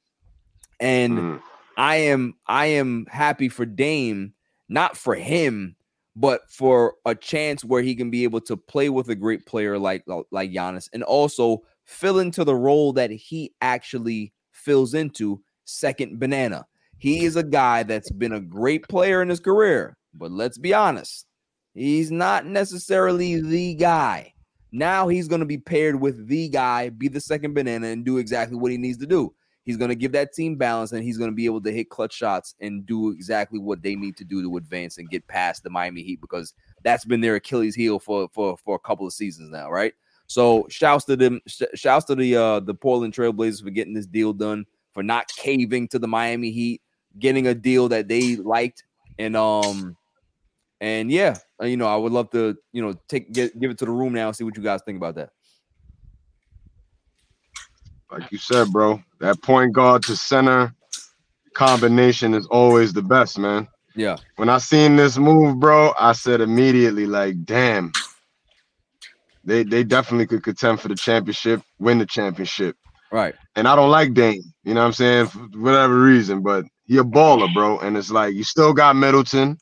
[0.79, 1.43] And Mhm.
[1.77, 4.35] I am I am happy for Dame,
[4.69, 5.77] not for him,
[6.17, 9.79] but for a chance where he can be able to play with a great player
[9.79, 16.19] like like Giannis and also fill into the role that he actually fills into second
[16.19, 16.67] banana.
[17.01, 20.75] He is a guy that's been a great player in his career, but let's be
[20.75, 21.27] honest,
[21.73, 24.35] he's not necessarily the guy.
[24.71, 28.19] Now he's going to be paired with the guy, be the second banana, and do
[28.19, 29.35] exactly what he needs to do.
[29.65, 31.89] He's going to give that team balance and he's going to be able to hit
[31.89, 35.63] clutch shots and do exactly what they need to do to advance and get past
[35.63, 36.53] the Miami Heat because
[36.83, 39.95] that's been their Achilles heel for for for a couple of seasons now, right?
[40.27, 44.07] So shouts to them, sh- shouts to the uh the Portland Trailblazers for getting this
[44.07, 46.83] deal done, for not caving to the Miami Heat,
[47.19, 48.85] getting a deal that they liked,
[49.19, 49.97] and um
[50.81, 53.79] and yeah, uh, you know, I would love to, you know, take get, give it
[53.79, 55.31] to the room now and see what you guys think about that.
[58.11, 60.75] Like you said, bro, that point guard to center
[61.55, 63.69] combination is always the best, man.
[63.95, 67.93] Yeah, When I seen this move, bro, I said immediately, like, damn,
[69.45, 72.77] they they definitely could contend for the championship, win the championship.
[73.13, 73.35] right.
[73.57, 76.99] And I don't like Dame, you know what I'm saying, for whatever reason, but he
[76.99, 77.79] a baller, bro.
[77.79, 79.57] And it's like you still got Middleton.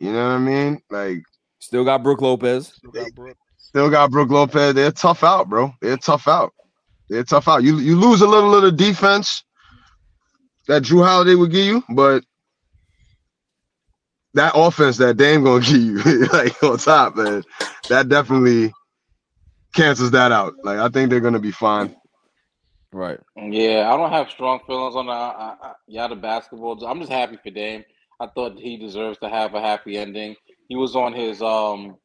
[0.00, 0.82] You know what I mean?
[0.90, 1.22] Like
[1.60, 2.72] Still got Brook Lopez.
[2.74, 3.36] Still got Brook.
[3.56, 4.74] still got Brook Lopez.
[4.74, 5.72] They're tough out, bro.
[5.80, 6.52] They're tough out.
[7.08, 7.62] They're tough out.
[7.62, 9.44] You you lose a little of the defense
[10.66, 12.24] that Jrue Holiday would give you, but
[14.34, 17.44] that offense that Dame gonna give you, like on top, man,
[17.88, 18.72] that definitely
[19.72, 20.54] cancels that out.
[20.64, 21.94] Like I think they're gonna be fine.
[22.92, 23.20] Right.
[23.36, 26.84] Yeah, I don't have strong feelings on the I, I, yeah the basketball.
[26.84, 27.84] I'm just happy for Dame.
[28.20, 30.36] I thought he deserves to have a happy ending.
[30.68, 31.96] He was on his um,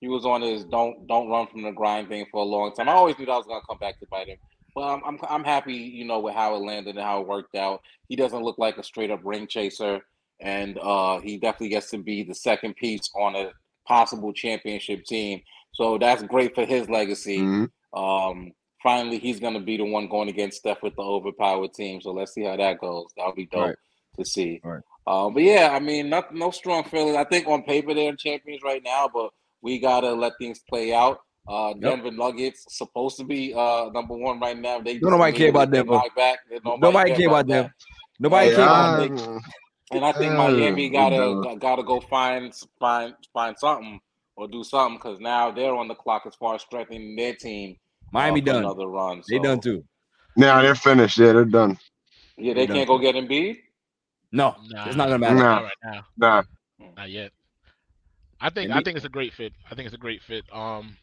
[0.00, 2.88] he was on his don't don't run from the grind thing for a long time.
[2.88, 4.36] I always knew that I was gonna come back to bite him.
[4.74, 7.54] But I'm I'm, I'm happy, you know, with how it landed and how it worked
[7.54, 7.80] out.
[8.08, 10.02] He doesn't look like a straight up ring chaser,
[10.40, 13.52] and uh, he definitely gets to be the second piece on a
[13.88, 15.40] possible championship team.
[15.72, 17.38] So that's great for his legacy.
[17.38, 17.70] Mhm.
[17.94, 18.52] Um,
[18.84, 22.00] finally, he's going to be the one going against Steph with the overpowered team.
[22.00, 23.06] So let's see how that goes.
[23.16, 23.76] That'll be dope Right.
[24.18, 24.60] to see.
[24.62, 24.82] Right.
[25.06, 27.16] Uh, but yeah, I mean, not, no strong feelings.
[27.16, 29.30] I think on paper they're champions right now, but
[29.60, 31.18] we got to let things play out.
[31.48, 34.80] Uh, Denver Nuggets supposed to be uh, number one right now.
[34.80, 36.10] They Don't nobody care about immediately Denver.
[36.16, 36.38] Back.
[36.64, 37.70] Nobody, Nobody care about them.
[38.20, 39.38] Nobody care about think- Uh,
[39.92, 44.00] And I think Miami gotta gotta go find find find something
[44.36, 47.76] or do something because now they're on the clock as far as strengthening their team.
[48.14, 48.64] Miami for done.
[48.64, 49.22] another run.
[49.28, 49.84] They done too.
[50.36, 51.18] now they're finished.
[51.18, 51.78] Yeah, they're done.
[52.38, 53.58] Yeah, they They can't done go get Embiid.
[54.32, 55.34] No, Nah, it's not gonna matter.
[55.34, 55.42] Nah.
[55.42, 56.06] not right now.
[56.16, 56.42] Nah.
[56.96, 57.32] Not yet.
[58.40, 59.52] I think And I think it's a great fit.
[59.70, 60.44] I think it's a great fit.
[60.52, 60.96] Um,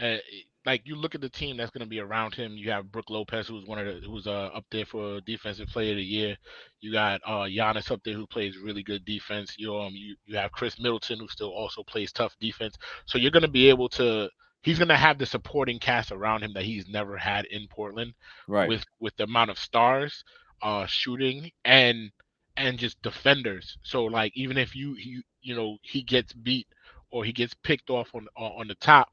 [0.00, 0.16] uh,
[0.64, 2.56] like you look at the team that's going to be around him.
[2.56, 5.90] You have Brook Lopez, who's one of the who's uh, up there for defensive player
[5.90, 6.36] of the year.
[6.80, 9.54] You got uh Giannis up there who plays really good defense.
[9.58, 12.76] You um you, you have Khris Middleton who still also plays tough defense.
[13.06, 14.28] So you're going to be able to.
[14.62, 18.14] He's going to have the supporting cast around him that he's never had in Portland
[18.46, 18.72] Right.
[18.72, 20.24] with with the amount of stars,
[20.62, 22.10] uh, shooting and
[22.56, 23.78] and just defenders.
[23.82, 26.66] So like even if you you you know he gets beat
[27.10, 29.08] or he gets picked off on on, on the top,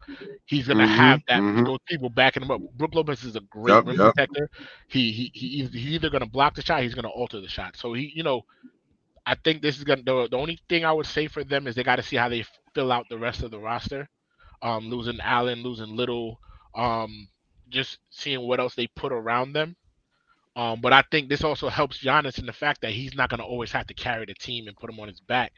[0.46, 1.66] he's gonna Mhm, have that mhm.
[1.66, 2.62] those people backing him up.
[2.76, 4.16] Brook Lopez is a great Yup, rim yup.
[4.16, 4.50] protector.
[4.88, 7.76] He he he he's he's either gonna block the shot, he's gonna alter the shot.
[7.78, 8.44] So he you know.
[9.26, 11.76] I think this is gonna the, the only thing I would say for them is
[11.76, 12.44] they got to see how they
[12.74, 14.08] fill out the rest of the roster.
[14.62, 16.40] Um, losing Allen, losing Little,
[16.76, 17.28] um,
[17.70, 19.76] just seeing what else they put around them.
[20.56, 23.40] Um, but I think this also helps Giannis in the fact that he's not going
[23.40, 25.52] to always have to carry the team and put him on his back,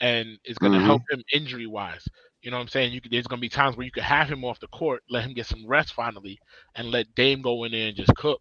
[0.00, 0.80] and it's going to Mhm.
[0.80, 2.06] help him injury wise.
[2.42, 2.92] You know what I'm saying?
[2.92, 5.02] You could, there's going to be times where you could have him off the court,
[5.10, 6.38] let him get some rest finally,
[6.74, 8.40] and let Dame go in there and just cook.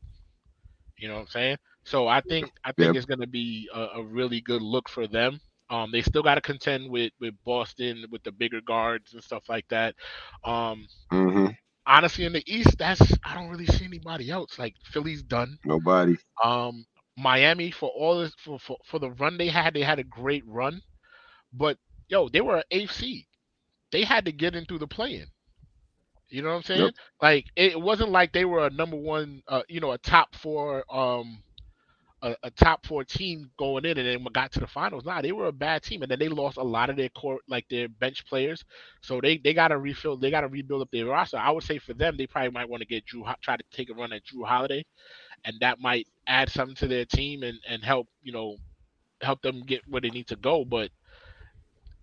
[0.98, 1.58] You know what I'm saying?
[1.84, 2.96] So I think I think Yep.
[2.96, 5.40] it's going to be a, a really good look for them.
[5.70, 9.50] Um, they still got to contend with with Boston with the bigger guards and stuff
[9.50, 9.96] like that.
[10.44, 11.48] Um, hmm
[11.86, 14.58] honestly, in the East, that's I don't really see anybody else.
[14.58, 15.60] Like Philly's done.
[15.66, 16.18] Nobody.
[16.44, 16.86] Um,
[17.18, 20.44] Miami for all this for, for for the run they had, they had a great
[20.48, 20.82] run,
[21.54, 21.78] but
[22.08, 23.26] yo, they were an eighth seed.
[23.92, 25.28] They had to get in through the play-in.
[26.30, 26.90] You know what I'm saying?
[26.90, 26.94] Yep.
[27.22, 30.84] Like it wasn't like they were a number one, uh, you know, a top four,
[30.94, 31.44] um,
[32.26, 35.06] a, a top four team going in and then got to the finals.
[35.06, 37.40] Nah, they were a bad team, and then they lost a lot of their core,
[37.48, 38.66] like their bench players.
[39.02, 41.38] So they they got to refill, they got to rebuild up their roster.
[41.38, 43.90] I would say for them, they probably might want to get Drew, try to take
[43.92, 44.84] a run at Jrue Holiday,
[45.46, 48.58] and that might add something to their team and and help you know
[49.22, 50.66] help them get where they need to go.
[50.66, 50.90] But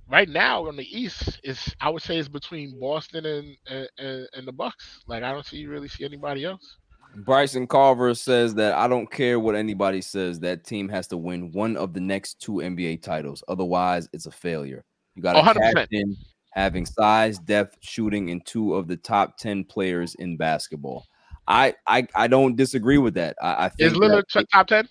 [0.08, 3.56] right now on the East, is I would say it's between Boston and
[3.98, 5.02] and, and, the Bucks.
[5.08, 6.78] Like I don't see really see anybody else.
[7.16, 10.40] Bryson Carver says that I don't care what anybody says.
[10.40, 13.42] That team has to win one of the next two NBA titles.
[13.48, 14.84] Otherwise, it's a failure.
[15.14, 15.74] You got a 100%.
[15.74, 16.16] captain
[16.52, 21.06] having size, depth, shooting, and two of the top ten players in basketball.
[21.48, 23.36] I I, I don't disagree with that.
[23.42, 24.88] I, I Is Lillard that- top ten?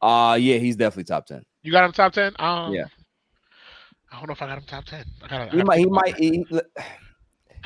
[0.00, 1.42] uh yeah, he's definitely top ten.
[1.62, 2.34] You got him top ten?
[2.38, 2.84] Um, Yeah.
[4.10, 5.04] I don't know if I got him top ten.
[5.28, 6.44] Gotta, He might he might he,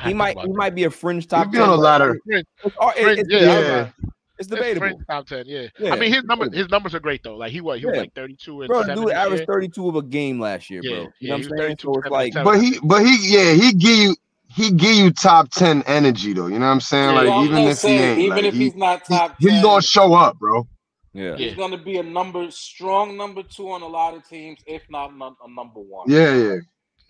[0.03, 0.53] he might he that.
[0.55, 1.67] might be a fringe top He'd be 10.
[1.69, 2.19] on a but ladder.
[2.25, 3.93] Fringe- It's, it- it's yeah, debatable.
[4.03, 4.79] It's It's debatable.
[4.87, 5.67] Fringe top ten, yeah.
[5.79, 7.35] Yeah, I mean, his numbers his numbers are great though.
[7.37, 8.01] Like he was he was Yeah.
[8.01, 10.89] like thirty two and Bro, dude this averaged 32 of a game last year, Yeah,
[10.91, 10.99] bro.
[10.99, 11.57] You know he what I'm saying?
[11.77, 12.33] 32, So it's like.
[12.43, 14.15] But he, but he, yeah, he give you,
[14.49, 16.47] he give you top ten energy though.
[16.47, 17.09] You know what I'm saying?
[17.09, 18.75] Yeah, Like Yeah, I was even gonna if he ain't, even like, if he, he's
[18.75, 20.67] not he- top he's gonna show up, bro.
[21.13, 21.35] yeah.
[21.35, 24.83] he's going to be a number strong number two on a lot of teams, if
[24.91, 26.09] not num- a number one.
[26.11, 26.55] Yeah, yeah.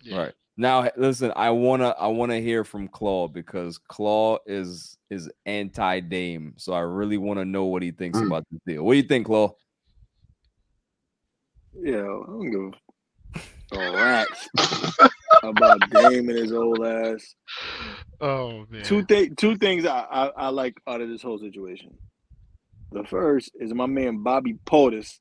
[0.02, 0.18] Yeah.
[0.18, 0.32] Right.
[0.60, 6.54] Now listen, I wanna I wanna hear from Claw because Claw is is anti Dame.
[6.56, 8.26] So I really want to know what he thinks Mm.
[8.26, 8.82] about this deal.
[8.82, 9.54] What do you think, Claw?
[11.80, 12.80] Yeah, I don't give
[13.72, 14.48] a rats
[15.44, 17.36] about Dame and his old ass.
[18.20, 18.82] Oh man.
[18.82, 21.96] Two thing, two things I, I I like out of this whole situation.
[22.90, 25.20] The first is my man Bobby Portis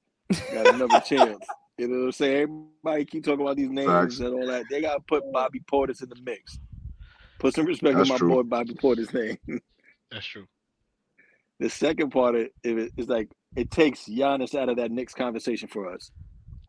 [0.52, 1.46] got another chance.
[1.78, 2.36] You know what I'm saying?
[2.84, 4.20] Everybody keep talking about these names Facts.
[4.20, 4.66] and all that.
[4.70, 6.58] They gotta put Bobby Portis in the mix.
[7.40, 8.30] Put some respect That's on my true.
[8.30, 9.38] boy Bobby Portis' name.
[10.12, 10.48] That's true.
[11.60, 15.68] the second part of it is like it takes Giannis out of that Knicks conversation
[15.68, 16.12] for us.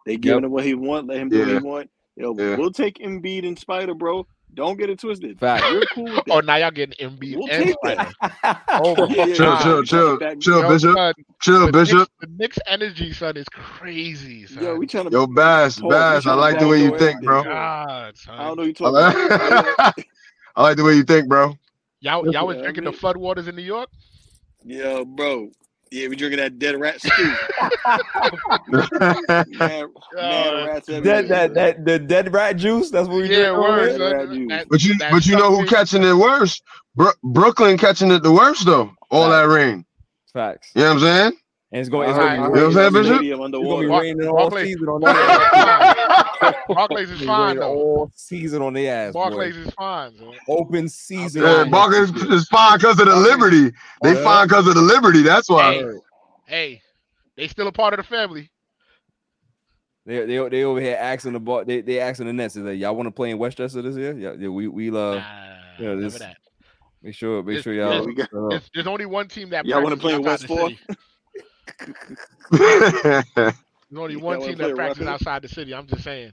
[0.04, 1.90] They giving him what he want, let him do what he want.
[2.16, 2.56] Yo, Yeah.
[2.56, 4.26] we'll take Embiid and Spider, bro.
[4.54, 5.38] Don't get it twisted.
[5.38, 5.64] Fact.
[5.70, 8.10] We're cool with Oh, now y'all getting Embiid We'll and take Spider.
[8.42, 8.62] that.
[8.70, 9.62] Oh Yeah, yeah, Chill, yeah.
[9.62, 10.96] chill, chill, Back- chill, Yo, Bishop.
[10.96, 12.08] son, Chill, the Knicks, Bishop.
[12.20, 14.62] the Knicks energy, son, is crazy, son.
[14.64, 16.26] Yo, we trying to Yo, Bass, Pause, Bass.
[16.26, 17.44] I like the way you think, bro.
[17.44, 18.34] God, son.
[18.38, 19.78] I don't know you talking about.
[19.78, 20.08] like,
[20.56, 21.56] I like the way you think, bro.
[22.00, 23.88] Y'all, y'all was Yeah, I drinking the mean- flood waters in New York.
[24.64, 25.50] Yo, bro.
[25.90, 27.10] Yeah, we drinking that dead rat stew.
[29.58, 32.90] man, man, that that that the dead rat juice.
[32.90, 33.52] That's what we yeah, did.
[33.52, 33.96] worse.
[33.96, 34.18] there?
[34.18, 34.64] Rat juice.
[34.68, 36.60] But you, but you know who catching it worse?
[36.94, 38.90] Bro- Brooklyn catching it the worst though.
[39.10, 39.86] All that rain.
[40.32, 40.70] Facts.
[40.74, 41.32] You know what I'm saying?
[41.70, 42.08] And it's going.
[42.08, 43.16] It's I gonna be I You know what I'm saying, heard Bishop?
[43.16, 43.86] stadium It's gonna be.
[43.88, 47.74] Bar- raining all Barclays- season on Barclays their Barclays is fine though.
[47.74, 49.12] all season on their ass.
[49.12, 49.18] boy.
[49.20, 50.16] Barclays is fine.
[50.16, 50.34] son.
[50.48, 51.42] Open season.
[51.42, 53.70] Yeah, Barclays is fine because of the Liberty.
[54.02, 54.24] They Yeah.
[54.24, 55.22] fine because of the Liberty.
[55.22, 55.74] That's why.
[55.74, 55.90] Hey.
[56.46, 56.82] Hey,
[57.36, 58.50] they still a part of the family.
[60.06, 61.66] They they they over here asking the bar.
[61.66, 62.56] They they asking the Nets.
[62.56, 64.16] Is like, y'all want to play in Westchester this year?
[64.16, 64.48] Yeah, yeah.
[64.48, 66.38] We we uh Nah, yeah, never this- that.
[67.02, 68.06] make sure make This- sure y'all.
[68.06, 70.78] we got- uh, There's, there's only one team that Y'all wanna play in outside West
[70.86, 70.96] Four?
[71.80, 71.94] City.
[73.34, 75.08] There's only one team play that practices Rapids?
[75.08, 75.74] outside the city.
[75.74, 76.32] I'm just saying.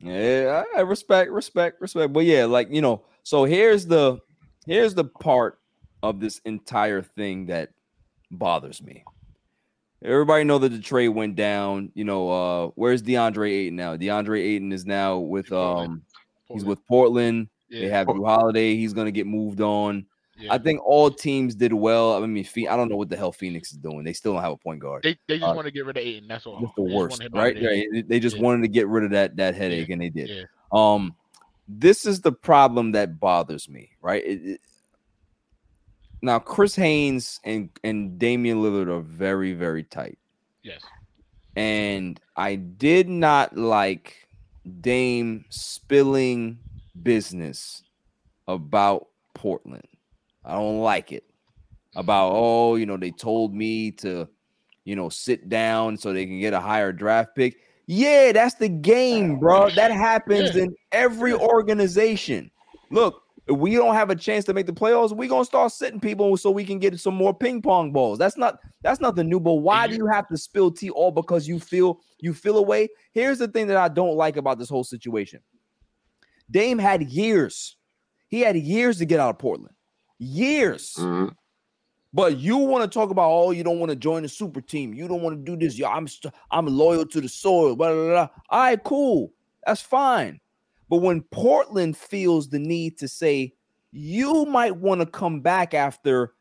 [0.00, 2.12] Yeah, I I respect, respect, respect.
[2.12, 4.18] But yeah, like you know, so here's the
[4.66, 5.58] here's the part
[6.02, 7.70] of this entire thing that
[8.30, 9.04] bothers me.
[10.02, 11.90] Everybody know that the trade went down.
[11.94, 13.96] You know, uh, where's DeAndre Ayton now?
[13.96, 15.92] DeAndre Ayton is now with Portland.
[15.92, 16.02] um
[16.52, 17.48] he's with Portland.
[17.70, 18.76] yeah, They have Jrue Holiday.
[18.76, 20.06] He's gonna get moved on.
[20.36, 20.52] Yeah.
[20.52, 22.22] I think all teams did well.
[22.22, 24.02] I mean, I don't know what the hell Phoenix is doing.
[24.04, 25.02] They still don't have a point guard.
[25.04, 26.26] they they just uh, want to get rid of Ayton.
[26.28, 26.60] That's all.
[26.60, 27.54] That's the They worst, want him out of right?
[27.64, 27.86] Right.
[27.92, 28.42] They- They just Yeah.
[28.42, 30.28] wanted to get rid of that that headache, and they did.
[30.28, 30.42] Yeah.
[30.72, 31.14] Um,
[31.68, 34.24] this is the problem that bothers me, right?
[34.24, 34.60] It- it-
[36.20, 40.18] now, Chris Haynes and and Damian Lillard are very very tight,
[40.62, 40.80] Yes.
[41.54, 44.26] and I did not like
[44.80, 46.58] Dame spilling
[47.02, 47.82] business
[48.48, 49.86] about Portland.
[50.44, 51.24] I don't like it.
[51.96, 54.28] About oh, you know, they told me to,
[54.84, 57.56] you know, sit down so they can get a higher draft pick.
[57.86, 59.70] Yeah, that's the game, bro.
[59.70, 62.50] That happens in every organization.
[62.90, 66.00] Look, if we don't have a chance to make the playoffs, we're gonna start sitting
[66.00, 68.18] people so we can get some more ping pong balls.
[68.18, 69.38] That's not that's nothing new.
[69.38, 72.88] But why do you have to spill tea all because you feel you feel away?
[73.12, 75.40] Here's the thing that I don't like about this whole situation.
[76.50, 77.76] Dame had years.
[78.28, 79.74] He had years to get out of Portland.
[80.24, 80.94] Years.
[80.98, 81.34] Mhm.
[82.12, 84.94] But you want to talk about oh, you don't want to join the super team.
[84.94, 85.78] You don't want to do this.
[85.78, 87.74] Yeah, I'm st- I'm loyal to the soil.
[87.76, 88.28] Blah, blah, blah.
[88.50, 89.32] All right, cool.
[89.66, 90.40] That's fine.
[90.88, 93.54] But when Portland feels the need to say
[93.90, 96.34] you might want to come back after,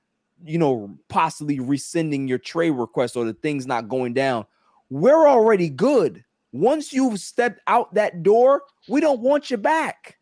[0.44, 4.46] you know, possibly rescinding your trade request or the things not going down,
[4.90, 6.24] we're already good.
[6.52, 10.20] Once you've stepped out that door, we don't want you back.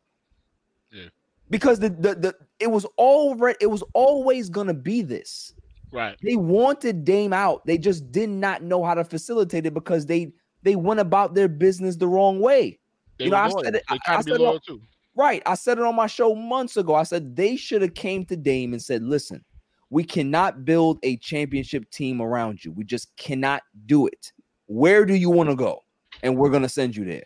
[0.92, 1.10] Yeah.
[1.50, 5.54] Because the the, the it was already it was always gonna be this.
[5.92, 6.16] Right.
[6.24, 7.66] They wanted Dame out.
[7.66, 10.32] They just did not know how to facilitate it because they
[10.64, 12.80] they went about their business the wrong way.
[13.18, 14.82] They You know, I said it- I- I said it- loyal too.
[15.16, 15.42] Right.
[15.46, 16.96] I said it on my show months ago.
[16.96, 19.44] I said they should have came to Dame and said, "Listen,
[19.90, 22.72] we cannot build a championship team around you.
[22.72, 24.32] We just cannot do it.
[24.68, 25.84] Where do you want to go?
[26.24, 27.26] And we're going to send you there."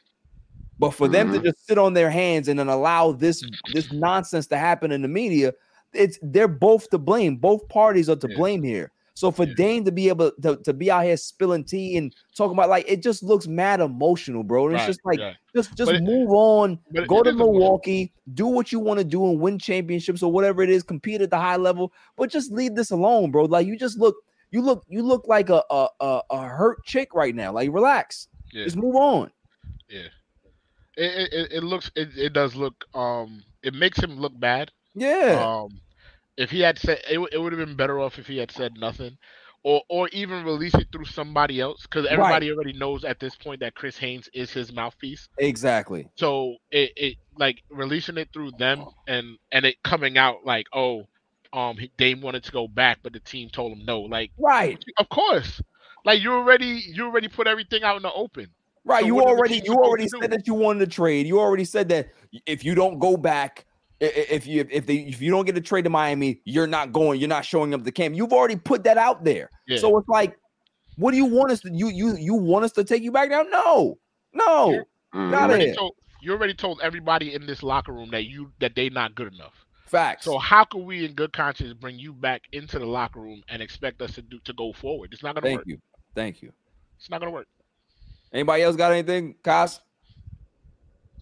[0.79, 1.43] But for them to Mhm.
[1.45, 5.07] just sit on their hands and then allow this this nonsense to happen in the
[5.07, 5.53] media,
[5.93, 7.37] it's they're both to blame.
[7.37, 8.35] Both parties are to Yeah.
[8.35, 8.91] blame here.
[9.17, 9.53] So for Yeah.
[9.55, 12.83] Dame to be able to, to be out here spilling tea and talking about like
[12.85, 14.65] it just looks mad emotional, bro.
[14.67, 15.19] And it's Right, just like
[15.55, 17.31] just just But it- move on, go to.
[17.31, 21.21] Milwaukee, do what you want to do and win championships or whatever it is, compete
[21.21, 23.45] at the high level, but just leave this alone, bro.
[23.45, 24.17] Like you just look,
[24.51, 27.53] you look, you look like a a a, a hurt chick right now.
[27.53, 28.65] Like relax, Yeah.
[28.65, 29.31] just move on.
[29.89, 30.09] Yeah.
[30.97, 34.71] It, it- it looks it, it does look um it makes him look bad.
[34.95, 35.81] Yeah, Um
[36.37, 38.51] if he had said it, would- it would have been better off if he had
[38.51, 39.17] said nothing.
[39.63, 43.59] Or, or even release it through somebody else because everybody already knows at this point
[43.61, 45.27] that Chris Haynes is his mouthpiece.
[45.37, 46.09] exactly.
[46.15, 51.07] So it, it like releasing it through them and and it coming out like oh
[51.53, 54.83] um he, Dame wanted to go back but the team told him no like Right,
[54.97, 55.61] of course
[56.05, 58.47] like you already you already put everything out in the open
[58.85, 59.01] right.
[59.01, 61.27] So you the already you already said that you wanted to trade.
[61.27, 62.09] You already said that
[62.45, 63.65] if you don't go back.
[64.01, 67.19] If you if they if you don't get a trade to Miami, you're not going.
[67.19, 68.13] You're not showing up to camp.
[68.15, 69.49] You've already put that out there.
[69.67, 70.37] yeah So it's like,
[70.97, 73.29] what do you want us to you you you want us to take you back
[73.29, 73.43] now?
[73.43, 73.97] No,
[74.33, 74.83] no.
[75.13, 75.77] Got you it.
[75.77, 79.33] told you already told everybody in this locker room that you that they not good
[79.33, 79.53] enough
[79.85, 80.25] facts.
[80.25, 83.61] so how can we in good conscience bring you back into the locker room and
[83.61, 85.81] expect us to do to go forward it's not gonna Thank work Thank you,
[86.15, 86.51] thank you.
[86.97, 87.47] it's not gonna work
[88.35, 89.79] Anybody else got anything, Kaz?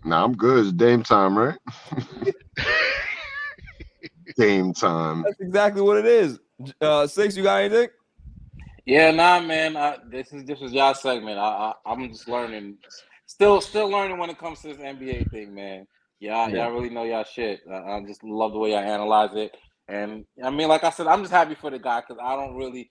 [0.03, 0.65] Nah, I'm good.
[0.65, 1.59] It's Dame time, right?
[4.35, 5.21] Dame time.
[5.21, 6.39] That's exactly what it is.
[6.81, 7.89] Uh, six, you got anything?
[8.87, 9.77] Yeah, nah, man.
[9.77, 11.37] I, this is this is y'all segment.
[11.37, 12.79] I, I I'm just learning,
[13.27, 15.85] still still learning when it comes to this NBA thing, man.
[16.19, 16.65] Y'all Yeah.
[16.65, 17.59] y'all really know y'all shit.
[17.71, 19.55] I, I just love the way y'all analyze it,
[19.87, 22.55] and I mean, like I said, I'm just happy for the guy because I don't
[22.55, 22.89] really,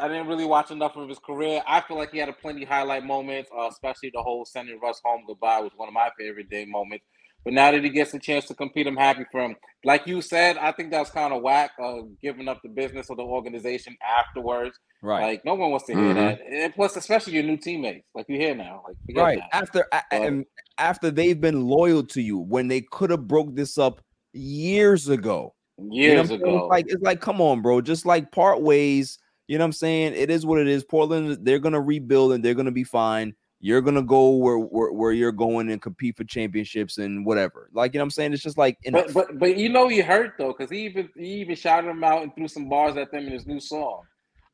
[0.00, 1.62] I didn't really watch enough of his career.
[1.66, 5.00] I feel like he had a plenty highlight moments, uh, especially the whole sending Russ
[5.04, 7.04] home goodbye was one of my favorite day moments.
[7.44, 9.56] But now that he gets a chance to compete, I'm happy for him.
[9.82, 13.16] Like you said, I think that's kind of whack, uh, giving up the business of
[13.16, 14.78] the organization afterwards.
[15.02, 16.14] Right, Like no one wants to hear Mhm.
[16.16, 16.40] that.
[16.46, 18.82] And plus, especially your new teammates, like you hear now.
[18.86, 19.38] Like forget right.
[19.38, 19.54] that.
[19.54, 20.44] After But- and
[20.76, 24.02] after they've been loyal to you when they could have broke this up
[24.34, 25.54] years ago.
[25.78, 26.58] You know Years ago.
[26.58, 27.80] It's like it's like, come on, bro.
[27.80, 29.18] Just like part ways.
[29.50, 30.14] You know what I'm saying?
[30.14, 30.84] It is what it is.
[30.84, 33.34] Portland, they're gonna rebuild and they're gonna be fine.
[33.58, 37.68] You're gonna go where where, where you're going and compete for championships and whatever.
[37.72, 38.32] Like you know what I'm saying?
[38.32, 39.06] It's just like enough.
[39.12, 42.04] but but but you know he hurt though, because he even he even shouted him
[42.04, 44.02] out and threw some bars at them in his new song.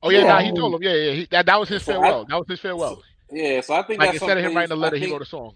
[0.02, 0.26] oh yeah, Yeah.
[0.28, 2.36] nah, he told him yeah yeah he, that that was his So I- farewell that
[2.38, 4.96] was his farewell Yeah, so I think like that's instead of him writing a letter
[4.96, 5.52] I he wrote a song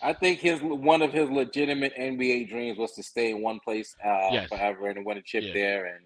[0.00, 3.96] I think his one of his legitimate NBA dreams was to stay in one place
[4.04, 4.48] uh, Yes.
[4.48, 5.52] forever and win a chip Yeah.
[5.54, 6.04] there, and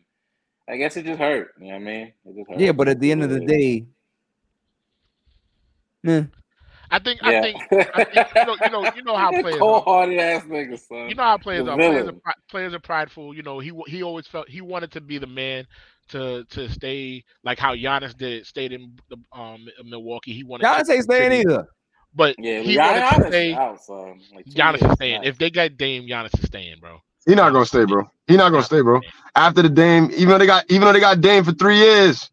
[0.68, 1.52] I guess it just hurt.
[1.60, 2.12] You know what I mean?
[2.24, 2.60] It just hurt.
[2.60, 3.86] yeah, but at the end of the day,
[6.06, 6.24] eh,
[6.92, 7.28] I think Yeah.
[7.28, 9.58] I think I think you know you know you know how players are.
[9.58, 11.08] cold-hearted ass nigga, son.
[11.08, 11.76] You know how players The are.
[11.76, 13.34] Players are, players are prideful.
[13.34, 15.66] You know, he he always felt he wanted to be the man
[16.08, 20.32] to to stay like how Giannis did stayed in the, um Milwaukee.
[20.32, 21.68] He wanted Giannis to ain't staying continue- either.
[22.14, 23.50] but yeah, he Gian- wanted to Giannis stay.
[23.52, 24.20] is out, son.
[24.34, 25.16] Like, two Giannis is staying.
[25.18, 25.26] out.
[25.26, 26.98] If they got Dame, Giannis is staying, bro.
[27.26, 28.10] He not gonna stay, bro.
[28.26, 29.00] He not gonna stay, bro.
[29.34, 32.30] After the Dame, even though they got even though they got Dame for three years,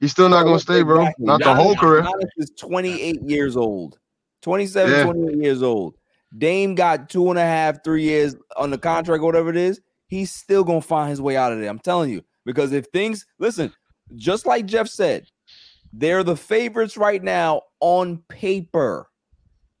[0.00, 1.02] he's still not gonna stay, bro.
[1.02, 1.26] Exactly.
[1.26, 2.02] Not the whole career.
[2.02, 3.98] Giannis is 28 years old.
[4.42, 5.04] 27, Yeah.
[5.04, 5.94] 28 years old.
[6.36, 9.80] Dame got two and a half, three years on the contract, whatever it is.
[10.06, 11.68] He's still gonna find his way out of there.
[11.68, 12.22] I'm telling you.
[12.44, 13.72] Because if things listen,
[14.16, 15.26] just like Jeff said,
[15.92, 19.08] they're the favorites right now on paper.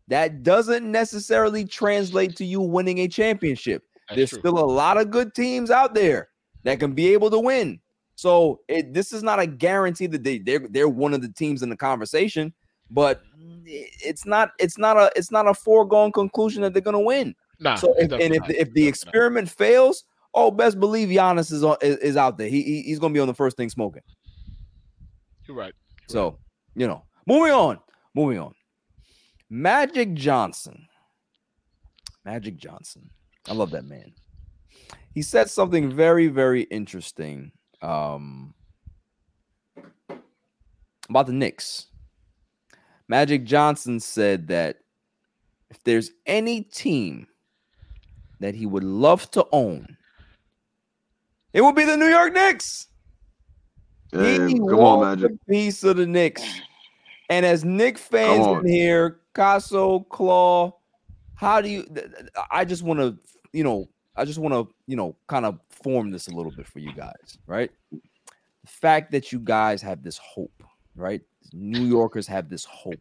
[0.08, 3.84] That doesn't necessarily translate to you winning a championship.
[4.08, 4.38] That's there's true.
[4.40, 6.28] still a lot of good teams out there
[6.64, 7.80] that can be able to win.
[8.14, 11.62] So it, this is not a guarantee that they they're they're one of the teams
[11.62, 12.52] in the conversation,
[12.90, 13.22] but
[13.64, 17.34] it's not it's not a it's not a foregone conclusion that they're gonna win.
[17.58, 18.88] Nah, So if, and if the, if the Definitely not.
[18.88, 22.48] experiment fails, oh, best believe Giannis is on is, is out there.
[22.48, 24.02] He, he he's gonna be on the first thing smoking.
[25.46, 25.74] You're right.
[26.08, 26.38] So
[26.74, 27.78] you know, moving on,
[28.14, 28.54] moving on.
[29.54, 30.88] Magic Johnson,
[32.24, 33.10] Magic Johnson.
[33.46, 34.14] I love that man.
[35.12, 38.54] He said something very very interesting um,
[41.10, 41.88] about the Knicks.
[43.08, 44.78] Magic Johnson said that
[45.68, 47.26] if there's any team
[48.40, 49.98] that he would love to own,
[51.52, 52.88] it would be the New York Knicks.
[54.12, 55.32] Damn, he come on, Magic.
[55.32, 56.42] a piece of the Knicks.
[57.32, 60.74] And as Knick fans in here, Casso, Claw,
[61.34, 61.86] how do you?
[62.50, 63.16] I just want to,
[63.54, 66.66] you know, I just want to, you know, kind of form this a little bit
[66.66, 67.70] for you guys, right?
[67.90, 68.00] The
[68.66, 70.62] fact that you guys have this hope,
[70.94, 71.22] right?
[71.54, 73.00] New Yorkers have this hope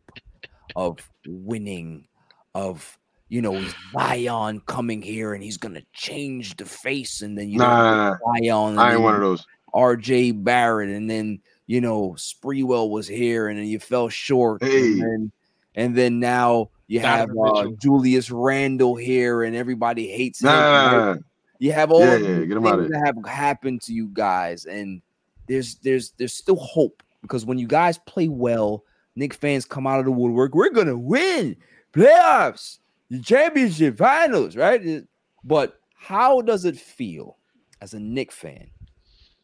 [0.78, 2.08] of winning,
[2.56, 3.62] of you know,
[3.92, 8.16] Zion coming here and he's gonna change the face, and then you know, nah.
[8.38, 9.46] Zion, I ain't one of those.
[9.74, 14.92] RJ Barrett, and then you know Sprewell was here, and then you fell short, Hey.
[14.92, 15.32] and then
[15.76, 20.50] and then now you have uh, Julius Randle here, and everybody hates him.
[20.50, 20.92] Nah, nah, right?
[20.92, 21.20] nah, nah.
[21.60, 24.66] You have all Yeah, yeah, get him outta things that have happened to you guys,
[24.66, 25.02] and
[25.48, 28.84] there's there's there's still hope because when you guys play well,
[29.16, 30.56] Knick fans come out of the woodwork.
[30.56, 31.56] We're gonna win
[31.94, 35.04] playoffs, the championship finals, right?
[35.44, 37.38] But how does it feel
[37.80, 38.72] as a Knick fan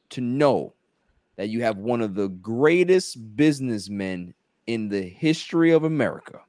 [0.10, 0.74] to know
[1.38, 4.34] that you have one of the greatest businessmen
[4.66, 6.42] in the history of America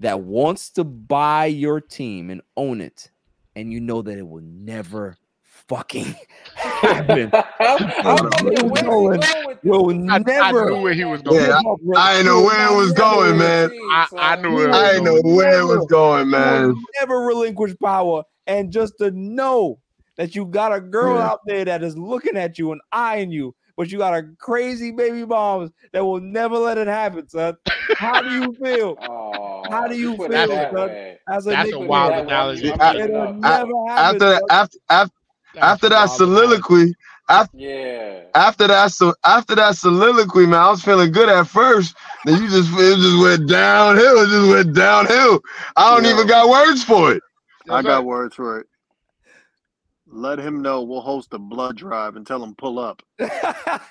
[0.00, 3.10] that wants to buy your team and own it,
[3.56, 6.14] and you know that it will never fucking
[6.56, 7.30] happen.
[7.60, 10.66] I'm wondering where Going- he's going with Will I, I never.
[10.70, 11.40] knew where he was going.
[11.40, 11.60] Yeah,
[11.96, 13.70] I ain't know where it was going, man.
[13.92, 16.74] I, I knew it I ain't know where it was going, man.
[16.98, 19.78] Never relinquish power, and just to know
[20.16, 21.26] that you got a girl Yeah.
[21.30, 24.92] out there that is looking at you and eyeing you, but you got a crazy
[24.92, 27.56] baby moms that will never let it happen, son.
[27.96, 30.88] How do you feel Oh, How do you feel, it that son?
[30.88, 31.18] way.
[31.28, 32.72] as a That's Knicks a wild That way, analogy.
[32.72, 33.34] I'm I- giving It'll up.
[33.36, 33.88] never happen.
[33.88, 34.40] After son.
[34.50, 35.14] after after
[35.54, 36.94] That's after that soliloquy,
[37.28, 38.20] after Yeah.
[38.34, 41.94] after that so after that soliloquy, man, I was feeling good at first.
[42.24, 44.18] Then you just it just went downhill.
[44.22, 45.40] It just went downhill.
[45.76, 46.10] I don't Yo.
[46.10, 47.22] even got words for it.
[47.70, 48.02] I got sir.
[48.02, 48.66] words for it.
[50.14, 53.02] Let him know we'll host a blood drive and tell him pull up.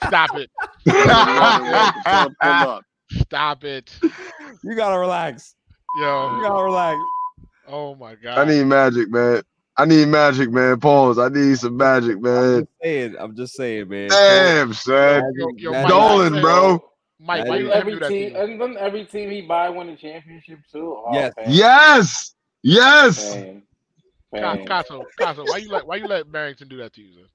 [0.05, 0.49] Stop it.
[0.87, 2.83] tell him pull up.
[3.11, 3.97] Stop it.
[4.63, 5.55] you gotta relax.
[5.97, 6.35] Yo.
[6.37, 6.97] You gotta relax.
[7.67, 8.37] Oh my god.
[8.37, 9.41] I need magic, man.
[9.77, 10.79] I need magic, man.
[10.79, 11.17] Pause.
[11.19, 12.59] I need some magic, I'm man.
[12.59, 13.15] just saying.
[13.19, 14.09] I'm just saying, man.
[14.09, 15.23] Damn, son.
[15.35, 16.83] Yo, yo, Magic- Mike, Dolan, Mike, bro.
[17.19, 18.37] Mike, why you Every do team, you?
[18.37, 20.97] and then every team he buy win the championship too.
[21.05, 21.33] Oh, Yes.
[21.37, 21.45] man.
[21.49, 22.35] Yes.
[22.63, 23.33] Yes.
[23.33, 23.63] Pain.
[24.35, 24.67] Ca- Pain.
[24.67, 27.13] Casso, Casso, why you let why you let Barrington do that to you?
[27.13, 27.27] Sir?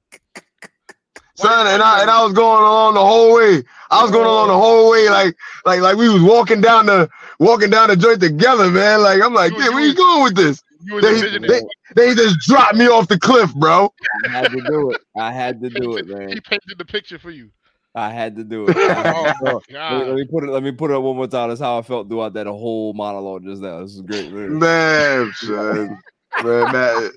[1.36, 3.62] Son, and I and I was going along the whole way.
[3.90, 4.58] I was going along the oh.
[4.58, 8.70] whole way, like like like we was walking down the walking down the joint together,
[8.70, 9.02] man.
[9.02, 10.62] Like I'm like, yeah, where you going with this?
[10.88, 11.60] They, they,
[11.94, 13.92] they just dropped me off the cliff, bro.
[14.24, 15.00] I had to do it.
[15.16, 16.28] I had to do it, man.
[16.30, 17.50] He painted the picture for you.
[17.94, 18.76] I had to do it.
[18.76, 19.76] I had to Oh do.
[19.76, 20.50] Let, me, let me put it.
[20.50, 21.50] Let me put it up one more time.
[21.50, 23.82] That's how I felt throughout that whole monologue just now.
[23.82, 24.60] This is great, man.
[24.60, 25.98] Damn, son.
[26.42, 27.08] Man, ma-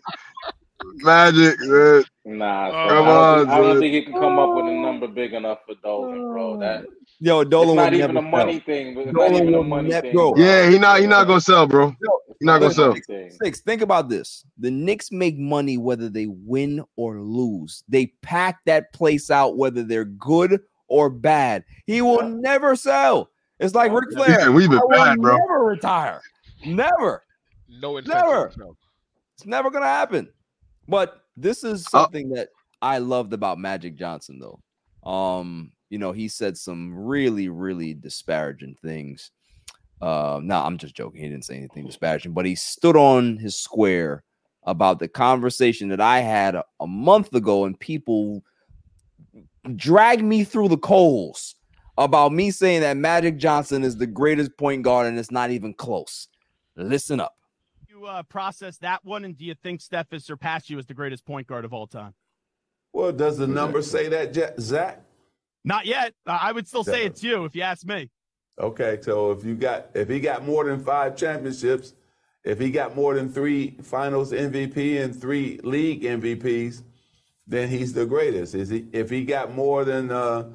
[1.03, 2.03] magic, man.
[2.25, 3.79] Nah, Oh, son, Come I, don't on, think, I don't son.
[3.79, 6.53] think he can come up with a number big enough for Dolan, bro.
[6.55, 6.59] Oh.
[6.59, 6.85] That
[7.19, 8.61] Yo, it's Dolan not will even never a money sell.
[8.65, 8.95] thing.
[8.95, 10.13] But it's Dolan not even a money thing.
[10.13, 10.33] bro.
[10.33, 10.43] bro.
[10.43, 11.89] Yeah, he not he not gonna sell, bro.
[11.89, 12.89] He not gonna sell.
[12.89, 13.29] money.
[13.41, 13.61] Six.
[13.61, 14.45] Think about this.
[14.57, 17.83] The Knicks make money whether they win or lose.
[17.89, 21.65] They pack that place out whether they're good or bad.
[21.87, 22.35] He will Yeah.
[22.39, 23.31] never sell.
[23.59, 24.39] It's like Ric Flair.
[24.39, 25.35] Yeah, we've been I will bad, bro.
[25.37, 26.21] never retire.
[26.65, 27.23] Never.
[27.81, 28.57] No incentive.
[28.57, 28.71] Never.
[29.39, 30.27] It's never gonna happen.
[30.89, 32.01] But this is Oh.
[32.01, 32.49] something that
[32.81, 34.59] I loved about Magic Johnson, though.
[35.09, 39.31] Um, you know, he said some really, really disparaging things.
[40.01, 41.21] Uh, no, I'm just joking.
[41.21, 44.23] He didn't say anything disparaging, but he stood on his square
[44.63, 48.43] about the conversation that I had a, a month ago, and people
[49.77, 51.55] dragged me through the coals
[51.97, 55.73] about me saying that Magic Johnson is the greatest point guard, and it's not even
[55.73, 56.27] close.
[56.75, 57.37] Listen up.
[57.99, 60.93] You uh, process that one, and do you think Steph has surpassed you as the
[60.93, 62.13] greatest point guard of all time?
[62.93, 65.01] Well, does the number say that, Ja- Zach?
[65.63, 66.13] Not yet.
[66.25, 68.09] I would still say it's you if you ask me.
[68.59, 71.93] Okay, so if you got if he got more than five championships
[72.43, 76.83] if he got more than three Finals MVP and three league MVPs,
[77.45, 78.55] then he's the greatest.
[78.55, 78.85] Is he?
[78.93, 80.49] If he got more than uh,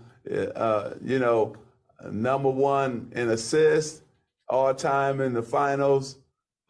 [0.56, 1.54] uh, you know
[2.10, 4.02] number one in assists
[4.48, 6.18] all time in the finals,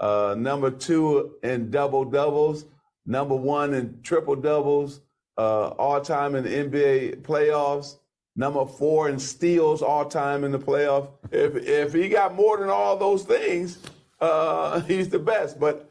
[0.01, 2.67] uh, number two in double doubles,
[3.07, 5.01] number one in triple doubles,
[5.37, 7.99] uh, all time in the NBA playoffs,
[8.37, 11.09] number four in steals all time in the playoff.
[11.31, 13.79] If if he got more than all those things,
[14.21, 15.59] uh, he's the best.
[15.59, 15.91] But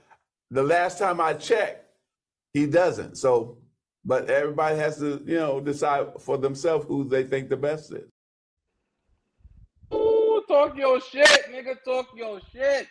[0.51, 1.85] the last time I checked,
[2.53, 3.17] he doesn't.
[3.17, 3.57] So,
[4.05, 8.09] but everybody has to you know decide for themselves who they think the best is.
[9.93, 11.75] Ooh, talk your shit, nigga.
[11.83, 12.87] Talk your shit.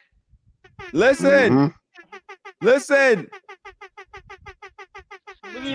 [0.93, 1.75] Listen, Mhm.
[2.61, 3.31] listen.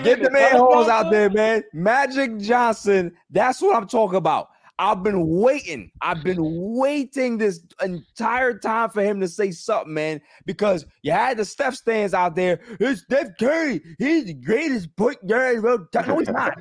[0.02, 1.62] Get the man holes out there, man.
[1.72, 3.12] Magic Johnson.
[3.30, 4.48] That's what I'm talking about.
[4.80, 5.90] I've been waiting.
[6.02, 10.20] I've been waiting this entire time for him to say something, man.
[10.46, 12.60] Because you had the Steph stands out there.
[12.78, 13.82] It's Steph Curry.
[13.98, 15.58] He's the greatest point guard.
[15.58, 16.58] of all time." No, he's not.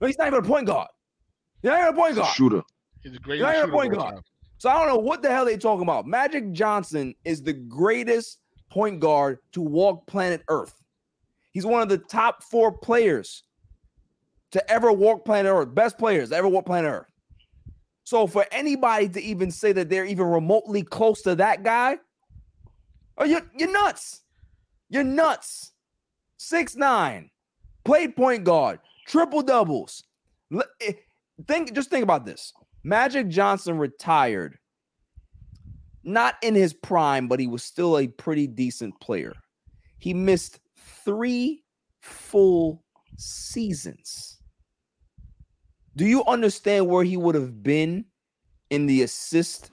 [0.00, 0.88] No, he's not even a point guard.
[1.62, 2.34] He's not even a point guard.
[2.34, 2.62] Shooter.
[3.02, 4.24] He's the He's greatest not even a shooter point of all guard.
[4.58, 6.06] So I don't know what the hell they talking about.
[6.06, 8.38] Magic Johnson is the greatest
[8.70, 10.74] point guard to walk planet Earth.
[11.52, 13.42] He's one of the top four players
[14.52, 17.10] to ever walk planet Earth, best players ever walk planet Earth.
[18.04, 21.98] So for anybody to even say that they're even remotely close to that guy,
[23.18, 24.22] oh, you're, you're nuts.
[24.88, 25.72] You're nuts.
[26.36, 27.30] Six nine,
[27.84, 30.04] played point guard, triple doubles.
[30.80, 30.92] Eh,
[31.48, 32.52] Think, just think about this.
[32.84, 34.58] Magic Johnson retired,
[36.02, 39.32] not in his prime, but he was still a pretty decent player.
[39.98, 41.64] He missed three
[42.02, 42.84] full
[43.16, 44.38] seasons.
[45.96, 48.04] Do you understand where he would have been
[48.68, 49.70] in the assist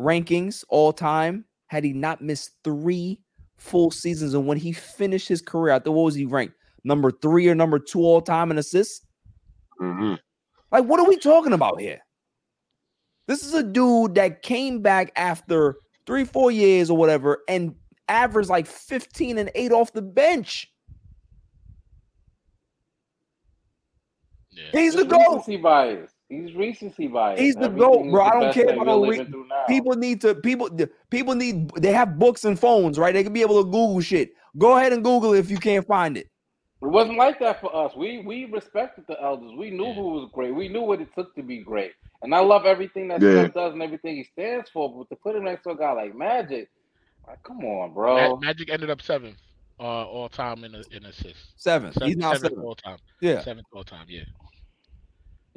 [0.00, 3.20] rankings all time had he not missed three
[3.58, 4.32] full seasons?
[4.32, 6.54] And when he finished his career, I thought what was he ranked?
[6.84, 9.04] Number three or number two all time in assists?
[9.78, 10.14] hmm
[10.72, 12.00] Like, what are we talking about here?
[13.28, 15.76] This is a dude that came back after
[16.06, 17.74] three, four years or whatever and
[18.08, 20.72] averaged like 15 and 8 off the bench.
[24.50, 24.64] Yeah.
[24.72, 25.28] He's the It's GOAT.
[25.36, 26.10] recency bias.
[26.30, 27.38] He's recency bias.
[27.38, 28.24] He's the Everything GOAT, bro.
[28.24, 30.68] the I don't care that about we're no re- People need to people
[31.10, 33.12] people need they have books and phones, right?
[33.14, 34.30] They can be able to Google shit.
[34.56, 36.28] Go ahead and Google it if you can't find it.
[36.80, 37.94] It wasn't like that for us.
[37.96, 39.52] We we respected the elders.
[39.56, 39.94] We knew Yeah.
[39.94, 40.54] who was great.
[40.54, 41.92] We knew what it took to be great.
[42.22, 43.42] And I love everything that Yeah.
[43.44, 44.92] Steph does and everything he stands for.
[44.92, 46.68] But to put him next to a guy like Magic,
[47.26, 48.36] like, come on, bro.
[48.38, 49.38] Magic ended up seventh
[49.80, 51.52] uh, all time in a, in assists.
[51.56, 51.92] Seven.
[51.92, 52.64] Seven, He's now seventh seven.
[52.64, 52.98] all time.
[53.20, 53.42] Yeah.
[53.42, 54.06] Seventh all time.
[54.08, 54.22] Yeah.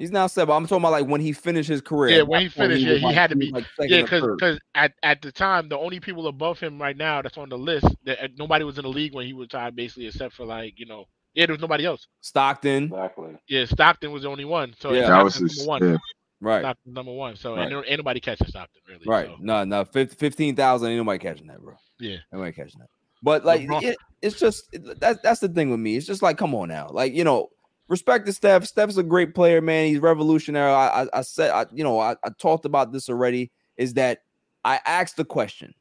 [0.02, 0.56] He's now seven.
[0.56, 2.18] I'm talking about like when he finished his career.
[2.18, 4.36] Yeah, when he point, finished, yeah, was he like- had to be- like Yeah, or
[4.36, 7.58] because at, at the time the only people above him right now that's on the
[7.58, 10.74] list that uh, nobody was in the league when he retired basically except for like
[10.78, 11.06] you know
[11.36, 12.08] yeah there was nobody else.
[12.22, 12.86] Stockton.
[12.86, 13.38] Exactly.
[13.48, 14.74] Yeah, Stockton was the only one.
[14.80, 15.02] So Yeah.
[15.02, 15.68] yeah, That was Stockton's his.
[15.68, 15.92] number one.
[15.94, 15.98] Yeah.
[16.42, 16.62] Right.
[16.62, 17.36] Stockton's number one.
[17.36, 17.62] So Right.
[17.64, 19.04] and there- ain't nobody catching Stockton really.
[19.06, 19.28] Right.
[19.28, 19.86] so, No, no.
[19.86, 21.76] fif- 15,000 ain't nobody catching that, bro.
[22.00, 22.18] yeah.
[22.34, 22.88] Nobody catching that.
[23.24, 25.96] But like it, it's just it- that's that's the thing with me.
[25.96, 26.90] It's just like, come on now.
[26.92, 27.50] Like, you know,
[27.92, 28.66] respect to Steph.
[28.66, 29.88] Steph's a great player, man.
[29.88, 30.72] He's revolutionary.
[30.72, 33.52] I I, I said I, you know, I, I talked about this already.
[33.78, 34.24] Is that
[34.64, 35.74] I asked the question,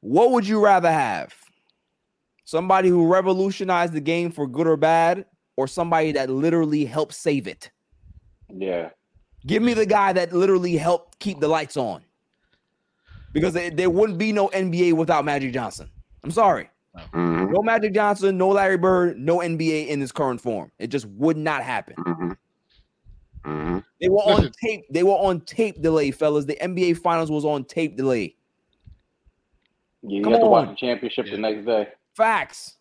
[0.00, 1.32] what would you rather have?
[2.44, 5.24] Somebody who revolutionized the game for good or bad,
[5.56, 7.70] or somebody that literally helped save it?
[8.52, 8.90] Yeah.
[9.46, 12.02] Give me the guy that literally helped keep the lights on.
[13.32, 15.88] Because there, there wouldn't be no NBA without Magic Johnson.
[16.24, 16.68] I'm sorry.
[17.12, 20.70] Hmm No Magic Johnson, no Larry Bird, no NBA in this current form.
[20.78, 21.94] It just would not happen.
[21.98, 22.32] hmm
[23.44, 24.84] hmm They were on tape.
[24.90, 26.44] They were on tape delay, fellas.
[26.44, 28.36] The NBA Finals was on tape delay.
[30.02, 31.32] Yeah, you Come have to watch the championship Yeah.
[31.32, 31.88] the next day.
[32.16, 32.76] Facts.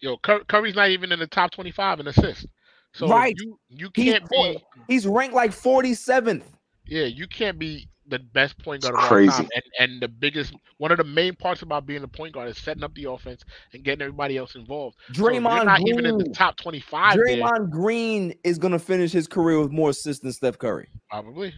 [0.00, 2.46] Yo, Cur- Curry's not even in the top twenty-five in assists.
[2.94, 3.34] So Right.
[3.38, 6.44] you you can't be He's ranked like 47th.
[6.86, 9.28] yeah you can't be the best point guard It's of all time.
[9.28, 9.48] crazy.
[9.54, 9.62] And
[9.92, 12.82] and the biggest one of the main parts about being a point guard is setting
[12.82, 14.96] up the offense and getting everybody else involved.
[15.12, 17.14] So if you're Draymond not even in the top twenty-five.
[17.16, 20.88] there, Draymond Green is gonna finish his career with more assists than Steph Curry.
[21.10, 21.54] probably,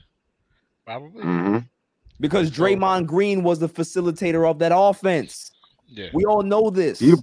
[0.84, 1.22] probably.
[1.22, 1.58] hmm
[2.20, 5.50] Because So- Draymond Green was the facilitator of that offense.
[5.86, 6.08] Yeah.
[6.14, 7.00] We all know this.
[7.02, 7.14] Yeah.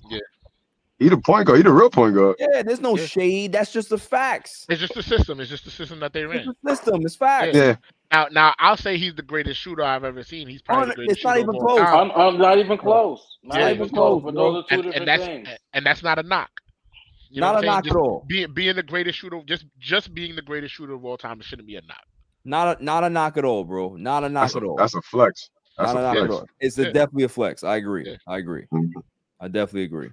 [0.99, 1.57] He the point guard.
[1.57, 2.35] He the real point guard.
[2.39, 3.05] Yeah, there's no Yeah.
[3.05, 3.51] shade.
[3.53, 4.65] That's just the facts.
[4.69, 5.39] It's just the system.
[5.39, 6.55] It's just the system that they It's ran.
[6.63, 7.01] the system.
[7.05, 7.55] It's facts.
[7.55, 7.63] Yeah.
[7.63, 7.75] Yeah.
[8.11, 10.47] Now, now I'll say he's the greatest shooter I've ever seen.
[10.47, 11.79] He's probably Oh, the greatest it's not shooter even close.
[11.81, 13.37] I'm, I'm not even close.
[13.43, 14.21] Not Yeah, even close.
[14.21, 15.47] close, But those are two and, different and that's things.
[15.73, 16.51] and that's not a knock.
[17.29, 17.71] You Not what a I'm saying?
[17.75, 18.25] knock Just at all.
[18.27, 21.45] Being being the greatest shooter, just just being the greatest shooter of all time, it
[21.45, 22.03] shouldn't be a knock.
[22.45, 23.95] Not a not a knock at all, bro.
[23.97, 24.75] Not a knock That's a, at all.
[24.77, 25.49] that's a flex.
[25.77, 26.21] That's Not a an flex.
[26.21, 26.45] entrepreneur.
[26.61, 26.91] It's a, Yeah.
[26.91, 27.63] definitely a flex.
[27.63, 28.05] I agree.
[28.07, 28.15] Yeah.
[28.27, 28.65] I agree.
[28.73, 28.91] Mhm.
[29.41, 30.09] I definitely agree.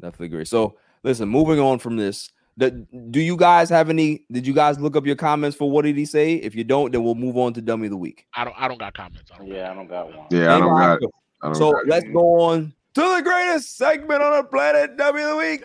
[0.00, 0.44] Definitely agree.
[0.44, 2.30] So listen, moving on from this.
[2.56, 2.70] The,
[3.10, 4.24] do you guys have any?
[4.30, 6.34] Did you guys look up your comments for what did he say?
[6.34, 8.26] If you don't, then we'll move on to dummy of the week.
[8.34, 8.54] I don't.
[8.58, 9.30] I don't got comments.
[9.32, 10.26] I don't Yeah, I don't got one.
[10.30, 11.10] Yeah, I don't got it.
[11.42, 11.88] I don't So got it.
[11.88, 15.64] let's go on to the greatest segment on the planet, dummy of the week.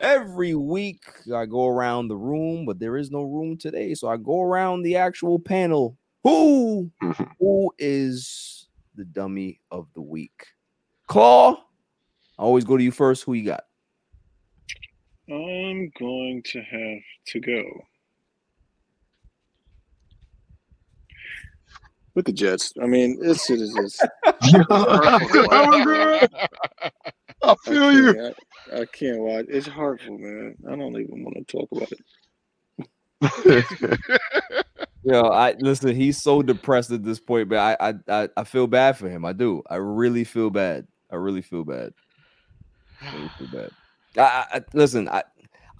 [0.00, 4.16] Every week I go around the room, but there is no room today, so I
[4.16, 5.96] go around the actual panel.
[6.24, 6.90] Who
[7.38, 10.46] who is the dummy of the week?
[11.06, 11.60] Claw.
[12.38, 13.24] I always go to you first.
[13.24, 13.64] Who you got?
[15.28, 17.64] I'm going to have to go
[22.14, 22.72] with the Jets.
[22.80, 24.06] I mean, this shit is just.
[27.42, 28.32] I feel you.
[28.72, 29.46] I, I can't watch.
[29.48, 30.56] It's hurtful, man.
[30.66, 32.00] I don't even want to talk about it.
[35.04, 35.94] Yo, I listen.
[35.94, 39.24] He's so depressed at this point, but I, I, I, I feel bad for him.
[39.24, 39.62] I do.
[39.68, 40.86] I really feel bad.
[41.10, 41.92] I really feel bad.
[43.06, 43.70] I bad.
[44.16, 45.08] I, I, I- listen.
[45.08, 45.22] I,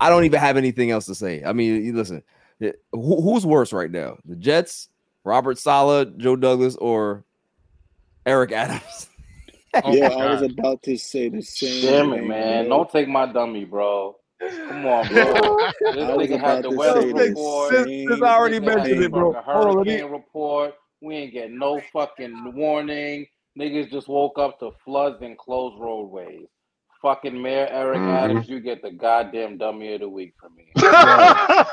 [0.00, 1.42] I don't even have anything else to say.
[1.44, 2.22] I mean, listen.
[2.60, 4.18] eh, Who, who's worse right now?
[4.24, 4.88] The Jets,
[5.24, 7.24] Robert Saleh, Joe Douglas, or
[8.26, 9.08] Eric Adams?
[9.82, 11.82] Oh yeah, I was about to say the same.
[11.82, 12.68] Damn it, thing, man.
[12.68, 14.16] Don't take my dummy, bro.
[14.68, 15.32] Come on, bro.
[15.92, 17.72] This nigga had the weather report.
[17.72, 19.32] Sis- same already mentioned it, bro.
[19.32, 20.74] fucking Hold on, let me- Hurricane report.
[21.02, 23.26] We ain't get no fucking warning.
[23.58, 26.46] Niggas just woke up to floods and closed roadways.
[27.04, 28.08] Fucking Mayor Eric Mhm.
[28.08, 30.72] Adams, you get the goddamn dummy of the week from me.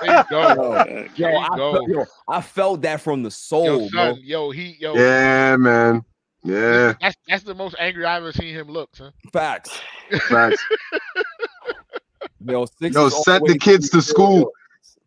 [0.02, 0.42] There you go.
[0.42, 1.72] Uh, Yo, I go.
[1.72, 4.14] felt, yo, I felt that from the soul, Yo, bro.
[4.16, 4.22] son.
[4.22, 4.76] Yo, he.
[4.78, 4.94] Yo.
[4.98, 6.04] yeah, man.
[6.44, 9.14] Yeah, That's that's the most angry I've ever seen him look, son.
[9.32, 9.80] Facts.
[10.28, 10.66] facts.
[12.46, 14.52] Yo, six Yo, is sent the kids to school.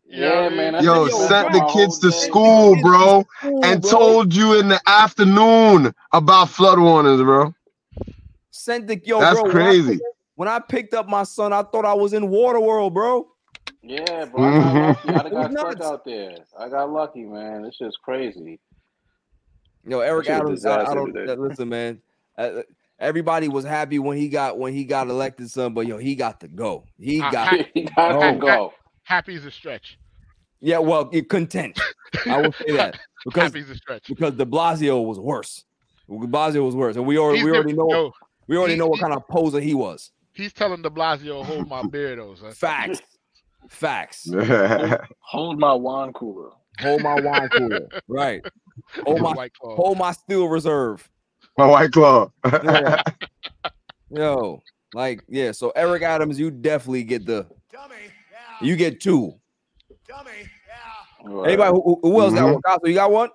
[0.07, 0.73] Yeah, man.
[0.73, 3.91] that Yo, nigga was sent the kids to school, bro, School, and bro.
[3.91, 7.53] told you in the afternoon about flood warnings, bro.
[8.49, 9.51] Sent the yo, That's bro.
[9.51, 9.99] crazy.
[10.35, 13.27] Picked- When I picked up my son, I thought I was in Waterworld, bro.
[13.81, 14.43] Yeah, bro.
[14.43, 15.09] I got lucky.
[15.09, 16.37] I It was got stuck out there.
[16.59, 17.63] I got lucky, man.
[17.63, 18.59] This shit's crazy.
[19.87, 20.65] Yo, Eric Shit was Adams.
[20.65, 21.31] I, I disaster don't today.
[21.31, 22.01] uh, listen, man.
[22.37, 22.61] Uh,
[22.99, 25.73] everybody was happy when he got when he got elected, son.
[25.75, 26.85] But yo, he got to go.
[26.99, 27.53] He I- got.
[27.73, 28.73] he got to go.
[29.03, 29.99] Happy's a stretch.
[30.61, 31.79] yeah, well, you content.
[32.25, 34.07] I will say that because Happy's a stretch.
[34.07, 35.63] because De Blasio was worse.
[36.09, 38.11] De Blasio was worse, and we already He's we already the- know yo,
[38.47, 40.11] we already he- know what kind of poser he was.
[40.35, 42.51] He's telling De Blasio, hold my beer, though, son.
[42.51, 43.01] Facts,
[43.69, 44.29] facts.
[45.19, 46.49] hold my wine cooler.
[46.79, 48.41] Hold my wine cooler, right?
[49.05, 49.75] Hold my White Claw.
[49.75, 51.09] hold my steel reserve.
[51.57, 52.29] My white claw.
[52.63, 53.01] Yeah.
[54.09, 54.61] Yo,
[54.93, 55.51] like yeah.
[55.53, 57.47] So Eric Adams, you definitely get the.
[57.71, 57.95] Dummy.
[58.61, 59.33] You get two.
[61.23, 61.47] Right.
[61.49, 62.53] Anybody who, who else got Mhm.
[62.53, 62.61] one?
[62.61, 63.29] Cosmo, you got one?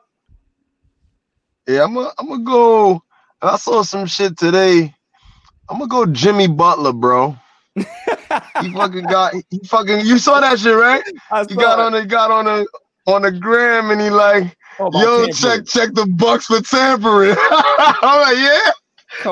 [1.66, 3.02] Yeah, I'm gonna I'm gonna go.
[3.42, 4.94] I saw some shit today.
[5.70, 7.36] I'm gonna go Jimmy Butler, bro.
[7.76, 11.02] He fucking got he fucking you saw that shit, right?
[11.48, 12.66] He got on the got on the
[13.06, 17.34] on the gram and he like, oh, yo, check check the Bucks for tampering.
[17.38, 18.70] I'm like, yeah,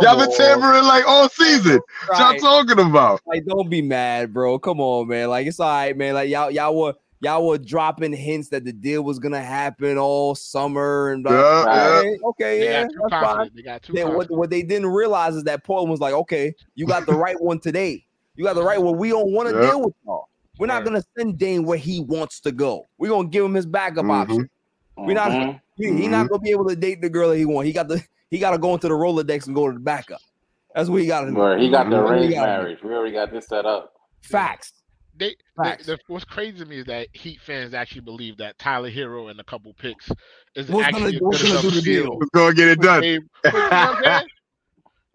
[0.00, 1.80] y'all been tampering like all season.
[2.06, 2.40] What y'all Right.
[2.40, 3.20] talking about?
[3.26, 4.58] Like, don't be mad, bro.
[4.58, 5.28] Come on, man.
[5.28, 6.14] Like, it's all right, man.
[6.14, 10.34] Like, y'all, y'all were y'all were dropping hints that the deal was gonna happen all
[10.34, 11.32] summer and blah.
[11.34, 11.74] Yeah, blah.
[11.74, 11.88] yeah.
[11.98, 13.50] Okay, okay, They yeah, got that's fine.
[13.54, 16.52] They got too Then what, what they didn't realize is that Portland was like, okay,
[16.74, 18.04] you got the right one today.
[18.36, 18.96] You got the right one.
[18.98, 19.62] We don't want to Yeah.
[19.70, 20.28] deal with y'all.
[20.58, 20.84] We're not Right.
[20.86, 22.88] gonna send Dame where he wants to go.
[22.98, 24.10] We're gonna give him his backup Mhm.
[24.10, 24.50] option.
[24.96, 25.30] We're not.
[25.30, 25.60] Mhm.
[25.76, 27.66] He, he not gonna be able to date the girl that he want.
[27.66, 28.02] He got the.
[28.30, 30.20] He got to go into the Rolodex and go to the backup.
[30.74, 31.56] That's what he got to do.
[31.56, 32.78] He got the That's arranged marriage.
[32.84, 33.94] We already got this set up.
[34.20, 34.77] Facts.
[35.18, 35.86] They, they, Facts.
[35.86, 39.40] the, what's crazy to me is that Heat fans actually believe that Tyler Herro and
[39.40, 40.10] a couple picks
[40.54, 42.02] is What's actually gonna- a what's good gonna enough do the deal.
[42.04, 42.18] deal?
[42.18, 43.00] Let's go get it done.
[43.02, 44.28] Dave- but you know what I'm saying?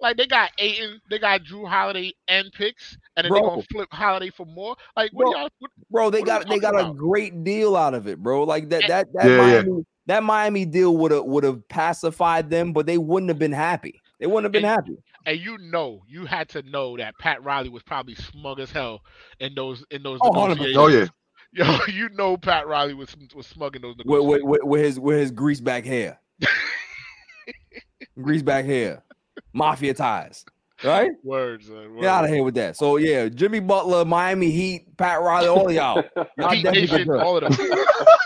[0.01, 3.39] Like they got Ayton, they got Jrue Holiday and picks, and then Bro.
[3.41, 4.75] they gonna flip Holiday for more.
[4.97, 5.31] Like what Bro.
[5.31, 5.49] y'all?
[5.59, 6.09] What, bro.
[6.09, 8.43] They What got they got talking a great deal out of it, bro.
[8.43, 8.87] Like that Yeah.
[8.89, 9.37] that that Yeah, yeah.
[9.61, 13.53] Miami that Miami deal would have would have pacified them, but they wouldn't have been
[13.53, 14.01] happy.
[14.23, 14.97] They wouldn't have been And- happy.
[15.25, 19.01] and you know, you had to know that Pat Riley was probably smug as hell
[19.41, 20.77] in those in those Oh, negotiations.
[20.77, 21.07] Oh yeah.
[21.55, 24.43] Yo, you know Pat Riley was was smug in those With, negotiations.
[24.45, 26.21] with, with, with his with his grease back hair,
[28.21, 29.03] grease back hair,
[29.51, 30.45] mafia ties,
[30.85, 31.11] right?
[31.23, 32.01] Words, uh, words.
[32.01, 32.77] Get out of here with that.
[32.77, 36.01] So yeah, Jimmy Butler, Miami Heat, Pat Riley, all of y'all,
[36.37, 37.67] y'all Heat definitely Nation, all of them.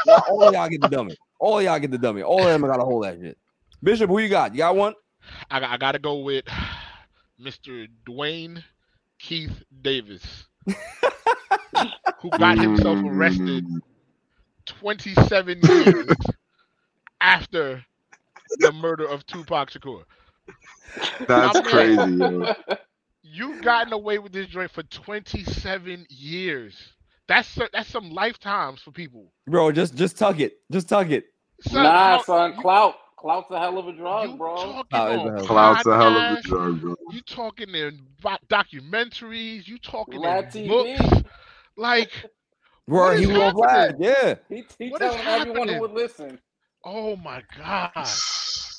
[0.06, 1.16] y'all- all of y'all get the dummy.
[1.40, 2.22] All of y'all get the dummy.
[2.22, 3.38] All of them got to hold that shit.
[3.84, 4.54] Bishop, who you got?
[4.54, 4.94] You got one?
[5.52, 6.46] I, got- I got to go with
[7.42, 7.88] Mr.
[8.06, 8.64] Duane
[9.20, 10.46] Keith Davis,
[12.22, 13.80] who got himself arrested Mm,
[14.66, 16.08] 27 years
[17.22, 17.84] after
[18.60, 20.04] the murder of Tupac Shakur.
[21.28, 22.06] That's My crazy.
[22.06, 22.54] man,
[23.24, 26.76] You've gotten away with this joint for 27 years.
[27.28, 29.32] That's that's some lifetimes for people.
[29.48, 30.60] Bro, just just tuck it.
[30.72, 31.26] Just tuck it.
[31.62, 32.96] Son, nah, how- son, clout.
[33.28, 34.56] Clout's a hell of a drug, you bro.
[34.56, 36.96] talking a hell of a- Clout's a hell of a drug, bro.
[37.12, 38.00] You talking in
[38.50, 39.68] documentaries?
[39.68, 40.98] You talking Vlad in TV.
[40.98, 41.24] books?
[41.76, 42.12] Like,
[42.88, 43.70] Bro, What he is was on Vlad.
[43.70, 44.02] happening?
[44.02, 44.36] Yeah.
[44.48, 45.76] He, he What is telling everyone happening?
[45.76, 46.40] who would listen.
[46.86, 47.92] oh my god!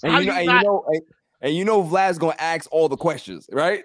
[0.02, 1.02] And How you know, you and not- you know, and,
[1.43, 3.85] and you know, Vlad's gonna ask all the questions, right?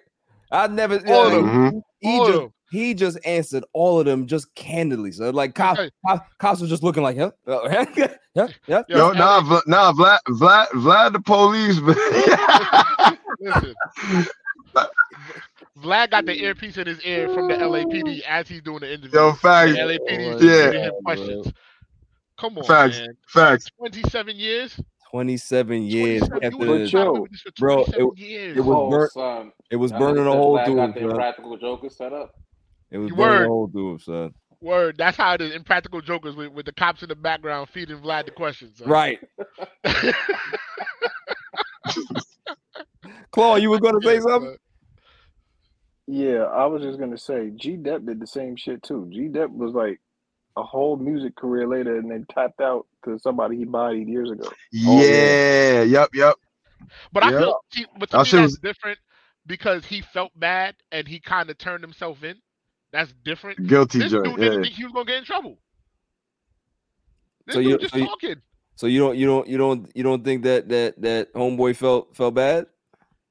[0.52, 0.96] I never.
[1.12, 1.84] All of like, them.
[2.06, 2.46] Mm-hmm.
[2.74, 3.22] He just them.
[3.24, 5.12] he just answered all of them just candidly.
[5.12, 5.92] So like, cops, Okay.
[6.06, 7.60] cops, cops was just looking like, huh, Uh,
[7.96, 8.84] yeah, yeah, yeah.
[8.90, 11.96] Yo, Yo, nah, Vla, nah, Vlad, Vlad, Vlad, the police, man.
[15.82, 19.20] Vlad got the earpiece in his ear from the LAPD as he's doing the interview.
[19.20, 20.66] Yo, The facts, LAPD is Yeah.
[20.72, 21.54] giving him questions.
[22.40, 23.18] Come on, facts, man.
[23.28, 23.66] facts.
[23.78, 24.80] 27 years?
[25.12, 26.28] Twenty-seven years.
[26.28, 28.58] 27 kept you it- was But in prison yo, with this for bro, it- years.
[28.58, 31.18] it was oh, burnt- It was burning a hole through got him, the son.
[31.58, 32.34] joker set up.
[32.94, 33.46] It was You burning word.
[33.46, 34.34] a hole son.
[34.62, 34.96] Word.
[34.98, 35.54] That's how it is.
[35.54, 38.78] Impractical jokers with, with the cops in the background feeding Vlad the questions.
[38.78, 38.88] son.
[38.88, 39.20] Right.
[43.32, 44.56] Claw, you were gonna say something?
[46.08, 49.08] Yeah, I was just gonna say G Dep did the same shit too.
[49.12, 50.00] G Dep was like
[50.56, 54.48] a whole music career later and then tapped out to somebody he bodied years ago.
[54.86, 56.36] Oh, Yeah, yep, yep.
[57.12, 57.56] But I feel,
[57.98, 59.00] but to That me that's was- different
[59.48, 62.38] because he felt bad and he kind of turned himself in.
[62.94, 63.68] That's different.
[63.68, 64.24] Guilty This joint.
[64.26, 64.62] dude didn't Yeah.
[64.62, 65.60] think he was gonna get in trouble.
[67.48, 68.42] This So dude you- just so you- talking.
[68.76, 72.16] So you don't, you don't, you don't, you don't think that that that homeboy felt
[72.16, 72.68] felt bad?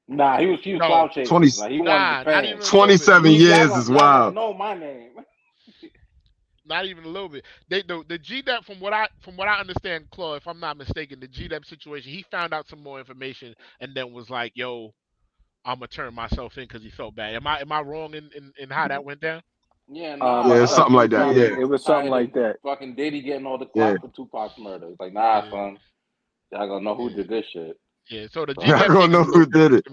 [0.07, 0.87] Nah, he was he was No.
[0.87, 1.25] clout chasing.
[1.27, 2.65] 20 Like, he Nah, not even a little bit.
[2.67, 4.35] 27 years is wild.
[4.35, 5.11] Know my name.
[6.65, 7.43] Not even a little bit.
[7.69, 10.61] They the the G Dep from what I from what I understand, Claw, if I'm
[10.61, 14.29] not mistaken, the G Dep situation, he found out some more information and then was
[14.29, 14.93] like, "Yo,
[15.65, 18.29] I'm gonna turn myself in because he felt bad." Am I am I wrong in,
[18.33, 19.41] in, in how that went down?
[19.89, 21.59] Yeah, Um, Yeah, I something like that, yeah.
[21.59, 22.57] It was something like that.
[22.63, 23.97] Fucking Diddy getting all the clout Yeah.
[23.99, 24.87] for Tupac's murder.
[24.89, 25.49] It's like, nah, Yeah.
[25.51, 25.77] son.
[26.51, 27.77] Y'all gonna know who did this shit.
[28.09, 28.27] Yeah.
[28.31, 29.87] So the G I Dep don't thing know who did it.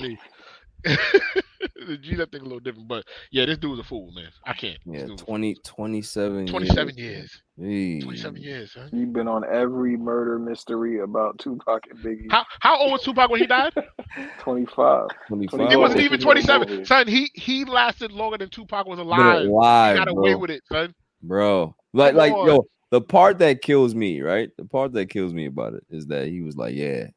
[1.60, 4.10] to the G Dep thing a little different, but yeah, this dude was a fool,
[4.12, 4.28] man.
[4.44, 4.78] I can't.
[4.86, 7.42] Yeah, dude 20, 27 27 years.
[7.56, 8.04] years.
[8.04, 8.88] 27 years, huh?
[8.92, 12.30] You've been on every murder mystery about Tupac and Biggie.
[12.30, 13.72] How how old was Tupac when he died?
[14.40, 15.08] 25.
[15.28, 15.68] 25.
[15.70, 16.42] He wasn't even is a movie.
[16.42, 16.84] 27.
[16.86, 19.46] Son, he he lasted longer than Tupac was alive.
[19.46, 20.38] alive, he got away bro.
[20.40, 20.94] with it, son.
[21.22, 21.74] bro.
[21.92, 22.46] Like, Come like, on.
[22.46, 24.48] yo, the part that kills me, right?
[24.56, 27.08] The part that kills me about it is that he was like, "Yeah,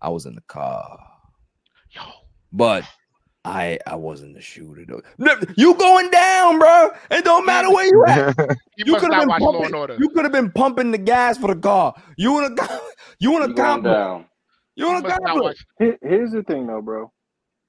[0.00, 0.98] I was in the car,
[1.90, 2.02] Yo,
[2.52, 2.84] but
[3.44, 5.02] I I wasn't the shooter." Though.
[5.56, 6.90] You going down, bro?
[7.10, 8.36] It don't matter where you at.
[8.76, 9.96] You could have been watch Law and pumping.
[10.00, 11.94] You could have been pumping the gas for the car.
[12.16, 12.80] You want to?
[13.20, 13.94] You want You to going compliment?
[13.94, 14.26] down.
[14.76, 15.56] You He want to must not compliment?
[15.56, 15.66] watch.
[15.78, 17.12] Here- Here's the thing, though, bro.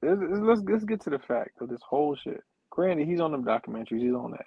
[0.01, 2.41] Let's, let's let's get to the fact of this whole shit.
[2.71, 4.01] Granted, he's on them documentaries.
[4.01, 4.45] He's on that.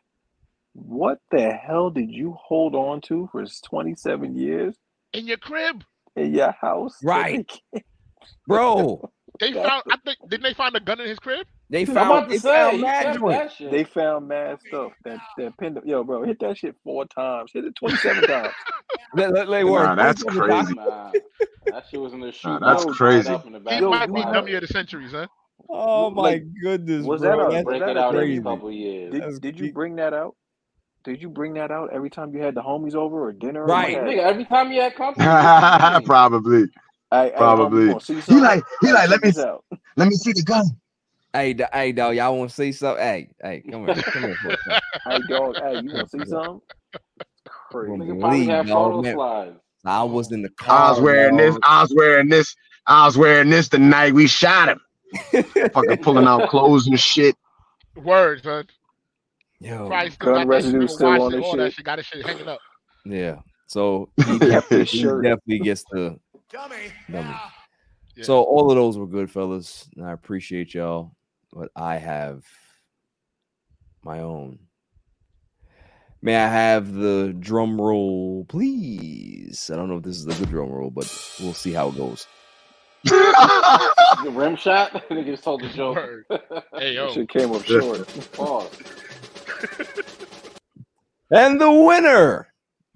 [0.74, 4.76] What the hell did you hold on to for 27 years
[5.12, 5.82] In your crib,
[6.16, 6.96] in your house?
[7.02, 7.50] Right.
[8.46, 9.82] Bro, they That's found.
[9.90, 11.46] I think didn't they find a gun in his crib?
[11.70, 13.70] they I'm found about they to say, found he mad that shit.
[13.70, 15.84] They found mad stuff that that pinned up.
[15.86, 17.50] Yo, bro, hit that shit four times.
[17.54, 18.52] Hit it 27 times.
[19.14, 20.74] Let, let, let Nah, that's What's on the crazy.
[20.74, 21.12] Nah,
[21.72, 22.58] that shit was in the shoe.
[22.60, 23.28] that's tied crazy.
[23.30, 25.26] Up in He might be know- dummy of the centuries, huh?
[25.70, 27.50] Oh my Like, goodness, was bro.
[27.52, 29.12] that a- Break that it a out every couple years.
[29.12, 30.36] Did, That's did you bring that out?
[31.04, 33.64] Did you bring that out every time you had the homies over or dinner?
[33.64, 33.92] Right.
[33.96, 36.06] what have Nigga, every time you had company, what you mean?
[36.06, 36.64] Probably.
[37.10, 37.86] Hey, hey, um, Probably.
[37.88, 39.64] homie, you He like, he like, let me, out.
[39.96, 40.64] let me see the gun.
[41.32, 43.02] Hey, d- hey, dog, y'all want to see something?
[43.02, 44.36] Hey, hey, come here, come here.
[44.42, 44.80] For a second.
[45.06, 45.56] Hey, dog.
[45.58, 46.60] Hey, you want to see something?
[47.46, 47.90] Crazy.
[47.90, 48.08] Woman.
[48.08, 49.56] Nigga probably had Leave, dog, man.
[49.86, 50.78] I was in the car.
[50.78, 51.56] I was wearing this.
[51.62, 52.54] I was wearing this.
[52.86, 54.80] I was wearing this the night we shot him.
[55.72, 57.36] Fucking pulling out clothes and shit.
[57.96, 58.66] Words, son.
[59.60, 61.72] Yo, Probably still Gun got that residue still on and his all shit.
[61.74, 61.84] shit.
[61.84, 62.60] Got his shit hanging up.
[63.04, 63.36] yeah.
[63.66, 65.24] So he, Kept his he shirt.
[65.24, 66.18] definitely gets the
[66.50, 66.92] Dummy.
[67.10, 67.34] dummy.
[68.16, 68.24] Yeah.
[68.24, 71.12] So all of those were good, fellas, and I appreciate y'all.
[71.52, 72.44] But I have
[74.02, 74.58] my own.
[76.20, 79.70] May I have the drum roll, please?
[79.72, 81.06] I don't know if this is a good drum roll, but
[81.40, 82.26] we'll see how it goes.
[84.24, 84.92] The rim shot.
[85.10, 85.98] Nigga just told the joke.
[86.74, 88.08] Hey yo, That shit came up short.
[88.32, 88.70] Pause.
[91.30, 92.48] And the winner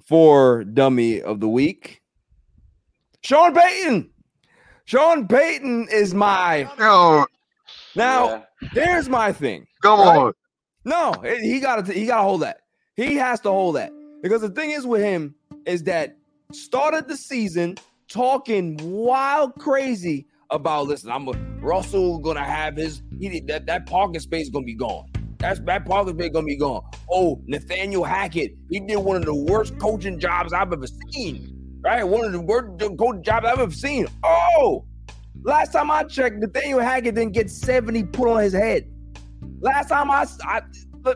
[0.04, 2.01] for Dummy of the Week,
[3.24, 4.10] Sean Payton.
[4.84, 6.68] Sean Payton is my.
[6.78, 7.24] Yo,
[7.94, 8.42] Now, Yeah.
[8.72, 9.66] there's my thing.
[9.82, 10.16] come Right?
[10.16, 10.32] on.
[10.84, 12.60] No, he got to he got to hold that.
[12.96, 13.92] He has to hold that
[14.22, 15.34] because the thing is with him
[15.66, 16.16] is that
[16.52, 17.76] started the season
[18.08, 24.20] talking wild crazy about listen, I'm a, Russell gonna have his he, that that parking
[24.20, 25.06] space gonna be gone.
[25.38, 26.82] That's that parking space gonna be gone.
[27.10, 31.51] Oh, Nathaniel Hackett, he did one of the worst coaching jobs I've ever seen.
[31.82, 34.06] Right, one of the worst coaching jobs I've ever seen.
[34.22, 34.84] Oh,
[35.42, 38.88] last time I checked, Nathaniel Hackett didn't get 70 put on his head.
[39.60, 40.62] Last time I, I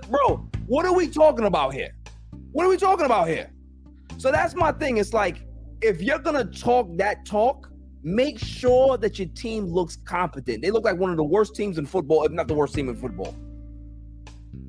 [0.08, 1.94] bro, what are we talking about here?
[2.50, 3.50] What are we talking about here?
[4.18, 4.96] So that's my thing.
[4.96, 5.36] It's like
[5.82, 7.70] if you're gonna talk that talk,
[8.02, 10.62] make sure that your team looks competent.
[10.62, 12.88] They look like one of the worst teams in football, if not the worst team
[12.88, 13.36] in football.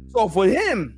[0.09, 0.98] So for him,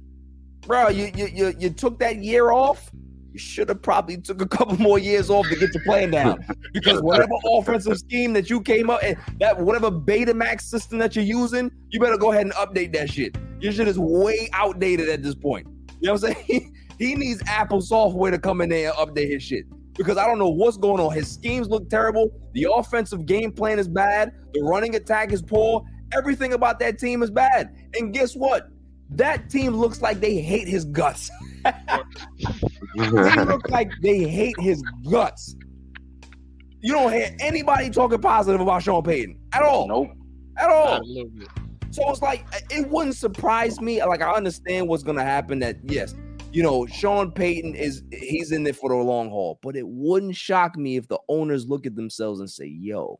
[0.61, 2.92] bro, you you you, you took that year off.
[3.32, 6.43] You should have probably took a couple more years off to get your plan down.
[6.74, 11.25] Because whatever offensive scheme that you came up and that whatever Betamax system that you're
[11.25, 13.38] using, you better go ahead and update that shit.
[13.59, 15.67] Your shit is way outdated at this point.
[15.99, 16.75] You know what I'm saying?
[16.99, 20.38] He needs Apple software to come in there and update his shit because I don't
[20.38, 21.14] know what's going on.
[21.14, 22.30] His schemes look terrible.
[22.53, 24.33] The offensive game plan is bad.
[24.53, 25.82] The running attack is poor.
[26.14, 27.74] Everything about that team is bad.
[27.93, 28.67] And guess what?
[29.11, 31.31] That team looks like they hate his guts.
[31.63, 31.71] they
[33.45, 35.55] look like they hate his guts.
[36.81, 39.88] You don't hear anybody talking positive about Sean Payton at all.
[39.88, 40.11] Nope.
[40.57, 40.85] At all.
[40.85, 41.47] Not a little bit.
[41.91, 44.03] So it's like it wouldn't surprise me.
[44.03, 45.59] Like I understand what's gonna happen.
[45.59, 46.15] That yes,
[46.53, 49.59] you know, Sean Payton is he's in there for the long haul.
[49.61, 53.19] But it wouldn't shock me if the owners look at themselves and say, "Yo,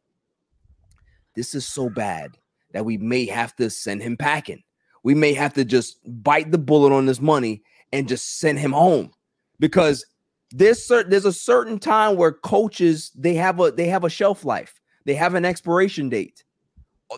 [1.36, 2.38] this is so bad
[2.72, 4.62] that we may have to send him packing.
[5.04, 8.72] We may have to just bite the bullet on this money and just send him
[8.72, 9.12] home
[9.60, 10.06] because
[10.52, 14.46] there's certain there's a certain time where coaches they have a they have a shelf
[14.46, 14.80] life.
[15.06, 16.44] They have an expiration date.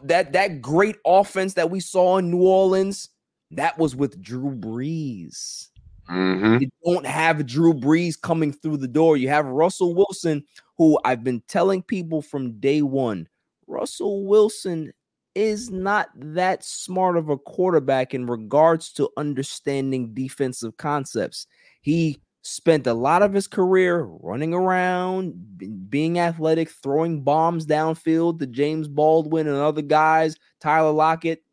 [0.04, 3.10] That that great offense that we saw in New Orleans,
[3.52, 5.70] that was with Drew Brees.
[6.08, 9.18] hmm You don't have Drew Brees coming through the door.
[9.18, 10.44] You have Russell Wilson,
[10.78, 13.28] who I've been telling people from day one.
[13.68, 14.92] Russell Wilson
[15.36, 21.48] is not that smart of a quarterback in regards to understanding defensive concepts.
[21.82, 28.48] He spent a lot of his career running around, being athletic, throwing bombs downfield to
[28.48, 31.44] James Baldwin and other guys, Tyler Lockett.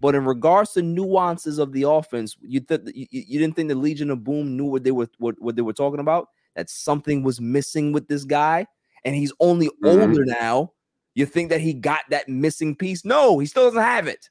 [0.00, 3.74] But in regards to nuances of the offense, you th- you, you didn't think the
[3.74, 6.28] Legion of Boom knew what they were what, what they were talking about?
[6.56, 8.66] That something was missing with this guy,
[9.04, 10.00] and he's only Mhm.
[10.08, 10.72] older now.
[11.20, 13.04] You think that he got that missing piece?
[13.04, 14.30] No, he still doesn't have it.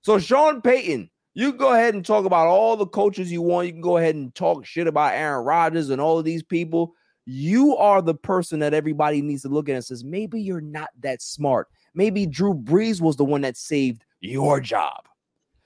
[0.00, 3.66] So Sean Payton, you go ahead and talk about all the coaches you want.
[3.66, 6.94] You can go ahead and talk shit about Aaron Rodgers and all of these people.
[7.26, 10.88] You are the person that everybody needs to look at and says, maybe you're not
[11.00, 11.68] that smart.
[11.94, 15.04] Maybe Drew Brees was the one that saved your job.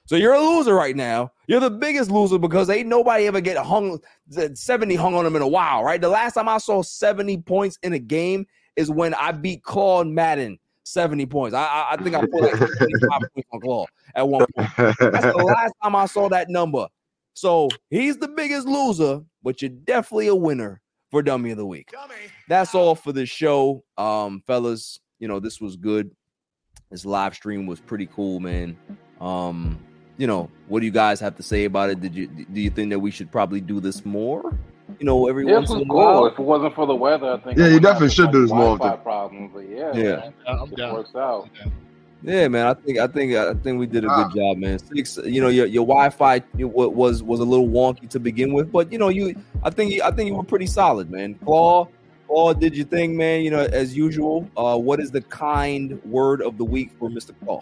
[0.06, 1.30] So you're a loser right now.
[1.46, 5.42] You're the biggest loser because ain't nobody ever get hung 70 hung on him in
[5.42, 6.00] a while, right?
[6.00, 8.46] The last time I saw 70 points in a game
[8.76, 11.54] is when I beat Claude Madden 70 points.
[11.54, 14.70] I I, I think I put like 75 points on Claw at one point.
[14.76, 16.86] That's the last time I saw that number.
[17.34, 20.80] So he's the biggest loser, but you're definitely a winner
[21.10, 21.90] for Dummy of the Week.
[22.48, 23.82] That's all for the show.
[23.98, 26.10] Um, fellas, you know, this was good.
[26.90, 28.76] This live stream was pretty cool, man.
[29.20, 29.78] Um,
[30.16, 32.00] you know, what do you guys have to say about it?
[32.00, 34.56] Did you do you think that we should probably do this more?
[34.98, 36.26] You know, every Yeah, once in was a while.
[36.26, 38.50] If it wasn't for the weather, I think Yeah, you definitely should like, do this
[38.50, 38.98] more often.
[39.02, 40.16] problems, but yeah, Yeah.
[40.16, 41.48] man, I'm it works out.
[42.22, 42.66] Yeah, man.
[42.66, 44.24] I think I think I think we did a Ah.
[44.28, 44.78] good job, man.
[44.78, 48.90] Six, you know, your, your Wi-Fi was was a little wonky to begin with, but
[48.92, 51.34] you know, you I think you- I think you were pretty solid, man.
[51.44, 51.88] Claw,
[52.26, 53.42] Claw did your thing, man.
[53.42, 54.48] You know, as usual.
[54.56, 57.60] Uh, what is the kind word of the week for Mister Claw?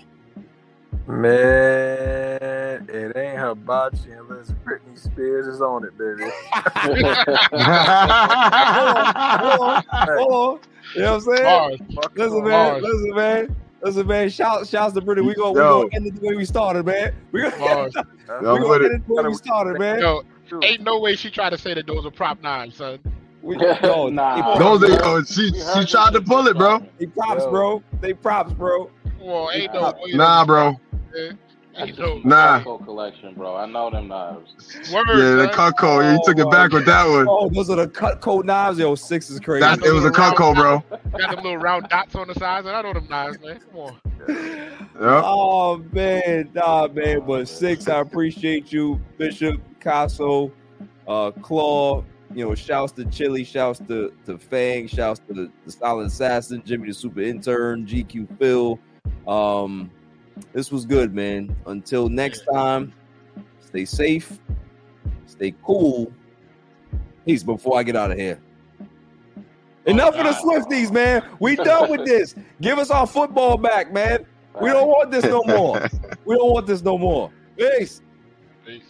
[1.07, 6.31] Man, it ain't hibachi unless Britney Spears is on it, baby.
[6.83, 6.99] Hold
[9.61, 10.61] on, hold on.
[10.95, 11.45] You know what I'm saying?
[11.45, 11.81] Bars.
[11.95, 12.73] Fuck Listen, man.
[12.73, 12.83] Bars.
[12.83, 13.57] Listen, man.
[13.83, 14.29] Listen, man.
[14.31, 15.25] Shout, shouts to Britney.
[15.27, 15.83] We gonna we Yo.
[15.83, 17.13] gonna end it the way we started, man.
[17.33, 17.93] We gonna, Bars.
[18.41, 20.01] We gonna put end it- it the way we started, man.
[20.01, 20.23] Yo,
[20.63, 22.99] ain't no way she tried to say that those are prop nines, son.
[23.43, 24.53] We, yo, Nah.
[24.55, 25.17] they Those are, bro.
[25.17, 26.81] oh, she, she tried to pull it, bro.
[26.99, 27.51] They props, Yo.
[27.51, 27.83] bro.
[28.01, 28.91] They props, bro.
[29.23, 29.93] Well, ain't no Nah.
[29.93, 30.13] way.
[30.15, 30.81] Nah, bro.
[31.15, 31.39] man.
[31.77, 32.61] Ain't no Nah.
[32.61, 33.57] Costco collection, bro.
[33.57, 34.55] I know them knives.
[34.93, 35.07] word.
[35.09, 35.73] Yeah, the son.
[35.73, 36.03] Cutco.
[36.03, 37.27] Yeah, you took it back with that one.
[37.29, 38.79] Oh, those are the Cutco knives.
[38.79, 39.61] Yo, six is crazy.
[39.61, 40.85] That, it was a Cutco, bro.
[41.19, 43.59] Got them little round dots on the sides, and I know them knives, man.
[43.71, 43.99] Come on.
[44.19, 44.39] Yep.
[45.01, 47.23] Oh man, nah, man.
[47.27, 50.53] But six, I appreciate you, Bishop, Casso,
[51.09, 52.05] uh, Claw.
[52.35, 56.63] You know, shouts to Chili, shouts to to Fang, shouts to the, the Silent Assassin,
[56.65, 58.79] Jimmy the Super Intern, GQ Phil.
[59.27, 59.91] Um,
[60.53, 61.55] this was good, man.
[61.67, 62.93] Until next time,
[63.61, 64.39] stay safe,
[65.27, 66.13] stay cool.
[67.25, 67.43] Peace.
[67.43, 68.41] Before I get out of here.
[69.87, 71.25] Enough of the Swifties, man.
[71.41, 72.35] We done with this.
[72.61, 74.27] Give us our football back, man.
[74.61, 75.89] We don't want this no more.
[76.25, 77.33] We don't want this no more.
[77.57, 78.01] Peace.
[78.65, 78.85] Peace.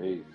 [0.00, 0.25] Peace.